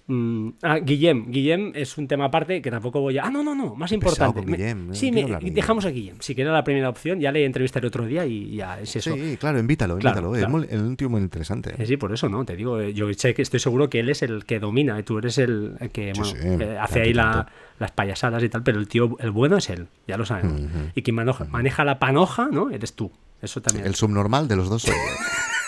Mm, 0.06 0.48
ah, 0.62 0.78
Guillem. 0.78 1.30
Guillem 1.30 1.72
es 1.74 1.96
un 1.98 2.08
tema 2.08 2.24
aparte 2.26 2.60
que 2.62 2.70
tampoco 2.70 3.00
voy 3.00 3.18
a. 3.18 3.24
Ah, 3.24 3.30
no, 3.30 3.42
no, 3.42 3.54
no, 3.54 3.74
más 3.74 3.92
importante. 3.92 4.42
Me- 4.42 4.56
Guillem, 4.56 4.94
sí, 4.94 5.10
quiero 5.10 5.14
me- 5.14 5.22
hablar 5.24 5.42
de 5.42 5.50
dejamos 5.50 5.84
a 5.84 5.90
Guillem. 5.90 6.16
Si 6.20 6.34
quiere 6.34 6.50
la 6.50 6.64
primera 6.64 6.88
opción, 6.88 7.20
ya 7.20 7.30
le 7.32 7.44
entrevistaré 7.44 7.86
otro 7.86 8.06
día 8.06 8.24
y 8.26 8.56
ya 8.56 8.80
es 8.80 8.96
eso. 8.96 9.14
Sí, 9.14 9.36
claro, 9.38 9.58
invítalo, 9.58 9.98
Claro, 9.98 10.18
invítalo. 10.32 10.48
claro. 10.58 10.64
Es 10.64 10.80
tío 10.96 11.08
muy 11.10 11.20
interesante. 11.20 11.74
Eh, 11.78 11.86
Sí, 11.86 11.96
por 11.96 12.12
eso, 12.12 12.28
¿no? 12.28 12.44
Te 12.44 12.56
digo, 12.56 12.80
eh, 12.80 12.94
yo 12.94 13.06
que 13.34 13.42
estoy 13.42 13.60
seguro 13.60 13.90
que 13.90 14.00
él 14.00 14.08
es 14.08 14.22
el 14.22 14.44
que 14.44 14.58
domina 14.60 14.98
y 14.98 15.02
tú 15.02 15.18
eres 15.18 15.38
el 15.38 15.74
el 15.80 15.90
que 15.90 16.12
Sí, 16.14 16.20
bueno, 16.20 16.36
sí, 16.58 16.64
eh, 16.64 16.78
hace 16.80 17.02
ahí 17.02 17.12
la- 17.14 17.46
las 17.78 17.90
payasadas 17.92 18.42
y 18.42 18.48
tal, 18.48 18.62
pero 18.62 18.78
el 18.78 18.88
tío, 18.88 19.16
el 19.20 19.30
bueno 19.30 19.56
es 19.56 19.68
él, 19.70 19.86
ya 20.06 20.16
lo 20.16 20.24
sabemos. 20.26 20.60
Ujú. 20.60 20.68
Y 20.94 21.02
quien 21.02 21.16
manoja- 21.16 21.46
maneja 21.48 21.84
la 21.84 21.98
panoja, 21.98 22.48
¿no? 22.50 22.70
Eres 22.70 22.94
tú. 22.94 23.10
Eso 23.42 23.62
también. 23.62 23.86
El 23.86 23.94
subnormal 23.94 24.48
de 24.48 24.56
los 24.56 24.68
dos 24.68 24.82
soy 24.82 24.94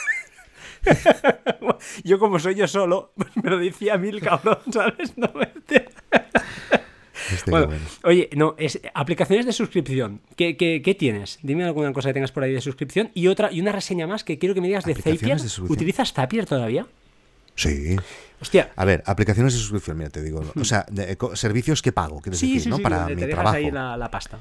yo. 2.05 2.19
Como 2.19 2.39
soy 2.39 2.55
yo 2.55 2.67
solo, 2.69 3.13
pues 3.17 3.31
me 3.43 3.51
lo 3.51 3.59
decía 3.59 3.97
mil 3.99 4.21
cabrón, 4.21 4.59
¿sabes? 4.73 5.17
No 5.17 5.31
me- 5.35 5.53
Este, 7.33 7.51
Bueno, 7.51 7.67
bueno. 7.67 7.83
oye, 8.05 8.29
no, 8.35 8.55
es 8.59 8.81
aplicaciones 8.95 9.47
de 9.47 9.53
suscripción. 9.53 10.21
¿Qué, 10.37 10.57
qué, 10.57 10.83
qué 10.85 10.95
tienes? 10.95 11.39
Dime 11.43 11.65
alguna 11.65 11.93
cosa 11.93 12.09
que 12.11 12.15
tengas 12.15 12.33
por 12.33 12.43
ahí 12.43 12.53
de 12.53 12.61
suscripción 12.61 13.11
y 13.15 13.29
otra 13.29 13.51
y 13.53 13.61
una 13.61 13.73
reseña 13.73 14.07
más 14.07 14.25
que 14.25 14.39
quiero 14.39 14.55
que 14.55 14.61
me 14.61 14.67
digas 14.67 14.85
de 14.85 14.95
Zapier. 14.95 15.39
de. 15.41 15.63
¿Utilizas 15.69 16.13
Zapier 16.13 16.47
todavía? 16.47 16.87
Sí. 17.55 17.97
Hostia. 18.41 18.73
A 18.77 18.85
ver, 18.85 19.03
aplicaciones 19.07 19.53
de 19.53 19.61
suscripción, 19.61 19.97
mira, 19.99 20.11
te 20.11 20.23
digo. 20.23 20.43
O 20.59 20.65
sea, 20.65 20.85
de- 20.91 21.17
co- 21.17 21.37
servicios 21.37 21.81
que 21.81 21.93
pago, 21.93 22.21
quieres 22.21 22.41
Sí, 22.41 22.49
decir, 22.55 22.63
sí, 22.63 22.69
¿no? 22.71 22.77
sí, 22.79 22.83
Para 22.83 23.07
mi 23.09 23.15
trabajo. 23.29 23.57
ahí 23.57 23.71
la, 23.71 23.97
la 23.97 24.11
pasta. 24.11 24.41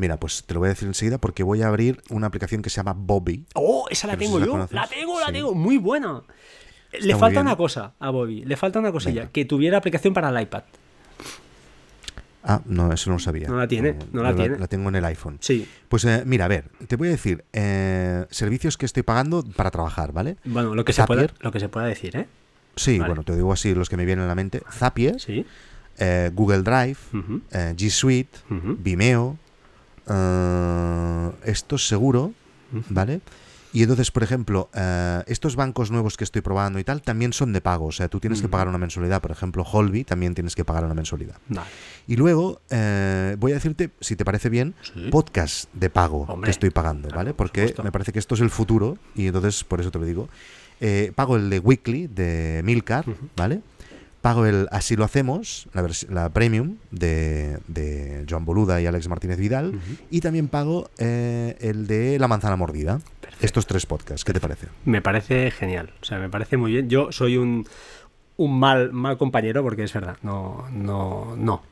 Mira, 0.00 0.16
pues 0.18 0.44
te 0.44 0.54
lo 0.54 0.60
voy 0.60 0.68
a 0.68 0.70
decir 0.70 0.88
enseguida 0.88 1.18
porque 1.18 1.42
voy 1.42 1.60
a 1.62 1.68
abrir 1.68 2.02
una 2.08 2.26
aplicación 2.26 2.62
que 2.62 2.70
se 2.70 2.76
llama 2.76 2.94
Bobby. 2.96 3.44
Oh, 3.54 3.86
esa 3.90 4.06
la 4.06 4.16
tengo 4.16 4.40
si 4.40 4.46
yo. 4.46 4.66
La 4.70 4.86
tengo, 4.88 5.20
la 5.20 5.26
Sí. 5.26 5.32
tengo. 5.34 5.54
Muy 5.54 5.76
buena. 5.76 6.22
Le 6.92 7.00
muy 7.12 7.20
falta 7.20 7.28
bien. 7.40 7.46
una 7.46 7.56
cosa 7.56 7.92
a 8.00 8.08
Bobby. 8.10 8.44
Le 8.44 8.56
falta 8.56 8.78
una 8.78 8.90
cosilla. 8.92 9.20
Venga. 9.20 9.32
Que 9.32 9.44
tuviera 9.44 9.76
aplicación 9.78 10.14
para 10.14 10.30
el 10.30 10.40
iPad. 10.42 10.62
Ah, 12.42 12.62
no, 12.64 12.90
eso 12.92 13.10
no 13.10 13.16
lo 13.16 13.20
sabía. 13.20 13.48
No 13.48 13.58
la 13.58 13.68
tiene, 13.68 13.96
no 14.12 14.22
la 14.22 14.34
tiene. 14.34 14.58
La 14.58 14.66
tengo 14.66 14.88
en 14.88 14.96
el 14.96 15.04
iPhone. 15.04 15.36
Sí. 15.40 15.68
Pues 15.90 16.04
eh, 16.06 16.22
mira, 16.24 16.46
a 16.46 16.48
ver, 16.48 16.64
te 16.88 16.96
voy 16.96 17.08
a 17.08 17.10
decir 17.10 17.44
eh, 17.52 18.24
servicios 18.30 18.78
que 18.78 18.86
estoy 18.86 19.02
pagando 19.02 19.44
para 19.54 19.70
trabajar, 19.70 20.12
¿vale? 20.12 20.36
Bueno, 20.46 20.74
lo 20.74 20.82
que, 20.86 20.94
se 20.94 21.04
pueda, 21.04 21.26
lo 21.40 21.52
que 21.52 21.60
se 21.60 21.68
pueda 21.68 21.86
decir, 21.86 22.16
¿eh? 22.16 22.26
Sí, 22.76 22.98
Vale. 22.98 23.10
bueno, 23.10 23.24
te 23.24 23.36
digo 23.36 23.52
así 23.52 23.74
los 23.74 23.90
que 23.90 23.98
me 23.98 24.06
vienen 24.06 24.24
a 24.24 24.28
la 24.28 24.34
mente. 24.34 24.62
Zapier, 24.72 25.20
Sí. 25.20 25.44
eh, 25.98 26.30
Google 26.32 26.62
Drive, 26.62 26.96
eh, 27.50 27.74
G 27.76 27.90
Suite, 27.90 28.38
Vimeo, 28.48 29.36
eh, 30.10 31.30
esto 31.44 31.78
seguro, 31.78 32.32
ujú. 32.72 32.82
¿vale? 32.90 33.20
Y 33.72 33.82
entonces, 33.82 34.10
por 34.10 34.24
ejemplo, 34.24 34.68
eh, 34.74 35.22
estos 35.28 35.54
bancos 35.54 35.92
nuevos 35.92 36.16
que 36.16 36.24
estoy 36.24 36.42
probando 36.42 36.80
y 36.80 36.84
tal 36.84 37.02
también 37.02 37.32
son 37.32 37.52
de 37.52 37.60
pago. 37.60 37.86
O 37.86 37.92
sea, 37.92 38.08
tú 38.08 38.18
tienes 38.18 38.42
que 38.42 38.48
pagar 38.48 38.66
una 38.66 38.78
mensualidad. 38.78 39.22
Por 39.22 39.30
ejemplo, 39.30 39.62
Holby 39.62 40.02
también 40.02 40.34
tienes 40.34 40.56
que 40.56 40.64
pagar 40.64 40.84
una 40.84 40.94
mensualidad. 40.94 41.36
Vale. 41.48 41.68
Y 42.08 42.16
luego 42.16 42.60
eh, 42.70 43.36
voy 43.38 43.52
a 43.52 43.54
decirte, 43.54 43.90
si 44.00 44.16
te 44.16 44.24
parece 44.24 44.48
bien, 44.48 44.74
Sí. 44.82 45.08
podcast 45.12 45.72
de 45.72 45.88
pago 45.88 46.22
Hombre, 46.22 46.48
que 46.48 46.50
estoy 46.50 46.70
pagando, 46.70 47.06
claro, 47.06 47.18
¿vale? 47.18 47.30
por 47.34 47.46
Porque 47.46 47.72
me 47.84 47.92
parece 47.92 48.10
que 48.12 48.18
esto 48.18 48.34
es 48.34 48.40
el 48.40 48.50
futuro 48.50 48.98
y 49.14 49.26
entonces 49.28 49.62
por 49.62 49.80
eso 49.80 49.92
te 49.92 50.00
lo 50.00 50.04
digo. 50.04 50.28
Eh, 50.80 51.12
pago 51.14 51.36
el 51.36 51.48
de 51.48 51.60
Weekly 51.60 52.08
de 52.08 52.62
Milcar. 52.64 53.04
¿vale? 53.36 53.60
Pago 54.20 54.44
el 54.44 54.68
Así 54.70 54.96
lo 54.96 55.04
hacemos, 55.04 55.66
la, 55.72 55.88
la 56.10 56.28
premium 56.28 56.76
de, 56.90 57.58
de 57.68 58.26
Joan 58.28 58.44
Boluda 58.44 58.80
y 58.80 58.86
Alex 58.86 59.08
Martínez 59.08 59.38
Vidal. 59.38 59.80
Y 60.10 60.20
también 60.20 60.48
pago 60.48 60.90
eh, 60.98 61.56
el 61.60 61.86
de 61.86 62.18
La 62.18 62.28
manzana 62.28 62.56
mordida. 62.56 63.00
Perfecto. 63.20 63.46
Estos 63.46 63.66
tres 63.66 63.86
podcasts, 63.86 64.24
¿qué 64.24 64.32
te 64.34 64.40
parece? 64.40 64.66
Me 64.84 65.00
parece 65.00 65.50
genial. 65.50 65.92
O 66.02 66.04
sea, 66.04 66.18
me 66.18 66.28
parece 66.28 66.58
muy 66.58 66.72
bien. 66.72 66.90
Yo 66.90 67.12
soy 67.12 67.38
un, 67.38 67.66
un 68.36 68.58
mal, 68.58 68.92
mal 68.92 69.16
compañero 69.16 69.62
porque 69.62 69.84
es 69.84 69.92
verdad. 69.94 70.16
No, 70.22 70.66
no, 70.70 71.34
no. 71.36 71.62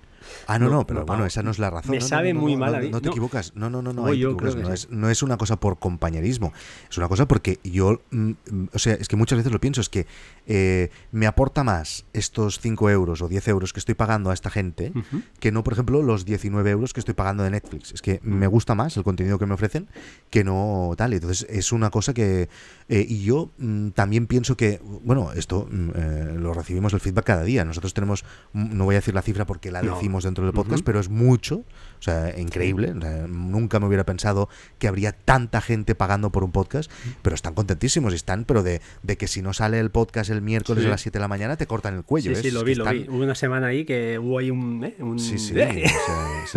Ah, 0.46 0.58
no, 0.58 0.66
No, 0.66 0.76
no, 0.76 0.86
pero 0.86 1.00
no 1.00 1.06
bueno, 1.06 1.26
esa 1.26 1.42
no 1.42 1.50
es 1.50 1.58
la 1.58 1.70
razón. 1.70 1.90
Me 1.90 2.00
sabe 2.00 2.34
muy 2.34 2.56
mal 2.56 2.72
no, 2.72 2.78
a 2.78 2.80
mí. 2.80 2.90
No 2.90 3.00
te 3.00 3.08
equivocas. 3.08 3.52
No, 3.54 3.70
no, 3.70 3.82
no, 3.82 3.92
no. 3.92 4.12
Yo 4.12 4.36
creo 4.36 4.54
que 4.54 4.62
No, 4.62 4.72
es, 4.72 4.90
no 4.90 5.10
es 5.10 5.22
una 5.22 5.36
cosa 5.36 5.58
por 5.60 5.78
compañerismo. 5.78 6.52
Es 6.90 6.98
una 6.98 7.08
cosa 7.08 7.26
porque 7.26 7.60
yo. 7.64 8.00
mm, 8.10 8.32
o 8.72 8.78
sea, 8.78 8.94
es 8.94 9.08
que 9.08 9.16
muchas 9.16 9.38
veces 9.38 9.52
lo 9.52 9.60
pienso. 9.60 9.80
Es 9.80 9.88
que 9.88 10.06
eh, 10.46 10.90
me 11.12 11.26
aporta 11.26 11.64
más 11.64 12.04
estos 12.12 12.60
5 12.60 12.90
euros 12.90 13.22
o 13.22 13.28
10 13.28 13.48
euros 13.48 13.72
que 13.72 13.80
estoy 13.80 13.94
pagando 13.94 14.30
a 14.30 14.34
esta 14.34 14.50
gente 14.50 14.92
que 15.40 15.52
no, 15.52 15.62
por 15.64 15.74
ejemplo, 15.74 16.02
los 16.02 16.24
19 16.24 16.70
euros 16.70 16.92
que 16.92 17.00
estoy 17.00 17.14
pagando 17.14 17.42
de 17.42 17.50
Netflix. 17.50 17.92
Es 17.92 18.02
que 18.02 18.20
me 18.22 18.46
gusta 18.46 18.74
más 18.74 18.96
el 18.96 19.04
contenido 19.04 19.38
que 19.38 19.46
me 19.46 19.54
ofrecen 19.54 19.88
que 20.30 20.44
no 20.44 20.92
tal. 20.96 21.12
Entonces, 21.12 21.46
es 21.50 21.72
una 21.72 21.90
cosa 21.90 22.14
que. 22.14 22.48
eh, 22.88 23.06
y 23.08 23.22
yo 23.22 23.50
mm, 23.58 23.90
también 23.90 24.26
pienso 24.26 24.56
que. 24.56 24.80
Bueno, 24.82 25.32
esto 25.32 25.68
mm, 25.70 25.90
eh, 25.94 26.34
lo 26.38 26.52
recibimos 26.54 26.92
el 26.92 27.00
feedback 27.00 27.24
cada 27.24 27.42
día. 27.42 27.64
Nosotros 27.64 27.94
tenemos. 27.94 28.24
No 28.52 28.84
voy 28.84 28.94
a 28.94 28.98
decir 28.98 29.14
la 29.14 29.22
cifra 29.22 29.46
porque 29.46 29.70
la 29.70 29.82
decimos 29.82 30.17
dentro 30.24 30.44
del 30.44 30.52
podcast, 30.52 30.84
pero 30.84 31.00
es 31.00 31.08
mucho, 31.08 31.64
o 31.98 32.02
sea, 32.02 32.38
increíble. 32.38 32.94
nunca 33.28 33.80
me 33.80 33.86
hubiera 33.86 34.04
pensado 34.04 34.48
que 34.78 34.88
habría 34.88 35.12
tanta 35.12 35.60
gente 35.60 35.94
pagando 35.94 36.30
por 36.30 36.44
un 36.44 36.52
podcast, 36.52 36.90
pero 37.22 37.34
están 37.34 37.54
contentísimos 37.54 38.12
y 38.12 38.16
están, 38.16 38.44
pero 38.44 38.62
de, 38.62 38.80
de 39.02 39.16
que 39.16 39.26
si 39.26 39.42
no 39.42 39.52
sale 39.52 39.80
el 39.80 39.90
podcast 39.90 40.30
el 40.30 40.42
miércoles 40.42 40.84
a 40.86 40.88
las 40.88 41.00
7 41.00 41.18
de 41.18 41.20
la 41.20 41.28
mañana 41.28 41.56
te 41.56 41.66
cortan 41.66 41.96
el 41.96 42.04
cuello. 42.04 42.34
Sí, 42.34 42.42
sí, 42.42 42.50
lo 42.50 42.64
vi, 42.64 42.74
lo 42.74 42.84
vi. 42.84 43.06
Hubo 43.08 43.22
una 43.22 43.34
semana 43.34 43.68
ahí 43.68 43.84
que 43.84 44.18
hubo 44.18 44.38
ahí 44.38 44.50
un... 44.50 44.84
¿eh? 44.84 44.94
Sí, 45.18 45.38
sí, 45.38 45.54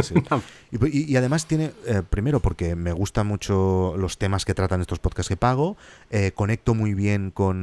sí, 0.01 0.13
y, 0.91 1.15
además 1.15 1.45
tiene, 1.45 1.71
eh, 1.85 2.01
primero 2.09 2.39
porque 2.39 2.75
me 2.75 2.91
gustan 2.91 3.27
mucho 3.27 3.95
los 3.97 4.17
temas 4.17 4.45
que 4.45 4.53
tratan 4.53 4.81
estos 4.81 4.99
podcasts 4.99 5.29
que 5.29 5.37
pago, 5.37 5.77
eh, 6.09 6.31
conecto 6.33 6.73
muy 6.73 6.93
bien 6.93 7.31
con, 7.31 7.61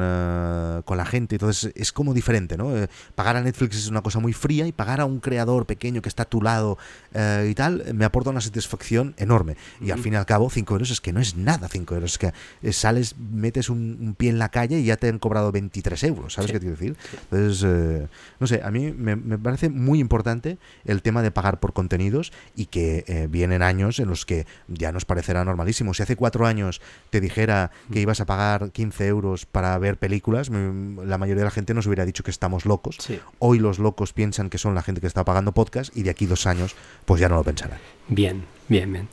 con 0.85 0.97
la 0.97 1.07
gente, 1.07 1.37
entonces 1.37 1.73
es 1.75 1.93
como 1.93 2.15
diferente, 2.15 2.57
¿no? 2.57 2.73
pagar 3.15 3.37
a 3.37 3.43
Netflix 3.43 3.77
es 3.77 3.89
una 3.89 4.03
cosa 4.03 4.19
muy 4.19 4.33
fría 4.33 4.67
y 4.67 4.73
pagar 4.73 5.01
a 5.01 5.05
un 5.05 5.21
creador 5.21 5.67
pequeño 5.67 6.03
que 6.03 6.09
está 6.09 6.25
a 6.25 6.29
tu 6.29 6.43
lado 6.43 6.79
y 7.13 7.55
tal, 7.55 7.68
me 7.71 8.05
aporta 8.05 8.31
una 8.31 8.41
satisfacción 8.41 9.15
enorme. 9.17 9.57
Y 9.81 9.91
al 9.91 9.99
fin 9.99 10.15
y 10.15 10.17
al 10.17 10.27
cabo, 10.27 10.51
5 10.51 10.75
euros 10.75 10.91
es 10.91 11.01
que 11.01 11.13
no 11.13 11.21
es 11.21 11.37
nada 11.37 11.69
5 11.69 11.95
euros, 11.95 12.13
es 12.13 12.19
que 12.19 12.73
sales, 12.73 13.17
metes 13.19 13.69
un, 13.69 14.15
pie 14.17 14.31
en 14.31 14.39
la 14.39 14.51
calle 14.51 14.79
y 14.81 14.85
ya 14.85 14.97
te 14.97 15.09
han 15.09 15.19
cobrado 15.19 15.53
23 15.53 16.03
euros, 16.05 16.35
¿sabes 16.35 16.53
qué 16.53 16.59
quiero 16.59 16.77
decir? 16.77 16.97
Entonces, 17.31 17.63
eh, 17.67 18.09
no 18.41 18.47
sé, 18.47 18.61
a 18.63 18.71
mí 18.71 18.93
me, 18.93 19.17
parece 19.39 19.69
muy 19.69 20.01
importante 20.01 20.59
el 20.85 21.03
tema 21.03 21.23
de 21.23 21.31
pagar 21.31 21.61
por 21.61 21.73
contenidos 21.73 22.33
y 22.57 22.67
que 22.67 23.05
eh, 23.07 23.27
vienen 23.31 23.63
años 23.63 23.99
en 23.99 24.09
los 24.09 24.27
que 24.27 24.47
ya 24.69 24.93
nos 24.93 25.05
parecerá 25.05 25.45
normalísimo. 25.45 25.95
Si 25.95 26.03
hace 26.03 26.17
cuatro 26.17 26.47
años 26.47 26.81
te 27.11 27.21
dijera 27.21 27.71
que 27.93 28.01
ibas 28.01 28.21
a 28.21 28.27
pagar 28.27 28.71
15 28.71 29.07
euros 29.07 29.47
para 29.47 29.77
ver 29.79 29.99
películas, 29.99 30.51
la 30.51 31.19
mayoría 31.19 31.43
de 31.43 31.45
la 31.45 31.51
gente 31.51 31.75
nos 31.75 31.87
hubiera 31.87 32.05
dicho 32.05 32.23
que 32.23 32.31
estamos 32.31 32.67
locos. 32.67 32.99
Hoy 33.39 33.59
los 33.59 33.79
locos 33.79 34.13
piensan 34.13 34.51
que 34.51 34.59
son 34.59 34.75
la 34.75 34.83
gente 34.83 35.01
que 35.01 35.07
está 35.07 35.25
pagando 35.25 35.53
podcast 35.53 35.97
y 35.97 36.03
de 36.03 36.11
aquí 36.11 36.27
dos 36.27 36.47
años 36.47 36.75
pues 37.05 37.21
ya 37.21 37.29
no 37.29 37.37
lo 37.37 37.45
pensarán. 37.59 37.81
Bien, 38.09 38.45
bien, 38.69 38.93
bien. 38.93 39.09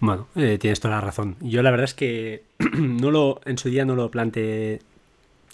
Bueno, 0.00 0.26
eh, 0.34 0.58
tienes 0.58 0.80
toda 0.80 0.94
la 0.94 1.00
razón. 1.00 1.36
Yo 1.40 1.62
la 1.62 1.70
verdad 1.70 1.84
es 1.84 1.94
que 1.94 2.44
no 2.78 3.10
lo, 3.10 3.40
en 3.44 3.58
su 3.58 3.68
día 3.68 3.84
no 3.84 3.94
lo 3.94 4.10
planteé 4.10 4.80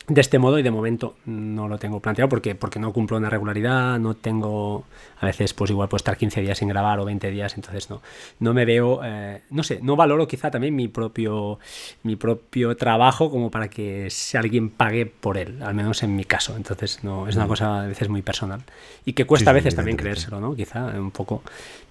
de 0.09 0.23
este 0.23 0.39
modo 0.39 0.59
y 0.59 0.63
de 0.63 0.71
momento 0.71 1.17
no 1.27 1.69
lo 1.69 1.79
tengo 1.79 2.01
planteado 2.01 2.31
porque, 2.31 2.55
porque 2.55 2.79
no 2.79 2.95
cumplo 2.95 3.19
una 3.19 3.29
regularidad, 3.29 3.99
no 3.99 4.15
tengo, 4.15 4.87
a 5.21 5.27
veces 5.27 5.53
pues 5.53 5.71
igual 5.71 5.89
puedo 5.91 5.99
estar 5.99 6.17
15 6.17 6.41
días 6.41 6.59
sin 6.59 6.69
grabar 6.69 6.99
o 6.99 7.05
20 7.05 7.31
días, 7.31 7.55
entonces 7.57 7.91
no, 7.91 8.01
no 8.41 8.55
me 8.55 8.65
veo, 8.65 9.01
eh, 9.05 9.43
no 9.51 9.63
sé, 9.63 9.81
no 9.83 9.97
valoro 9.97 10.27
quizá 10.27 10.51
también 10.51 10.75
mi 10.75 10.89
propio, 10.89 11.59
mi 12.05 12.17
propio 12.17 12.75
trabajo 12.75 13.31
como 13.31 13.51
para 13.51 13.69
que 13.69 14.09
si 14.09 14.39
alguien 14.39 14.71
pague 14.71 15.05
por 15.05 15.37
él, 15.37 15.63
al 15.63 15.75
menos 15.75 16.03
en 16.03 16.17
mi 16.17 16.25
caso, 16.25 16.57
entonces 16.57 17.05
no, 17.05 17.29
es 17.29 17.37
una 17.37 17.45
mm. 17.45 17.49
cosa 17.49 17.83
a 17.83 17.87
veces 17.87 18.09
muy 18.09 18.23
personal 18.23 18.63
y 19.05 19.13
que 19.13 19.27
cuesta 19.27 19.51
a 19.51 19.55
veces 19.55 19.75
también 19.75 19.99
creérselo, 19.99 20.41
¿no? 20.41 20.57
Quizá 20.57 20.87
un 20.87 21.11
poco, 21.11 21.43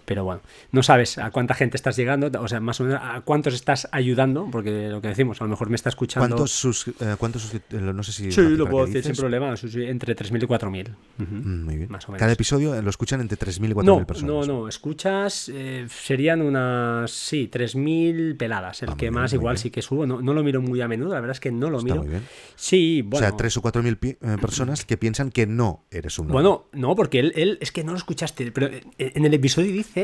pero 0.08 0.24
bueno, 0.24 0.40
no 0.72 0.84
sabes 0.84 1.18
a 1.18 1.32
cuánta 1.32 1.54
gente 1.54 1.76
estás 1.76 1.98
llegando, 1.98 2.32
o 2.40 2.48
sea, 2.48 2.62
más 2.62 2.80
o 2.80 2.86
menos 2.86 3.02
a 3.04 3.20
cuántos 3.26 3.54
estás 3.54 3.90
ayudando, 3.92 4.48
porque 4.50 4.88
lo 4.88 5.02
que 5.02 5.10
decimos, 5.10 5.42
a 5.42 5.44
lo 5.44 5.50
mejor 5.50 5.70
me 5.70 5.76
está 5.76 5.90
escuchando. 5.90 6.30
¿Cuántos, 6.30 6.52
sus, 6.54 6.88
eh, 6.88 7.16
cuántos 7.18 7.54
eh, 7.54 7.60
no 7.72 8.02
sé 8.04 8.14
si. 8.14 8.32
Sí, 8.32 8.42
lo 8.42 8.70
puedo 8.70 8.86
decir 8.86 9.04
sin 9.04 9.16
problema, 9.18 9.50
entre 9.50 10.16
3.000 10.16 10.44
y 10.44 10.48
4.000. 10.48 10.96
Mm, 11.18 11.66
muy 11.66 11.76
bien. 11.76 11.92
Más 11.92 12.08
o 12.08 12.14
menos. 12.14 12.22
Cada 12.22 12.32
episodio 12.32 12.82
lo 12.82 12.90
escuchan 12.90 13.20
entre 13.20 13.38
3.000 13.38 13.72
y 13.72 13.74
4.000 13.74 14.06
personas. 14.06 14.32
No, 14.32 14.46
no, 14.46 14.70
escuchas, 14.70 15.52
eh, 15.54 15.86
serían 15.90 16.42
unas, 16.42 17.12
sí, 17.12 17.50
3.000 17.52 18.38
peladas. 18.38 18.84
El 18.84 18.92
ah, 18.92 18.96
que 18.98 19.12
más 19.12 19.34
igual 19.34 19.58
sí 19.58 19.72
que 19.72 19.82
subo, 19.82 20.06
no, 20.08 20.22
no, 20.22 20.34
lo 20.34 20.42
miro 20.42 20.62
muy 20.62 20.80
a 20.80 20.88
menudo, 20.88 21.16
la 21.16 21.20
verdad 21.20 21.36
es 21.36 21.42
que 21.42 21.52
no 21.52 21.70
lo 21.70 21.82
miro. 21.82 21.98
Muy 21.98 22.08
bien. 22.08 22.24
Sí, 22.56 23.02
bueno. 23.02 23.28
O 23.28 23.30
sea, 23.30 23.36
3 23.36 23.58
o 23.58 23.62
4.000 23.62 24.40
personas 24.40 24.86
que 24.86 24.96
piensan 24.96 25.32
que 25.32 25.46
no 25.46 25.84
eres 25.92 26.18
un. 26.18 26.30
Bueno, 26.30 26.70
no, 26.72 26.96
porque 26.96 27.20
él, 27.20 27.34
él 27.36 27.58
es 27.60 27.74
que 27.74 27.84
no 27.84 27.92
lo 27.92 27.98
escuchaste, 27.98 28.54
pero 28.54 28.70
en 28.98 29.26
el 29.26 29.34
episodio 29.34 29.74
dice 29.74 29.97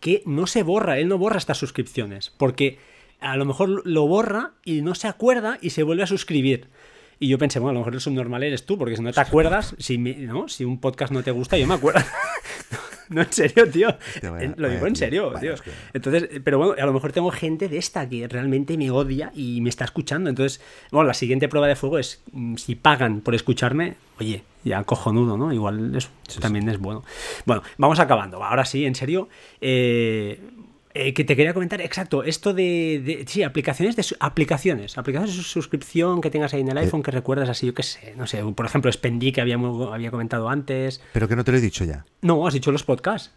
que 0.00 0.22
no 0.26 0.46
se 0.46 0.62
borra, 0.62 0.98
él 0.98 1.08
no 1.08 1.18
borra 1.18 1.38
estas 1.38 1.58
suscripciones, 1.58 2.32
porque 2.36 2.78
a 3.20 3.36
lo 3.36 3.44
mejor 3.44 3.86
lo 3.86 4.06
borra 4.06 4.52
y 4.64 4.82
no 4.82 4.94
se 4.94 5.08
acuerda 5.08 5.58
y 5.60 5.70
se 5.70 5.82
vuelve 5.84 6.02
a 6.02 6.08
suscribir. 6.08 6.68
Y 7.20 7.28
yo 7.28 7.38
pensé, 7.38 7.60
bueno, 7.60 7.70
a 7.70 7.74
lo 7.74 7.80
mejor 7.80 7.94
el 7.94 8.00
subnormal 8.00 8.42
eres 8.42 8.66
tú, 8.66 8.76
porque 8.76 8.96
si 8.96 9.02
no 9.02 9.12
te 9.12 9.20
acuerdas, 9.20 9.76
si, 9.78 9.96
¿no? 9.96 10.48
si 10.48 10.64
un 10.64 10.80
podcast 10.80 11.12
no 11.12 11.22
te 11.22 11.30
gusta, 11.30 11.56
yo 11.56 11.68
me 11.68 11.74
acuerdo. 11.74 12.00
no, 13.12 13.22
en 13.22 13.32
serio, 13.32 13.70
tío. 13.70 13.88
lo 14.56 14.68
digo 14.68 14.86
en 14.86 14.96
serio, 14.96 15.32
tío. 15.40 15.54
Entonces, 15.92 16.28
pero 16.44 16.58
bueno, 16.58 16.74
a 16.80 16.86
lo 16.86 16.92
mejor 16.92 17.12
tengo 17.12 17.30
gente 17.30 17.68
de 17.68 17.78
esta 17.78 18.08
que 18.08 18.28
realmente 18.28 18.76
me 18.76 18.90
odia 18.90 19.32
y 19.34 19.60
me 19.60 19.68
está 19.68 19.84
escuchando. 19.84 20.30
Entonces, 20.30 20.60
bueno, 20.90 21.06
la 21.06 21.14
siguiente 21.14 21.48
prueba 21.48 21.66
de 21.66 21.76
fuego 21.76 21.98
es 21.98 22.22
mm, 22.32 22.56
si 22.56 22.74
pagan 22.74 23.20
por 23.20 23.34
escucharme, 23.34 23.96
oye, 24.18 24.42
ya 24.64 24.82
cojonudo, 24.84 25.36
¿no? 25.36 25.52
Igual 25.52 25.94
eso 25.94 26.10
también 26.40 26.68
es 26.68 26.78
bueno. 26.78 27.04
Bueno, 27.44 27.62
vamos 27.78 27.98
acabando. 27.98 28.42
Ahora 28.42 28.64
sí, 28.64 28.84
en 28.84 28.94
serio. 28.94 29.28
Eh, 29.60 30.40
eh, 30.94 31.14
que 31.14 31.24
te 31.24 31.36
quería 31.36 31.54
comentar, 31.54 31.80
exacto, 31.80 32.22
esto 32.22 32.52
de, 32.52 33.24
sí, 33.26 33.42
aplicaciones 33.42 33.96
de 33.96 34.04
aplicaciones, 34.20 34.98
aplicaciones 34.98 35.36
de 35.36 35.42
suscripción 35.42 36.20
que 36.20 36.30
tengas 36.30 36.52
ahí 36.54 36.60
en 36.60 36.68
el 36.68 36.76
eh. 36.76 36.80
iPhone 36.80 37.02
que 37.02 37.10
recuerdas 37.10 37.48
así, 37.48 37.66
yo 37.66 37.74
qué 37.74 37.82
sé, 37.82 38.14
no 38.16 38.26
sé, 38.26 38.42
por 38.42 38.66
ejemplo, 38.66 38.90
Spendy 38.92 39.32
que 39.32 39.40
habíamos, 39.40 39.92
había 39.92 40.10
comentado 40.10 40.48
antes. 40.48 41.00
Pero 41.12 41.28
que 41.28 41.36
no 41.36 41.44
te 41.44 41.52
lo 41.52 41.58
he 41.58 41.60
dicho 41.60 41.84
ya. 41.84 42.04
No, 42.20 42.46
has 42.46 42.54
dicho 42.54 42.72
los 42.72 42.84
podcasts. 42.84 43.32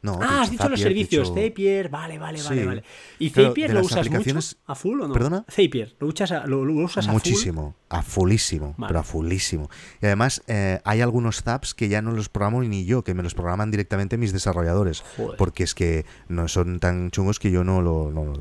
No, 0.00 0.18
ah, 0.22 0.42
has 0.42 0.50
dicho 0.50 0.68
los 0.68 0.80
servicios, 0.80 1.32
Zapier, 1.34 1.88
vale, 1.88 2.18
vale, 2.18 2.40
vale, 2.42 2.64
vale. 2.64 2.82
¿Y 3.18 3.30
Zapier 3.30 3.74
lo 3.74 3.80
usas 3.80 4.08
mucho? 4.08 4.38
¿A 4.66 4.74
full 4.74 5.00
o 5.00 5.08
no? 5.08 5.14
¿Perdona? 5.14 5.44
Zapier, 5.50 5.96
¿lo, 5.98 6.06
usas 6.06 6.30
a, 6.30 6.46
lo, 6.46 6.60
usas 6.60 7.08
a 7.08 7.12
Muchísimo, 7.12 7.74
a 7.88 8.02
fullísimo, 8.02 8.76
pero 8.86 9.00
a 9.00 9.02
fullísimo. 9.02 9.68
Y 10.00 10.06
además 10.06 10.42
eh, 10.46 10.80
hay 10.84 11.00
algunos 11.00 11.42
zaps 11.42 11.74
que 11.74 11.88
ya 11.88 12.00
no 12.00 12.12
los 12.12 12.28
programo 12.28 12.62
ni 12.62 12.84
yo, 12.84 13.02
que 13.02 13.14
me 13.14 13.24
los 13.24 13.34
programan 13.34 13.72
directamente 13.72 14.16
mis 14.18 14.32
desarrolladores, 14.32 15.02
porque 15.36 15.64
es 15.64 15.74
que 15.74 16.06
no 16.28 16.46
son 16.46 16.78
tan 16.78 17.10
chungos 17.10 17.40
que 17.40 17.50
yo 17.50 17.64
no 17.64 17.82
lo... 17.82 18.12
No, 18.12 18.34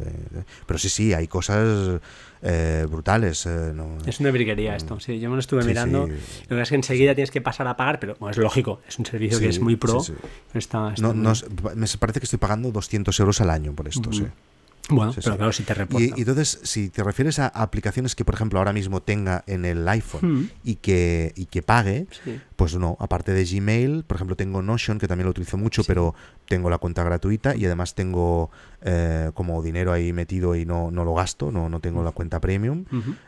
pero 0.68 0.78
sí, 0.78 0.90
sí, 0.90 1.14
hay 1.14 1.28
cosas 1.28 2.02
eh, 2.42 2.86
brutales. 2.90 3.46
Eh, 3.46 3.74
es 4.06 4.20
una 4.20 4.32
briguería 4.32 4.76
esto, 4.76 5.00
sí, 5.00 5.20
yo 5.20 5.30
me 5.30 5.36
lo 5.36 5.40
estuve 5.40 5.64
mirando. 5.64 6.08
Lo 6.08 6.56
que 6.56 6.62
es 6.62 6.70
que 6.70 6.76
enseguida 6.76 7.16
tienes 7.16 7.32
que 7.32 7.42
pasar 7.42 7.68
a 7.68 7.78
pagar, 7.78 8.00
pero 8.00 8.18
es 8.30 8.38
lógico, 8.38 8.82
es 8.88 8.98
un 9.00 9.06
servicio 9.06 9.40
que 9.40 9.50
es 9.50 9.60
muy 9.60 9.76
pro. 9.76 10.04
Está, 10.54 10.94
no, 11.00 11.14
me 11.14 11.88
parece 12.00 12.20
que 12.20 12.26
estoy 12.26 12.40
pagando 12.40 12.72
200 12.72 13.20
euros 13.20 13.42
al 13.42 13.50
año 13.50 13.74
por 13.74 13.88
esto, 13.88 14.12
sí. 14.12 14.26
Bueno, 14.90 15.14
pero 15.16 15.36
claro, 15.36 15.52
si 15.52 15.64
te 15.64 15.74
reporta. 15.74 16.04
Y, 16.04 16.22
entonces, 16.22 16.60
si 16.64 16.90
te 16.90 17.04
refieres 17.04 17.40
a 17.40 17.48
aplicaciones 17.48 18.16
que, 18.16 18.24
por 18.24 18.36
ejemplo, 18.36 18.60
ahora 18.60 18.74
mismo 18.74 19.02
tenga 19.02 19.44
en 19.48 19.66
el 19.66 19.88
iPhone 19.88 20.22
hmm. 20.22 20.50
y, 20.64 20.76
que, 20.76 21.34
y 21.36 21.46
que 21.46 21.62
pague, 21.62 22.08
pues 22.56 22.76
no, 22.76 22.98
aparte 23.00 23.34
de 23.34 23.46
Gmail, 23.46 24.04
por 24.06 24.16
ejemplo, 24.16 24.36
tengo 24.36 24.62
Notion, 24.62 25.00
que 25.00 25.08
también 25.08 25.26
lo 25.26 25.32
utilizo 25.32 25.58
mucho, 25.58 25.84
pero 25.84 26.16
tengo 26.48 26.70
la 26.70 26.78
cuenta 26.78 27.04
gratuita 27.04 27.56
y 27.56 27.66
además 27.66 27.96
tengo 27.96 28.50
eh, 28.82 29.32
como 29.34 29.62
dinero 29.62 29.92
ahí 29.92 30.14
metido 30.14 30.56
y 30.56 30.66
no, 30.66 30.92
no 30.92 31.04
lo 31.04 31.14
gasto, 31.14 31.52
no, 31.52 31.70
no 31.70 31.80
tengo 31.80 32.04
la 32.04 32.12
cuenta 32.12 32.40
premium. 32.40 32.86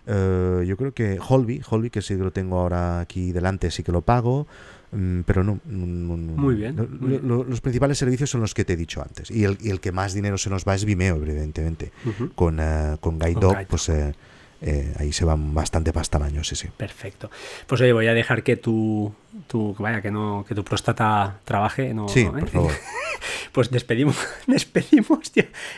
Eh, 0.07 0.63
yo 0.65 0.77
creo 0.77 0.93
que 0.93 1.19
Holby, 1.19 1.61
Holby, 1.69 1.89
que 1.89 2.01
sí 2.01 2.15
que 2.15 2.23
lo 2.23 2.31
tengo 2.31 2.59
ahora 2.59 3.01
aquí 3.01 3.31
delante, 3.31 3.71
sí 3.71 3.83
que 3.83 3.91
lo 3.91 4.01
pago. 4.01 4.47
Mm, 4.91 5.21
pero 5.21 5.43
no, 5.43 5.59
Muy 5.65 6.55
bien. 6.55 6.75
los 7.23 7.61
principales 7.61 7.97
servicios 7.97 8.29
son 8.29 8.41
los 8.41 8.53
que 8.53 8.65
te 8.65 8.73
he 8.73 8.77
dicho 8.77 9.01
antes. 9.01 9.29
Y 9.29 9.43
el, 9.43 9.57
y 9.61 9.69
el, 9.69 9.79
que 9.79 9.91
más 9.91 10.13
dinero 10.13 10.37
se 10.37 10.49
nos 10.49 10.65
va 10.65 10.75
es 10.75 10.85
Vimeo, 10.85 11.17
evidentemente. 11.17 11.91
Con, 12.35 12.59
uh, 12.59 12.97
con 12.99 13.19
Guide 13.19 13.39
Dog, 13.39 13.67
pues 13.67 13.89
eh, 13.89 14.13
eh, 14.61 14.93
ahí 14.99 15.13
se 15.13 15.25
van 15.25 15.53
bastante 15.53 15.93
para 15.93 16.05
tamaño, 16.05 16.43
sí, 16.43 16.55
sí. 16.55 16.67
Perfecto. 16.75 17.29
Pues 17.67 17.79
oye, 17.81 17.93
voy 17.93 18.07
a 18.07 18.13
dejar 18.13 18.43
que 18.43 18.57
tu, 18.57 19.13
tu 19.47 19.73
vaya, 19.79 20.01
que 20.01 20.11
no, 20.11 20.45
que 20.47 20.55
tu 20.55 20.63
próstata 20.63 21.39
trabaje. 21.45 21.93
No, 21.93 22.09
sí, 22.09 22.25
por 22.25 22.47
favor. 22.49 22.73
pues 23.51 23.71
despedimos, 23.71 24.17
despedimos 24.47 25.31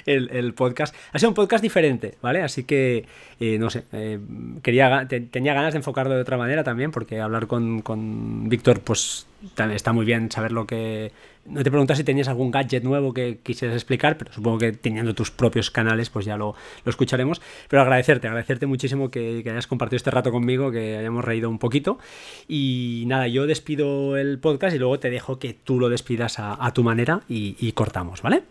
el, 0.05 0.29
el, 0.31 0.53
podcast. 0.53 0.95
Ha 1.13 1.19
sido 1.19 1.29
un 1.29 1.35
podcast 1.35 1.61
diferente, 1.61 2.15
¿vale? 2.21 2.41
Así 2.41 2.63
que, 2.63 3.05
eh, 3.39 3.57
no 3.59 3.69
sé, 3.69 3.83
eh, 3.91 4.19
quería, 4.63 5.07
tenía 5.07 5.53
ganas 5.53 5.73
de 5.73 5.77
enfocarlo 5.77 6.15
de 6.15 6.21
otra 6.21 6.37
manera 6.37 6.63
también, 6.63 6.91
porque 6.91 7.19
hablar 7.19 7.47
con, 7.47 7.81
con 7.81 8.49
Víctor, 8.49 8.79
pues 8.81 9.27
está 9.57 9.93
muy 9.93 10.05
bien 10.05 10.31
saber 10.31 10.51
lo 10.51 10.65
que 10.65 11.11
no 11.45 11.63
te 11.63 11.71
preguntas 11.71 11.97
si 11.97 12.03
tenías 12.03 12.27
algún 12.27 12.51
gadget 12.51 12.83
nuevo 12.83 13.13
que 13.13 13.39
quisieras 13.41 13.75
explicar, 13.75 14.17
pero 14.17 14.31
supongo 14.31 14.59
que 14.59 14.71
teniendo 14.71 15.15
tus 15.15 15.31
propios 15.31 15.71
canales, 15.71 16.09
pues 16.09 16.25
ya 16.25 16.37
lo, 16.37 16.55
lo 16.85 16.89
escucharemos. 16.89 17.41
Pero 17.67 17.81
agradecerte, 17.81 18.27
agradecerte 18.27 18.67
muchísimo 18.67 19.09
que, 19.09 19.43
hayas 19.45 19.67
compartido 19.67 19.97
este 19.97 20.11
rato 20.11 20.31
conmigo, 20.31 20.71
que 20.71 20.97
hayamos 20.97 21.25
reído 21.25 21.49
un 21.49 21.57
poquito. 21.57 21.97
Y 22.47 23.05
nada, 23.07 23.27
yo 23.27 23.47
despido 23.47 24.17
el 24.17 24.39
podcast 24.39 24.75
y 24.75 24.79
luego 24.79 24.99
te 24.99 25.09
dejo 25.09 25.39
que 25.39 25.53
tú 25.53 25.79
lo 25.79 25.89
despidas 25.89 26.37
a, 26.37 26.71
tu 26.73 26.83
manera 26.83 27.21
y, 27.27 27.71
cortamos, 27.73 28.21
¿vale? 28.21 28.43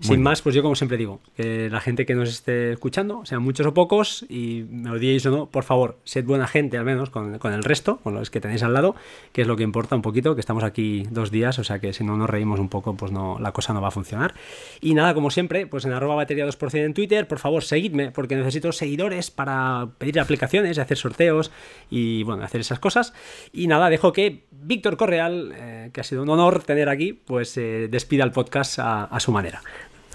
Sin 0.00 0.22
más, 0.22 0.42
pues 0.42 0.54
yo 0.54 0.62
como 0.62 0.74
siempre 0.74 0.96
digo, 0.96 1.20
que 1.36 1.68
la 1.70 1.80
gente 1.80 2.06
que 2.06 2.14
nos 2.14 2.28
esté 2.28 2.72
escuchando, 2.72 3.24
sean 3.24 3.42
muchos 3.42 3.66
o 3.66 3.74
pocos, 3.74 4.24
y 4.28 4.64
me 4.70 4.90
odiéis 4.90 5.24
o 5.26 5.30
no, 5.30 5.46
por 5.46 5.64
favor, 5.64 5.98
sed 6.04 6.24
buena 6.24 6.46
gente 6.46 6.78
al 6.78 6.84
menos 6.84 7.10
con, 7.10 7.38
con 7.38 7.52
el 7.52 7.64
resto, 7.64 7.98
con 7.98 8.14
los 8.14 8.30
que 8.30 8.40
tenéis 8.40 8.62
al 8.62 8.72
lado, 8.74 8.94
que 9.32 9.42
es 9.42 9.48
lo 9.48 9.56
que 9.56 9.62
importa 9.62 9.96
un 9.96 10.02
poquito 10.02 10.34
que 10.34 10.40
estamos 10.40 10.64
aquí 10.64 11.06
dos 11.10 11.30
días, 11.30 11.58
o 11.58 11.64
sea 11.64 11.78
que 11.78 11.92
si 11.92 12.04
no 12.04 12.16
nos 12.16 12.28
reímos 12.28 12.60
un 12.60 12.68
poco, 12.68 12.96
pues 12.96 13.12
no, 13.12 13.38
la 13.38 13.52
cosa 13.52 13.72
no 13.72 13.80
va 13.80 13.88
a 13.88 13.92
funcionar. 13.92 14.34
Y 14.80 14.94
nada, 14.94 15.14
como 15.14 15.30
siempre, 15.30 15.66
pues 15.66 15.84
en 15.84 15.92
arroba 15.92 16.14
batería 16.14 16.46
2% 16.46 16.84
en 16.84 16.94
Twitter, 16.94 17.26
por 17.26 17.38
favor, 17.38 17.62
seguidme, 17.62 18.10
porque 18.10 18.36
necesito 18.36 18.72
seguidores 18.72 19.30
para 19.30 19.88
pedir 19.98 20.20
aplicaciones, 20.20 20.78
hacer 20.78 20.96
sorteos 20.96 21.50
y 21.90 22.22
bueno, 22.24 22.44
hacer 22.44 22.60
esas 22.60 22.78
cosas. 22.78 23.12
Y 23.52 23.66
nada, 23.66 23.90
dejo 23.90 24.12
que 24.12 24.44
Víctor 24.66 24.96
Correal, 24.96 25.52
eh, 25.54 25.90
que 25.92 26.00
ha 26.00 26.04
sido 26.04 26.22
un 26.22 26.30
honor 26.30 26.62
tener 26.62 26.88
aquí, 26.88 27.12
pues 27.12 27.56
eh, 27.56 27.88
despida 27.90 28.24
el 28.24 28.32
podcast 28.32 28.78
a, 28.78 29.20
su 29.20 29.30
manera. 29.30 29.62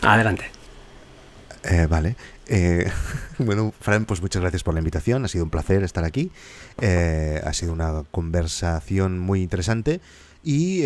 Adelante. 0.02 0.46
Eh, 1.64 1.88
vale. 1.88 2.16
Eh, 2.48 2.90
bueno, 3.38 3.74
Fran, 3.80 4.06
pues 4.06 4.22
muchas 4.22 4.42
gracias 4.42 4.64
por 4.64 4.74
la 4.74 4.80
invitación. 4.80 5.24
Ha 5.24 5.28
sido 5.28 5.44
un 5.44 5.52
placer 5.52 5.84
estar 5.84 6.04
aquí. 6.04 6.32
Ha 6.82 7.54
sido 7.54 7.74
una 7.74 8.04
conversación 8.10 9.20
muy 9.20 9.44
interesante. 9.44 10.02
Y 10.44 10.84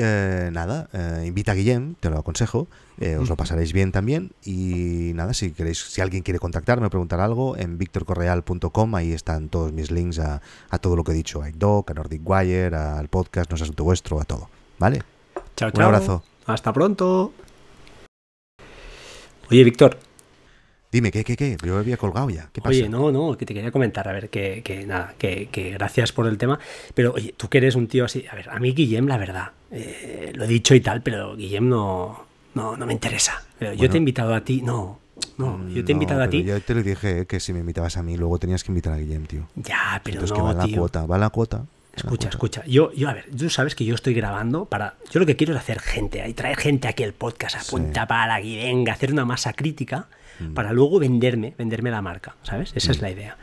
nada, 0.52 0.90
invita 1.24 1.54
a 1.54 1.56
Guillem, 1.56 1.96
te 1.96 2.10
lo 2.10 2.18
aconsejo. 2.18 2.68
Eh, 3.00 3.18
os 3.18 3.30
lo 3.30 3.36
pasaréis 3.36 3.74
bien 3.74 3.92
también. 3.92 4.32
Y 4.46 5.12
nada, 5.16 5.34
si 5.34 5.52
queréis, 5.52 5.80
si 5.80 6.02
alguien 6.02 6.24
quiere 6.24 6.40
contactarme 6.40 6.88
o 6.88 6.90
preguntar 6.90 7.20
algo, 7.20 7.58
en 7.58 7.78
victorcorreal.com 7.78 8.96
ahí 8.96 9.12
están 9.14 9.50
todos 9.50 9.72
mis 9.74 9.92
links 9.92 10.20
a, 10.20 10.42
a 10.70 10.78
todo 10.80 10.96
lo 10.96 11.04
que 11.04 11.12
he 11.12 11.16
dicho, 11.16 11.42
a 11.42 11.50
iDoc, 11.50 11.90
a 11.92 11.94
Nordic 11.94 12.22
Wire, 12.24 12.76
al 12.76 13.08
podcast, 13.08 13.50
No 13.50 13.56
es 13.56 13.62
asunto 13.62 13.84
vuestro, 13.84 14.20
a 14.22 14.26
todo. 14.26 14.50
¿Vale? 14.80 15.02
Chao, 15.56 15.70
Un 15.70 15.74
chao. 15.74 15.86
abrazo. 15.86 16.24
Hasta 16.46 16.74
pronto. 16.74 17.34
Oye, 19.50 19.64
Víctor. 19.64 19.98
Dime, 20.92 21.12
¿qué, 21.12 21.24
qué, 21.24 21.36
qué? 21.36 21.58
Yo 21.66 21.78
había 21.80 21.98
colgado 21.98 22.30
ya. 22.30 22.50
¿Qué 22.54 22.62
pasa? 22.62 22.70
Oye, 22.70 22.88
no, 22.88 23.12
no, 23.12 23.36
que 23.36 23.46
te 23.48 23.54
quería 23.56 23.72
comentar, 23.72 24.08
a 24.08 24.12
ver, 24.14 24.30
que, 24.30 24.62
que 24.64 24.86
nada, 24.86 25.16
que, 25.18 25.48
que 25.52 25.72
gracias 25.72 26.12
por 26.12 26.28
el 26.28 26.38
tema, 26.38 26.60
pero 26.94 27.14
oye, 27.14 27.34
tú 27.36 27.50
que 27.50 27.58
eres 27.58 27.74
un 27.76 27.88
tío 27.88 28.06
así, 28.06 28.26
a 28.32 28.36
ver, 28.36 28.48
a 28.50 28.60
mí 28.60 28.74
Guillem, 28.74 29.08
la 29.08 29.18
verdad, 29.18 29.52
eh, 29.72 30.32
lo 30.36 30.44
he 30.44 30.48
dicho 30.48 30.76
y 30.76 30.82
tal, 30.82 31.02
pero 31.02 31.36
Guillem 31.36 31.68
no, 31.68 32.26
no, 32.56 32.78
no 32.78 32.86
me 32.86 32.94
interesa. 32.94 33.42
Yo 33.78 33.90
te 33.90 33.96
he 33.96 33.98
invitado 33.98 34.34
a 34.34 34.42
ti, 34.42 34.62
no, 34.62 35.00
no, 35.38 35.68
yo 35.70 35.84
te 35.86 35.92
he 35.92 35.96
No, 35.96 36.02
invitado 36.02 36.24
a 36.24 36.30
ti. 36.30 36.44
Yo 36.44 36.60
te 36.62 36.74
lo 36.76 36.84
dije 36.84 37.22
eh, 37.22 37.26
que 37.26 37.40
si 37.40 37.54
me 37.54 37.60
invitabas 37.60 37.98
a 37.98 38.04
mí, 38.04 38.18
luego 38.18 38.38
tenías 38.40 38.64
que 38.64 38.72
invitar 38.72 38.94
a 38.94 38.98
Guillem, 38.98 39.26
tío. 39.26 39.48
Ya, 39.56 40.02
pero 40.04 40.16
Entonces 40.22 40.36
que 40.36 40.42
va 40.42 40.48
no, 40.48 40.52
en 40.54 40.58
la 40.60 40.66
tío. 40.66 40.78
cuota, 40.78 41.06
va 41.06 41.18
la 41.18 41.30
cuota. 41.30 41.58
la 41.58 41.64
Escucha, 41.96 42.08
cuota. 42.10 42.30
escucha. 42.30 42.64
Yo, 42.66 42.92
yo, 42.94 43.10
a 43.10 43.14
ver, 43.14 43.26
tú 43.36 43.50
sabes 43.50 43.76
que 43.76 43.86
yo 43.86 43.96
estoy 43.96 44.14
grabando 44.14 44.66
para. 44.66 44.96
Yo 45.12 45.20
lo 45.20 45.26
que 45.26 45.36
quiero 45.36 45.54
es 45.54 45.60
hacer 45.60 45.80
gente, 45.80 46.28
y 46.28 46.34
traer 46.34 46.58
gente 46.58 46.88
aquí 46.88 47.04
al 47.04 47.14
podcast, 47.14 47.56
a 47.56 47.62
Sí. 47.62 47.76
para 48.08 48.36
aquí, 48.36 48.58
venga, 48.58 48.94
hacer 48.94 49.12
una 49.12 49.26
masa 49.26 49.54
crítica 49.54 50.08
Mm. 50.40 50.54
para 50.54 50.74
luego 50.74 51.00
venderme, 51.00 51.54
venderme 51.58 51.92
la 51.92 52.02
marca, 52.02 52.36
¿sabes? 52.44 52.72
Esa 52.76 52.92
es 52.92 53.02
la 53.02 53.12
idea. 53.12 53.38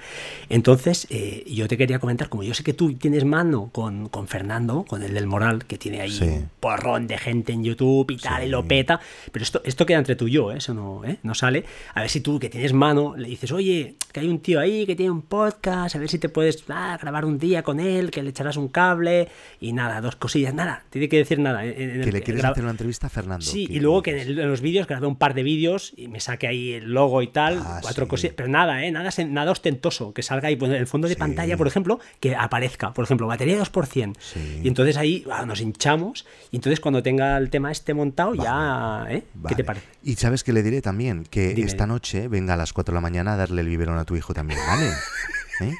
Entonces, 0.49 1.07
eh, 1.11 1.45
yo 1.47 1.69
te 1.69 1.77
quería 1.77 1.99
comentar, 1.99 2.29
como 2.29 2.43
yo 2.43 2.55
sé 2.55 2.65
que 2.65 2.73
tú 2.75 2.93
tienes 2.95 3.25
mano 3.25 3.71
con, 3.73 4.09
con 4.09 4.27
Fernando, 4.29 4.85
con 4.89 5.03
el 5.03 5.15
del 5.15 5.27
Moral, 5.27 5.65
que 5.67 5.79
tiene 5.79 6.01
ahí 6.01 6.11
Sí. 6.11 6.25
un 6.25 6.51
porrón 6.61 7.07
de 7.07 7.19
gente 7.19 7.53
en 7.53 7.63
YouTube 7.65 8.11
y 8.11 8.17
tal, 8.17 8.43
Sí. 8.43 8.49
y 8.49 8.51
lo 8.51 8.67
peta, 8.67 9.01
pero 9.33 9.43
esto, 9.43 9.63
esto 9.65 9.87
queda 9.87 9.99
entre 9.99 10.17
tú 10.17 10.27
y 10.29 10.33
yo, 10.33 10.53
¿eh? 10.53 10.59
eso 10.59 10.75
no, 10.75 11.05
¿eh? 11.05 11.19
no 11.23 11.35
sale. 11.35 11.65
A 11.95 12.01
ver 12.01 12.11
si 12.11 12.21
tú, 12.21 12.39
que 12.39 12.49
tienes 12.49 12.73
mano, 12.73 13.15
le 13.17 13.29
dices, 13.29 13.53
oye, 13.53 13.95
que 14.13 14.21
hay 14.21 14.29
un 14.29 14.41
tío 14.41 14.59
ahí 14.61 14.87
que 14.87 14.97
tiene 14.97 15.11
un 15.13 15.23
podcast, 15.23 15.95
a 15.95 15.99
ver 15.99 16.09
si 16.09 16.19
te 16.19 16.29
puedes 16.29 16.65
ah, 16.69 16.99
grabar 17.01 17.25
un 17.25 17.39
día 17.39 17.63
con 17.63 17.79
él, 17.81 18.11
que 18.11 18.23
le 18.23 18.31
echarás 18.31 18.57
un 18.57 18.69
cable 18.69 19.29
y 19.61 19.73
nada, 19.73 20.01
dos 20.01 20.17
cosillas, 20.17 20.53
nada, 20.55 20.85
tiene 20.91 21.09
que 21.09 21.17
decir 21.19 21.39
nada. 21.39 21.65
en- 21.65 21.81
en 21.81 21.91
el 22.01 22.05
Que 22.05 22.13
le 22.13 22.23
quieres 22.23 22.45
hacer 22.45 22.63
una 22.63 22.73
entrevista 22.73 23.07
a 23.07 23.11
Fernando. 23.11 23.45
Sí, 23.45 23.67
y 23.71 23.81
luego 23.81 24.03
que 24.03 24.13
en, 24.13 24.19
el- 24.19 24.39
en 24.39 24.49
los 24.49 24.61
vídeos 24.61 24.87
grabé 24.87 25.07
un 25.07 25.17
par 25.17 25.35
de 25.35 25.43
vídeos 25.43 25.93
y 25.97 26.09
me 26.09 26.21
saque 26.21 26.47
ahí 26.47 26.80
el 26.83 26.93
logo 26.93 27.23
y 27.23 27.29
tal, 27.29 27.59
Ah, 27.65 27.79
cuatro 27.83 28.05
sí. 28.07 28.09
cosillas, 28.11 28.35
pero 28.37 28.49
nada, 28.49 28.85
¿eh? 28.85 28.91
nada, 28.91 29.11
nada 29.29 29.51
ostentoso, 29.53 30.13
que 30.13 30.23
salga 30.23 30.49
ahí 30.49 30.57
pues, 30.57 30.71
en 30.71 30.77
el 30.79 30.87
fondo 30.87 31.09
de 31.09 31.15
Sí. 31.15 31.19
pantalla, 31.21 31.57
por 31.57 31.67
ejemplo, 31.67 32.01
que 32.21 32.35
aparezca, 32.37 32.93
por 32.93 33.05
ejemplo, 33.05 33.27
batería 33.27 33.59
2%. 33.59 34.15
Sí. 34.21 34.61
Y 34.65 34.69
entonces 34.69 34.97
ahí 34.97 35.25
ah, 35.31 35.45
nos 35.47 35.61
hinchamos 35.61 36.27
y 36.51 36.57
entonces 36.57 36.81
cuando 36.81 37.03
tenga 37.03 37.37
el 37.37 37.51
tema 37.51 37.71
este 37.71 37.95
montado 37.95 38.35
ya, 38.35 39.07
¿eh? 39.09 39.25
¿Qué 39.49 39.55
te 39.55 39.65
parece? 39.65 39.87
Y 40.03 40.17
sabes 40.17 40.45
que 40.45 40.53
le 40.53 40.63
diré 40.63 40.83
también 40.83 41.25
que 41.25 41.55
Dime. 41.55 41.67
esta 41.69 41.87
noche 41.87 42.29
venga 42.29 42.55
a 42.55 42.57
las 42.57 42.73
4 42.73 42.93
de 42.93 42.97
la 42.97 43.01
mañana 43.01 43.35
a 43.35 43.37
darle 43.37 43.61
el 43.63 43.69
biberón 43.69 43.99
a 43.99 44.05
tu 44.05 44.17
hijo 44.17 44.35
también, 44.35 44.59
¿vale? 44.67 44.91
¿Eh? 45.61 45.75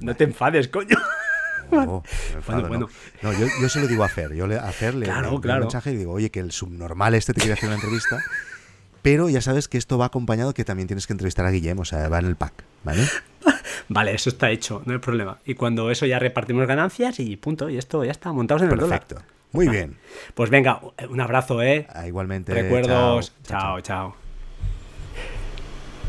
No 0.00 0.14
te 0.16 0.24
enfades, 0.24 0.68
coño. 0.68 0.96
Enfado, 1.70 2.02
no. 2.62 2.68
bueno. 2.68 2.88
No, 3.22 3.32
yo, 3.32 3.46
yo 3.60 3.68
se 3.68 3.80
lo 3.80 3.86
digo 3.88 4.04
a 4.04 4.08
Fer. 4.08 4.32
Yo 4.34 4.46
le, 4.46 4.56
a 4.56 4.70
Fer 4.72 4.94
le, 4.94 5.06
Claro, 5.06 5.20
le 5.22 5.26
envío 5.28 5.40
claro. 5.40 5.60
un 5.62 5.66
mensaje 5.66 5.92
y 5.92 5.96
digo, 5.96 6.12
oye, 6.12 6.30
que 6.30 6.40
el 6.40 6.52
subnormal 6.52 7.14
este 7.14 7.32
te 7.32 7.40
quiere 7.40 7.54
hacer 7.54 7.68
una 7.68 7.74
entrevista. 7.76 8.18
Pero 9.06 9.28
ya 9.28 9.40
sabes 9.40 9.68
que 9.68 9.78
esto 9.78 9.98
va 9.98 10.06
acompañado 10.06 10.52
que 10.52 10.64
también 10.64 10.88
tienes 10.88 11.06
que 11.06 11.12
entrevistar 11.12 11.46
a 11.46 11.52
Guillem, 11.52 11.78
o 11.78 11.84
sea, 11.84 12.08
va 12.08 12.18
en 12.18 12.26
el 12.26 12.34
pack, 12.34 12.64
¿vale? 12.82 13.04
Vale, 13.88 14.12
eso 14.12 14.28
está 14.30 14.50
hecho, 14.50 14.82
no 14.84 14.94
hay 14.94 14.98
problema. 14.98 15.38
Y 15.44 15.54
cuando 15.54 15.92
eso 15.92 16.06
ya 16.06 16.18
repartimos 16.18 16.66
ganancias 16.66 17.20
y 17.20 17.36
punto, 17.36 17.70
y 17.70 17.78
esto 17.78 18.02
ya 18.02 18.10
está, 18.10 18.32
montados 18.32 18.62
en 18.62 18.70
el 18.72 18.76
dólar. 18.76 19.06
Perfecto. 19.06 19.24
Muy 19.52 19.68
bien. 19.68 19.96
Pues 20.34 20.50
venga, 20.50 20.80
un 21.08 21.20
abrazo, 21.20 21.62
¿eh? 21.62 21.86
Ah, 21.94 22.08
igualmente. 22.08 22.52
Recuerdos. 22.52 23.32
chao, 23.44 23.60
chao, 23.60 23.80
chao. 23.80 24.10
chao. 24.10 24.25